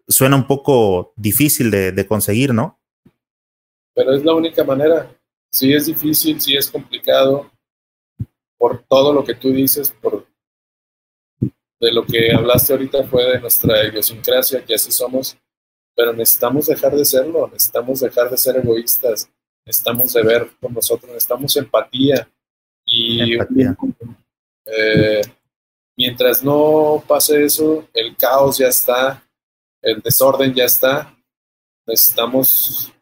suena 0.09 0.37
un 0.37 0.47
poco 0.47 1.13
difícil 1.17 1.71
de, 1.71 2.07
conseguir, 2.07 2.55
¿no? 2.55 2.78
Pero 3.99 4.15
es 4.15 4.25
la 4.25 4.33
única 4.33 4.63
manera. 4.63 5.13
Sí 5.51 5.75
es 5.75 5.87
difícil, 5.87 6.41
sí 6.41 6.57
es 6.57 6.71
complicado, 6.71 7.51
por 8.57 8.85
todo 8.85 9.13
lo 9.13 9.25
que 9.25 9.35
tú 9.35 9.51
dices, 9.51 9.91
por 9.91 10.25
de 11.41 11.93
lo 11.93 12.07
que 12.07 12.33
hablaste 12.33 12.73
ahorita 12.73 13.03
fue 13.09 13.25
de 13.25 13.41
nuestra 13.41 13.89
idiosincrasia, 13.89 14.65
que 14.65 14.75
así 14.75 14.93
somos, 14.93 15.37
pero 15.97 16.13
necesitamos 16.13 16.67
dejar 16.67 16.95
de 16.95 17.05
serlo, 17.05 17.49
necesitamos 17.49 17.99
dejar 17.99 18.31
de 18.31 18.37
ser 18.37 18.59
egoístas, 18.59 19.29
necesitamos 19.67 20.13
de 20.13 20.23
ver 20.23 20.49
con 20.61 20.75
nosotros, 20.75 21.11
necesitamos 21.11 21.57
empatía 21.57 22.31
y 22.85 23.33
empatía. 23.33 23.77
Eh, 24.65 25.23
mientras 25.97 26.45
no 26.45 27.03
pase 27.05 27.45
eso, 27.45 27.89
el 27.93 28.17
caos 28.17 28.59
ya 28.59 28.69
está, 28.69 29.29
el 29.83 30.01
desorden 30.01 30.55
ya 30.55 30.67
está. 30.67 31.17
Necesitamos 31.85 32.93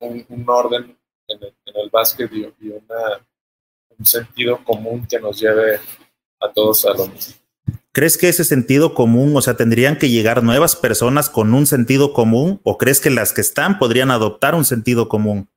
un, 0.00 0.44
orden 0.46 0.96
en 1.28 1.38
el, 1.42 1.90
básquet 1.90 2.30
y, 2.32 2.44
un 2.68 4.04
sentido 4.04 4.62
común 4.64 5.06
que 5.06 5.18
nos 5.18 5.40
lleve 5.40 5.80
a 6.40 6.52
todos 6.52 6.84
a 6.84 6.94
lo 6.94 7.06
mismo. 7.06 7.34
¿Crees 7.92 8.18
que 8.18 8.28
ese 8.28 8.44
sentido 8.44 8.92
común, 8.92 9.34
o 9.36 9.40
sea, 9.40 9.56
tendrían 9.56 9.98
que 9.98 10.10
llegar 10.10 10.42
nuevas 10.42 10.76
personas 10.76 11.30
con 11.30 11.54
un 11.54 11.66
sentido 11.66 12.12
común 12.12 12.60
o 12.62 12.76
crees 12.76 13.00
que 13.00 13.08
las 13.08 13.32
que 13.32 13.40
están 13.40 13.78
podrían 13.78 14.10
adoptar 14.10 14.54
un 14.54 14.64
sentido 14.64 15.08
común? 15.08 15.48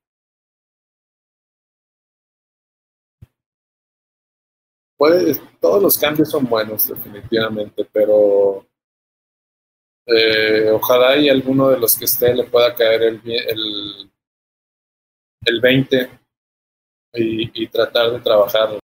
todos 5.59 5.81
los 5.81 5.97
cambios 5.97 6.29
son 6.29 6.45
buenos, 6.45 6.87
definitivamente, 6.87 7.87
pero 7.91 8.65
eh, 10.05 10.69
ojalá 10.71 11.17
y 11.17 11.29
alguno 11.29 11.69
de 11.69 11.79
los 11.79 11.95
que 11.95 12.05
esté 12.05 12.33
le 12.33 12.43
pueda 12.45 12.73
caer 12.73 13.03
el, 13.03 13.21
el, 13.25 14.08
el 15.49 15.59
20 15.61 16.09
y, 17.13 17.67
tratar 17.67 18.11
de 18.11 18.19
trabajar 18.19 18.79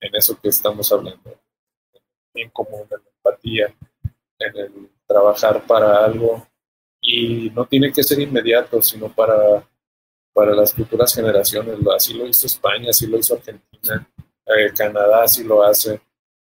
en 0.00 0.14
eso 0.14 0.38
que 0.40 0.48
estamos 0.48 0.90
hablando, 0.92 1.38
en 2.34 2.48
común, 2.50 2.82
en 2.82 3.02
la 3.02 3.10
empatía, 3.16 3.74
en 4.38 4.56
el 4.56 4.90
trabajar 5.06 5.66
para 5.66 6.04
algo 6.04 6.46
y 7.00 7.50
no 7.50 7.66
tiene 7.66 7.92
que 7.92 8.04
ser 8.04 8.20
inmediato, 8.20 8.80
sino 8.80 9.12
para, 9.12 9.66
para 10.32 10.54
las 10.54 10.72
futuras 10.72 11.14
generaciones. 11.14 11.76
Así 11.94 12.14
lo 12.14 12.26
hizo 12.26 12.46
España, 12.46 12.90
así 12.90 13.06
lo 13.06 13.18
hizo 13.18 13.34
Argentina, 13.34 14.08
eh, 14.46 14.72
Canadá 14.76 15.26
sí 15.26 15.42
lo 15.42 15.62
hace, 15.62 16.00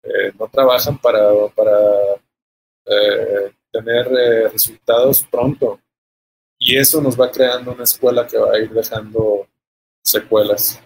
eh, 0.03 0.33
no 0.39 0.49
trabajan 0.49 0.99
para, 0.99 1.31
para 1.55 1.79
eh, 2.87 3.53
tener 3.71 4.09
resultados 4.51 5.23
pronto. 5.31 5.79
Y 6.69 6.77
eso 6.77 7.01
nos 7.01 7.19
va 7.19 7.31
creando 7.31 7.73
una 7.73 7.85
escuela 7.85 8.27
que 8.27 8.37
va 8.37 8.53
a 8.53 8.59
ir 8.59 8.69
dejando 8.71 9.47
secuelas. 10.03 10.81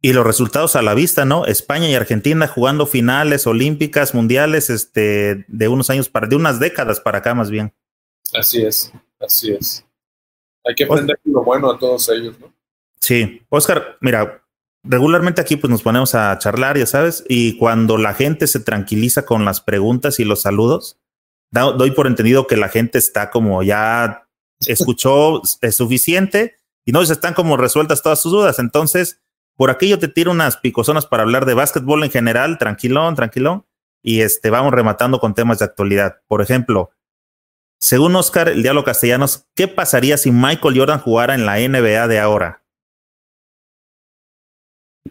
Y 0.00 0.12
los 0.12 0.24
resultados 0.24 0.76
a 0.76 0.82
la 0.82 0.94
vista, 0.94 1.24
¿no? 1.24 1.46
España 1.46 1.88
y 1.88 1.96
Argentina 1.96 2.46
jugando 2.46 2.86
finales 2.86 3.48
olímpicas, 3.48 4.14
mundiales, 4.14 4.70
este, 4.70 5.44
de 5.48 5.66
unos 5.66 5.90
años 5.90 6.08
para, 6.08 6.28
de 6.28 6.36
unas 6.36 6.60
décadas 6.60 7.00
para 7.00 7.18
acá 7.18 7.34
más 7.34 7.50
bien. 7.50 7.74
Así 8.34 8.62
es, 8.62 8.92
así 9.18 9.50
es. 9.50 9.84
Hay 10.64 10.76
que 10.76 10.84
aprender 10.84 11.18
lo 11.24 11.42
bueno 11.42 11.68
a 11.68 11.76
todos 11.76 12.08
ellos, 12.10 12.38
¿no? 12.38 12.54
Sí. 13.00 13.44
Oscar, 13.48 13.98
mira, 14.00 14.44
regularmente 14.84 15.40
aquí 15.40 15.56
pues 15.56 15.72
nos 15.72 15.82
ponemos 15.82 16.14
a 16.14 16.38
charlar, 16.38 16.78
ya 16.78 16.86
sabes, 16.86 17.24
y 17.28 17.58
cuando 17.58 17.98
la 17.98 18.14
gente 18.14 18.46
se 18.46 18.60
tranquiliza 18.60 19.24
con 19.24 19.44
las 19.44 19.60
preguntas 19.60 20.20
y 20.20 20.24
los 20.24 20.42
saludos, 20.42 21.00
doy 21.50 21.90
por 21.90 22.06
entendido 22.06 22.46
que 22.46 22.56
la 22.56 22.68
gente 22.68 22.98
está 22.98 23.32
como 23.32 23.64
ya 23.64 24.21
escuchó 24.66 25.42
es 25.60 25.76
suficiente 25.76 26.56
y 26.84 26.92
no 26.92 27.02
están 27.02 27.34
como 27.34 27.56
resueltas 27.56 28.02
todas 28.02 28.20
sus 28.20 28.32
dudas. 28.32 28.58
Entonces, 28.58 29.20
por 29.56 29.70
aquí 29.70 29.88
yo 29.88 29.98
te 29.98 30.08
tiro 30.08 30.30
unas 30.30 30.56
picosonas 30.56 31.06
para 31.06 31.22
hablar 31.22 31.46
de 31.46 31.54
básquetbol 31.54 32.04
en 32.04 32.10
general, 32.10 32.58
tranquilón, 32.58 33.14
tranquilón, 33.14 33.66
y 34.02 34.20
este 34.20 34.50
vamos 34.50 34.72
rematando 34.72 35.20
con 35.20 35.34
temas 35.34 35.58
de 35.58 35.66
actualidad. 35.66 36.20
Por 36.26 36.42
ejemplo, 36.42 36.90
según 37.78 38.14
Oscar, 38.16 38.48
el 38.48 38.62
Diablo 38.62 38.84
Castellanos, 38.84 39.46
¿qué 39.54 39.68
pasaría 39.68 40.16
si 40.16 40.30
Michael 40.30 40.78
Jordan 40.78 41.00
jugara 41.00 41.34
en 41.34 41.46
la 41.46 41.58
NBA 41.58 42.08
de 42.08 42.18
ahora? 42.18 42.62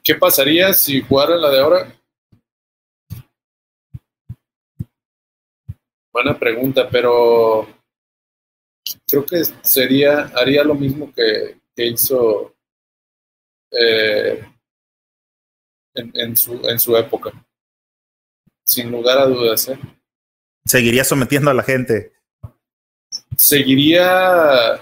¿Qué 0.04 0.16
pasaría 0.16 0.74
si 0.74 1.02
jugara 1.02 1.36
la 1.36 1.50
de 1.50 1.60
ahora? 1.60 1.96
Buena 6.12 6.38
pregunta, 6.38 6.90
pero 6.90 7.68
creo 9.12 9.26
que 9.26 9.44
sería, 9.62 10.32
haría 10.36 10.64
lo 10.64 10.74
mismo 10.74 11.14
que, 11.14 11.60
hizo 11.76 12.56
eh, 13.72 14.46
en, 15.96 16.38
su, 16.38 16.54
en 16.68 16.80
su 16.80 16.96
época. 16.96 17.32
Sin 18.66 18.92
lugar 18.92 19.18
a 19.18 19.26
dudas. 19.26 19.68
¿eh? 19.68 19.80
Seguiría 20.66 21.04
sometiendo 21.04 21.52
a 21.52 21.54
la 21.54 21.64
gente. 21.64 22.14
Seguiría 23.36 24.80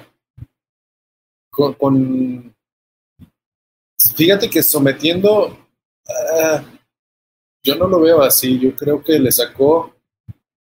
con 1.51 2.53
Fíjate 4.15 4.49
que 4.49 4.61
sometiendo, 4.63 5.57
ah, 6.41 6.63
yo 7.63 7.75
no 7.75 7.87
lo 7.87 8.01
veo 8.01 8.21
así, 8.21 8.59
yo 8.59 8.75
creo 8.75 9.03
que 9.03 9.19
le 9.19 9.31
sacó 9.31 9.95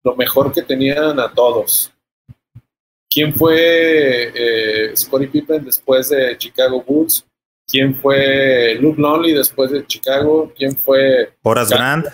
lo 0.04 0.16
mejor 0.16 0.52
que 0.52 0.62
tenían 0.62 1.18
a 1.18 1.32
todos. 1.32 1.92
Quién 3.16 3.32
fue 3.32 4.30
eh, 4.34 4.94
Scottie 4.94 5.28
Pippen 5.28 5.64
después 5.64 6.10
de 6.10 6.36
Chicago 6.36 6.84
Bulls, 6.86 7.26
quién 7.66 7.94
fue 7.94 8.76
Luke 8.78 9.00
Longley 9.00 9.32
después 9.32 9.70
de 9.70 9.86
Chicago, 9.86 10.52
quién 10.54 10.76
fue 10.76 11.32
Horace 11.40 11.74
Grant, 11.74 12.08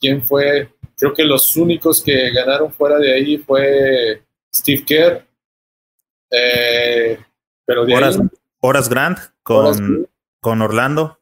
quién 0.00 0.24
fue, 0.24 0.72
creo 0.96 1.12
que 1.12 1.24
los 1.24 1.54
únicos 1.58 2.02
que 2.02 2.30
ganaron 2.30 2.72
fuera 2.72 2.98
de 2.98 3.12
ahí 3.12 3.36
fue 3.36 4.22
Steve 4.50 4.82
Kerr, 4.86 5.26
eh, 6.30 7.18
pero 7.66 7.84
de 7.84 7.94
Horace, 7.94 8.18
ahí, 8.22 8.28
Horace 8.60 8.88
Grant 8.88 9.18
con, 9.42 10.08
con 10.40 10.62
Orlando. 10.62 11.18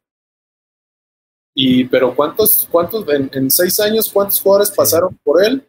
Y, 1.56 1.86
pero 1.86 2.14
¿cuántos, 2.14 2.68
cuántos 2.70 3.04
en, 3.08 3.28
en 3.32 3.50
seis 3.50 3.80
años, 3.80 4.08
cuántos 4.12 4.40
jugadores 4.40 4.70
pasaron 4.70 5.18
por 5.24 5.44
él 5.44 5.68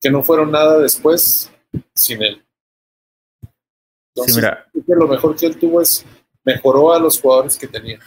que 0.00 0.10
no 0.10 0.22
fueron 0.22 0.52
nada 0.52 0.78
después 0.78 1.50
sin 1.92 2.22
él? 2.22 2.44
Entonces, 4.18 4.34
sí, 4.34 4.40
mira. 4.40 4.66
creo 4.72 4.84
que 4.84 4.94
lo 4.94 5.08
mejor 5.08 5.36
que 5.36 5.46
él 5.46 5.56
tuvo 5.56 5.80
es 5.80 6.04
mejoró 6.44 6.92
a 6.92 6.98
los 6.98 7.20
jugadores 7.20 7.56
que 7.56 7.68
tenía. 7.68 8.00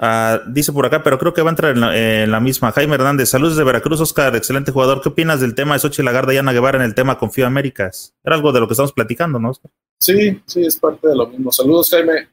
Ah, 0.00 0.40
dice 0.46 0.72
por 0.72 0.86
acá, 0.86 1.02
pero 1.02 1.18
creo 1.18 1.34
que 1.34 1.42
va 1.42 1.50
a 1.50 1.52
entrar 1.52 1.72
en 1.72 1.80
la, 1.80 1.96
en 1.96 2.30
la, 2.30 2.38
misma. 2.38 2.70
Jaime 2.70 2.94
Hernández, 2.94 3.30
saludos 3.30 3.56
de 3.56 3.64
Veracruz, 3.64 4.00
Oscar, 4.00 4.36
excelente 4.36 4.70
jugador. 4.70 5.02
¿Qué 5.02 5.08
opinas 5.08 5.40
del 5.40 5.56
tema 5.56 5.74
de 5.74 5.80
Sochi 5.80 6.04
Lagarda 6.04 6.32
y 6.32 6.36
Ana 6.36 6.52
Guevara 6.52 6.78
en 6.78 6.84
el 6.84 6.94
tema 6.94 7.18
Confío 7.18 7.46
Américas? 7.46 8.14
Era 8.22 8.36
algo 8.36 8.52
de 8.52 8.60
lo 8.60 8.68
que 8.68 8.74
estamos 8.74 8.92
platicando, 8.92 9.40
¿no, 9.40 9.50
Oscar? 9.50 9.72
Sí, 9.98 10.40
sí, 10.46 10.64
es 10.64 10.76
parte 10.76 11.08
de 11.08 11.16
lo 11.16 11.26
mismo. 11.26 11.50
Saludos, 11.50 11.90
Jaime. 11.90 12.28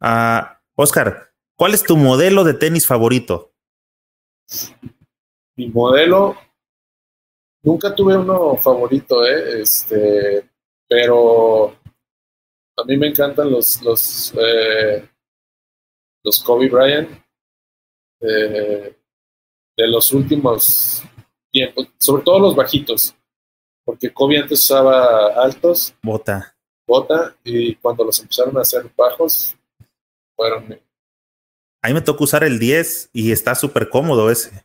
Ah, 0.00 0.60
Oscar, 0.74 1.30
¿cuál 1.56 1.72
es 1.72 1.82
tu 1.82 1.96
modelo 1.96 2.44
de 2.44 2.54
tenis 2.54 2.86
favorito? 2.86 3.52
Mi 5.56 5.68
modelo, 5.68 6.36
nunca 7.62 7.94
tuve 7.94 8.16
uno 8.16 8.56
favorito, 8.56 9.24
¿eh? 9.26 9.62
Este, 9.62 10.48
pero 10.88 11.76
a 12.76 12.84
mí 12.84 12.96
me 12.96 13.08
encantan 13.08 13.50
los, 13.50 13.82
los, 13.82 14.34
eh, 14.36 15.08
los 16.24 16.42
Kobe 16.42 16.68
Bryant 16.68 17.10
eh, 18.20 18.96
de 19.76 19.88
los 19.88 20.12
últimos 20.12 21.02
tiempos, 21.50 21.88
sobre 21.98 22.22
todo 22.22 22.38
los 22.38 22.56
bajitos, 22.56 23.14
porque 23.84 24.12
Kobe 24.12 24.38
antes 24.38 24.60
usaba 24.60 25.42
altos, 25.42 25.94
bota, 26.02 26.56
bota, 26.86 27.36
y 27.44 27.74
cuando 27.76 28.04
los 28.04 28.18
empezaron 28.20 28.56
a 28.58 28.62
hacer 28.62 28.90
bajos, 28.96 29.56
fueron. 30.36 30.80
A 31.82 31.88
mí 31.88 31.94
me 31.94 32.00
tocó 32.00 32.24
usar 32.24 32.44
el 32.44 32.58
10 32.58 33.10
y 33.12 33.30
está 33.32 33.54
súper 33.54 33.88
cómodo 33.88 34.30
ese. 34.30 34.64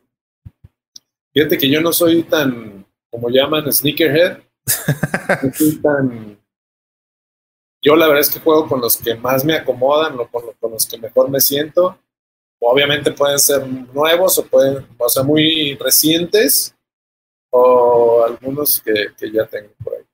Fíjate 1.34 1.58
que 1.58 1.68
yo 1.68 1.80
no 1.80 1.92
soy 1.92 2.22
tan, 2.22 2.86
como 3.10 3.28
llaman, 3.28 3.70
sneakerhead. 3.72 4.38
no 5.42 5.52
soy 5.52 5.76
tan. 5.82 6.38
Yo 7.82 7.96
la 7.96 8.06
verdad 8.06 8.20
es 8.20 8.30
que 8.30 8.40
juego 8.40 8.68
con 8.68 8.80
los 8.80 8.96
que 8.96 9.16
más 9.16 9.44
me 9.44 9.54
acomodan, 9.54 10.18
o 10.18 10.28
con, 10.30 10.44
con 10.60 10.70
los 10.70 10.86
que 10.86 10.96
mejor 10.96 11.28
me 11.28 11.40
siento. 11.40 11.98
Obviamente 12.60 13.10
pueden 13.10 13.38
ser 13.38 13.66
nuevos 13.66 14.38
o 14.38 14.46
pueden, 14.46 14.86
o 14.96 15.08
sea, 15.08 15.24
muy 15.24 15.74
recientes, 15.74 16.74
o 17.50 18.24
algunos 18.24 18.80
que, 18.80 19.08
que 19.18 19.30
ya 19.30 19.44
tengo 19.46 19.74
por 19.82 19.94
ahí. 19.94 20.04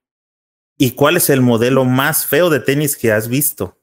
¿Y 0.79 0.93
cuál 0.95 1.19
es 1.19 1.29
el 1.29 1.43
modelo 1.43 1.85
más 1.85 2.27
feo 2.27 2.49
de 2.49 2.61
tenis 2.61 2.97
que 2.97 3.13
has 3.13 3.29
visto? 3.29 3.77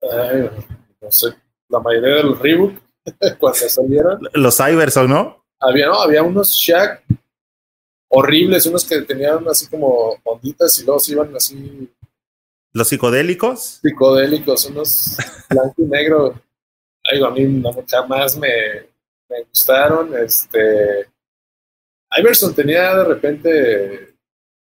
Ay, 0.00 0.48
no 1.00 1.10
sé, 1.10 1.34
la 1.68 1.80
mayoría 1.80 2.14
de 2.14 2.22
los 2.22 2.38
Reebok 2.38 2.87
cuando 3.38 3.58
salieron. 3.68 4.20
Los 4.34 4.60
Iverson, 4.60 5.08
¿no? 5.08 5.44
Había, 5.60 5.86
no, 5.86 6.00
había 6.00 6.22
unos 6.22 6.52
Shaq 6.52 7.02
horribles, 8.08 8.66
unos 8.66 8.84
que 8.84 9.02
tenían 9.02 9.46
así 9.48 9.68
como 9.68 10.16
onditas 10.24 10.78
y 10.80 10.84
luego 10.84 11.00
se 11.00 11.12
iban 11.12 11.34
así. 11.36 11.92
¿Los 12.72 12.88
psicodélicos? 12.88 13.80
Psicodélicos, 13.82 14.66
unos 14.66 15.16
blanco 15.48 15.74
y 15.78 15.84
negro. 15.84 16.40
Ay, 17.04 17.22
a 17.22 17.30
mí 17.30 17.44
no, 17.44 17.70
jamás 17.88 18.36
me, 18.36 18.48
me 19.28 19.42
gustaron. 19.48 20.16
Este. 20.16 21.08
Iverson 22.16 22.54
tenía 22.54 22.94
de 22.96 23.04
repente. 23.04 24.14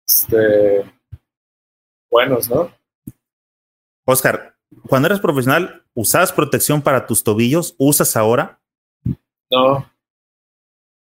Este. 0.05 0.91
Buenos, 2.09 2.49
¿no? 2.49 2.73
Oscar, 4.05 4.55
cuando 4.87 5.07
eras 5.07 5.19
profesional, 5.19 5.83
¿usabas 5.99 6.31
protección 6.31 6.81
para 6.81 7.05
tus 7.05 7.23
tobillos? 7.23 7.75
¿Usas 7.77 8.15
ahora? 8.15 8.61
No, 9.51 9.91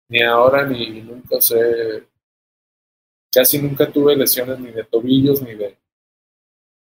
ni 0.09 0.23
ahora 0.23 0.65
ni 0.67 1.03
nunca 1.03 1.41
sé. 1.41 2.09
Casi 3.31 3.61
nunca 3.61 3.91
tuve 3.93 4.17
lesiones 4.17 4.59
ni 4.59 4.71
de 4.71 4.85
tobillos 4.85 5.43
ni 5.43 5.55
de, 5.55 5.79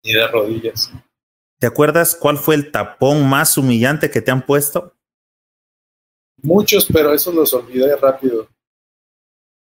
ni 0.02 0.12
de 0.14 0.26
rodillas. 0.26 0.90
¿Te 1.59 1.66
acuerdas 1.66 2.16
cuál 2.18 2.39
fue 2.39 2.55
el 2.55 2.72
tapón 2.72 3.28
más 3.28 3.59
humillante 3.59 4.10
que 4.10 4.22
te 4.22 4.30
han 4.30 4.47
puesto? 4.47 4.94
Muchos, 6.39 6.86
pero 6.90 7.12
esos 7.12 7.35
los 7.35 7.52
olvidé 7.52 7.94
rápido. 7.97 8.48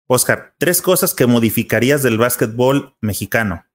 Oscar, 0.07 0.55
tres 0.59 0.83
cosas 0.83 1.15
que 1.15 1.27
modificarías 1.27 2.03
del 2.03 2.19
básquetbol 2.19 2.95
mexicano 3.01 3.68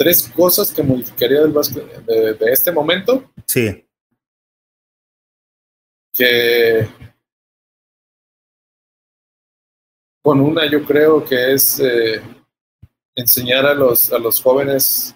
tres 0.00 0.26
cosas 0.34 0.72
que 0.72 0.82
modificaría 0.82 1.42
del 1.42 1.52
de, 1.52 2.36
este 2.50 2.72
momento. 2.72 3.30
Sí. 3.46 3.86
Que 6.10 6.88
con 10.22 10.40
una 10.40 10.64
yo 10.70 10.82
creo 10.86 11.22
que 11.22 11.52
es 11.52 11.78
eh, 11.80 12.22
enseñar 13.14 13.66
a 13.66 13.74
los, 13.74 14.10
a 14.10 14.18
los 14.18 14.40
jóvenes 14.40 15.14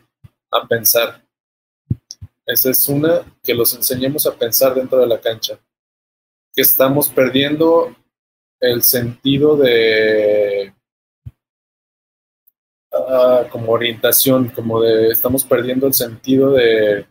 a 0.51 0.69
pensar. 0.69 1.27
Esa 2.45 2.69
es 2.69 2.87
una, 2.87 3.25
que 3.43 3.55
los 3.55 3.75
enseñemos 3.75 4.27
a 4.27 4.37
pensar 4.37 4.75
dentro 4.75 4.99
de 4.99 5.07
la 5.07 5.19
cancha. 5.19 5.59
Que 6.53 6.61
estamos 6.61 7.09
perdiendo 7.09 7.97
el 8.61 8.83
sentido 8.83 9.57
de 9.57 10.75
uh, 12.99 13.49
como 13.51 13.73
orientación, 13.73 14.49
como 14.49 14.81
de 14.81 15.09
estamos 15.09 15.45
perdiendo 15.45 15.87
el 15.87 15.95
sentido 15.95 16.53
de, 16.53 17.07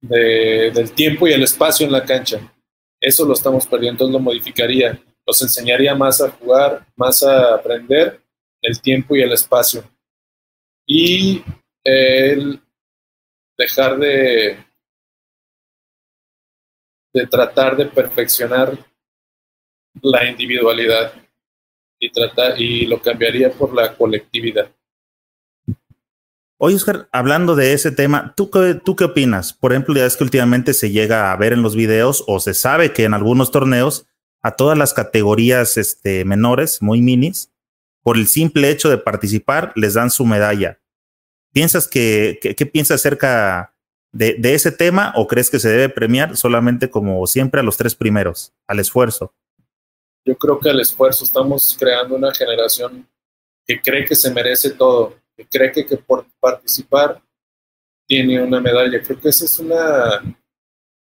de, 0.00 0.70
del 0.72 0.92
tiempo 0.92 1.28
y 1.28 1.32
el 1.32 1.42
espacio 1.42 1.86
en 1.86 1.92
la 1.92 2.04
cancha. 2.04 2.52
Eso 3.00 3.24
lo 3.24 3.32
estamos 3.34 3.66
perdiendo, 3.66 4.08
lo 4.08 4.18
modificaría, 4.18 5.00
los 5.26 5.42
enseñaría 5.42 5.94
más 5.94 6.20
a 6.20 6.30
jugar, 6.30 6.86
más 6.96 7.22
a 7.22 7.54
aprender 7.54 8.22
el 8.62 8.80
tiempo 8.80 9.16
y 9.16 9.22
el 9.22 9.32
espacio. 9.32 9.82
Y 10.86 11.42
el 11.84 12.60
dejar 13.56 13.98
de, 13.98 14.64
de 17.12 17.26
tratar 17.26 17.76
de 17.76 17.86
perfeccionar 17.86 18.76
la 20.00 20.24
individualidad 20.28 21.21
y, 22.02 22.10
tratar, 22.10 22.60
y 22.60 22.84
lo 22.86 23.00
cambiaría 23.00 23.50
por 23.52 23.72
la 23.72 23.94
colectividad. 23.94 24.68
Oye, 26.58 26.76
Oscar, 26.76 27.08
hablando 27.12 27.54
de 27.54 27.72
ese 27.72 27.92
tema, 27.92 28.34
¿tú 28.36 28.50
qué, 28.50 28.74
¿tú 28.74 28.96
qué 28.96 29.04
opinas? 29.04 29.52
Por 29.52 29.72
ejemplo, 29.72 29.94
ya 29.94 30.04
es 30.04 30.16
que 30.16 30.24
últimamente 30.24 30.74
se 30.74 30.90
llega 30.90 31.32
a 31.32 31.36
ver 31.36 31.52
en 31.52 31.62
los 31.62 31.76
videos 31.76 32.24
o 32.26 32.40
se 32.40 32.54
sabe 32.54 32.92
que 32.92 33.04
en 33.04 33.14
algunos 33.14 33.52
torneos 33.52 34.06
a 34.42 34.56
todas 34.56 34.76
las 34.76 34.92
categorías 34.94 35.76
este, 35.76 36.24
menores, 36.24 36.82
muy 36.82 37.00
minis, 37.00 37.52
por 38.02 38.16
el 38.16 38.26
simple 38.26 38.70
hecho 38.70 38.90
de 38.90 38.98
participar, 38.98 39.72
les 39.76 39.94
dan 39.94 40.10
su 40.10 40.26
medalla. 40.26 40.80
¿Piensas 41.52 41.86
que, 41.86 42.38
qué 42.40 42.66
piensas 42.66 43.00
acerca 43.00 43.74
de, 44.10 44.36
ese 44.42 44.72
tema 44.72 45.12
o 45.14 45.28
crees 45.28 45.50
que 45.50 45.60
se 45.60 45.68
debe 45.68 45.88
premiar 45.88 46.36
solamente 46.36 46.90
como 46.90 47.24
siempre 47.28 47.60
a 47.60 47.64
los 47.64 47.76
tres 47.76 47.94
primeros, 47.94 48.52
al 48.66 48.80
esfuerzo? 48.80 49.34
Yo 50.24 50.36
creo 50.36 50.58
que 50.58 50.70
al 50.70 50.80
esfuerzo 50.80 51.24
estamos 51.24 51.76
creando 51.78 52.14
una 52.14 52.32
generación 52.32 53.08
que 53.66 53.80
cree 53.80 54.04
que 54.04 54.14
se 54.14 54.32
merece 54.32 54.70
todo, 54.70 55.16
que 55.36 55.46
cree 55.46 55.72
que, 55.72 55.84
que 55.84 55.96
por 55.96 56.26
participar 56.40 57.20
tiene 58.06 58.42
una 58.42 58.60
medalla. 58.60 59.02
Creo 59.02 59.18
que 59.20 59.28
esa 59.28 59.44
es 59.44 59.58
una 59.58 60.22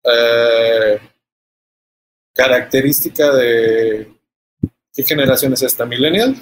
eh, 0.04 1.00
característica 2.34 3.34
de... 3.34 4.14
¿Qué 4.94 5.04
generación 5.04 5.54
es 5.54 5.62
esta? 5.62 5.86
¿Millennial? 5.86 6.36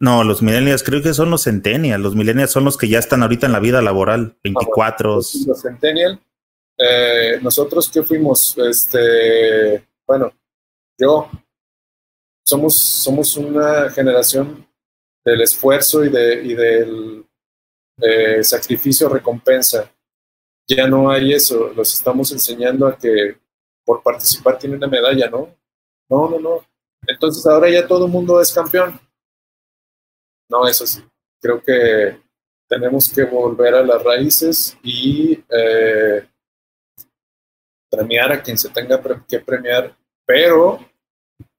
No, 0.00 0.22
los 0.22 0.42
millennials 0.42 0.82
creo 0.82 1.02
que 1.02 1.14
son 1.14 1.30
los 1.30 1.44
centennials. 1.44 2.02
Los 2.02 2.14
millennials 2.14 2.50
son 2.50 2.64
los 2.64 2.76
que 2.76 2.88
ya 2.88 2.98
están 2.98 3.22
ahorita 3.22 3.46
en 3.46 3.52
la 3.52 3.60
vida 3.60 3.82
laboral, 3.82 4.36
24. 4.44 5.10
Ah, 5.10 5.14
bueno, 5.14 5.46
los 5.46 5.62
centennial. 5.62 6.20
Eh, 6.78 7.38
nosotros 7.42 7.90
que 7.90 8.02
fuimos, 8.02 8.56
este, 8.58 9.84
bueno, 10.06 10.32
yo 10.96 11.28
somos, 12.48 12.78
somos 12.78 13.36
una 13.36 13.90
generación 13.90 14.66
del 15.22 15.42
esfuerzo 15.42 16.02
y, 16.02 16.08
de, 16.08 16.42
y 16.42 16.54
del 16.54 17.26
eh, 18.00 18.42
sacrificio 18.42 19.06
recompensa. 19.08 19.92
Ya 20.66 20.86
no 20.86 21.10
hay 21.10 21.34
eso, 21.34 21.68
los 21.74 21.92
estamos 21.92 22.32
enseñando 22.32 22.86
a 22.86 22.96
que 22.96 23.38
por 23.84 24.02
participar 24.02 24.58
tiene 24.58 24.76
una 24.76 24.86
medalla, 24.86 25.28
¿no? 25.28 25.54
No, 26.08 26.30
no, 26.30 26.40
no. 26.40 26.66
Entonces 27.06 27.44
ahora 27.46 27.68
ya 27.68 27.86
todo 27.86 28.06
el 28.06 28.12
mundo 28.12 28.40
es 28.40 28.50
campeón. 28.50 28.98
No 30.48 30.66
es 30.66 30.80
así. 30.80 31.02
Creo 31.40 31.62
que 31.62 32.18
tenemos 32.66 33.12
que 33.12 33.24
volver 33.24 33.74
a 33.74 33.82
las 33.82 34.02
raíces 34.02 34.76
y 34.82 35.38
eh, 35.50 36.26
premiar 37.90 38.32
a 38.32 38.42
quien 38.42 38.56
se 38.56 38.70
tenga 38.70 39.00
que 39.28 39.40
premiar, 39.40 39.94
pero 40.24 40.78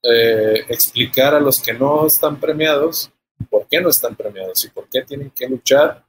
eh, 0.03 0.65
explicar 0.69 1.33
a 1.33 1.39
los 1.39 1.59
que 1.59 1.73
no 1.73 2.07
están 2.07 2.39
premiados 2.39 3.11
por 3.49 3.67
qué 3.67 3.81
no 3.81 3.89
están 3.89 4.15
premiados 4.15 4.65
y 4.65 4.69
por 4.69 4.89
qué 4.89 5.03
tienen 5.03 5.31
que 5.31 5.47
luchar 5.47 6.03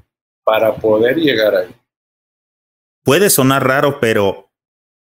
para 0.45 0.75
poder 0.75 1.17
llegar 1.17 1.55
ahí. 1.55 1.75
Puede 3.05 3.31
sonar 3.31 3.67
raro, 3.67 4.01
pero 4.01 4.51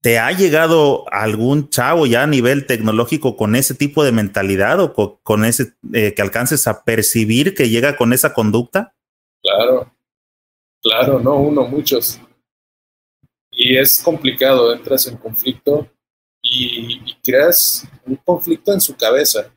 ¿te 0.02 0.19
ha 0.19 0.31
llegado 0.31 1.06
algún 1.11 1.69
chavo 1.69 2.06
ya 2.06 2.23
a 2.23 2.27
nivel 2.27 2.65
tecnológico 2.65 3.35
con 3.35 3.56
ese 3.56 3.76
tipo 3.76 4.03
de 4.03 4.11
mentalidad 4.11 4.80
o 4.80 5.19
con, 5.22 5.45
ese 5.45 5.73
eh, 5.93 6.14
que 6.14 6.22
alcances 6.22 6.68
a 6.68 6.84
percibir 6.84 7.53
que 7.53 7.69
llega 7.69 7.97
con 7.97 8.14
esa 8.14 8.34
conducta? 8.34 8.95
Claro, 9.41 9.93
claro, 10.81 11.19
no 11.19 11.35
uno, 11.35 11.68
muchos. 11.68 12.19
Y 13.52 13.77
es 13.77 14.02
complicado, 14.03 14.73
entras 14.73 15.07
en 15.07 15.18
conflicto 15.18 15.89
y, 16.46 17.16
creas 17.24 17.88
un 18.06 18.16
conflicto 18.18 18.72
en 18.72 18.80
su 18.80 18.96
cabeza. 18.96 19.52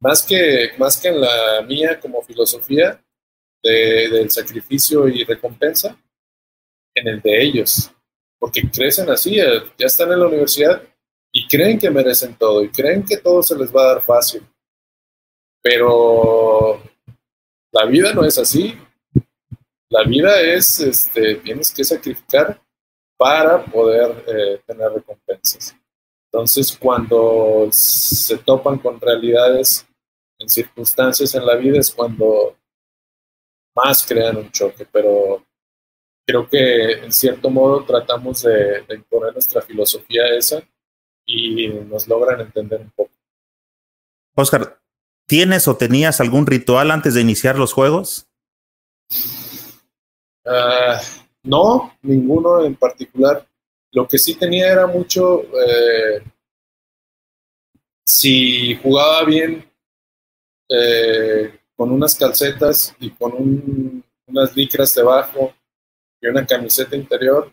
Más 0.00 0.22
que, 0.22 0.70
más 0.78 0.96
que 0.96 1.08
en 1.08 1.20
la 1.20 1.62
mía 1.66 1.98
como 2.00 2.22
filosofía 2.22 3.02
del 3.62 4.30
sacrificio 4.30 5.08
y 5.08 5.24
recompensa, 5.24 6.00
en 6.94 7.08
el 7.08 7.20
de 7.20 7.42
ellos. 7.42 7.90
Porque 8.38 8.62
crecen 8.70 9.10
así, 9.10 9.38
eh, 9.38 9.62
ya 9.76 9.86
están 9.86 10.10
en 10.12 10.20
la 10.20 10.28
universidad 10.28 10.82
y 11.32 11.46
creen 11.46 11.78
que 11.78 11.90
merecen 11.90 12.34
todo 12.36 12.64
y 12.64 12.70
creen 12.70 13.04
que 13.04 13.18
todo 13.18 13.42
se 13.42 13.56
les 13.56 13.74
va 13.74 13.82
a 13.82 13.94
dar 13.94 14.02
fácil. 14.02 14.42
Pero 15.62 16.82
la 17.72 17.84
vida 17.84 18.14
no 18.14 18.24
es 18.24 18.38
así. 18.38 18.78
La 19.90 20.04
vida 20.04 20.40
es, 20.40 20.80
este, 20.80 21.34
tienes 21.36 21.70
que 21.72 21.84
sacrificar 21.84 22.62
para 23.18 23.62
poder 23.62 24.24
eh, 24.28 24.62
tener 24.66 24.90
recompensas. 24.92 25.76
Entonces, 26.32 26.76
cuando 26.78 27.68
se 27.72 28.38
topan 28.38 28.78
con 28.78 29.00
realidades 29.00 29.84
en 30.38 30.48
circunstancias 30.48 31.34
en 31.34 31.44
la 31.44 31.56
vida 31.56 31.80
es 31.80 31.90
cuando 31.90 32.56
más 33.74 34.06
crean 34.06 34.36
un 34.36 34.50
choque, 34.52 34.86
pero 34.90 35.44
creo 36.24 36.48
que 36.48 36.92
en 37.04 37.12
cierto 37.12 37.50
modo 37.50 37.84
tratamos 37.84 38.42
de, 38.42 38.84
imponer 38.94 39.32
nuestra 39.32 39.60
filosofía 39.60 40.22
esa 40.36 40.62
y 41.26 41.68
nos 41.68 42.06
logran 42.06 42.40
entender 42.40 42.80
un 42.80 42.90
poco. 42.90 43.10
Oscar, 44.36 44.80
¿tienes 45.26 45.66
o 45.66 45.76
tenías 45.76 46.20
algún 46.20 46.46
ritual 46.46 46.92
antes 46.92 47.14
de 47.14 47.22
iniciar 47.22 47.58
los 47.58 47.72
juegos? 47.72 48.28
Ah, 50.46 51.00
no, 51.42 51.92
ninguno 52.02 52.64
en 52.64 52.76
particular. 52.76 53.49
Lo 53.92 54.06
que 54.06 54.18
sí 54.18 54.34
tenía 54.34 54.70
era 54.70 54.86
mucho, 54.86 55.42
eh, 55.42 56.22
si 58.04 58.76
jugaba 58.76 59.24
bien 59.24 59.68
eh, 60.68 61.58
con 61.74 61.90
unas 61.90 62.14
calcetas 62.16 62.94
y 63.00 63.10
con 63.10 64.04
unas 64.26 64.56
licras 64.56 64.94
debajo 64.94 65.54
y 66.20 66.28
una 66.28 66.46
camiseta 66.46 66.94
interior, 66.94 67.52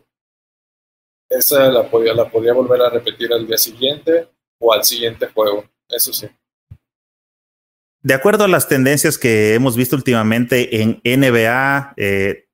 esa 1.30 1.70
la 1.72 1.90
podía, 1.90 2.14
la 2.14 2.30
podía 2.30 2.54
volver 2.54 2.82
a 2.82 2.90
repetir 2.90 3.34
al 3.34 3.48
día 3.48 3.58
siguiente 3.58 4.30
o 4.60 4.74
al 4.74 4.84
siguiente 4.84 5.28
juego, 5.28 5.66
eso 5.90 6.14
sí. 6.14 6.28
De 8.02 8.14
acuerdo 8.14 8.46
a 8.46 8.48
las 8.48 8.68
tendencias 8.68 9.18
que 9.18 9.54
hemos 9.54 9.76
visto 9.76 9.96
últimamente 9.96 10.82
en 10.82 11.02
NBA, 11.04 11.94
eh, 11.98 12.47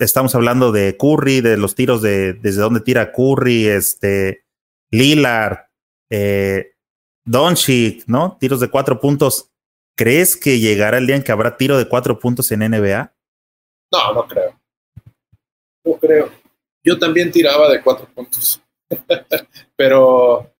estamos 0.00 0.34
hablando 0.34 0.72
de 0.72 0.96
Curry, 0.96 1.40
de 1.40 1.56
los 1.56 1.74
tiros 1.74 2.02
de 2.02 2.32
desde 2.34 2.60
dónde 2.60 2.80
tira 2.80 3.12
Curry, 3.12 3.66
este 3.66 4.44
Lillard, 4.90 5.66
eh, 6.10 6.72
Doncic, 7.24 8.04
¿no? 8.06 8.36
Tiros 8.38 8.60
de 8.60 8.68
cuatro 8.68 9.00
puntos. 9.00 9.50
¿Crees 9.96 10.36
que 10.36 10.58
llegará 10.58 10.98
el 10.98 11.06
día 11.06 11.16
en 11.16 11.22
que 11.22 11.32
habrá 11.32 11.56
tiro 11.56 11.76
de 11.78 11.88
cuatro 11.88 12.18
puntos 12.18 12.50
en 12.52 12.60
NBA? 12.60 13.12
No, 13.92 14.14
no 14.14 14.26
creo. 14.26 14.58
No 15.84 15.92
creo. 15.98 16.30
Yo 16.82 16.98
también 16.98 17.30
tiraba 17.30 17.68
de 17.68 17.82
cuatro 17.82 18.08
puntos, 18.14 18.62
pero 19.76 20.50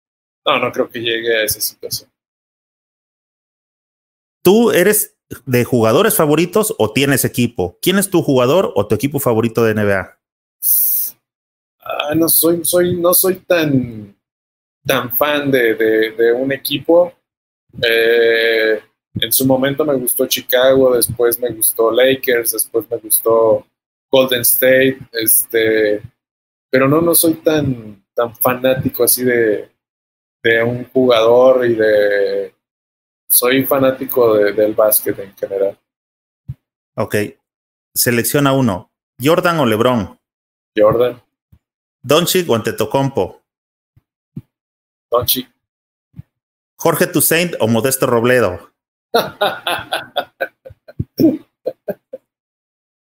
no, 0.46 0.58
no 0.58 0.72
creo 0.72 0.88
que 0.90 1.00
llegue 1.00 1.36
a 1.36 1.44
esa 1.44 1.60
situación. 1.60 2.10
Tú 4.42 4.70
eres 4.70 5.16
de 5.46 5.64
jugadores 5.64 6.16
favoritos 6.16 6.74
o 6.78 6.92
tienes 6.92 7.24
equipo? 7.24 7.78
¿Quién 7.80 7.98
es 7.98 8.10
tu 8.10 8.22
jugador 8.22 8.72
o 8.74 8.86
tu 8.86 8.94
equipo 8.94 9.18
favorito 9.18 9.64
de 9.64 9.74
NBA? 9.74 10.18
Ah, 11.80 12.14
no 12.14 12.28
soy, 12.28 12.64
soy, 12.64 12.96
no 12.96 13.14
soy 13.14 13.36
tan, 13.36 14.16
tan 14.84 15.16
fan 15.16 15.50
de, 15.50 15.74
de, 15.74 16.32
un 16.32 16.52
equipo. 16.52 17.12
Eh, 17.82 18.80
en 19.14 19.32
su 19.32 19.46
momento 19.46 19.84
me 19.84 19.94
gustó 19.94 20.26
Chicago, 20.26 20.94
después 20.94 21.38
me 21.40 21.50
gustó 21.50 21.90
Lakers, 21.90 22.52
después 22.52 22.88
me 22.90 22.98
gustó 22.98 23.66
Golden 24.10 24.42
State, 24.42 24.98
este, 25.12 26.02
pero 26.68 26.88
no, 26.88 27.00
no 27.00 27.14
soy 27.14 27.34
tan, 27.34 28.04
tan 28.14 28.34
fanático 28.36 29.04
así 29.04 29.24
de, 29.24 29.70
de 30.42 30.62
un 30.62 30.84
jugador 30.86 31.66
y 31.66 31.74
de 31.74 32.54
soy 33.30 33.64
fanático 33.64 34.34
del 34.34 34.74
básquet 34.74 35.18
en 35.18 35.34
general. 35.36 35.78
Ok. 36.96 37.14
Selecciona 37.94 38.52
uno. 38.52 38.90
¿Jordan 39.22 39.60
o 39.60 39.66
LeBron? 39.66 40.18
Jordan. 40.76 41.22
¿Doncic 42.02 42.48
o 42.50 42.54
Antetokounmpo? 42.54 43.40
Doncic. 45.10 45.50
¿Jorge 46.76 47.06
Toussaint 47.06 47.54
o 47.60 47.68
Modesto 47.68 48.06
Robledo? 48.06 48.70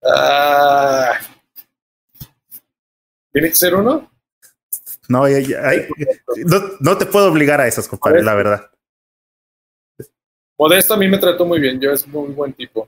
Ah. 0.02 1.12
¿Tiene 3.32 3.48
que 3.50 3.54
ser 3.54 3.74
uno? 3.74 4.10
No, 5.08 5.24
no, 6.80 6.98
te 6.98 7.06
puedo 7.06 7.30
obligar 7.30 7.60
a 7.60 7.66
esos, 7.66 7.86
compadre, 7.86 8.22
la 8.22 8.34
verdad. 8.34 8.70
Modesto 10.60 10.92
a 10.92 10.98
mí 10.98 11.08
me 11.08 11.16
trató 11.16 11.46
muy 11.46 11.58
bien, 11.58 11.80
yo 11.80 11.90
es 11.90 12.06
muy 12.06 12.34
buen 12.34 12.52
tipo. 12.52 12.86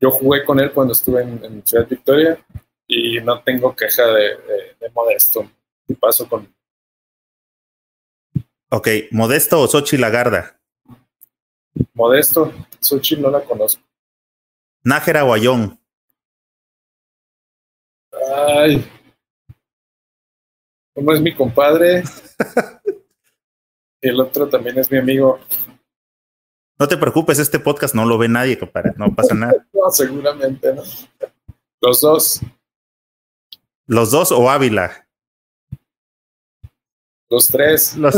Yo 0.00 0.10
jugué 0.10 0.42
con 0.42 0.58
él 0.58 0.72
cuando 0.72 0.94
estuve 0.94 1.20
en, 1.20 1.62
Ciudad 1.66 1.86
Victoria 1.86 2.42
y 2.86 3.20
no 3.20 3.42
tengo 3.42 3.76
queja 3.76 4.06
de, 4.06 4.88
Modesto. 4.94 5.46
¿Qué 5.86 5.94
paso 5.96 6.26
con? 6.26 6.50
Ok, 8.70 8.88
¿Modesto 9.10 9.60
o 9.60 9.68
Sochi 9.68 9.98
Lagarda? 9.98 10.58
Modesto, 11.92 12.54
Sochi 12.78 13.16
no 13.16 13.30
la 13.30 13.44
conozco. 13.44 13.82
Nájera 14.82 15.26
o 15.26 15.34
Ayón. 15.34 15.78
Ay, 18.34 18.82
uno 20.94 21.12
es 21.12 21.20
mi 21.20 21.34
compadre, 21.34 22.02
el 24.00 24.20
otro 24.22 24.48
también 24.48 24.78
es 24.78 24.90
mi 24.90 24.96
amigo. 24.96 25.38
No 26.80 26.88
te 26.88 26.96
preocupes, 26.96 27.38
este 27.38 27.60
podcast 27.60 27.94
no 27.94 28.06
lo 28.06 28.16
ve 28.16 28.26
nadie, 28.26 28.58
compadre. 28.58 28.94
No 28.96 29.14
pasa 29.14 29.34
nada. 29.34 29.52
no, 29.74 29.90
seguramente 29.90 30.74
no. 30.74 30.82
Los 31.82 32.00
dos. 32.00 32.40
Los 33.86 34.10
dos 34.10 34.32
o 34.32 34.48
Ávila. 34.48 35.06
Los 37.28 37.48
tres. 37.48 37.94
no, 37.98 38.08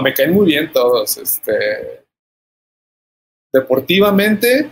me 0.00 0.14
caen 0.14 0.32
muy 0.32 0.46
bien 0.46 0.70
todos. 0.72 1.16
Este. 1.16 2.06
Deportivamente. 3.52 4.70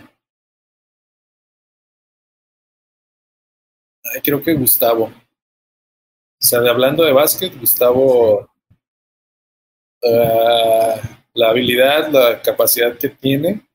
creo 4.23 4.41
que 4.41 4.53
Gustavo. 4.53 5.05
O 5.05 5.11
sea, 6.39 6.59
hablando 6.59 7.03
de 7.03 7.11
básquet, 7.11 7.59
Gustavo 7.59 8.50
Ah, 10.03 10.95
la 11.33 11.49
habilidad, 11.49 12.09
la 12.09 12.41
capacidad 12.41 12.97
que 12.97 13.09
tiene, 13.09 13.67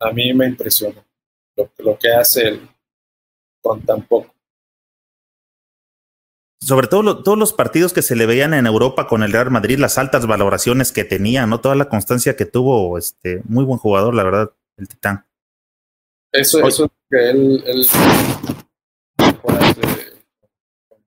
a 0.00 0.10
mí 0.12 0.32
me 0.34 0.46
impresiona 0.46 1.04
lo, 1.56 1.70
lo 1.78 1.98
que 1.98 2.12
hace 2.12 2.48
él 2.48 2.68
con 3.62 3.82
tan 3.82 4.02
poco. 4.02 4.34
Sobre 6.62 6.88
todo 6.88 7.22
todos 7.22 7.38
los 7.38 7.52
partidos 7.54 7.92
que 7.92 8.02
se 8.02 8.14
le 8.16 8.26
veían 8.26 8.52
en 8.52 8.66
Europa 8.66 9.06
con 9.06 9.22
el 9.22 9.32
Real 9.32 9.50
Madrid, 9.50 9.78
las 9.78 9.96
altas 9.96 10.26
valoraciones 10.26 10.92
que 10.92 11.04
tenía, 11.04 11.46
¿no? 11.46 11.60
Toda 11.60 11.74
la 11.74 11.88
constancia 11.88 12.36
que 12.36 12.44
tuvo, 12.44 12.98
este, 12.98 13.42
muy 13.44 13.64
buen 13.64 13.78
jugador, 13.78 14.14
la 14.14 14.24
verdad, 14.24 14.52
el 14.76 14.88
Titán. 14.88 15.26
Eso, 16.32 16.66
eso 16.66 16.84
es 16.84 16.90
que 17.10 17.30
él, 17.30 17.64
él 17.66 17.86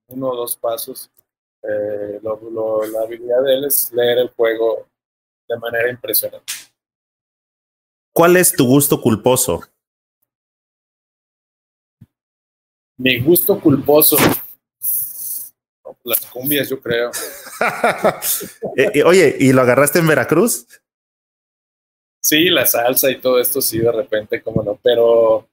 uno 0.08 0.30
o 0.30 0.36
dos 0.36 0.58
pasos. 0.58 1.10
Eh, 1.64 2.20
la 2.22 3.04
habilidad 3.04 3.42
de 3.44 3.54
él 3.56 3.66
es 3.66 3.92
leer 3.94 4.18
el 4.20 4.30
juego 4.30 4.88
de 5.48 5.58
manera 5.58 5.90
impresionante. 5.90 6.54
¿Cuál 8.12 8.38
es 8.38 8.52
tu 8.52 8.66
gusto 8.66 9.02
culposo? 9.02 9.62
Mi 12.98 13.20
gusto 13.20 13.60
culposo. 13.60 14.18
Las 16.04 16.26
cumbias, 16.28 16.70
yo 16.70 16.80
creo. 16.80 17.12
Eh, 18.76 18.90
eh, 18.96 19.04
oye, 19.04 19.38
¿y 19.40 19.54
lo 19.54 19.62
agarraste 19.62 20.00
en 20.00 20.08
Veracruz? 20.08 20.68
Sí, 22.20 22.50
la 22.50 22.66
salsa 22.66 23.12
y 23.12 23.22
todo 23.22 23.40
esto, 23.40 23.62
sí, 23.62 23.80
de 23.80 23.92
repente, 23.92 24.42
como 24.42 24.64
no, 24.64 24.80
pero 24.82 25.48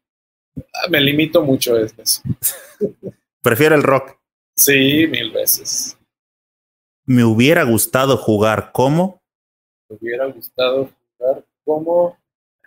ah, 0.56 0.88
me 0.88 1.00
limito 1.00 1.42
mucho 1.42 1.76
a 1.76 1.82
eso. 1.82 2.22
Prefiero 3.42 3.74
el 3.74 3.82
rock. 3.82 4.18
Sí, 4.56 5.06
mil 5.06 5.30
veces. 5.30 5.99
Me 7.10 7.24
hubiera 7.24 7.64
gustado 7.64 8.16
jugar 8.16 8.70
como. 8.70 9.20
Me 9.88 9.96
hubiera 9.96 10.26
gustado 10.26 10.88
jugar 11.18 11.44
como. 11.64 12.16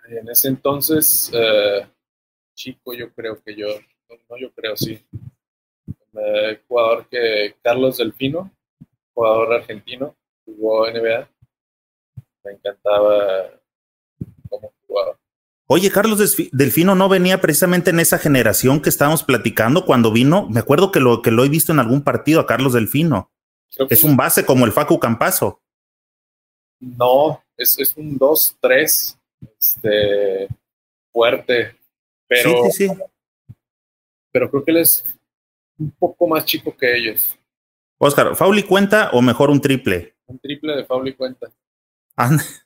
En 0.06 0.28
ese 0.28 0.48
entonces, 0.48 1.30
eh, 1.32 1.86
chico, 2.54 2.92
yo 2.92 3.10
creo 3.14 3.42
que 3.42 3.56
yo, 3.56 3.68
no, 4.28 4.36
yo 4.36 4.52
creo, 4.52 4.76
sí. 4.76 5.02
Eh, 5.88 6.60
jugador 6.68 7.08
que 7.08 7.56
Carlos 7.62 7.96
Delfino, 7.96 8.50
jugador 9.14 9.54
argentino, 9.54 10.14
jugó 10.44 10.90
NBA. 10.90 11.26
Me 12.44 12.52
encantaba 12.52 13.48
cómo 14.50 14.74
jugaba. 14.86 15.18
Oye, 15.68 15.90
Carlos 15.90 16.36
Delfino 16.52 16.94
no 16.94 17.08
venía 17.08 17.40
precisamente 17.40 17.88
en 17.88 18.00
esa 18.00 18.18
generación 18.18 18.82
que 18.82 18.90
estábamos 18.90 19.22
platicando 19.22 19.86
cuando 19.86 20.12
vino. 20.12 20.46
Me 20.50 20.60
acuerdo 20.60 20.92
que 20.92 21.00
lo, 21.00 21.22
que 21.22 21.30
lo 21.30 21.46
he 21.46 21.48
visto 21.48 21.72
en 21.72 21.78
algún 21.78 22.04
partido 22.04 22.40
a 22.40 22.46
Carlos 22.46 22.74
Delfino. 22.74 23.30
Es 23.90 24.04
un 24.04 24.16
base 24.16 24.44
como 24.44 24.64
el 24.64 24.72
Facu 24.72 24.98
Campazo. 24.98 25.60
No, 26.80 27.42
es, 27.56 27.78
es 27.78 27.96
un 27.96 28.18
2-3 28.18 29.18
este, 29.58 30.48
fuerte. 31.12 31.76
Pero, 32.26 32.64
sí, 32.70 32.86
sí, 32.86 32.88
pero 34.32 34.50
creo 34.50 34.64
que 34.64 34.70
él 34.72 34.78
es 34.78 35.04
un 35.78 35.90
poco 35.92 36.26
más 36.26 36.44
chico 36.44 36.76
que 36.76 36.96
ellos. 36.96 37.38
Oscar, 37.98 38.34
¿Fauli 38.34 38.64
cuenta 38.64 39.10
o 39.12 39.22
mejor 39.22 39.50
un 39.50 39.60
triple? 39.60 40.16
Un 40.26 40.38
triple 40.38 40.76
de 40.76 40.84
Fauli 40.84 41.14
cuenta. 41.14 41.52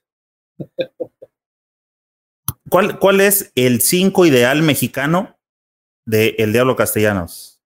¿Cuál, 2.69 2.99
¿Cuál 2.99 3.21
es 3.21 3.53
el 3.55 3.81
5 3.81 4.27
ideal 4.27 4.63
mexicano 4.63 5.39
de 6.05 6.35
El 6.39 6.53
Diablo 6.53 6.77
Castellanos? 6.77 7.63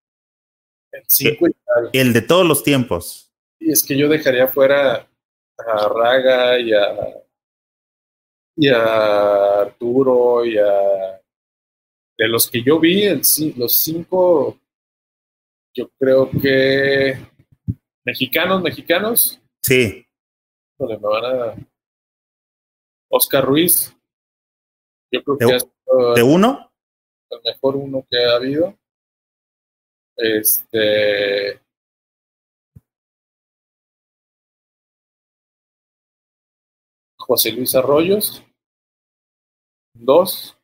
El 0.92 1.02
5 1.06 1.46
ideal. 1.46 1.90
El 1.92 2.12
de 2.12 2.22
todos 2.22 2.46
los 2.46 2.62
tiempos. 2.62 3.21
Y 3.64 3.70
es 3.70 3.84
que 3.84 3.96
yo 3.96 4.08
dejaría 4.08 4.48
fuera 4.48 5.08
a 5.58 5.88
Raga 5.88 6.58
y 6.58 6.72
a, 6.72 7.22
y 8.56 8.68
a 8.68 9.60
Arturo 9.60 10.44
y 10.44 10.58
a... 10.58 11.20
De 12.18 12.28
los 12.28 12.50
que 12.50 12.62
yo 12.62 12.78
vi, 12.78 13.04
el, 13.04 13.22
los 13.56 13.72
cinco, 13.72 14.58
yo 15.74 15.88
creo 15.98 16.30
que 16.30 17.16
mexicanos, 18.04 18.62
mexicanos. 18.62 19.40
Sí. 19.62 20.06
me 20.78 20.96
van 20.96 21.24
a... 21.24 21.54
Oscar 23.08 23.44
Ruiz, 23.44 23.94
yo 25.12 25.22
creo 25.22 25.36
¿De, 25.36 25.58
que 25.58 26.20
¿De 26.20 26.22
uno? 26.22 26.72
El 27.30 27.40
mejor 27.44 27.76
uno 27.76 28.06
que 28.10 28.24
ha 28.24 28.36
habido. 28.36 28.78
Este. 30.16 31.61
José 37.26 37.52
Luis 37.52 37.74
Arroyos. 37.74 38.42
Dos. 39.94 40.56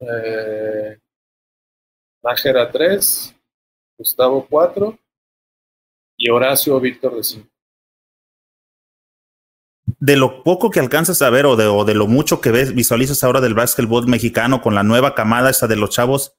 Eh, 0.00 0.98
Nájera 2.22 2.70
tres. 2.70 3.34
Gustavo 3.98 4.46
cuatro. 4.48 4.98
Y 6.16 6.30
Horacio 6.30 6.78
Víctor 6.80 7.16
de 7.16 7.22
cinco 7.24 7.52
de 10.02 10.16
lo 10.16 10.42
poco 10.42 10.70
que 10.70 10.80
alcanzas 10.80 11.22
a 11.22 11.30
ver 11.30 11.46
o 11.46 11.54
de, 11.54 11.94
lo 11.94 12.08
mucho 12.08 12.40
que 12.40 12.50
ves, 12.50 12.74
visualizas 12.74 13.22
ahora 13.22 13.40
del 13.40 13.54
básquetbol 13.54 14.08
mexicano 14.08 14.60
con 14.60 14.74
la 14.74 14.82
nueva 14.82 15.14
camada 15.14 15.48
esa 15.48 15.68
de 15.68 15.76
los 15.76 15.90
chavos, 15.90 16.34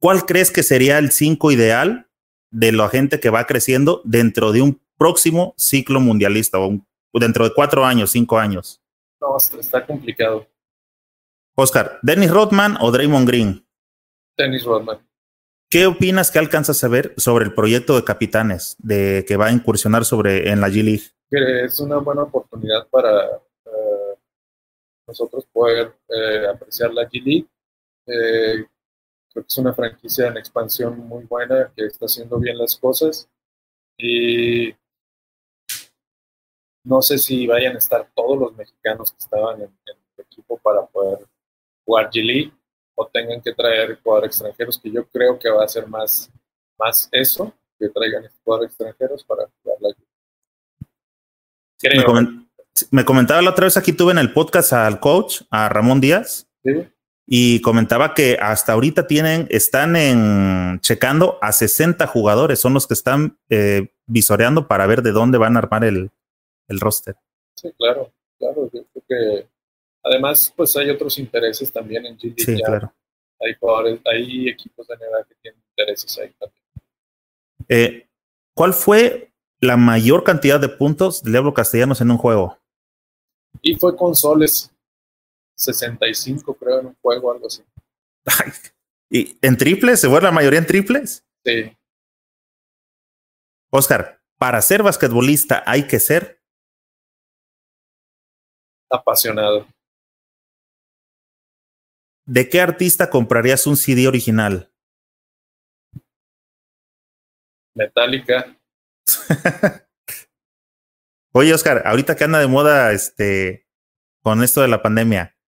¿cuál 0.00 0.26
crees 0.26 0.50
que 0.50 0.64
sería 0.64 0.98
el 0.98 1.12
5 1.12 1.52
ideal 1.52 2.10
de 2.50 2.72
la 2.72 2.88
gente 2.88 3.20
que 3.20 3.30
va 3.30 3.46
creciendo 3.46 4.02
dentro 4.04 4.50
de 4.50 4.62
un 4.62 4.80
próximo 4.98 5.54
ciclo 5.56 6.00
mundialista 6.00 6.58
o 6.58 6.80
dentro 7.14 7.44
de 7.44 7.54
cuatro 7.54 7.84
años, 7.84 8.10
cinco 8.10 8.38
años? 8.38 8.82
No, 9.20 9.36
está 9.36 9.86
complicado. 9.86 10.46
Oscar, 11.56 11.98
¿Dennis 12.02 12.30
Rodman 12.30 12.76
o 12.80 12.90
Draymond 12.90 13.26
Green? 13.26 13.66
Dennis 14.36 14.64
Rodman. 14.64 14.98
¿Qué 15.70 15.86
opinas 15.86 16.30
que 16.30 16.38
alcanzas 16.38 16.82
a 16.84 16.88
ver 16.88 17.14
sobre 17.16 17.44
el 17.44 17.54
proyecto 17.54 17.96
de 17.96 18.04
capitanes 18.04 18.76
de 18.78 19.24
que 19.26 19.36
va 19.36 19.46
a 19.46 19.52
incursionar 19.52 20.04
sobre 20.04 20.50
en 20.50 20.60
la 20.60 20.68
G 20.68 20.82
League? 20.82 21.12
que 21.30 21.64
es 21.64 21.78
una 21.80 21.98
buena 21.98 22.22
oportunidad 22.22 22.86
para 22.88 23.26
eh, 23.66 24.14
nosotros 25.06 25.46
poder 25.52 25.94
eh, 26.08 26.46
apreciar 26.46 26.92
la 26.92 27.08
G 27.08 27.22
League. 27.22 27.46
Eh, 28.06 28.66
creo 29.32 29.44
que 29.44 29.48
es 29.48 29.58
una 29.58 29.74
franquicia 29.74 30.28
en 30.28 30.38
expansión 30.38 30.98
muy 30.98 31.24
buena 31.24 31.70
que 31.76 31.86
está 31.86 32.06
haciendo 32.06 32.38
bien 32.38 32.56
las 32.56 32.76
cosas 32.76 33.28
y 33.98 34.72
no 36.84 37.02
sé 37.02 37.18
si 37.18 37.46
vayan 37.46 37.74
a 37.74 37.78
estar 37.78 38.08
todos 38.14 38.38
los 38.38 38.56
mexicanos 38.56 39.12
que 39.12 39.18
estaban 39.18 39.60
en, 39.62 39.70
el 39.86 40.24
equipo 40.24 40.58
para 40.58 40.86
poder 40.86 41.26
jugar 41.84 42.10
G 42.10 42.24
League 42.24 42.52
o 42.94 43.06
tengan 43.06 43.40
que 43.40 43.52
traer 43.52 44.00
jugadores 44.02 44.30
extranjeros, 44.30 44.78
que 44.78 44.90
yo 44.90 45.06
creo 45.08 45.38
que 45.38 45.48
va 45.48 45.64
a 45.64 45.68
ser 45.68 45.86
más, 45.86 46.30
más 46.78 47.08
eso, 47.12 47.52
que 47.78 47.88
traigan 47.88 48.28
jugadores 48.44 48.70
extranjeros 48.70 49.24
para 49.24 49.48
jugar 49.62 49.78
la 49.80 49.88
G 49.90 50.08
me, 52.90 53.04
comentaba 53.04 53.42
la 53.42 53.50
otra 53.50 53.64
vez 53.64 53.76
aquí 53.76 53.92
tuve 53.92 54.12
en 54.12 54.18
el 54.18 54.32
podcast 54.32 54.72
al 54.72 55.00
coach, 55.00 55.42
a 55.50 55.68
Ramón 55.68 56.00
Díaz, 56.00 56.48
y 57.26 57.60
comentaba 57.60 58.14
que 58.14 58.38
hasta 58.40 58.72
ahorita 58.72 59.06
tienen, 59.06 59.46
están 59.50 59.94
en 59.96 60.80
checando 60.80 61.38
a 61.40 61.52
60 61.52 62.06
jugadores, 62.06 62.58
son 62.58 62.74
los 62.74 62.86
que 62.86 62.94
están 62.94 63.38
eh, 63.48 63.92
visoreando 64.06 64.66
para 64.66 64.86
ver 64.86 65.02
de 65.02 65.12
dónde 65.12 65.38
van 65.38 65.56
a 65.56 65.60
armar 65.60 65.84
el, 65.84 66.10
el 66.68 66.80
roster. 66.80 67.16
Sí, 67.54 67.72
claro, 67.76 68.12
claro. 68.38 68.70
Yo 68.72 68.84
creo 68.84 69.04
que 69.08 69.48
además, 70.04 70.52
pues 70.56 70.76
hay 70.76 70.90
otros 70.90 71.18
intereses 71.18 71.72
también 71.72 72.06
en 72.06 72.16
GD. 72.16 72.34
Sí, 72.38 72.56
claro. 72.62 72.94
Hay 73.40 73.54
jugadores, 73.54 74.00
hay 74.04 74.48
equipos 74.48 74.86
de 74.86 74.96
NBA 74.96 75.24
que 75.24 75.34
tienen 75.42 75.62
intereses 75.70 76.18
ahí 76.18 76.32
también. 76.38 76.64
Eh, 77.68 78.08
¿Cuál 78.54 78.72
fue 78.72 79.28
la 79.60 79.76
mayor 79.76 80.24
cantidad 80.24 80.60
de 80.60 80.68
puntos 80.68 81.22
de 81.22 81.30
Diablo 81.30 81.54
Castellanos 81.54 82.00
en 82.00 82.10
un 82.10 82.18
juego. 82.18 82.58
Y 83.60 83.74
fue 83.74 83.96
con 83.96 84.14
soles 84.14 84.70
65, 85.54 86.54
creo, 86.54 86.80
en 86.80 86.86
un 86.86 86.96
juego, 87.00 87.32
algo 87.32 87.46
así. 87.46 87.62
¿Y 89.10 89.36
en 89.42 89.56
triples? 89.56 90.00
¿Se 90.00 90.08
fue 90.08 90.20
la 90.20 90.30
mayoría 90.30 90.60
en 90.60 90.66
triples? 90.66 91.24
Sí. 91.44 91.76
Oscar, 93.70 94.20
para 94.38 94.62
ser 94.62 94.82
basquetbolista 94.82 95.62
hay 95.66 95.86
que 95.86 95.98
ser 95.98 96.37
apasionado. 98.90 99.66
¿De 102.26 102.48
qué 102.48 102.60
artista 102.60 103.08
comprarías 103.08 103.66
un 103.66 103.76
CD 103.76 104.06
original? 104.06 104.70
Metallica. 107.74 108.56
Oye, 111.32 111.54
Oscar, 111.54 111.82
ahorita 111.86 112.16
que 112.16 112.24
anda 112.24 112.40
de 112.40 112.48
moda 112.48 112.92
este 112.92 113.66
con 114.22 114.42
esto 114.42 114.60
de 114.60 114.68
la 114.68 114.82
pandemia, 114.82 115.38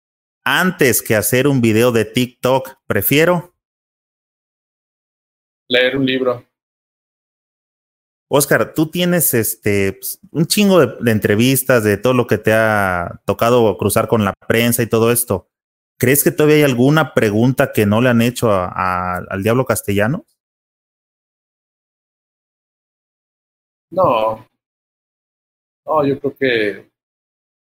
antes 0.44 1.02
que 1.02 1.16
hacer 1.16 1.46
un 1.46 1.60
video 1.60 1.92
de 1.92 2.04
TikTok, 2.04 2.78
prefiero 2.86 3.54
leer 5.68 5.96
un 5.96 6.06
libro. 6.06 6.49
Oscar, 8.32 8.74
tú 8.74 8.88
tienes 8.88 9.34
este 9.34 9.94
pues, 9.94 10.20
un 10.30 10.46
chingo 10.46 10.86
de, 10.86 11.10
entrevistas 11.10 11.82
de 11.82 11.96
todo 11.96 12.14
lo 12.14 12.28
que 12.28 12.38
te 12.38 12.52
ha 12.52 13.20
tocado 13.24 13.76
cruzar 13.76 14.06
con 14.06 14.24
la 14.24 14.34
prensa 14.46 14.84
y 14.84 14.86
todo 14.86 15.10
esto. 15.10 15.48
¿Crees 15.98 16.22
que 16.22 16.30
todavía 16.30 16.58
hay 16.58 16.62
alguna 16.62 17.12
pregunta 17.12 17.72
que 17.72 17.86
no 17.86 18.00
le 18.00 18.08
han 18.08 18.22
hecho 18.22 18.52
al 18.52 19.42
Diablo 19.42 19.64
Castellano? 19.64 20.24
No, 23.90 24.46
no, 25.84 26.06
yo 26.06 26.20
creo 26.20 26.36
que 26.36 26.90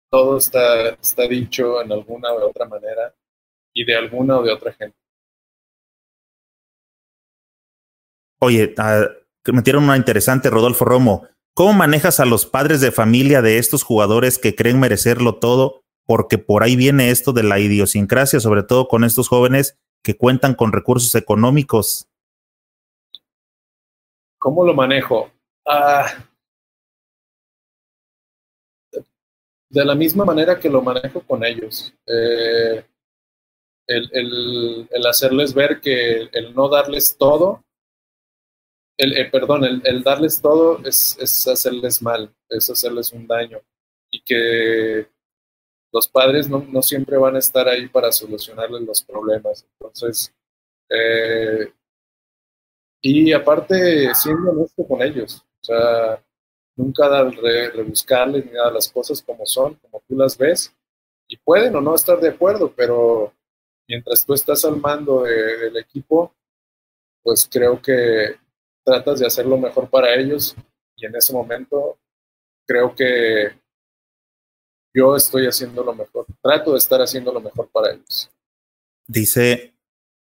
todo 0.09 0.37
está, 0.37 0.89
está 0.89 1.27
dicho 1.27 1.83
en 1.83 1.91
alguna 1.91 2.33
u 2.33 2.37
otra 2.37 2.65
manera 2.65 3.13
y 3.73 3.85
de 3.85 3.95
alguna 3.95 4.39
o 4.39 4.43
de 4.43 4.51
otra 4.51 4.73
gente. 4.73 4.97
Oye, 8.39 8.73
uh, 8.75 9.26
metieron 9.53 9.83
una 9.83 9.97
interesante, 9.97 10.49
Rodolfo 10.49 10.85
Romo. 10.85 11.27
¿Cómo 11.53 11.73
manejas 11.73 12.19
a 12.19 12.25
los 12.25 12.45
padres 12.45 12.81
de 12.81 12.91
familia 12.91 13.41
de 13.41 13.57
estos 13.57 13.83
jugadores 13.83 14.37
que 14.37 14.55
creen 14.55 14.79
merecerlo 14.79 15.37
todo? 15.39 15.81
Porque 16.05 16.37
por 16.37 16.63
ahí 16.63 16.75
viene 16.75 17.09
esto 17.09 17.33
de 17.33 17.43
la 17.43 17.59
idiosincrasia, 17.59 18.39
sobre 18.39 18.63
todo 18.63 18.87
con 18.87 19.03
estos 19.03 19.27
jóvenes 19.27 19.77
que 20.03 20.15
cuentan 20.15 20.53
con 20.55 20.71
recursos 20.71 21.15
económicos. 21.15 22.07
¿Cómo 24.39 24.63
lo 24.63 24.73
manejo? 24.73 25.31
Ah, 25.67 26.05
de 29.69 29.85
la 29.85 29.95
misma 29.95 30.25
manera 30.25 30.59
que 30.59 30.69
lo 30.69 30.81
manejo 30.81 31.21
con 31.21 31.43
ellos. 31.43 31.93
Eh, 32.05 32.85
el, 33.87 34.87
hacerles 35.07 35.53
ver 35.53 35.79
que 35.81 36.29
el 36.31 36.53
no 36.53 36.69
darles 36.69 37.17
todo, 37.17 37.63
el, 38.97 39.17
eh, 39.17 39.29
perdón, 39.31 39.63
el, 39.83 40.03
darles 40.03 40.41
todo 40.41 40.79
es, 40.83 41.17
es, 41.19 41.47
hacerles 41.47 42.01
mal, 42.01 42.33
es 42.49 42.69
hacerles 42.69 43.11
un 43.13 43.27
daño. 43.27 43.59
Y 44.09 44.21
que 44.23 45.07
los 45.91 46.07
padres 46.07 46.49
no, 46.49 46.65
no 46.69 46.81
siempre 46.81 47.17
van 47.17 47.35
a 47.35 47.39
estar 47.39 47.67
ahí 47.67 47.87
para 47.87 48.11
solucionarles 48.11 48.81
los 48.81 49.03
problemas. 49.03 49.65
Entonces, 49.73 50.33
eh, 50.89 51.71
y 53.01 53.31
aparte, 53.33 54.13
siendo 54.15 54.51
honesto 54.51 54.85
con 54.87 55.01
ellos. 55.01 55.45
O 55.61 55.65
sea, 55.65 56.23
nunca 56.75 57.07
dar, 57.07 57.31
rebuscarles 57.33 58.45
ni 58.45 58.51
nada, 58.51 58.71
las 58.71 58.89
cosas 58.89 59.21
como 59.21 59.45
son, 59.45 59.75
como 59.75 60.01
tú 60.07 60.15
las 60.15 60.37
ves. 60.37 60.73
Y 61.27 61.37
pueden 61.37 61.75
o 61.75 61.81
no 61.81 61.95
estar 61.95 62.19
de 62.19 62.29
acuerdo, 62.29 62.73
pero 62.75 63.33
mientras 63.87 64.25
tú 64.25 64.33
estás 64.33 64.65
al 64.65 64.77
mando 64.77 65.23
del 65.23 65.77
equipo, 65.77 66.33
pues 67.21 67.47
creo 67.51 67.81
que 67.81 68.37
tratas 68.87 69.19
de 69.19 69.27
hacer 69.27 69.45
lo 69.45 69.57
mejor 69.57 69.89
para 69.89 70.15
ellos 70.15 70.55
y 70.95 71.05
en 71.05 71.13
ese 71.13 71.33
momento 71.33 71.97
creo 72.65 72.95
que 72.95 73.51
yo 74.95 75.13
estoy 75.13 75.45
haciendo 75.45 75.83
lo 75.83 75.93
mejor, 75.93 76.25
trato 76.41 76.71
de 76.71 76.77
estar 76.77 77.01
haciendo 77.01 77.33
lo 77.33 77.41
mejor 77.41 77.67
para 77.67 77.91
ellos. 77.91 78.31
Dice 79.05 79.73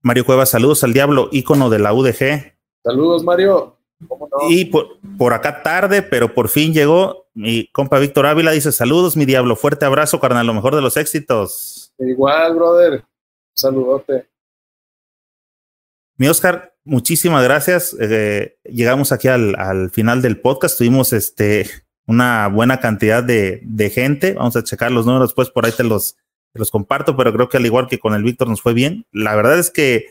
Mario 0.01 0.25
Cuevas, 0.25 0.49
saludos 0.49 0.83
al 0.83 0.95
diablo, 0.95 1.29
ícono 1.31 1.69
de 1.69 1.79
la 1.79 1.93
UDG. 1.93 2.57
Saludos, 2.83 3.23
Mario. 3.23 3.77
Y 4.49 4.65
por, 4.67 4.99
por, 5.19 5.35
acá 5.35 5.63
tarde, 5.63 6.03
pero 6.03 6.35
por 6.35 6.49
fin 6.49 6.73
llegó 6.73 7.27
mi 7.35 7.69
compa 7.69 7.99
Víctor 7.99 8.27
Ávila. 8.27 8.53
Dice: 8.53 8.73
Saludos, 8.73 9.17
mi 9.17 9.25
diablo. 9.25 9.57
Fuerte 9.57 9.87
abrazo, 9.87 10.21
carnal. 10.21 10.47
Lo 10.47 10.53
mejor 10.53 10.75
de 10.75 10.83
los 10.83 10.99
éxitos. 10.99 11.95
Igual, 11.97 12.55
brother. 12.55 13.05
Saludote. 13.55 14.27
Mi 16.17 16.29
Oscar, 16.29 16.74
muchísimas 16.85 17.43
gracias. 17.45 17.97
Eh, 18.01 18.57
llegamos 18.65 19.13
aquí 19.13 19.29
al, 19.29 19.57
al, 19.57 19.91
final 19.91 20.23
del 20.23 20.41
podcast. 20.41 20.79
Tuvimos 20.79 21.13
este 21.13 21.69
una 22.07 22.49
buena 22.49 22.81
cantidad 22.81 23.23
de, 23.23 23.93
gente. 23.95 24.35
Vamos 24.35 24.57
a 24.57 24.65
checar 24.65 24.93
los 24.93 25.07
números, 25.07 25.35
pues 25.35 25.51
por 25.51 25.65
ahí 25.65 25.73
te 25.73 25.85
los, 25.85 26.17
te 26.53 26.59
los 26.59 26.71
comparto, 26.71 27.17
pero 27.17 27.33
creo 27.33 27.49
que 27.49 27.57
al 27.57 27.67
igual 27.67 27.89
que 27.89 27.99
con 27.99 28.15
el 28.15 28.23
Víctor 28.23 28.49
nos 28.49 28.63
fue 28.63 28.75
bien. 28.75 29.07
La 29.13 29.35
verdad 29.35 29.59
es 29.59 29.71
que 29.71 30.07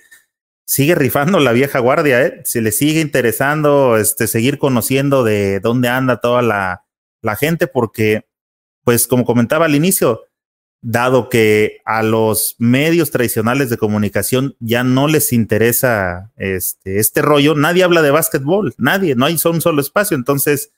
sigue 0.66 0.96
rifando 0.96 1.40
la 1.40 1.52
vieja 1.52 1.80
guardia, 1.80 2.26
¿eh? 2.26 2.42
Se 2.46 2.62
le 2.62 2.72
sigue 2.72 3.02
interesando 3.02 3.98
este, 3.98 4.28
seguir 4.28 4.58
conociendo 4.58 5.24
de 5.24 5.60
dónde 5.60 5.90
anda 5.90 6.20
toda 6.20 6.42
la, 6.42 6.86
la 7.22 7.36
gente, 7.36 7.68
porque, 7.68 8.26
pues, 8.84 9.08
como 9.08 9.26
comentaba 9.26 9.66
al 9.66 9.76
inicio, 9.76 10.24
dado 10.84 11.30
que 11.30 11.82
a 11.86 12.04
los 12.04 12.56
medios 12.60 13.10
tradicionales 13.10 13.70
de 13.70 13.78
comunicación 13.78 14.56
ya 14.60 14.84
no 14.84 15.08
les 15.08 15.32
interesa 15.32 16.32
este, 16.36 17.00
este 17.00 17.22
rollo, 17.22 17.56
nadie 17.56 17.84
habla 17.84 18.02
de 18.02 18.12
básquetbol, 18.12 18.76
nadie, 18.78 19.16
no 19.16 19.26
hay 19.26 19.38
un 19.46 19.62
solo 19.62 19.82
espacio. 19.82 20.16
Entonces, 20.16 20.72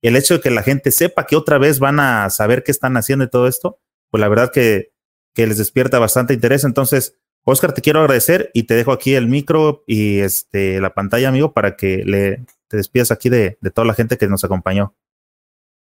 el 0.00 0.16
hecho 0.16 0.34
de 0.34 0.40
que 0.40 0.50
la 0.50 0.62
gente 0.62 0.92
sepa 0.92 1.26
que 1.26 1.36
otra 1.36 1.58
vez 1.58 1.80
van 1.80 1.98
a 1.98 2.30
saber 2.30 2.62
qué 2.62 2.70
están 2.70 2.96
haciendo 2.96 3.24
y 3.24 3.30
todo 3.30 3.48
esto, 3.48 3.80
pues 4.10 4.20
la 4.20 4.28
verdad 4.28 4.52
que, 4.52 4.92
que 5.34 5.46
les 5.48 5.58
despierta 5.58 5.98
bastante 5.98 6.34
interés. 6.34 6.62
Entonces, 6.62 7.16
Oscar, 7.42 7.72
te 7.72 7.82
quiero 7.82 8.00
agradecer 8.00 8.50
y 8.54 8.62
te 8.62 8.74
dejo 8.74 8.92
aquí 8.92 9.14
el 9.14 9.26
micro 9.26 9.82
y 9.88 10.20
este, 10.20 10.80
la 10.80 10.94
pantalla, 10.94 11.28
amigo, 11.28 11.52
para 11.52 11.76
que 11.76 12.04
le, 12.04 12.44
te 12.68 12.76
despidas 12.76 13.10
aquí 13.10 13.28
de, 13.28 13.58
de 13.60 13.70
toda 13.72 13.86
la 13.86 13.94
gente 13.94 14.18
que 14.18 14.28
nos 14.28 14.44
acompañó. 14.44 14.94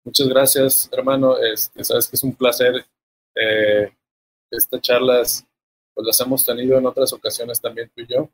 Muchas 0.04 0.28
gracias, 0.28 0.90
hermano. 0.92 1.38
Este, 1.38 1.84
sabes 1.86 2.10
que 2.10 2.18
es 2.18 2.24
un 2.24 2.36
placer. 2.36 2.86
Eh, 3.36 3.92
estas 4.50 4.82
charlas, 4.82 5.46
pues 5.94 6.08
las 6.08 6.20
hemos 6.20 6.46
tenido 6.46 6.78
en 6.78 6.86
otras 6.86 7.14
ocasiones 7.14 7.62
también 7.62 7.90
tú 7.96 8.02
y 8.02 8.08
yo. 8.08 8.30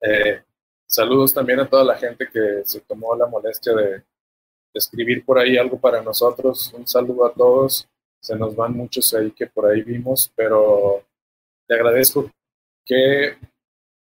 Eh, 0.00 0.42
saludos 0.86 1.32
también 1.32 1.60
a 1.60 1.68
toda 1.68 1.84
la 1.84 1.96
gente 1.96 2.28
que 2.28 2.62
se 2.64 2.80
tomó 2.80 3.16
la 3.16 3.26
molestia 3.26 3.74
de, 3.74 4.02
escribir 4.76 5.24
por 5.24 5.38
ahí 5.38 5.56
algo 5.56 5.78
para 5.78 6.02
nosotros. 6.02 6.72
Un 6.74 6.86
saludo 6.86 7.26
a 7.26 7.32
todos. 7.32 7.88
Se 8.20 8.36
nos 8.36 8.54
van 8.54 8.74
muchos 8.74 9.12
ahí 9.14 9.30
que 9.30 9.46
por 9.46 9.66
ahí 9.66 9.82
vimos, 9.82 10.32
pero 10.34 11.02
te 11.66 11.74
agradezco. 11.74 12.30
Qué 12.84 13.36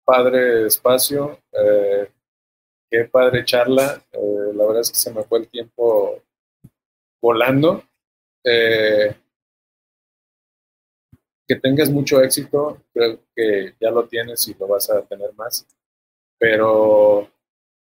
padre 0.04 0.68
espacio, 0.68 1.40
eh, 1.52 2.10
qué 2.90 3.06
padre 3.06 3.44
charla. 3.46 4.02
Eh, 4.12 4.54
la 4.54 4.66
verdad 4.66 4.82
es 4.82 4.92
que 4.92 4.98
se 4.98 5.14
me 5.14 5.24
fue 5.24 5.40
el 5.40 5.50
tiempo 5.50 6.22
volando. 7.22 7.84
Que 11.52 11.60
tengas 11.60 11.90
mucho 11.90 12.22
éxito, 12.22 12.82
creo 12.94 13.20
que 13.36 13.76
ya 13.78 13.92
lo 13.92 14.08
tienes 14.08 14.48
y 14.48 14.54
lo 14.54 14.68
vas 14.68 14.90
a 14.90 15.02
tener 15.02 15.34
más. 15.34 15.68
Pero 16.40 17.30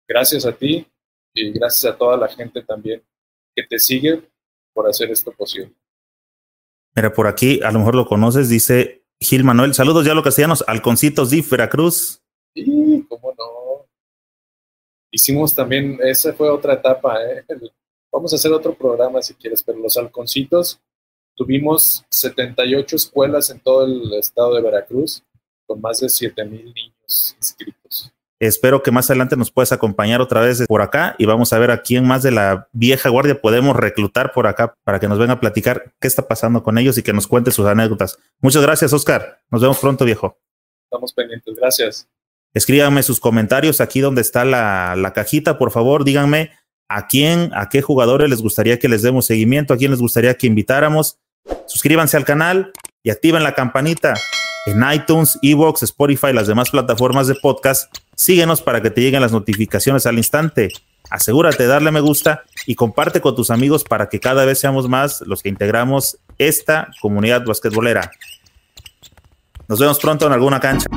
gracias 0.07 0.43
a 0.47 0.51
ti 0.51 0.87
y 1.35 1.51
gracias 1.51 1.93
a 1.93 1.95
toda 1.95 2.17
la 2.17 2.27
gente 2.27 2.63
también 2.63 3.03
que 3.55 3.61
te 3.61 3.77
sigue 3.77 4.23
por 4.73 4.89
hacer 4.89 5.11
esto 5.11 5.31
posible. 5.31 5.71
Mira, 6.95 7.13
por 7.13 7.27
aquí, 7.27 7.61
a 7.61 7.71
lo 7.71 7.77
mejor 7.77 7.93
lo 7.93 8.07
conoces, 8.07 8.49
dice 8.49 9.03
Gil 9.19 9.43
Manuel, 9.43 9.75
saludos 9.75 10.03
ya 10.03 10.15
los 10.15 10.23
castellanos, 10.23 10.63
Alconcitos 10.65 11.29
de 11.29 11.45
Veracruz. 11.47 12.23
Sí, 12.55 13.05
cómo 13.07 13.35
no. 13.37 13.85
Hicimos 15.11 15.53
también, 15.53 15.99
esa 16.01 16.33
fue 16.33 16.49
otra 16.49 16.73
etapa, 16.73 17.23
¿eh? 17.23 17.45
Vamos 18.11 18.33
a 18.33 18.37
hacer 18.37 18.51
otro 18.51 18.73
programa 18.73 19.21
si 19.21 19.35
quieres, 19.35 19.61
pero 19.61 19.77
los 19.77 19.95
Alconcitos, 19.95 20.81
tuvimos 21.39 22.05
78 22.09 22.97
escuelas 22.97 23.49
en 23.49 23.61
todo 23.61 23.85
el 23.85 24.13
estado 24.15 24.55
de 24.55 24.61
Veracruz, 24.61 25.23
con 25.65 25.79
más 25.79 26.01
de 26.01 26.09
7 26.09 26.43
mil 26.43 26.65
niños 26.65 27.35
inscritos. 27.37 28.11
Espero 28.41 28.83
que 28.83 28.91
más 28.91 29.09
adelante 29.09 29.37
nos 29.37 29.49
puedas 29.49 29.71
acompañar 29.71 30.19
otra 30.19 30.41
vez 30.41 30.65
por 30.67 30.81
acá 30.81 31.15
y 31.17 31.25
vamos 31.25 31.53
a 31.53 31.59
ver 31.59 31.71
a 31.71 31.81
quién 31.81 32.05
más 32.05 32.23
de 32.23 32.31
la 32.31 32.67
vieja 32.73 33.09
guardia 33.09 33.39
podemos 33.39 33.75
reclutar 33.75 34.33
por 34.33 34.47
acá 34.47 34.73
para 34.83 34.99
que 34.99 35.07
nos 35.07 35.17
venga 35.17 35.33
a 35.33 35.39
platicar 35.39 35.93
qué 36.01 36.07
está 36.07 36.27
pasando 36.27 36.61
con 36.61 36.77
ellos 36.77 36.97
y 36.97 37.03
que 37.03 37.13
nos 37.13 37.27
cuente 37.27 37.51
sus 37.51 37.65
anécdotas. 37.65 38.17
Muchas 38.41 38.61
gracias, 38.61 38.91
Oscar. 38.91 39.39
Nos 39.49 39.61
vemos 39.61 39.79
pronto, 39.79 40.03
viejo. 40.03 40.37
Estamos 40.85 41.13
pendientes. 41.13 41.55
Gracias. 41.55 42.07
Escríbanme 42.53 43.03
sus 43.03 43.19
comentarios 43.19 43.79
aquí 43.79 44.01
donde 44.01 44.21
está 44.21 44.43
la, 44.43 44.95
la 44.97 45.13
cajita, 45.13 45.57
por 45.57 45.71
favor. 45.71 46.03
Díganme 46.03 46.51
a 46.89 47.07
quién, 47.07 47.51
a 47.53 47.69
qué 47.69 47.81
jugadores 47.81 48.29
les 48.29 48.41
gustaría 48.41 48.79
que 48.79 48.89
les 48.89 49.03
demos 49.03 49.25
seguimiento, 49.25 49.73
a 49.73 49.77
quién 49.77 49.91
les 49.91 50.01
gustaría 50.01 50.33
que 50.35 50.47
invitáramos. 50.47 51.17
Suscríbanse 51.67 52.17
al 52.17 52.25
canal 52.25 52.71
y 53.03 53.09
activen 53.09 53.43
la 53.43 53.53
campanita 53.53 54.13
en 54.65 54.83
iTunes, 54.91 55.37
Evox, 55.41 55.83
Spotify, 55.83 56.33
las 56.33 56.47
demás 56.47 56.69
plataformas 56.69 57.27
de 57.27 57.35
podcast. 57.35 57.93
Síguenos 58.15 58.61
para 58.61 58.81
que 58.81 58.89
te 58.89 59.01
lleguen 59.01 59.21
las 59.21 59.31
notificaciones 59.31 60.05
al 60.05 60.17
instante. 60.17 60.69
Asegúrate 61.09 61.63
de 61.63 61.69
darle 61.69 61.91
me 61.91 62.01
gusta 62.01 62.43
y 62.67 62.75
comparte 62.75 63.21
con 63.21 63.35
tus 63.35 63.49
amigos 63.49 63.83
para 63.83 64.09
que 64.09 64.19
cada 64.19 64.45
vez 64.45 64.59
seamos 64.59 64.87
más 64.87 65.21
los 65.21 65.41
que 65.41 65.49
integramos 65.49 66.17
esta 66.37 66.89
comunidad 67.01 67.45
basquetbolera. 67.45 68.11
Nos 69.67 69.79
vemos 69.79 69.99
pronto 69.99 70.27
en 70.27 70.33
alguna 70.33 70.59
cancha. 70.59 70.87